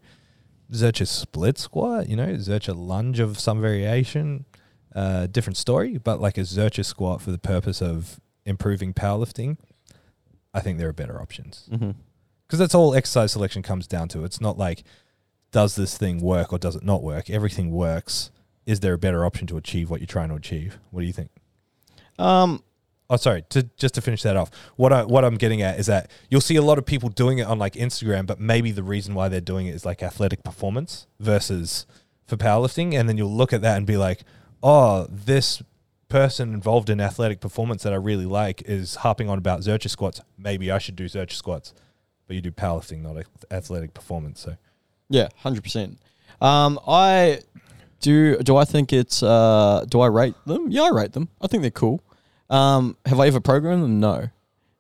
Zercher 0.73 1.07
split 1.07 1.59
squat, 1.59 2.09
you 2.09 2.17
know, 2.17 2.29
Zercher 2.35 2.75
lunge 2.77 3.21
of 3.21 3.39
some 3.39 3.61
variation, 3.61 4.47
uh, 4.95 5.27
different 5.27 5.57
story, 5.57 5.99
but 5.99 6.21
like 6.21 6.39
a 6.39 6.43
Zercher 6.43 6.85
squat 6.85 7.21
for 7.21 7.31
the 7.31 7.39
purpose 7.39 7.83
of 7.83 8.21
improving 8.45 8.95
powerlifting, 8.95 9.59
I 10.55 10.61
think 10.61 10.79
there 10.79 10.89
are 10.89 10.95
better 10.95 11.21
options. 11.21 11.69
Mm-hmm. 11.71 11.91
Because 12.47 12.59
that's 12.59 12.75
all 12.75 12.95
exercise 12.95 13.33
selection 13.33 13.63
comes 13.63 13.87
down 13.87 14.09
to. 14.09 14.25
It's 14.25 14.41
not 14.41 14.59
like, 14.59 14.85
does 15.53 15.75
this 15.75 15.97
thing 15.97 16.21
work 16.21 16.53
or 16.53 16.59
does 16.59 16.77
it 16.77 16.85
not 16.85 17.03
work? 17.03 17.31
Everything 17.31 17.71
works. 17.71 18.31
Is 18.67 18.81
there 18.81 18.95
a 18.95 18.99
better 18.99 19.25
option 19.25 19.47
to 19.49 19.57
achieve 19.57 19.91
what 19.91 20.01
you're 20.01 20.07
trying 20.07 20.29
to 20.29 20.35
achieve? 20.35 20.79
What 20.91 21.01
do 21.01 21.07
you 21.07 21.13
think? 21.13 21.31
Um, 22.19 22.63
Oh, 23.13 23.17
sorry. 23.17 23.45
To 23.51 23.65
just 23.77 23.93
to 23.97 24.01
finish 24.01 24.23
that 24.23 24.39
off, 24.39 24.51
what 24.77 24.91
I 24.91 25.05
what 25.05 25.23
I'm 25.23 25.37
getting 25.37 25.61
at 25.61 25.79
is 25.79 25.85
that 25.85 26.11
you'll 26.31 26.41
see 26.41 26.57
a 26.57 26.63
lot 26.63 26.79
of 26.79 26.87
people 26.87 27.11
doing 27.11 27.39
it 27.39 27.47
on 27.47 27.59
like 27.59 27.75
Instagram, 27.75 28.25
but 28.25 28.41
maybe 28.41 28.73
the 28.73 28.83
reason 28.83 29.15
why 29.15 29.29
they're 29.29 29.43
doing 29.43 29.67
it 29.67 29.75
is 29.75 29.85
like 29.85 30.03
athletic 30.03 30.43
performance 30.43 31.07
versus 31.21 31.85
for 32.27 32.39
powerlifting, 32.39 32.95
and 32.95 33.11
then 33.11 33.19
you'll 33.19 33.35
look 33.35 33.53
at 33.53 33.61
that 33.61 33.77
and 33.77 33.87
be 33.87 33.99
like, 33.99 34.23
oh, 34.63 35.07
this 35.11 35.63
person 36.09 36.55
involved 36.55 36.89
in 36.89 37.03
athletic 37.03 37.41
performance 37.41 37.83
that 37.83 37.93
I 37.93 37.97
really 37.97 38.25
like 38.25 38.63
is 38.63 38.95
harping 38.95 39.29
on 39.29 39.37
about 39.37 39.61
Zercher 39.61 39.91
squats. 39.91 40.23
Maybe 40.39 40.71
I 40.71 40.79
should 40.79 40.97
do 40.97 41.05
Zercher 41.05 41.33
squats, 41.33 41.75
but 42.27 42.35
you 42.35 42.41
do 42.41 42.51
powerlifting, 42.51 43.03
not 43.03 43.23
athletic 43.51 43.93
performance. 43.93 44.41
So 44.41 44.57
yeah, 45.11 45.29
hundred 45.37 45.65
percent. 45.65 45.99
Um, 46.41 46.81
I 46.89 47.41
do. 48.01 48.39
Do 48.39 48.57
I 48.57 48.65
think 48.65 48.91
it's? 48.91 49.23
Uh, 49.23 49.85
do 49.87 50.01
I 50.01 50.07
rate 50.07 50.35
them? 50.47 50.71
Yeah, 50.71 50.85
I 50.85 50.89
rate 50.89 51.13
them. 51.13 51.29
I 51.43 51.47
think 51.47 51.61
they're 51.61 51.71
cool. 51.71 52.03
Um, 52.53 52.97
have 53.07 53.19
I 53.19 53.27
ever 53.29 53.41
programmed 53.41 53.83
them? 53.83 53.99
No, 54.01 54.29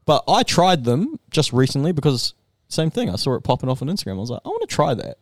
but 0.04 0.24
I 0.28 0.42
tried 0.42 0.84
them 0.84 1.18
just 1.30 1.52
recently 1.52 1.92
because 1.92 2.34
same 2.68 2.90
thing. 2.90 3.08
I 3.10 3.16
saw 3.16 3.34
it 3.34 3.42
popping 3.44 3.68
off 3.68 3.82
on 3.82 3.88
Instagram. 3.88 4.12
I 4.12 4.20
was 4.20 4.30
like, 4.30 4.40
I 4.44 4.48
want 4.48 4.60
to 4.68 4.74
try 4.74 4.94
that, 4.94 5.16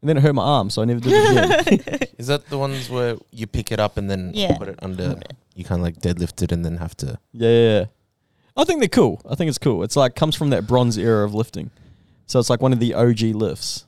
and 0.00 0.08
then 0.08 0.16
it 0.16 0.20
hurt 0.22 0.34
my 0.34 0.42
arm, 0.44 0.70
so 0.70 0.82
I 0.82 0.84
never 0.84 1.00
did 1.00 1.12
it 1.12 1.66
again. 1.90 2.08
Is 2.18 2.28
that 2.28 2.48
the 2.48 2.58
ones 2.58 2.88
where 2.88 3.16
you 3.32 3.46
pick 3.46 3.72
it 3.72 3.80
up 3.80 3.96
and 3.96 4.08
then 4.10 4.30
Yeah. 4.34 4.56
put 4.56 4.68
it 4.68 4.78
under? 4.82 5.18
You 5.54 5.64
kind 5.64 5.80
of 5.80 5.84
like 5.84 5.96
deadlift 5.98 6.42
it 6.42 6.52
and 6.52 6.64
then 6.64 6.76
have 6.76 6.96
to. 6.98 7.18
Yeah, 7.32 7.48
yeah, 7.50 7.78
yeah. 7.80 7.84
I 8.56 8.64
think 8.64 8.80
they're 8.80 8.88
cool. 8.88 9.20
I 9.28 9.34
think 9.34 9.48
it's 9.48 9.58
cool. 9.58 9.82
It's 9.82 9.96
like 9.96 10.14
comes 10.14 10.34
from 10.36 10.50
that 10.50 10.66
bronze 10.66 10.96
era 10.98 11.24
of 11.24 11.34
lifting, 11.34 11.70
so 12.26 12.38
it's 12.38 12.50
like 12.50 12.60
one 12.62 12.72
of 12.72 12.78
the 12.80 12.94
OG 12.94 13.20
lifts. 13.34 13.85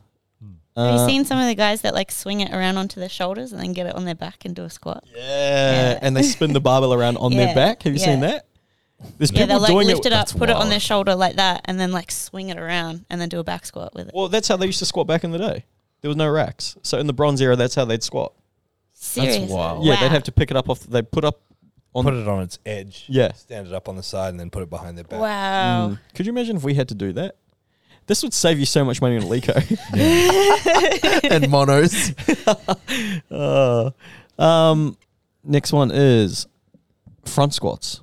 Have 0.79 0.95
you 0.95 1.01
Uh, 1.01 1.07
seen 1.07 1.25
some 1.25 1.39
of 1.39 1.47
the 1.47 1.55
guys 1.55 1.81
that 1.83 1.93
like 1.95 2.11
swing 2.13 2.41
it 2.41 2.53
around 2.53 2.77
onto 2.77 3.01
their 3.01 3.09
shoulders 3.09 3.53
and 3.53 3.61
then 3.61 3.73
get 3.73 3.87
it 3.87 3.95
on 3.95 4.05
their 4.05 4.15
back 4.15 4.45
and 4.45 4.55
do 4.55 4.63
a 4.65 4.71
squat? 4.71 5.05
Yeah, 5.15 5.21
Yeah. 5.93 5.99
and 6.01 6.17
they 6.17 6.23
spin 6.23 6.53
the 6.53 6.61
barbell 6.61 6.95
around 6.95 7.17
on 7.17 7.33
Yeah, 7.33 7.47
their 7.47 7.55
back. 7.55 7.83
Have 7.83 7.93
you 7.93 7.99
seen 7.99 8.21
that? 8.21 8.47
There's 9.19 9.31
Yeah, 9.33 9.43
people 9.47 9.61
they'll 9.61 9.77
like 9.77 9.87
lift 9.87 10.07
it. 10.07 10.07
it, 10.07 10.13
up, 10.13 10.21
that's 10.21 10.33
put 10.33 10.51
it 10.51 10.57
on 10.57 10.71
their 10.71 10.81
shoulder 10.81 11.15
like 11.15 11.37
that, 11.37 11.63
and 11.67 11.79
then 11.79 11.93
like 11.93 12.11
swing 12.11 12.49
it 12.49 12.59
around 12.59 13.05
and 13.11 13.21
then 13.21 13.29
do 13.29 13.39
a 13.39 13.45
back 13.45 13.65
squat 13.67 13.95
with 13.95 14.09
it. 14.09 14.15
Well, 14.15 14.29
that's 14.29 14.49
how 14.49 14.57
they 14.57 14.67
used 14.67 14.79
to 14.81 14.87
squat 14.87 15.07
back 15.07 15.23
in 15.25 15.31
the 15.31 15.39
day. 15.39 15.65
There 16.01 16.09
was 16.09 16.17
no 16.17 16.29
racks, 16.29 16.77
so 16.83 16.99
in 16.99 17.07
the 17.09 17.13
bronze 17.13 17.41
era, 17.41 17.57
that's 17.57 17.75
how 17.75 17.85
they'd 17.85 18.03
squat. 18.03 18.33
Seriously? 18.93 19.47
wild. 19.55 19.85
Yeah, 19.85 20.01
they'd 20.01 20.11
have 20.11 20.25
to 20.25 20.33
pick 20.33 20.51
it 20.51 20.57
up 20.57 20.69
off. 20.69 20.81
They 20.81 21.03
put 21.03 21.25
up 21.25 21.41
on. 21.95 22.05
put 22.05 22.15
it 22.15 22.27
on 22.29 22.43
its 22.43 22.59
edge. 22.67 23.05
Yeah. 23.09 23.33
Stand 23.33 23.67
it 23.69 23.73
up 23.73 23.89
on 23.89 23.97
the 23.97 24.03
side 24.03 24.31
and 24.31 24.41
then 24.41 24.51
put 24.51 24.63
it 24.63 24.71
behind 24.71 24.97
their 24.97 25.05
back. 25.05 25.21
Wow. 25.21 25.89
Mm. 25.91 25.99
Could 26.15 26.27
you 26.27 26.33
imagine 26.33 26.57
if 26.57 26.65
we 26.65 26.75
had 26.75 26.89
to 26.89 26.95
do 26.95 27.13
that? 27.15 27.37
This 28.09 28.23
would 28.23 28.33
save 28.35 28.59
you 28.59 28.65
so 28.67 28.85
much 28.85 29.01
money 29.03 29.17
on 29.17 29.23
Lico. 29.25 29.55
and 31.31 31.51
monos. 31.51 32.15
uh, 33.31 33.91
um, 34.43 34.97
next 35.45 35.73
one 35.73 35.91
is 35.93 36.47
front 37.27 37.53
squats. 37.55 38.01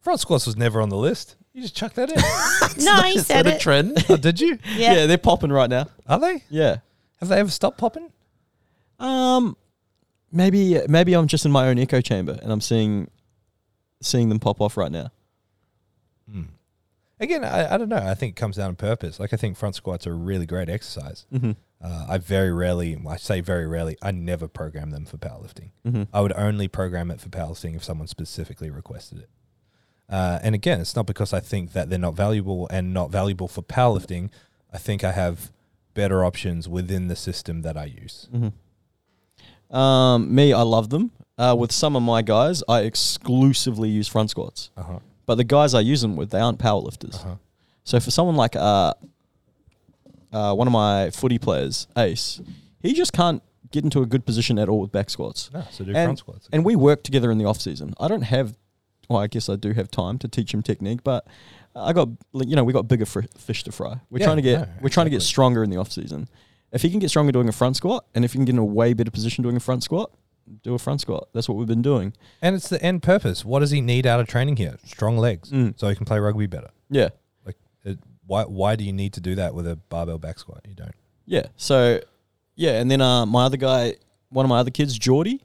Front 0.00 0.20
squats 0.20 0.46
was 0.46 0.56
never 0.56 0.80
on 0.80 0.90
the 0.90 0.96
list. 0.96 1.34
You 1.52 1.62
just 1.62 1.76
chuck 1.76 1.94
that 1.94 2.10
in. 2.10 2.16
No, 2.84 3.02
he 3.02 3.18
Is 3.18 3.26
said 3.26 3.46
that 3.46 3.52
a 3.52 3.56
it. 3.56 3.60
trend? 3.60 4.04
oh, 4.08 4.16
did 4.16 4.40
you? 4.40 4.58
Yeah. 4.76 4.94
Yeah. 4.94 5.06
they're 5.06 5.18
popping 5.18 5.52
right 5.52 5.70
now. 5.70 5.86
Are 6.08 6.18
they? 6.18 6.42
Yeah. 6.50 6.78
Have 7.20 7.28
they 7.28 7.38
ever 7.38 7.50
stopped 7.50 7.78
popping? 7.78 8.10
Um, 8.98 9.56
maybe 10.32 10.80
maybe 10.88 11.14
I'm 11.14 11.28
just 11.28 11.44
in 11.46 11.52
my 11.52 11.68
own 11.68 11.78
echo 11.78 12.00
chamber 12.00 12.38
and 12.42 12.50
I'm 12.52 12.60
seeing 12.60 13.08
seeing 14.02 14.28
them 14.28 14.40
pop 14.40 14.60
off 14.60 14.76
right 14.76 14.90
now. 14.90 15.10
Again, 17.20 17.44
I, 17.44 17.74
I 17.74 17.76
don't 17.78 17.88
know. 17.88 17.96
I 17.96 18.14
think 18.14 18.32
it 18.32 18.36
comes 18.36 18.56
down 18.56 18.70
to 18.70 18.76
purpose. 18.76 19.20
Like 19.20 19.32
I 19.32 19.36
think 19.36 19.56
front 19.56 19.76
squats 19.76 20.06
are 20.06 20.12
a 20.12 20.16
really 20.16 20.46
great 20.46 20.68
exercise. 20.68 21.26
Mm-hmm. 21.32 21.52
Uh, 21.82 22.06
I 22.08 22.18
very 22.18 22.52
rarely, 22.52 22.98
I 23.08 23.16
say 23.16 23.40
very 23.40 23.66
rarely, 23.66 23.96
I 24.02 24.10
never 24.10 24.48
program 24.48 24.90
them 24.90 25.04
for 25.04 25.18
powerlifting. 25.18 25.70
Mm-hmm. 25.86 26.04
I 26.12 26.20
would 26.20 26.32
only 26.32 26.66
program 26.66 27.10
it 27.10 27.20
for 27.20 27.28
powerlifting 27.28 27.76
if 27.76 27.84
someone 27.84 28.08
specifically 28.08 28.70
requested 28.70 29.18
it. 29.18 29.28
Uh, 30.08 30.38
and 30.42 30.54
again, 30.54 30.80
it's 30.80 30.96
not 30.96 31.06
because 31.06 31.32
I 31.32 31.40
think 31.40 31.72
that 31.72 31.90
they're 31.90 31.98
not 31.98 32.14
valuable 32.14 32.68
and 32.70 32.92
not 32.92 33.10
valuable 33.10 33.48
for 33.48 33.62
powerlifting. 33.62 34.30
I 34.72 34.78
think 34.78 35.04
I 35.04 35.12
have 35.12 35.52
better 35.94 36.24
options 36.24 36.68
within 36.68 37.08
the 37.08 37.16
system 37.16 37.62
that 37.62 37.76
I 37.76 37.84
use. 37.84 38.28
Mm-hmm. 38.34 39.76
Um, 39.76 40.34
me, 40.34 40.52
I 40.52 40.62
love 40.62 40.90
them. 40.90 41.12
Uh, 41.36 41.56
with 41.58 41.72
some 41.72 41.96
of 41.96 42.02
my 42.02 42.22
guys, 42.22 42.62
I 42.68 42.80
exclusively 42.80 43.88
use 43.88 44.08
front 44.08 44.30
squats. 44.30 44.70
Uh 44.76 44.82
huh. 44.82 44.98
But 45.26 45.36
the 45.36 45.44
guys 45.44 45.74
I 45.74 45.80
use 45.80 46.02
them 46.02 46.16
with, 46.16 46.30
they 46.30 46.40
aren't 46.40 46.58
powerlifters. 46.58 47.16
Uh 47.16 47.28
huh. 47.28 47.34
So 47.84 48.00
for 48.00 48.10
someone 48.10 48.36
like 48.36 48.56
uh, 48.56 48.94
uh, 50.32 50.54
one 50.54 50.66
of 50.66 50.72
my 50.72 51.10
footy 51.10 51.38
players, 51.38 51.86
Ace, 51.96 52.40
he 52.80 52.92
just 52.92 53.12
can't 53.12 53.42
get 53.70 53.84
into 53.84 54.02
a 54.02 54.06
good 54.06 54.24
position 54.26 54.58
at 54.58 54.68
all 54.68 54.80
with 54.80 54.92
back 54.92 55.10
squats. 55.10 55.50
No, 55.52 55.64
so 55.70 55.84
do 55.84 55.92
And- 55.94 56.06
front 56.06 56.18
squats. 56.18 56.48
And 56.52 56.64
we 56.64 56.76
work 56.76 57.02
together 57.02 57.30
in 57.30 57.38
the 57.38 57.44
off 57.44 57.60
season. 57.60 57.94
I 57.98 58.08
don't 58.08 58.22
have, 58.22 58.56
well, 59.08 59.18
I 59.20 59.26
guess 59.26 59.48
I 59.48 59.56
do 59.56 59.72
have 59.72 59.90
time 59.90 60.18
to 60.18 60.28
teach 60.28 60.52
him 60.54 60.62
technique, 60.62 61.02
but 61.04 61.26
I 61.74 61.92
got, 61.92 62.08
like, 62.32 62.48
you 62.48 62.56
know, 62.56 62.64
we 62.64 62.72
got 62.72 62.86
bigger 62.88 63.06
fr- 63.06 63.22
fish 63.36 63.64
to 63.64 63.72
fry. 63.72 64.00
We're 64.10 64.20
Yeah, 64.20 64.26
trying 64.26 64.36
to 64.36 64.42
get, 64.42 64.60
no, 64.60 64.68
we're 64.82 64.88
trying 64.90 65.06
to 65.06 65.10
get 65.10 65.22
stronger 65.22 65.62
in 65.64 65.70
the 65.70 65.76
off 65.76 65.90
season. 65.90 66.28
If 66.72 66.82
he 66.82 66.90
can 66.90 66.98
get 67.00 67.08
stronger 67.10 67.32
doing 67.32 67.48
a 67.48 67.52
front 67.52 67.76
squat, 67.76 68.04
and 68.14 68.24
if 68.24 68.32
he 68.32 68.38
can 68.38 68.44
get 68.44 68.52
in 68.54 68.58
a 68.58 68.64
way 68.64 68.92
better 68.94 69.10
position 69.10 69.42
doing 69.42 69.56
a 69.56 69.60
front 69.60 69.82
squat, 69.82 70.10
do 70.62 70.74
a 70.74 70.78
front 70.78 71.00
squat. 71.00 71.28
That's 71.32 71.48
what 71.48 71.56
we've 71.58 71.66
been 71.68 71.82
doing. 71.82 72.12
And 72.42 72.54
it's 72.54 72.68
the 72.68 72.82
end 72.82 73.02
purpose. 73.02 73.44
What 73.44 73.60
does 73.60 73.70
he 73.70 73.80
need 73.80 74.06
out 74.06 74.20
of 74.20 74.26
training 74.26 74.56
here? 74.56 74.76
Strong 74.84 75.18
legs, 75.18 75.50
Mm. 75.50 75.78
so 75.78 75.88
he 75.88 75.94
can 75.94 76.06
play 76.06 76.18
rugby 76.18 76.46
better. 76.46 76.70
Yeah. 76.90 77.08
Like, 77.44 77.56
it, 77.84 77.98
why 78.26 78.44
why 78.44 78.76
do 78.76 78.84
you 78.84 78.92
need 78.92 79.12
to 79.14 79.20
do 79.20 79.34
that 79.36 79.54
with 79.54 79.66
a 79.66 79.76
barbell 79.76 80.18
back 80.18 80.38
squat? 80.38 80.60
You 80.68 80.74
don't. 80.74 80.94
Yeah. 81.26 81.46
So, 81.56 82.00
yeah, 82.56 82.80
and 82.80 82.90
then 82.90 83.00
uh, 83.00 83.26
my 83.26 83.44
other 83.44 83.56
guy, 83.56 83.94
one 84.28 84.44
of 84.44 84.48
my 84.50 84.58
other 84.58 84.70
kids, 84.70 84.98
Geordie, 84.98 85.42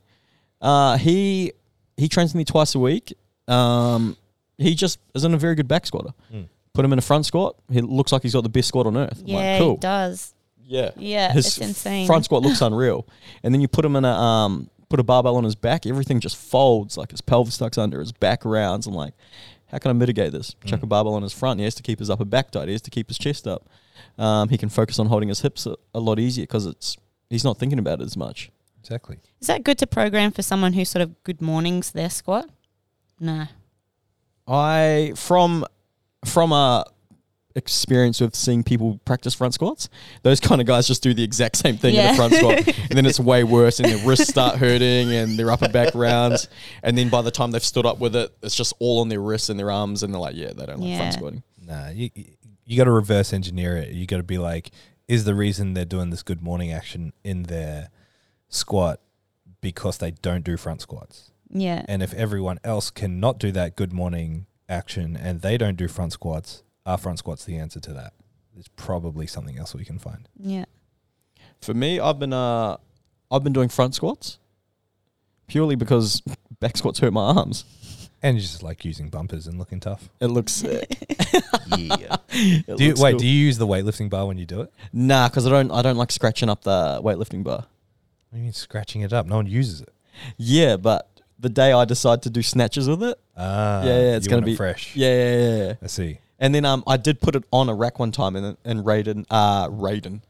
uh, 0.62 0.98
he 0.98 1.54
he 1.98 2.08
trains 2.08 2.32
with 2.32 2.36
me 2.38 2.46
twice 2.46 2.76
a 2.76 2.80
week. 2.80 3.14
Um, 3.48 4.16
he 4.58 4.76
just 4.76 5.00
isn't 5.16 5.34
a 5.34 5.38
very 5.38 5.56
good 5.56 5.68
back 5.68 5.86
squatter. 5.86 6.14
Mm. 6.34 6.48
Put 6.74 6.86
him 6.86 6.94
in 6.94 7.00
a 7.00 7.02
front 7.02 7.26
squat. 7.26 7.56
He 7.72 7.82
looks 7.82 8.12
like 8.12 8.22
he's 8.22 8.34
got 8.34 8.44
the 8.44 8.50
best 8.50 8.68
squat 8.68 8.86
on 8.88 8.96
earth. 8.98 9.20
I'm 9.22 9.28
Yeah, 9.28 9.38
like, 9.38 9.60
cool. 9.62 9.74
it 9.76 9.80
does. 9.82 10.34
Yeah. 10.64 10.92
Yeah, 10.98 11.34
His 11.34 11.48
it's 11.48 11.58
insane. 11.58 12.06
front 12.06 12.26
squat 12.26 12.44
looks 12.44 12.62
unreal. 12.70 13.08
And 13.44 13.54
then 13.54 13.60
you 13.60 13.68
put 13.68 13.84
him 13.84 13.96
in 13.96 14.06
a 14.06 14.12
um, 14.14 14.70
put 14.90 15.00
a 15.00 15.04
barbell 15.04 15.36
on 15.38 15.44
his 15.44 15.56
back. 15.56 15.86
Everything 15.86 16.20
just 16.20 16.36
folds. 16.36 16.98
Like 16.98 17.12
his 17.12 17.22
pelvis 17.22 17.58
tucks 17.58 17.78
under, 17.78 18.00
his 18.00 18.12
back 18.12 18.44
rounds. 18.44 18.88
I'm 18.88 18.94
like, 18.94 19.14
how 19.68 19.78
can 19.78 19.92
I 19.92 19.94
mitigate 19.94 20.32
this? 20.32 20.56
Chuck 20.66 20.84
a 20.84 20.88
barbell 20.88 21.14
on 21.14 21.22
his 21.22 21.34
front. 21.34 21.60
He 21.60 21.64
has 21.64 21.76
to 21.76 21.84
keep 21.84 22.00
his 22.00 22.10
upper 22.10 22.26
back 22.26 22.52
tight. 22.52 22.68
He 22.68 22.74
has 22.74 22.82
to 22.82 22.90
keep 22.90 23.08
his 23.08 23.18
chest 23.18 23.48
up. 23.48 23.70
Um, 24.18 24.50
he 24.50 24.58
can 24.58 24.70
focus 24.70 25.00
on 25.00 25.08
holding 25.08 25.30
his 25.30 25.42
hips 25.42 25.66
a, 25.66 25.76
a 25.94 26.00
lot 26.00 26.20
easier 26.20 26.44
because 26.44 26.66
it's 26.66 26.98
he's 27.30 27.44
not 27.44 27.58
thinking 27.58 27.80
about 27.80 28.02
it 28.02 28.06
as 28.06 28.18
much. 28.18 28.52
Exactly. 28.80 29.20
Is 29.40 29.48
that 29.48 29.64
good 29.64 29.78
to 29.80 29.88
program 29.88 30.32
for 30.32 30.42
someone 30.42 30.74
who 30.74 30.84
sort 30.86 31.04
of 31.04 31.22
good 31.24 31.42
mornings 31.42 31.92
their 31.92 32.10
squat? 32.10 32.50
Nah. 33.20 33.48
I 34.48 35.14
from 35.16 35.66
from 36.26 36.52
a 36.52 36.86
experience 37.60 38.20
with 38.20 38.36
seeing 38.36 38.64
people 38.64 39.00
practice 39.06 39.36
front 39.36 39.54
squats, 39.54 39.88
those 40.24 40.40
kind 40.40 40.60
of 40.60 40.66
guys 40.66 40.88
just 40.88 41.04
do 41.04 41.14
the 41.14 41.22
exact 41.24 41.58
same 41.58 41.78
thing 41.78 41.92
in 41.94 41.98
Yeah. 42.02 42.12
the 42.12 42.18
front 42.18 42.34
squat, 42.34 42.68
and 42.68 42.98
then 42.98 43.06
it's 43.06 43.20
way 43.20 43.44
worse, 43.44 43.80
and 43.80 43.88
their 43.92 44.04
wrists 44.08 44.28
start 44.30 44.56
hurting, 44.64 45.14
and 45.14 45.38
their 45.38 45.52
upper 45.52 45.70
back 45.70 45.94
rounds, 45.94 46.48
and 46.82 46.98
then 46.98 47.10
by 47.10 47.22
the 47.22 47.30
time 47.32 47.52
they've 47.52 47.64
stood 47.64 47.86
up 47.86 48.00
with 48.00 48.16
it, 48.16 48.32
it's 48.42 48.56
just 48.56 48.74
all 48.80 49.00
on 49.02 49.10
their 49.10 49.22
wrists 49.22 49.50
and 49.50 49.60
their 49.60 49.70
arms, 49.70 50.02
and 50.02 50.12
they're 50.12 50.20
like, 50.22 50.36
yeah, 50.36 50.54
they 50.54 50.66
don't 50.66 50.80
like 50.80 50.90
Yeah. 50.90 50.98
front 50.98 51.14
squatting. 51.14 51.44
Nah, 51.66 51.90
you 51.90 52.10
you 52.66 52.78
got 52.78 52.84
to 52.86 52.92
reverse 52.92 53.34
engineer 53.34 53.78
it. 53.78 53.94
You 53.94 54.06
got 54.08 54.18
to 54.18 54.24
be 54.24 54.38
like, 54.38 54.72
is 55.08 55.24
the 55.26 55.34
reason 55.36 55.74
they're 55.74 55.86
doing 55.86 56.10
this 56.12 56.22
good 56.24 56.42
morning 56.42 56.72
action 56.72 57.14
in 57.24 57.44
their 57.44 57.90
squat 58.48 59.00
because 59.62 59.98
they 59.98 60.12
don't 60.12 60.44
do 60.44 60.56
front 60.58 60.82
squats? 60.82 61.32
Yeah. 61.50 61.84
And 61.88 62.04
if 62.04 62.14
everyone 62.14 62.60
else 62.64 62.92
cannot 62.92 63.40
do 63.40 63.52
that 63.54 63.76
good 63.76 63.92
morning 63.92 64.46
action 64.68 65.18
and 65.18 65.42
they 65.42 65.58
don't 65.58 65.78
do 65.78 65.88
front 65.88 66.14
squats, 66.14 66.62
are 66.86 66.98
front 66.98 67.20
squats 67.20 67.46
the 67.46 67.58
answer 67.58 67.80
to 67.80 67.94
that? 67.94 68.14
There's 68.54 68.68
probably 68.70 69.28
something 69.28 69.58
else 69.58 69.74
we 69.76 69.86
can 69.86 70.00
find. 70.00 70.28
Yeah. 70.38 70.66
For 71.62 71.74
me, 71.74 72.00
I've 72.00 72.20
been 72.20 72.34
uh, 72.34 72.78
I've 73.32 73.44
been 73.44 73.54
doing 73.54 73.70
front 73.70 73.96
squats 73.96 74.40
purely 75.48 75.76
because 75.76 76.22
back 76.60 76.78
squats 76.78 77.00
hurt 77.00 77.14
my 77.14 77.24
arms. 77.34 77.66
And 78.22 78.36
you 78.36 78.42
just 78.42 78.64
like 78.64 78.84
using 78.84 79.10
bumpers 79.10 79.48
and 79.48 79.58
looking 79.58 79.80
tough. 79.80 80.10
It 80.20 80.28
looks 80.28 80.52
sick. 80.52 80.98
yeah. 81.78 82.18
It 82.32 82.78
Do 82.78 82.84
you, 82.84 82.90
looks 82.90 83.02
wait, 83.02 83.12
cool. 83.12 83.20
do 83.20 83.28
you 83.28 83.46
use 83.46 83.58
the 83.58 83.66
weightlifting 83.68 84.10
bar 84.10 84.26
when 84.28 84.38
you 84.38 84.46
do 84.46 84.62
it? 84.62 84.72
Nah, 84.94 85.28
because 85.30 85.46
I 85.48 85.50
don't 85.50 85.72
I 85.72 85.82
don't 85.82 85.98
like 85.98 86.12
scratching 86.12 86.50
up 86.50 86.64
the 86.64 87.02
weightlifting 87.04 87.44
bar. 87.44 87.58
What 88.30 88.34
do 88.34 88.38
you 88.38 88.44
mean 88.44 88.54
scratching 88.54 89.02
it 89.02 89.14
up? 89.14 89.26
No 89.26 89.38
one 89.38 89.48
uses 89.48 89.82
it. 89.82 89.90
Yeah, 90.38 90.76
but 90.78 91.10
the 91.40 91.50
day 91.50 91.72
I 91.72 91.86
decide 91.86 92.22
to 92.24 92.30
do 92.30 92.42
snatches 92.42 92.88
with 92.90 93.02
it, 93.04 93.18
Ah, 93.38 93.84
Yeah, 93.84 93.88
yeah, 93.90 94.16
it's 94.18 94.26
you 94.26 94.30
gonna 94.30 94.42
want 94.42 94.50
it 94.50 94.52
be- 94.52 94.58
fresh. 94.58 94.96
yeah, 94.96 95.08
yeah, 95.16 95.38
yeah, 95.40 95.64
yeah. 95.68 95.74
I 95.82 95.88
see. 95.88 96.20
And 96.40 96.56
then 96.56 96.66
um, 96.66 96.84
I 96.88 96.98
did 96.98 97.20
put 97.22 97.36
it 97.36 97.44
on 97.52 97.68
a 97.70 97.74
rack 97.76 98.00
one 98.00 98.12
time, 98.12 98.36
and 98.36 98.58
and 98.64 98.86
Raiden, 98.86 99.26
uh, 99.30 99.68
Raiden, 99.68 100.22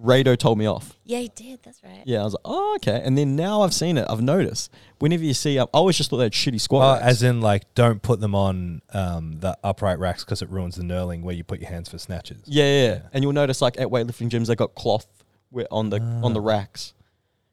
Rado 0.00 0.36
told 0.38 0.56
me 0.58 0.66
off. 0.66 0.96
Yeah, 1.04 1.18
he 1.18 1.28
did. 1.34 1.60
That's 1.62 1.82
right. 1.84 2.02
Yeah, 2.06 2.20
I 2.20 2.24
was 2.24 2.32
like, 2.34 2.40
oh, 2.44 2.74
okay. 2.76 3.02
And 3.04 3.18
then 3.18 3.36
now 3.36 3.62
I've 3.62 3.74
seen 3.74 3.98
it. 3.98 4.06
I've 4.08 4.22
noticed. 4.22 4.70
Whenever 4.98 5.24
you 5.24 5.34
see, 5.34 5.58
um, 5.58 5.68
I 5.74 5.78
always 5.78 5.96
just 5.96 6.08
thought 6.08 6.18
they 6.18 6.22
had 6.24 6.32
shitty 6.32 6.60
squat. 6.60 6.82
Oh, 6.82 6.92
racks. 6.94 7.04
as 7.06 7.22
in, 7.22 7.40
like, 7.40 7.74
don't 7.74 8.00
put 8.00 8.20
them 8.20 8.34
on 8.34 8.80
um, 8.94 9.40
the 9.40 9.58
upright 9.64 9.98
racks 9.98 10.24
because 10.24 10.40
it 10.40 10.48
ruins 10.48 10.76
the 10.76 10.82
knurling 10.84 11.22
where 11.22 11.34
you 11.34 11.42
put 11.44 11.60
your 11.60 11.68
hands 11.68 11.88
for 11.90 11.98
snatches. 11.98 12.42
yeah, 12.46 12.64
yeah, 12.64 12.70
yeah. 12.86 12.92
Yeah. 12.94 13.00
And 13.12 13.22
you'll 13.24 13.32
notice, 13.34 13.60
like 13.60 13.78
at 13.78 13.88
weightlifting 13.88 14.30
gyms, 14.30 14.46
they 14.46 14.54
got 14.54 14.74
cloth 14.74 15.06
wi- 15.50 15.66
on 15.70 15.90
the 15.90 16.00
on 16.22 16.32
the 16.32 16.40
racks. 16.40 16.94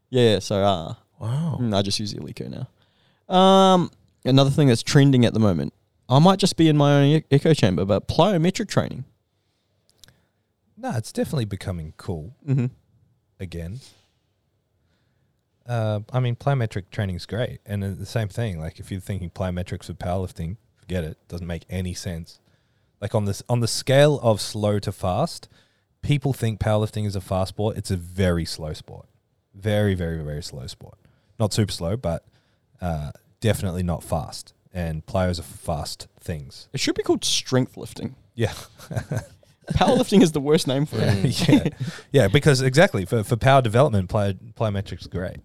Yeah, 0.09 0.33
yeah. 0.33 0.39
So 0.39 0.63
uh, 0.63 0.93
Wow. 1.19 1.57
mm, 1.59 1.75
I 1.75 1.81
just 1.81 1.99
use 1.99 2.13
Eleiko 2.13 2.47
now. 2.49 3.35
Um, 3.35 3.91
another 4.23 4.51
thing 4.51 4.67
that's 4.69 4.83
trending 4.83 5.25
at 5.25 5.33
the 5.33 5.39
moment. 5.39 5.73
I 6.09 6.19
might 6.19 6.39
just 6.39 6.55
be 6.57 6.69
in 6.69 6.77
my 6.77 6.93
own 7.15 7.23
echo 7.31 7.53
chamber, 7.53 7.83
but 7.85 8.07
plyometric 8.07 8.67
training. 8.69 9.03
No, 10.77 10.91
it's 10.95 11.11
definitely 11.11 11.45
becoming 11.45 11.93
cool 11.97 12.35
Mm-hmm. 12.47 12.67
again. 13.39 13.79
Uh, 15.65 15.99
I 16.13 16.19
mean, 16.21 16.35
plyometric 16.35 16.89
training 16.91 17.17
is 17.17 17.25
great, 17.25 17.59
and 17.65 17.83
uh, 17.83 17.89
the 17.97 18.05
same 18.05 18.29
thing. 18.29 18.57
Like, 18.59 18.79
if 18.79 18.89
you're 18.89 19.01
thinking 19.01 19.29
plyometrics 19.29 19.85
for 19.85 19.93
powerlifting, 19.93 20.55
forget 20.77 21.03
it. 21.03 21.17
Doesn't 21.27 21.47
make 21.47 21.65
any 21.69 21.93
sense. 21.93 22.39
Like 23.01 23.13
on 23.13 23.25
this 23.25 23.43
on 23.49 23.59
the 23.59 23.67
scale 23.67 24.19
of 24.23 24.39
slow 24.39 24.79
to 24.79 24.91
fast, 24.93 25.49
people 26.01 26.31
think 26.31 26.59
powerlifting 26.59 27.05
is 27.05 27.15
a 27.17 27.21
fast 27.21 27.49
sport. 27.49 27.75
It's 27.77 27.91
a 27.91 27.97
very 27.97 28.45
slow 28.45 28.73
sport, 28.73 29.07
very, 29.53 29.93
very, 29.93 30.23
very 30.23 30.41
slow 30.41 30.67
sport. 30.67 30.97
Not 31.37 31.53
super 31.53 31.71
slow, 31.73 31.97
but 31.97 32.23
uh, 32.81 33.11
definitely 33.41 33.83
not 33.83 34.03
fast. 34.03 34.53
And 34.73 35.05
plyos 35.05 35.39
are 35.39 35.43
for 35.43 35.57
fast 35.57 36.07
things. 36.19 36.67
It 36.73 36.79
should 36.79 36.95
be 36.95 37.03
called 37.03 37.25
strength 37.25 37.77
lifting. 37.77 38.15
Yeah. 38.35 38.53
Powerlifting 39.71 40.21
is 40.21 40.31
the 40.31 40.39
worst 40.39 40.67
name 40.67 40.85
for 40.85 40.97
it. 40.99 41.49
yeah, 41.49 41.69
yeah, 42.11 42.27
because 42.27 42.61
exactly 42.61 43.05
for, 43.05 43.23
for 43.23 43.35
power 43.35 43.61
development, 43.61 44.09
plyo, 44.09 44.37
plyometrics 44.53 45.05
are 45.05 45.09
great. 45.09 45.37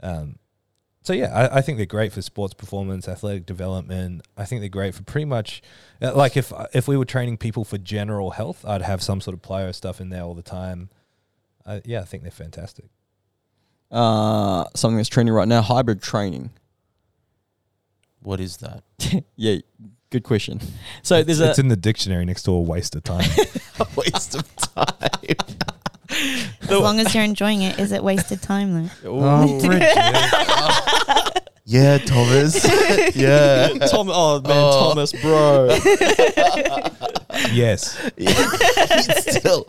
Um, 0.00 0.38
so 1.02 1.12
yeah, 1.12 1.32
I, 1.32 1.58
I 1.58 1.60
think 1.60 1.76
they're 1.76 1.86
great 1.86 2.12
for 2.12 2.20
sports 2.20 2.52
performance, 2.52 3.06
athletic 3.06 3.46
development. 3.46 4.26
I 4.36 4.44
think 4.44 4.60
they're 4.60 4.68
great 4.68 4.94
for 4.94 5.04
pretty 5.04 5.26
much, 5.26 5.62
uh, 6.02 6.14
like 6.16 6.36
if 6.36 6.52
if 6.72 6.88
we 6.88 6.96
were 6.96 7.04
training 7.04 7.36
people 7.36 7.64
for 7.64 7.78
general 7.78 8.32
health, 8.32 8.64
I'd 8.64 8.82
have 8.82 9.02
some 9.02 9.20
sort 9.20 9.34
of 9.34 9.40
plyo 9.40 9.72
stuff 9.72 10.00
in 10.00 10.08
there 10.08 10.22
all 10.22 10.34
the 10.34 10.42
time. 10.42 10.90
Uh, 11.64 11.78
yeah, 11.84 12.00
I 12.00 12.04
think 12.04 12.24
they're 12.24 12.32
fantastic. 12.32 12.86
Uh, 13.90 14.64
something 14.74 14.96
that's 14.96 15.08
trending 15.08 15.32
right 15.32 15.46
now: 15.46 15.62
hybrid 15.62 16.02
training. 16.02 16.50
What 18.26 18.40
is 18.40 18.56
that? 18.56 18.82
Yeah, 19.36 19.58
good 20.10 20.24
question. 20.24 20.60
So 21.02 21.22
there's 21.22 21.38
a 21.40 21.50
it's 21.50 21.60
in 21.60 21.68
the 21.68 21.76
dictionary 21.76 22.24
next 22.24 22.42
to 22.44 22.50
a 22.50 22.60
waste 22.60 22.96
of 22.96 23.04
time. 23.04 23.24
A 23.78 23.86
waste 23.94 24.34
of 24.34 24.56
time. 24.56 25.36
As 26.62 26.70
long 26.70 26.98
as 26.98 27.14
you're 27.14 27.22
enjoying 27.22 27.62
it, 27.62 27.78
is 27.78 27.92
it 27.92 28.02
wasted 28.02 28.42
time 28.42 28.74
though? 28.74 28.90
oh, 29.04 29.60
Bridget. 29.64 29.94
yeah, 31.66 31.98
Thomas. 31.98 32.64
yeah. 33.14 33.68
Tom. 33.86 34.08
Oh 34.10 34.40
man, 34.40 34.50
Oh. 34.56 34.88
Thomas, 34.88 35.12
bro. 35.12 35.68
yes. 37.52 37.96
Still. 39.36 39.68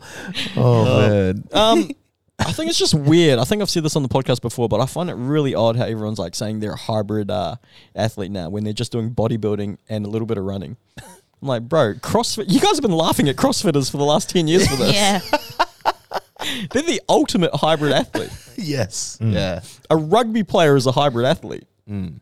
Oh, 0.55 0.85
man. 0.85 1.43
Um, 1.53 1.91
I 2.39 2.51
think 2.51 2.69
it's 2.69 2.77
just 2.77 2.93
weird. 2.93 3.39
I 3.39 3.43
think 3.43 3.61
I've 3.61 3.69
said 3.69 3.83
this 3.83 3.95
on 3.95 4.03
the 4.03 4.09
podcast 4.09 4.41
before, 4.41 4.69
but 4.69 4.79
I 4.79 4.85
find 4.85 5.09
it 5.09 5.15
really 5.15 5.55
odd 5.55 5.75
how 5.75 5.85
everyone's 5.85 6.19
like 6.19 6.35
saying 6.35 6.59
they're 6.59 6.73
a 6.73 6.77
hybrid 6.77 7.31
uh, 7.31 7.55
athlete 7.95 8.31
now 8.31 8.49
when 8.49 8.63
they're 8.63 8.73
just 8.73 8.91
doing 8.91 9.11
bodybuilding 9.11 9.77
and 9.89 10.05
a 10.05 10.09
little 10.09 10.27
bit 10.27 10.37
of 10.37 10.43
running. 10.45 10.77
I'm 11.41 11.47
like, 11.47 11.63
bro, 11.63 11.93
CrossFit. 11.95 12.45
You 12.47 12.59
guys 12.59 12.73
have 12.73 12.81
been 12.81 12.91
laughing 12.91 13.27
at 13.29 13.35
CrossFitters 13.35 13.91
for 13.91 13.97
the 13.97 14.05
last 14.05 14.29
ten 14.29 14.47
years 14.47 14.67
for 14.67 14.75
this. 14.75 14.93
Yeah. 14.93 15.19
They're 16.71 16.83
the 16.83 17.01
ultimate 17.09 17.53
hybrid 17.53 17.91
athlete. 17.91 18.31
Yes. 18.55 19.17
Mm. 19.21 19.33
Yeah. 19.33 19.61
A 19.89 19.97
rugby 19.97 20.43
player 20.43 20.75
is 20.75 20.85
a 20.85 20.91
hybrid 20.91 21.25
athlete. 21.25 21.65
Mm. 21.89 22.19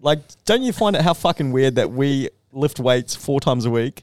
Like, 0.00 0.20
don't 0.44 0.62
you 0.62 0.72
find 0.72 0.94
it 0.94 1.02
how 1.02 1.14
fucking 1.14 1.52
weird 1.52 1.76
that 1.76 1.90
we 1.90 2.28
lift 2.52 2.78
weights 2.78 3.14
four 3.14 3.40
times 3.40 3.64
a 3.64 3.70
week 3.70 4.02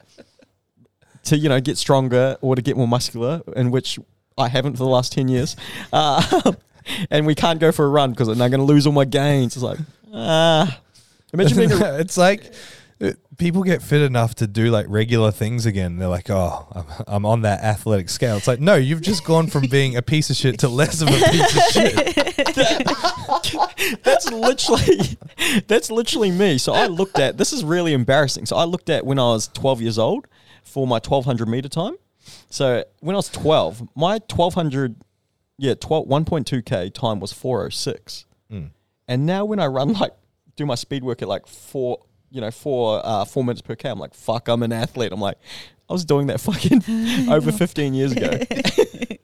to, 1.24 1.36
you 1.36 1.48
know, 1.48 1.60
get 1.60 1.78
stronger 1.78 2.36
or 2.40 2.56
to 2.56 2.62
get 2.62 2.76
more 2.76 2.88
muscular, 2.88 3.42
in 3.56 3.70
which 3.70 3.98
I 4.36 4.48
haven't 4.48 4.72
for 4.72 4.84
the 4.84 4.88
last 4.88 5.12
10 5.12 5.28
years. 5.28 5.56
Uh, 5.92 6.52
and 7.10 7.26
we 7.26 7.34
can't 7.34 7.60
go 7.60 7.72
for 7.72 7.84
a 7.84 7.88
run 7.88 8.10
because 8.10 8.28
I'm 8.28 8.38
not 8.38 8.50
going 8.50 8.60
to 8.60 8.66
lose 8.66 8.86
all 8.86 8.92
my 8.92 9.04
gains. 9.04 9.56
It's 9.56 9.62
like, 9.62 9.78
ah. 10.12 10.80
imagine 11.32 11.56
being 11.56 11.72
a, 11.72 11.98
it's 12.00 12.16
like 12.16 12.52
uh, 13.00 13.12
people 13.38 13.62
get 13.62 13.80
fit 13.80 14.02
enough 14.02 14.34
to 14.36 14.46
do 14.46 14.70
like 14.70 14.86
regular 14.88 15.30
things 15.30 15.66
again. 15.66 15.98
They're 15.98 16.08
like, 16.08 16.30
oh, 16.30 16.66
I'm, 16.72 16.84
I'm 17.06 17.26
on 17.26 17.42
that 17.42 17.62
athletic 17.62 18.08
scale. 18.08 18.36
It's 18.36 18.48
like, 18.48 18.60
no, 18.60 18.74
you've 18.74 19.02
just 19.02 19.24
gone 19.24 19.46
from 19.46 19.66
being 19.68 19.96
a 19.96 20.02
piece 20.02 20.30
of 20.30 20.36
shit 20.36 20.58
to 20.60 20.68
less 20.68 21.00
of 21.00 21.08
a 21.08 21.12
piece 21.12 21.56
of 21.56 21.62
shit. 21.72 22.14
that's 24.02 24.30
literally 24.30 25.18
that's 25.66 25.90
literally 25.90 26.30
me. 26.32 26.58
So 26.58 26.72
I 26.72 26.86
looked 26.86 27.18
at 27.18 27.38
this 27.38 27.52
is 27.52 27.64
really 27.64 27.92
embarrassing. 27.92 28.46
So 28.46 28.56
I 28.56 28.64
looked 28.64 28.90
at 28.90 29.06
when 29.06 29.18
I 29.20 29.28
was 29.28 29.48
12 29.48 29.80
years 29.80 29.98
old 29.98 30.26
for 30.62 30.86
my 30.86 30.96
1200 30.96 31.48
meter 31.48 31.68
time. 31.68 31.96
So 32.50 32.84
when 33.00 33.14
I 33.14 33.18
was 33.18 33.28
12, 33.28 33.88
my 33.94 34.14
1200 34.14 34.96
yeah, 35.56 35.74
12 35.74 36.08
1.2k 36.08 36.92
time 36.92 37.20
was 37.20 37.32
406. 37.32 38.26
Mm. 38.50 38.70
And 39.06 39.26
now 39.26 39.44
when 39.44 39.60
I 39.60 39.66
run 39.66 39.92
like 40.00 40.12
do 40.56 40.66
my 40.66 40.74
speed 40.74 41.04
work 41.04 41.22
at 41.22 41.28
like 41.28 41.46
4 41.46 41.98
you 42.30 42.40
know, 42.40 42.50
4 42.50 43.00
uh 43.04 43.24
4 43.24 43.44
minutes 43.44 43.60
per 43.60 43.76
k, 43.76 43.88
I'm 43.88 43.98
like 43.98 44.14
fuck, 44.14 44.48
I'm 44.48 44.62
an 44.62 44.72
athlete. 44.72 45.12
I'm 45.12 45.20
like 45.20 45.38
I 45.88 45.92
was 45.92 46.04
doing 46.04 46.28
that 46.28 46.40
fucking 46.40 47.30
over 47.30 47.52
15 47.52 47.94
years 47.94 48.12
ago. 48.12 48.38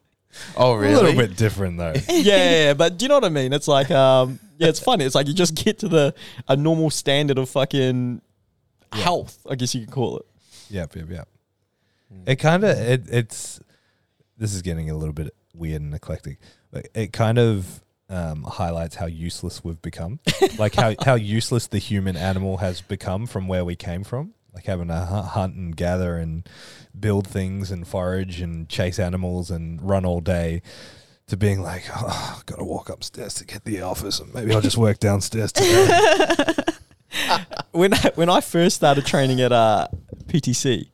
Oh, 0.57 0.74
really? 0.74 0.94
A 0.94 0.96
little 0.96 1.16
bit 1.16 1.36
different 1.36 1.78
though. 1.78 1.92
yeah, 2.09 2.22
yeah, 2.22 2.51
yeah, 2.51 2.74
but 2.74 2.98
do 2.98 3.05
you 3.05 3.09
know 3.09 3.16
what 3.16 3.24
I 3.24 3.30
mean? 3.30 3.53
It's 3.53 3.68
like, 3.68 3.90
um, 3.90 4.38
yeah, 4.59 4.68
it's 4.68 4.80
funny. 4.80 5.05
It's 5.05 5.14
like 5.14 5.26
you 5.26 5.34
just 5.34 5.55
get 5.55 5.78
to 5.80 5.88
the 5.88 6.14
a 6.48 6.57
normal 6.57 6.90
standard 6.90 7.38
of 7.38 7.48
fucking 7.51 8.20
health, 8.92 9.38
I 9.48 9.55
guess 9.55 9.74
you 9.74 9.82
could 9.86 9.94
call 9.94 10.18
it. 10.18 10.26
Yep, 10.70 10.96
yep, 10.96 11.11
yep. 11.11 11.28
It 12.26 12.36
kind 12.36 12.64
of 12.64 12.76
it, 12.78 13.04
it's 13.11 13.61
this 14.36 14.54
is 14.54 14.62
getting 14.62 14.90
a 14.90 14.96
little 14.96 15.12
bit 15.12 15.34
weird 15.54 15.82
and 15.82 15.94
eclectic, 15.94 16.38
but 16.70 16.88
it 16.94 17.12
kind 17.12 17.38
of 17.38 17.82
um, 18.08 18.42
highlights 18.42 18.96
how 18.96 19.06
useless 19.06 19.62
we've 19.62 19.80
become, 19.80 20.18
like 20.58 20.74
how 20.74 20.94
how 21.04 21.14
useless 21.14 21.66
the 21.66 21.78
human 21.78 22.16
animal 22.16 22.58
has 22.58 22.80
become 22.80 23.26
from 23.26 23.48
where 23.48 23.64
we 23.64 23.76
came 23.76 24.04
from, 24.04 24.34
like 24.52 24.64
having 24.66 24.88
to 24.88 24.96
hu- 24.96 25.22
hunt 25.22 25.54
and 25.54 25.76
gather 25.76 26.16
and 26.16 26.48
build 26.98 27.26
things 27.28 27.70
and 27.70 27.86
forage 27.86 28.40
and 28.40 28.68
chase 28.68 28.98
animals 28.98 29.50
and 29.50 29.80
run 29.82 30.04
all 30.04 30.20
day. 30.20 30.62
To 31.28 31.36
being 31.36 31.62
like, 31.62 31.84
oh, 31.94 32.34
I've 32.36 32.46
got 32.46 32.56
to 32.56 32.64
walk 32.64 32.88
upstairs 32.88 33.34
to 33.34 33.44
get 33.44 33.64
the 33.64 33.82
office, 33.82 34.18
and 34.18 34.34
maybe 34.34 34.52
I'll 34.52 34.61
just 34.61 34.76
work 34.76 34.98
downstairs 34.98 35.52
today. 35.52 35.86
when 37.70 37.94
I, 37.94 38.11
when 38.16 38.28
I 38.28 38.40
first 38.40 38.74
started 38.74 39.06
training 39.06 39.40
at 39.40 39.52
uh, 39.52 39.86
PTC, 40.26 40.89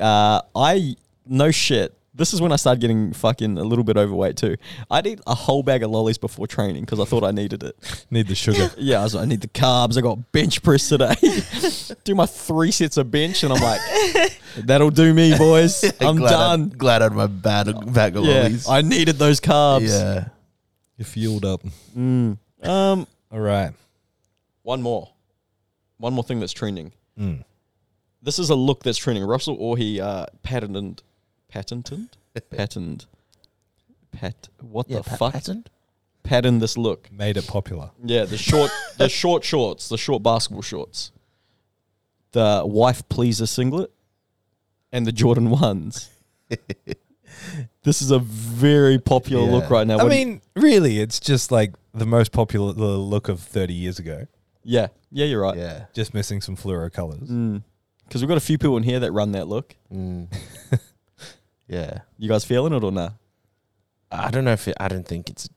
uh, 0.00 0.42
I 0.54 0.96
no 1.26 1.50
shit. 1.50 1.96
This 2.16 2.32
is 2.32 2.40
when 2.40 2.52
I 2.52 2.56
started 2.56 2.80
getting 2.80 3.12
fucking 3.12 3.58
a 3.58 3.64
little 3.64 3.82
bit 3.82 3.96
overweight 3.96 4.36
too. 4.36 4.56
I'd 4.88 5.04
eat 5.04 5.20
a 5.26 5.34
whole 5.34 5.64
bag 5.64 5.82
of 5.82 5.90
lollies 5.90 6.16
before 6.16 6.46
training 6.46 6.84
because 6.84 7.00
I 7.00 7.04
thought 7.06 7.24
I 7.24 7.32
needed 7.32 7.64
it. 7.64 8.06
Need 8.08 8.28
the 8.28 8.36
sugar. 8.36 8.70
Yeah, 8.78 9.00
I 9.00 9.02
was 9.02 9.16
like, 9.16 9.22
I 9.22 9.26
need 9.26 9.40
the 9.40 9.48
carbs. 9.48 9.98
I 9.98 10.00
got 10.00 10.30
bench 10.30 10.62
press 10.62 10.88
today. 10.88 11.14
do 12.04 12.14
my 12.14 12.26
three 12.26 12.70
sets 12.70 12.98
of 12.98 13.10
bench, 13.10 13.42
and 13.42 13.52
I'm 13.52 13.60
like, 13.60 13.80
that'll 14.58 14.90
do 14.90 15.12
me, 15.12 15.36
boys. 15.36 15.82
I'm 16.00 16.16
glad 16.16 16.30
done. 16.30 16.70
I, 16.72 16.76
glad 16.76 17.02
I 17.02 17.04
had 17.06 17.12
my 17.14 17.26
bad 17.26 17.92
bag 17.92 18.16
of 18.16 18.24
yeah, 18.24 18.42
lollies. 18.42 18.68
I 18.68 18.82
needed 18.82 19.16
those 19.16 19.40
carbs. 19.40 19.88
yeah. 19.88 20.28
You're 20.96 21.06
fueled 21.06 21.44
up. 21.44 21.62
Mm. 21.96 22.38
Um, 22.62 23.06
All 23.32 23.40
right. 23.40 23.72
one 24.62 24.82
more, 24.82 25.10
one 25.96 26.12
more 26.14 26.22
thing 26.22 26.38
that's 26.38 26.52
trending. 26.52 26.92
Mm. 27.18 27.44
This 28.24 28.38
is 28.38 28.48
a 28.50 28.54
look 28.54 28.82
that's 28.82 28.98
trending. 28.98 29.22
Russel 29.24 29.56
Orhii 29.58 30.00
uh, 30.00 30.26
patented, 30.42 31.02
patented, 31.48 32.16
patented, 32.50 33.04
pat. 34.12 34.48
What 34.60 34.88
Yeah, 34.88 34.98
the 34.98 35.02
pa- 35.10 35.16
fuck? 35.16 35.32
patent? 35.34 35.70
Patterned 36.22 36.62
this 36.62 36.78
look. 36.78 37.12
Made 37.12 37.36
it 37.36 37.46
popular. 37.46 37.90
Yeah, 38.02 38.24
the 38.24 38.38
short, 38.38 38.70
the 38.96 39.08
short 39.20 39.44
shorts, 39.44 39.90
the 39.90 39.98
short 39.98 40.22
basketball 40.22 40.62
shorts, 40.62 41.12
the 42.32 42.62
wife 42.64 43.06
pleaser 43.10 43.46
singlet, 43.46 43.92
and 44.90 45.06
the 45.06 45.12
Jordan 45.12 45.50
ones. 45.50 46.08
this 47.82 48.00
is 48.00 48.10
a 48.10 48.18
very 48.18 48.98
popular 48.98 49.44
look 49.44 49.64
Yeah. 49.64 49.72
right 49.76 49.86
now. 49.86 49.98
I 49.98 50.04
When- 50.04 50.10
mean, 50.10 50.40
really, 50.56 50.98
it's 51.00 51.20
just 51.20 51.52
like 51.52 51.74
the 51.92 52.06
most 52.06 52.32
popular 52.32 52.72
look 52.72 53.28
of 53.28 53.40
30 53.40 53.74
years 53.74 53.98
ago. 53.98 54.26
yeah, 54.62 54.86
yeah, 55.12 55.26
you're 55.26 55.42
right. 55.42 55.58
Yeah. 55.58 55.84
Just 55.92 56.14
missing 56.14 56.40
some 56.40 56.56
fluoro 56.56 56.90
colors. 56.90 57.28
Because 58.06 58.20
we've 58.22 58.28
got 58.28 58.36
a 58.36 58.40
few 58.40 58.58
people 58.58 58.76
in 58.76 58.82
here 58.82 59.00
that 59.00 59.12
run 59.12 59.32
that 59.32 59.48
look. 59.48 59.76
Mm. 59.92 60.28
yeah. 61.68 62.00
You 62.18 62.28
guys 62.28 62.44
feeling 62.44 62.72
it 62.72 62.84
or 62.84 62.92
nah? 62.92 63.10
I 64.10 64.30
don't 64.30 64.44
know 64.44 64.52
if 64.52 64.68
it, 64.68 64.76
I 64.78 64.88
don't 64.88 65.06
think 65.06 65.30
it's. 65.30 65.48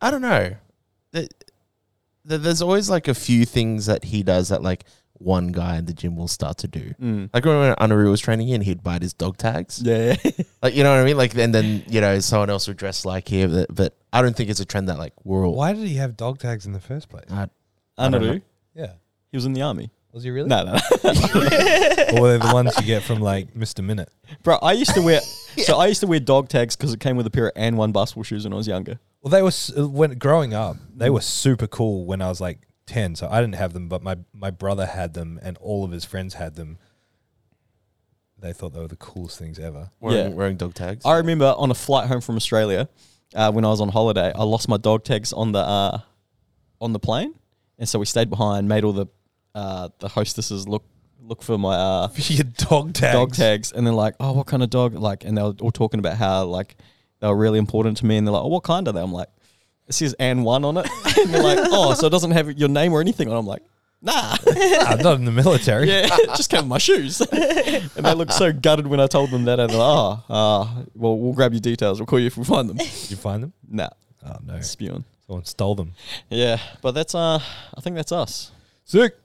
I 0.00 0.10
don't 0.10 0.20
know. 0.22 0.54
There- 1.12 1.28
there- 2.24 2.38
There's 2.38 2.62
always 2.62 2.88
like 2.88 3.08
a 3.08 3.14
few 3.14 3.44
things 3.44 3.86
that 3.86 4.04
he 4.04 4.22
does 4.22 4.48
that 4.48 4.62
like 4.62 4.84
one 5.14 5.48
guy 5.48 5.76
in 5.76 5.86
the 5.86 5.92
gym 5.92 6.16
will 6.16 6.28
start 6.28 6.58
to 6.58 6.68
do. 6.68 6.92
Mm. 7.00 7.30
Like 7.32 7.44
when 7.44 7.74
Anaru 7.76 8.10
was 8.10 8.20
training 8.20 8.48
in, 8.48 8.60
he'd 8.62 8.82
bite 8.82 9.02
his 9.02 9.12
dog 9.14 9.36
tags. 9.36 9.80
Yeah, 9.82 10.16
Like 10.62 10.74
you 10.74 10.82
know 10.82 10.90
what 10.94 11.00
I 11.00 11.04
mean? 11.04 11.16
Like 11.16 11.34
and 11.36 11.54
then 11.54 11.84
you 11.88 12.00
know 12.00 12.18
someone 12.20 12.50
else 12.50 12.66
would 12.68 12.76
dress 12.76 13.04
like 13.04 13.28
him. 13.28 13.52
But, 13.52 13.74
but 13.74 13.96
I 14.12 14.22
don't 14.22 14.36
think 14.36 14.50
it's 14.50 14.60
a 14.60 14.64
trend 14.64 14.88
that 14.88 14.98
like 14.98 15.12
we're 15.24 15.46
all. 15.46 15.54
Why 15.54 15.72
did 15.72 15.86
he 15.86 15.94
have 15.96 16.16
dog 16.16 16.38
tags 16.38 16.66
in 16.66 16.72
the 16.72 16.80
first 16.80 17.08
place? 17.08 17.26
I, 17.30 17.48
I 17.98 18.08
don't 18.08 18.20
Anaru. 18.22 18.26
know. 18.36 18.40
Yeah. 18.74 18.92
He 19.30 19.36
was 19.36 19.44
in 19.46 19.52
the 19.52 19.62
army. 19.62 19.90
Was 20.14 20.22
he 20.22 20.30
really? 20.30 20.48
No, 20.48 20.62
no, 20.64 20.72
no. 20.72 20.78
or 22.14 22.20
were 22.22 22.38
they 22.38 22.46
the 22.46 22.50
ones 22.54 22.72
you 22.78 22.86
get 22.86 23.02
from 23.02 23.20
like 23.20 23.52
Mr. 23.52 23.84
Minit? 23.84 24.08
bro. 24.44 24.56
I 24.62 24.72
used 24.72 24.94
to 24.94 25.02
wear. 25.02 25.20
So 25.56 25.78
I 25.78 25.86
used 25.86 26.00
to 26.00 26.08
wear 26.08 26.18
dog 26.18 26.48
tags 26.48 26.74
because 26.74 26.92
it 26.92 26.98
came 26.98 27.16
with 27.16 27.26
a 27.28 27.30
pair 27.30 27.46
of 27.46 27.54
AND1 27.54 27.92
basketball 27.92 28.24
shoes 28.24 28.42
when 28.42 28.52
I 28.52 28.56
was 28.56 28.66
younger. 28.66 28.98
Well, 29.22 29.30
they 29.30 29.40
were, 29.40 29.48
s- 29.54 29.70
uh, 29.78 29.88
when 29.88 30.18
growing 30.18 30.52
up, 30.52 30.76
they 30.92 31.10
were 31.10 31.20
super 31.20 31.68
cool 31.68 32.06
when 32.06 32.20
I 32.20 32.26
was 32.28 32.40
like 32.40 32.58
10. 32.86 33.14
So 33.14 33.28
I 33.30 33.40
didn't 33.40 33.54
have 33.54 33.72
them, 33.72 33.88
but 33.88 34.02
my, 34.02 34.16
my 34.32 34.50
brother 34.50 34.84
had 34.84 35.14
them 35.14 35.38
and 35.44 35.56
all 35.58 35.84
of 35.84 35.92
his 35.92 36.04
friends 36.04 36.34
had 36.34 36.56
them. 36.56 36.78
They 38.40 38.52
thought 38.52 38.72
they 38.74 38.80
were 38.80 38.88
the 38.88 38.96
coolest 38.96 39.38
things 39.38 39.60
ever. 39.60 39.90
wearing, 40.00 40.18
Yeah. 40.30 40.34
wearing 40.34 40.56
dog 40.56 40.74
tags. 40.74 41.04
I 41.06 41.18
remember 41.18 41.54
on 41.56 41.70
a 41.70 41.74
flight 41.74 42.08
home 42.08 42.20
from 42.20 42.34
Australia, 42.34 42.88
uh, 43.34 43.52
when 43.52 43.64
I 43.64 43.68
was 43.68 43.80
on 43.80 43.90
holiday, 43.90 44.32
I 44.34 44.42
lost 44.42 44.68
my 44.68 44.76
dog 44.76 45.04
tags 45.04 45.32
on 45.32 45.52
the 45.52 45.60
uh, 45.60 45.98
on 46.80 46.92
the 46.92 46.98
plane, 46.98 47.34
and 47.78 47.88
so 47.88 48.00
we 48.00 48.06
stayed 48.06 48.28
behind, 48.28 48.68
made 48.68 48.82
all 48.84 48.92
the 48.92 49.06
uh, 49.54 49.88
the 49.98 50.08
hostesses 50.08 50.66
look 50.68 50.84
look 51.22 51.42
for 51.42 51.56
my 51.58 51.74
uh, 51.74 52.08
Your 52.16 52.44
dog 52.44 52.92
tags. 52.94 53.12
dog 53.14 53.32
tags, 53.34 53.72
and 53.72 53.86
they're 53.86 53.94
like, 53.94 54.14
"Oh, 54.20 54.32
what 54.32 54.46
kind 54.46 54.62
of 54.62 54.70
dog?" 54.70 54.94
Like, 54.94 55.24
and 55.24 55.36
they 55.36 55.42
were 55.42 55.54
all 55.60 55.70
talking 55.70 56.00
about 56.00 56.16
how 56.16 56.44
like 56.44 56.76
they 57.20 57.28
were 57.28 57.36
really 57.36 57.58
important 57.58 57.96
to 57.98 58.06
me, 58.06 58.16
and 58.16 58.26
they're 58.26 58.32
like, 58.32 58.42
"Oh, 58.42 58.48
what 58.48 58.62
kind 58.64 58.86
are 58.88 58.92
they?" 58.92 59.00
I'm 59.00 59.12
like, 59.12 59.28
"It 59.88 59.94
says 59.94 60.14
AND1 60.20 60.64
on 60.64 60.76
it," 60.78 60.88
and 61.18 61.32
they're 61.32 61.42
like, 61.42 61.58
"Oh, 61.62 61.94
so 61.94 62.06
it 62.06 62.10
doesn't 62.10 62.32
have 62.32 62.50
your 62.58 62.68
name 62.68 62.92
or 62.92 63.00
anything?" 63.00 63.28
And 63.28 63.36
I'm 63.36 63.46
like, 63.46 63.62
"Nah." 64.02 64.36
I'm 64.46 64.98
not 64.98 65.14
in 65.16 65.24
the 65.24 65.32
military. 65.32 65.88
Yeah, 65.88 66.08
it 66.10 66.36
just 66.36 66.50
came 66.50 66.60
with 66.62 66.68
my 66.68 66.78
shoes. 66.78 67.20
and 67.22 68.04
they 68.04 68.14
looked 68.14 68.32
so 68.34 68.52
gutted 68.52 68.86
when 68.86 69.00
I 69.00 69.06
told 69.06 69.30
them 69.30 69.44
that. 69.46 69.58
And 69.60 69.70
they're 69.70 69.78
like, 69.78 69.98
oh, 69.98 70.24
uh, 70.28 70.82
well, 70.94 71.18
we'll 71.18 71.32
grab 71.32 71.52
your 71.52 71.60
details. 71.60 71.98
We'll 72.00 72.06
call 72.06 72.18
you 72.20 72.26
if 72.26 72.36
we 72.36 72.44
find 72.44 72.68
them. 72.68 72.76
Did 72.76 73.10
you 73.10 73.16
find 73.16 73.42
them? 73.42 73.52
nah, 73.68 73.88
Oh, 74.26 74.36
no. 74.44 74.60
spewing. 74.60 75.04
Someone 75.26 75.44
stole 75.46 75.74
them. 75.74 75.92
Yeah, 76.28 76.58
but 76.82 76.92
that's, 76.92 77.14
uh, 77.14 77.38
I 77.76 77.80
think 77.80 77.96
that's 77.96 78.12
us. 78.12 78.52
Sick. 78.84 79.16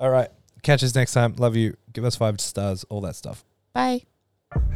All 0.00 0.10
right. 0.10 0.28
Catch 0.62 0.82
us 0.82 0.94
next 0.94 1.12
time. 1.12 1.34
Love 1.38 1.56
you. 1.56 1.76
Give 1.92 2.04
us 2.04 2.16
five 2.16 2.40
stars, 2.40 2.84
all 2.88 3.00
that 3.02 3.16
stuff. 3.16 3.44
Bye. 3.72 4.02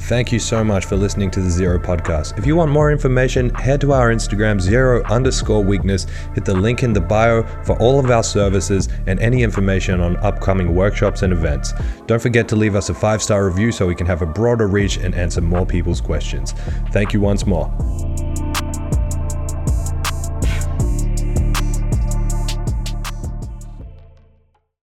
Thank 0.00 0.32
you 0.32 0.38
so 0.38 0.62
much 0.62 0.84
for 0.84 0.96
listening 0.96 1.30
to 1.30 1.40
the 1.40 1.48
Zero 1.48 1.78
Podcast. 1.78 2.36
If 2.38 2.44
you 2.44 2.56
want 2.56 2.70
more 2.70 2.92
information, 2.92 3.48
head 3.54 3.80
to 3.80 3.92
our 3.92 4.12
Instagram, 4.12 4.60
zero 4.60 5.02
underscore 5.04 5.64
weakness. 5.64 6.04
Hit 6.34 6.44
the 6.44 6.52
link 6.54 6.82
in 6.82 6.92
the 6.92 7.00
bio 7.00 7.42
for 7.64 7.78
all 7.80 7.98
of 7.98 8.10
our 8.10 8.22
services 8.22 8.90
and 9.06 9.18
any 9.20 9.42
information 9.42 10.00
on 10.00 10.18
upcoming 10.18 10.74
workshops 10.74 11.22
and 11.22 11.32
events. 11.32 11.72
Don't 12.06 12.20
forget 12.20 12.48
to 12.48 12.56
leave 12.56 12.74
us 12.74 12.90
a 12.90 12.94
five 12.94 13.22
star 13.22 13.46
review 13.46 13.72
so 13.72 13.86
we 13.86 13.94
can 13.94 14.06
have 14.06 14.20
a 14.20 14.26
broader 14.26 14.68
reach 14.68 14.98
and 14.98 15.14
answer 15.14 15.40
more 15.40 15.64
people's 15.64 16.02
questions. 16.02 16.52
Thank 16.90 17.14
you 17.14 17.20
once 17.20 17.46
more. 17.46 17.72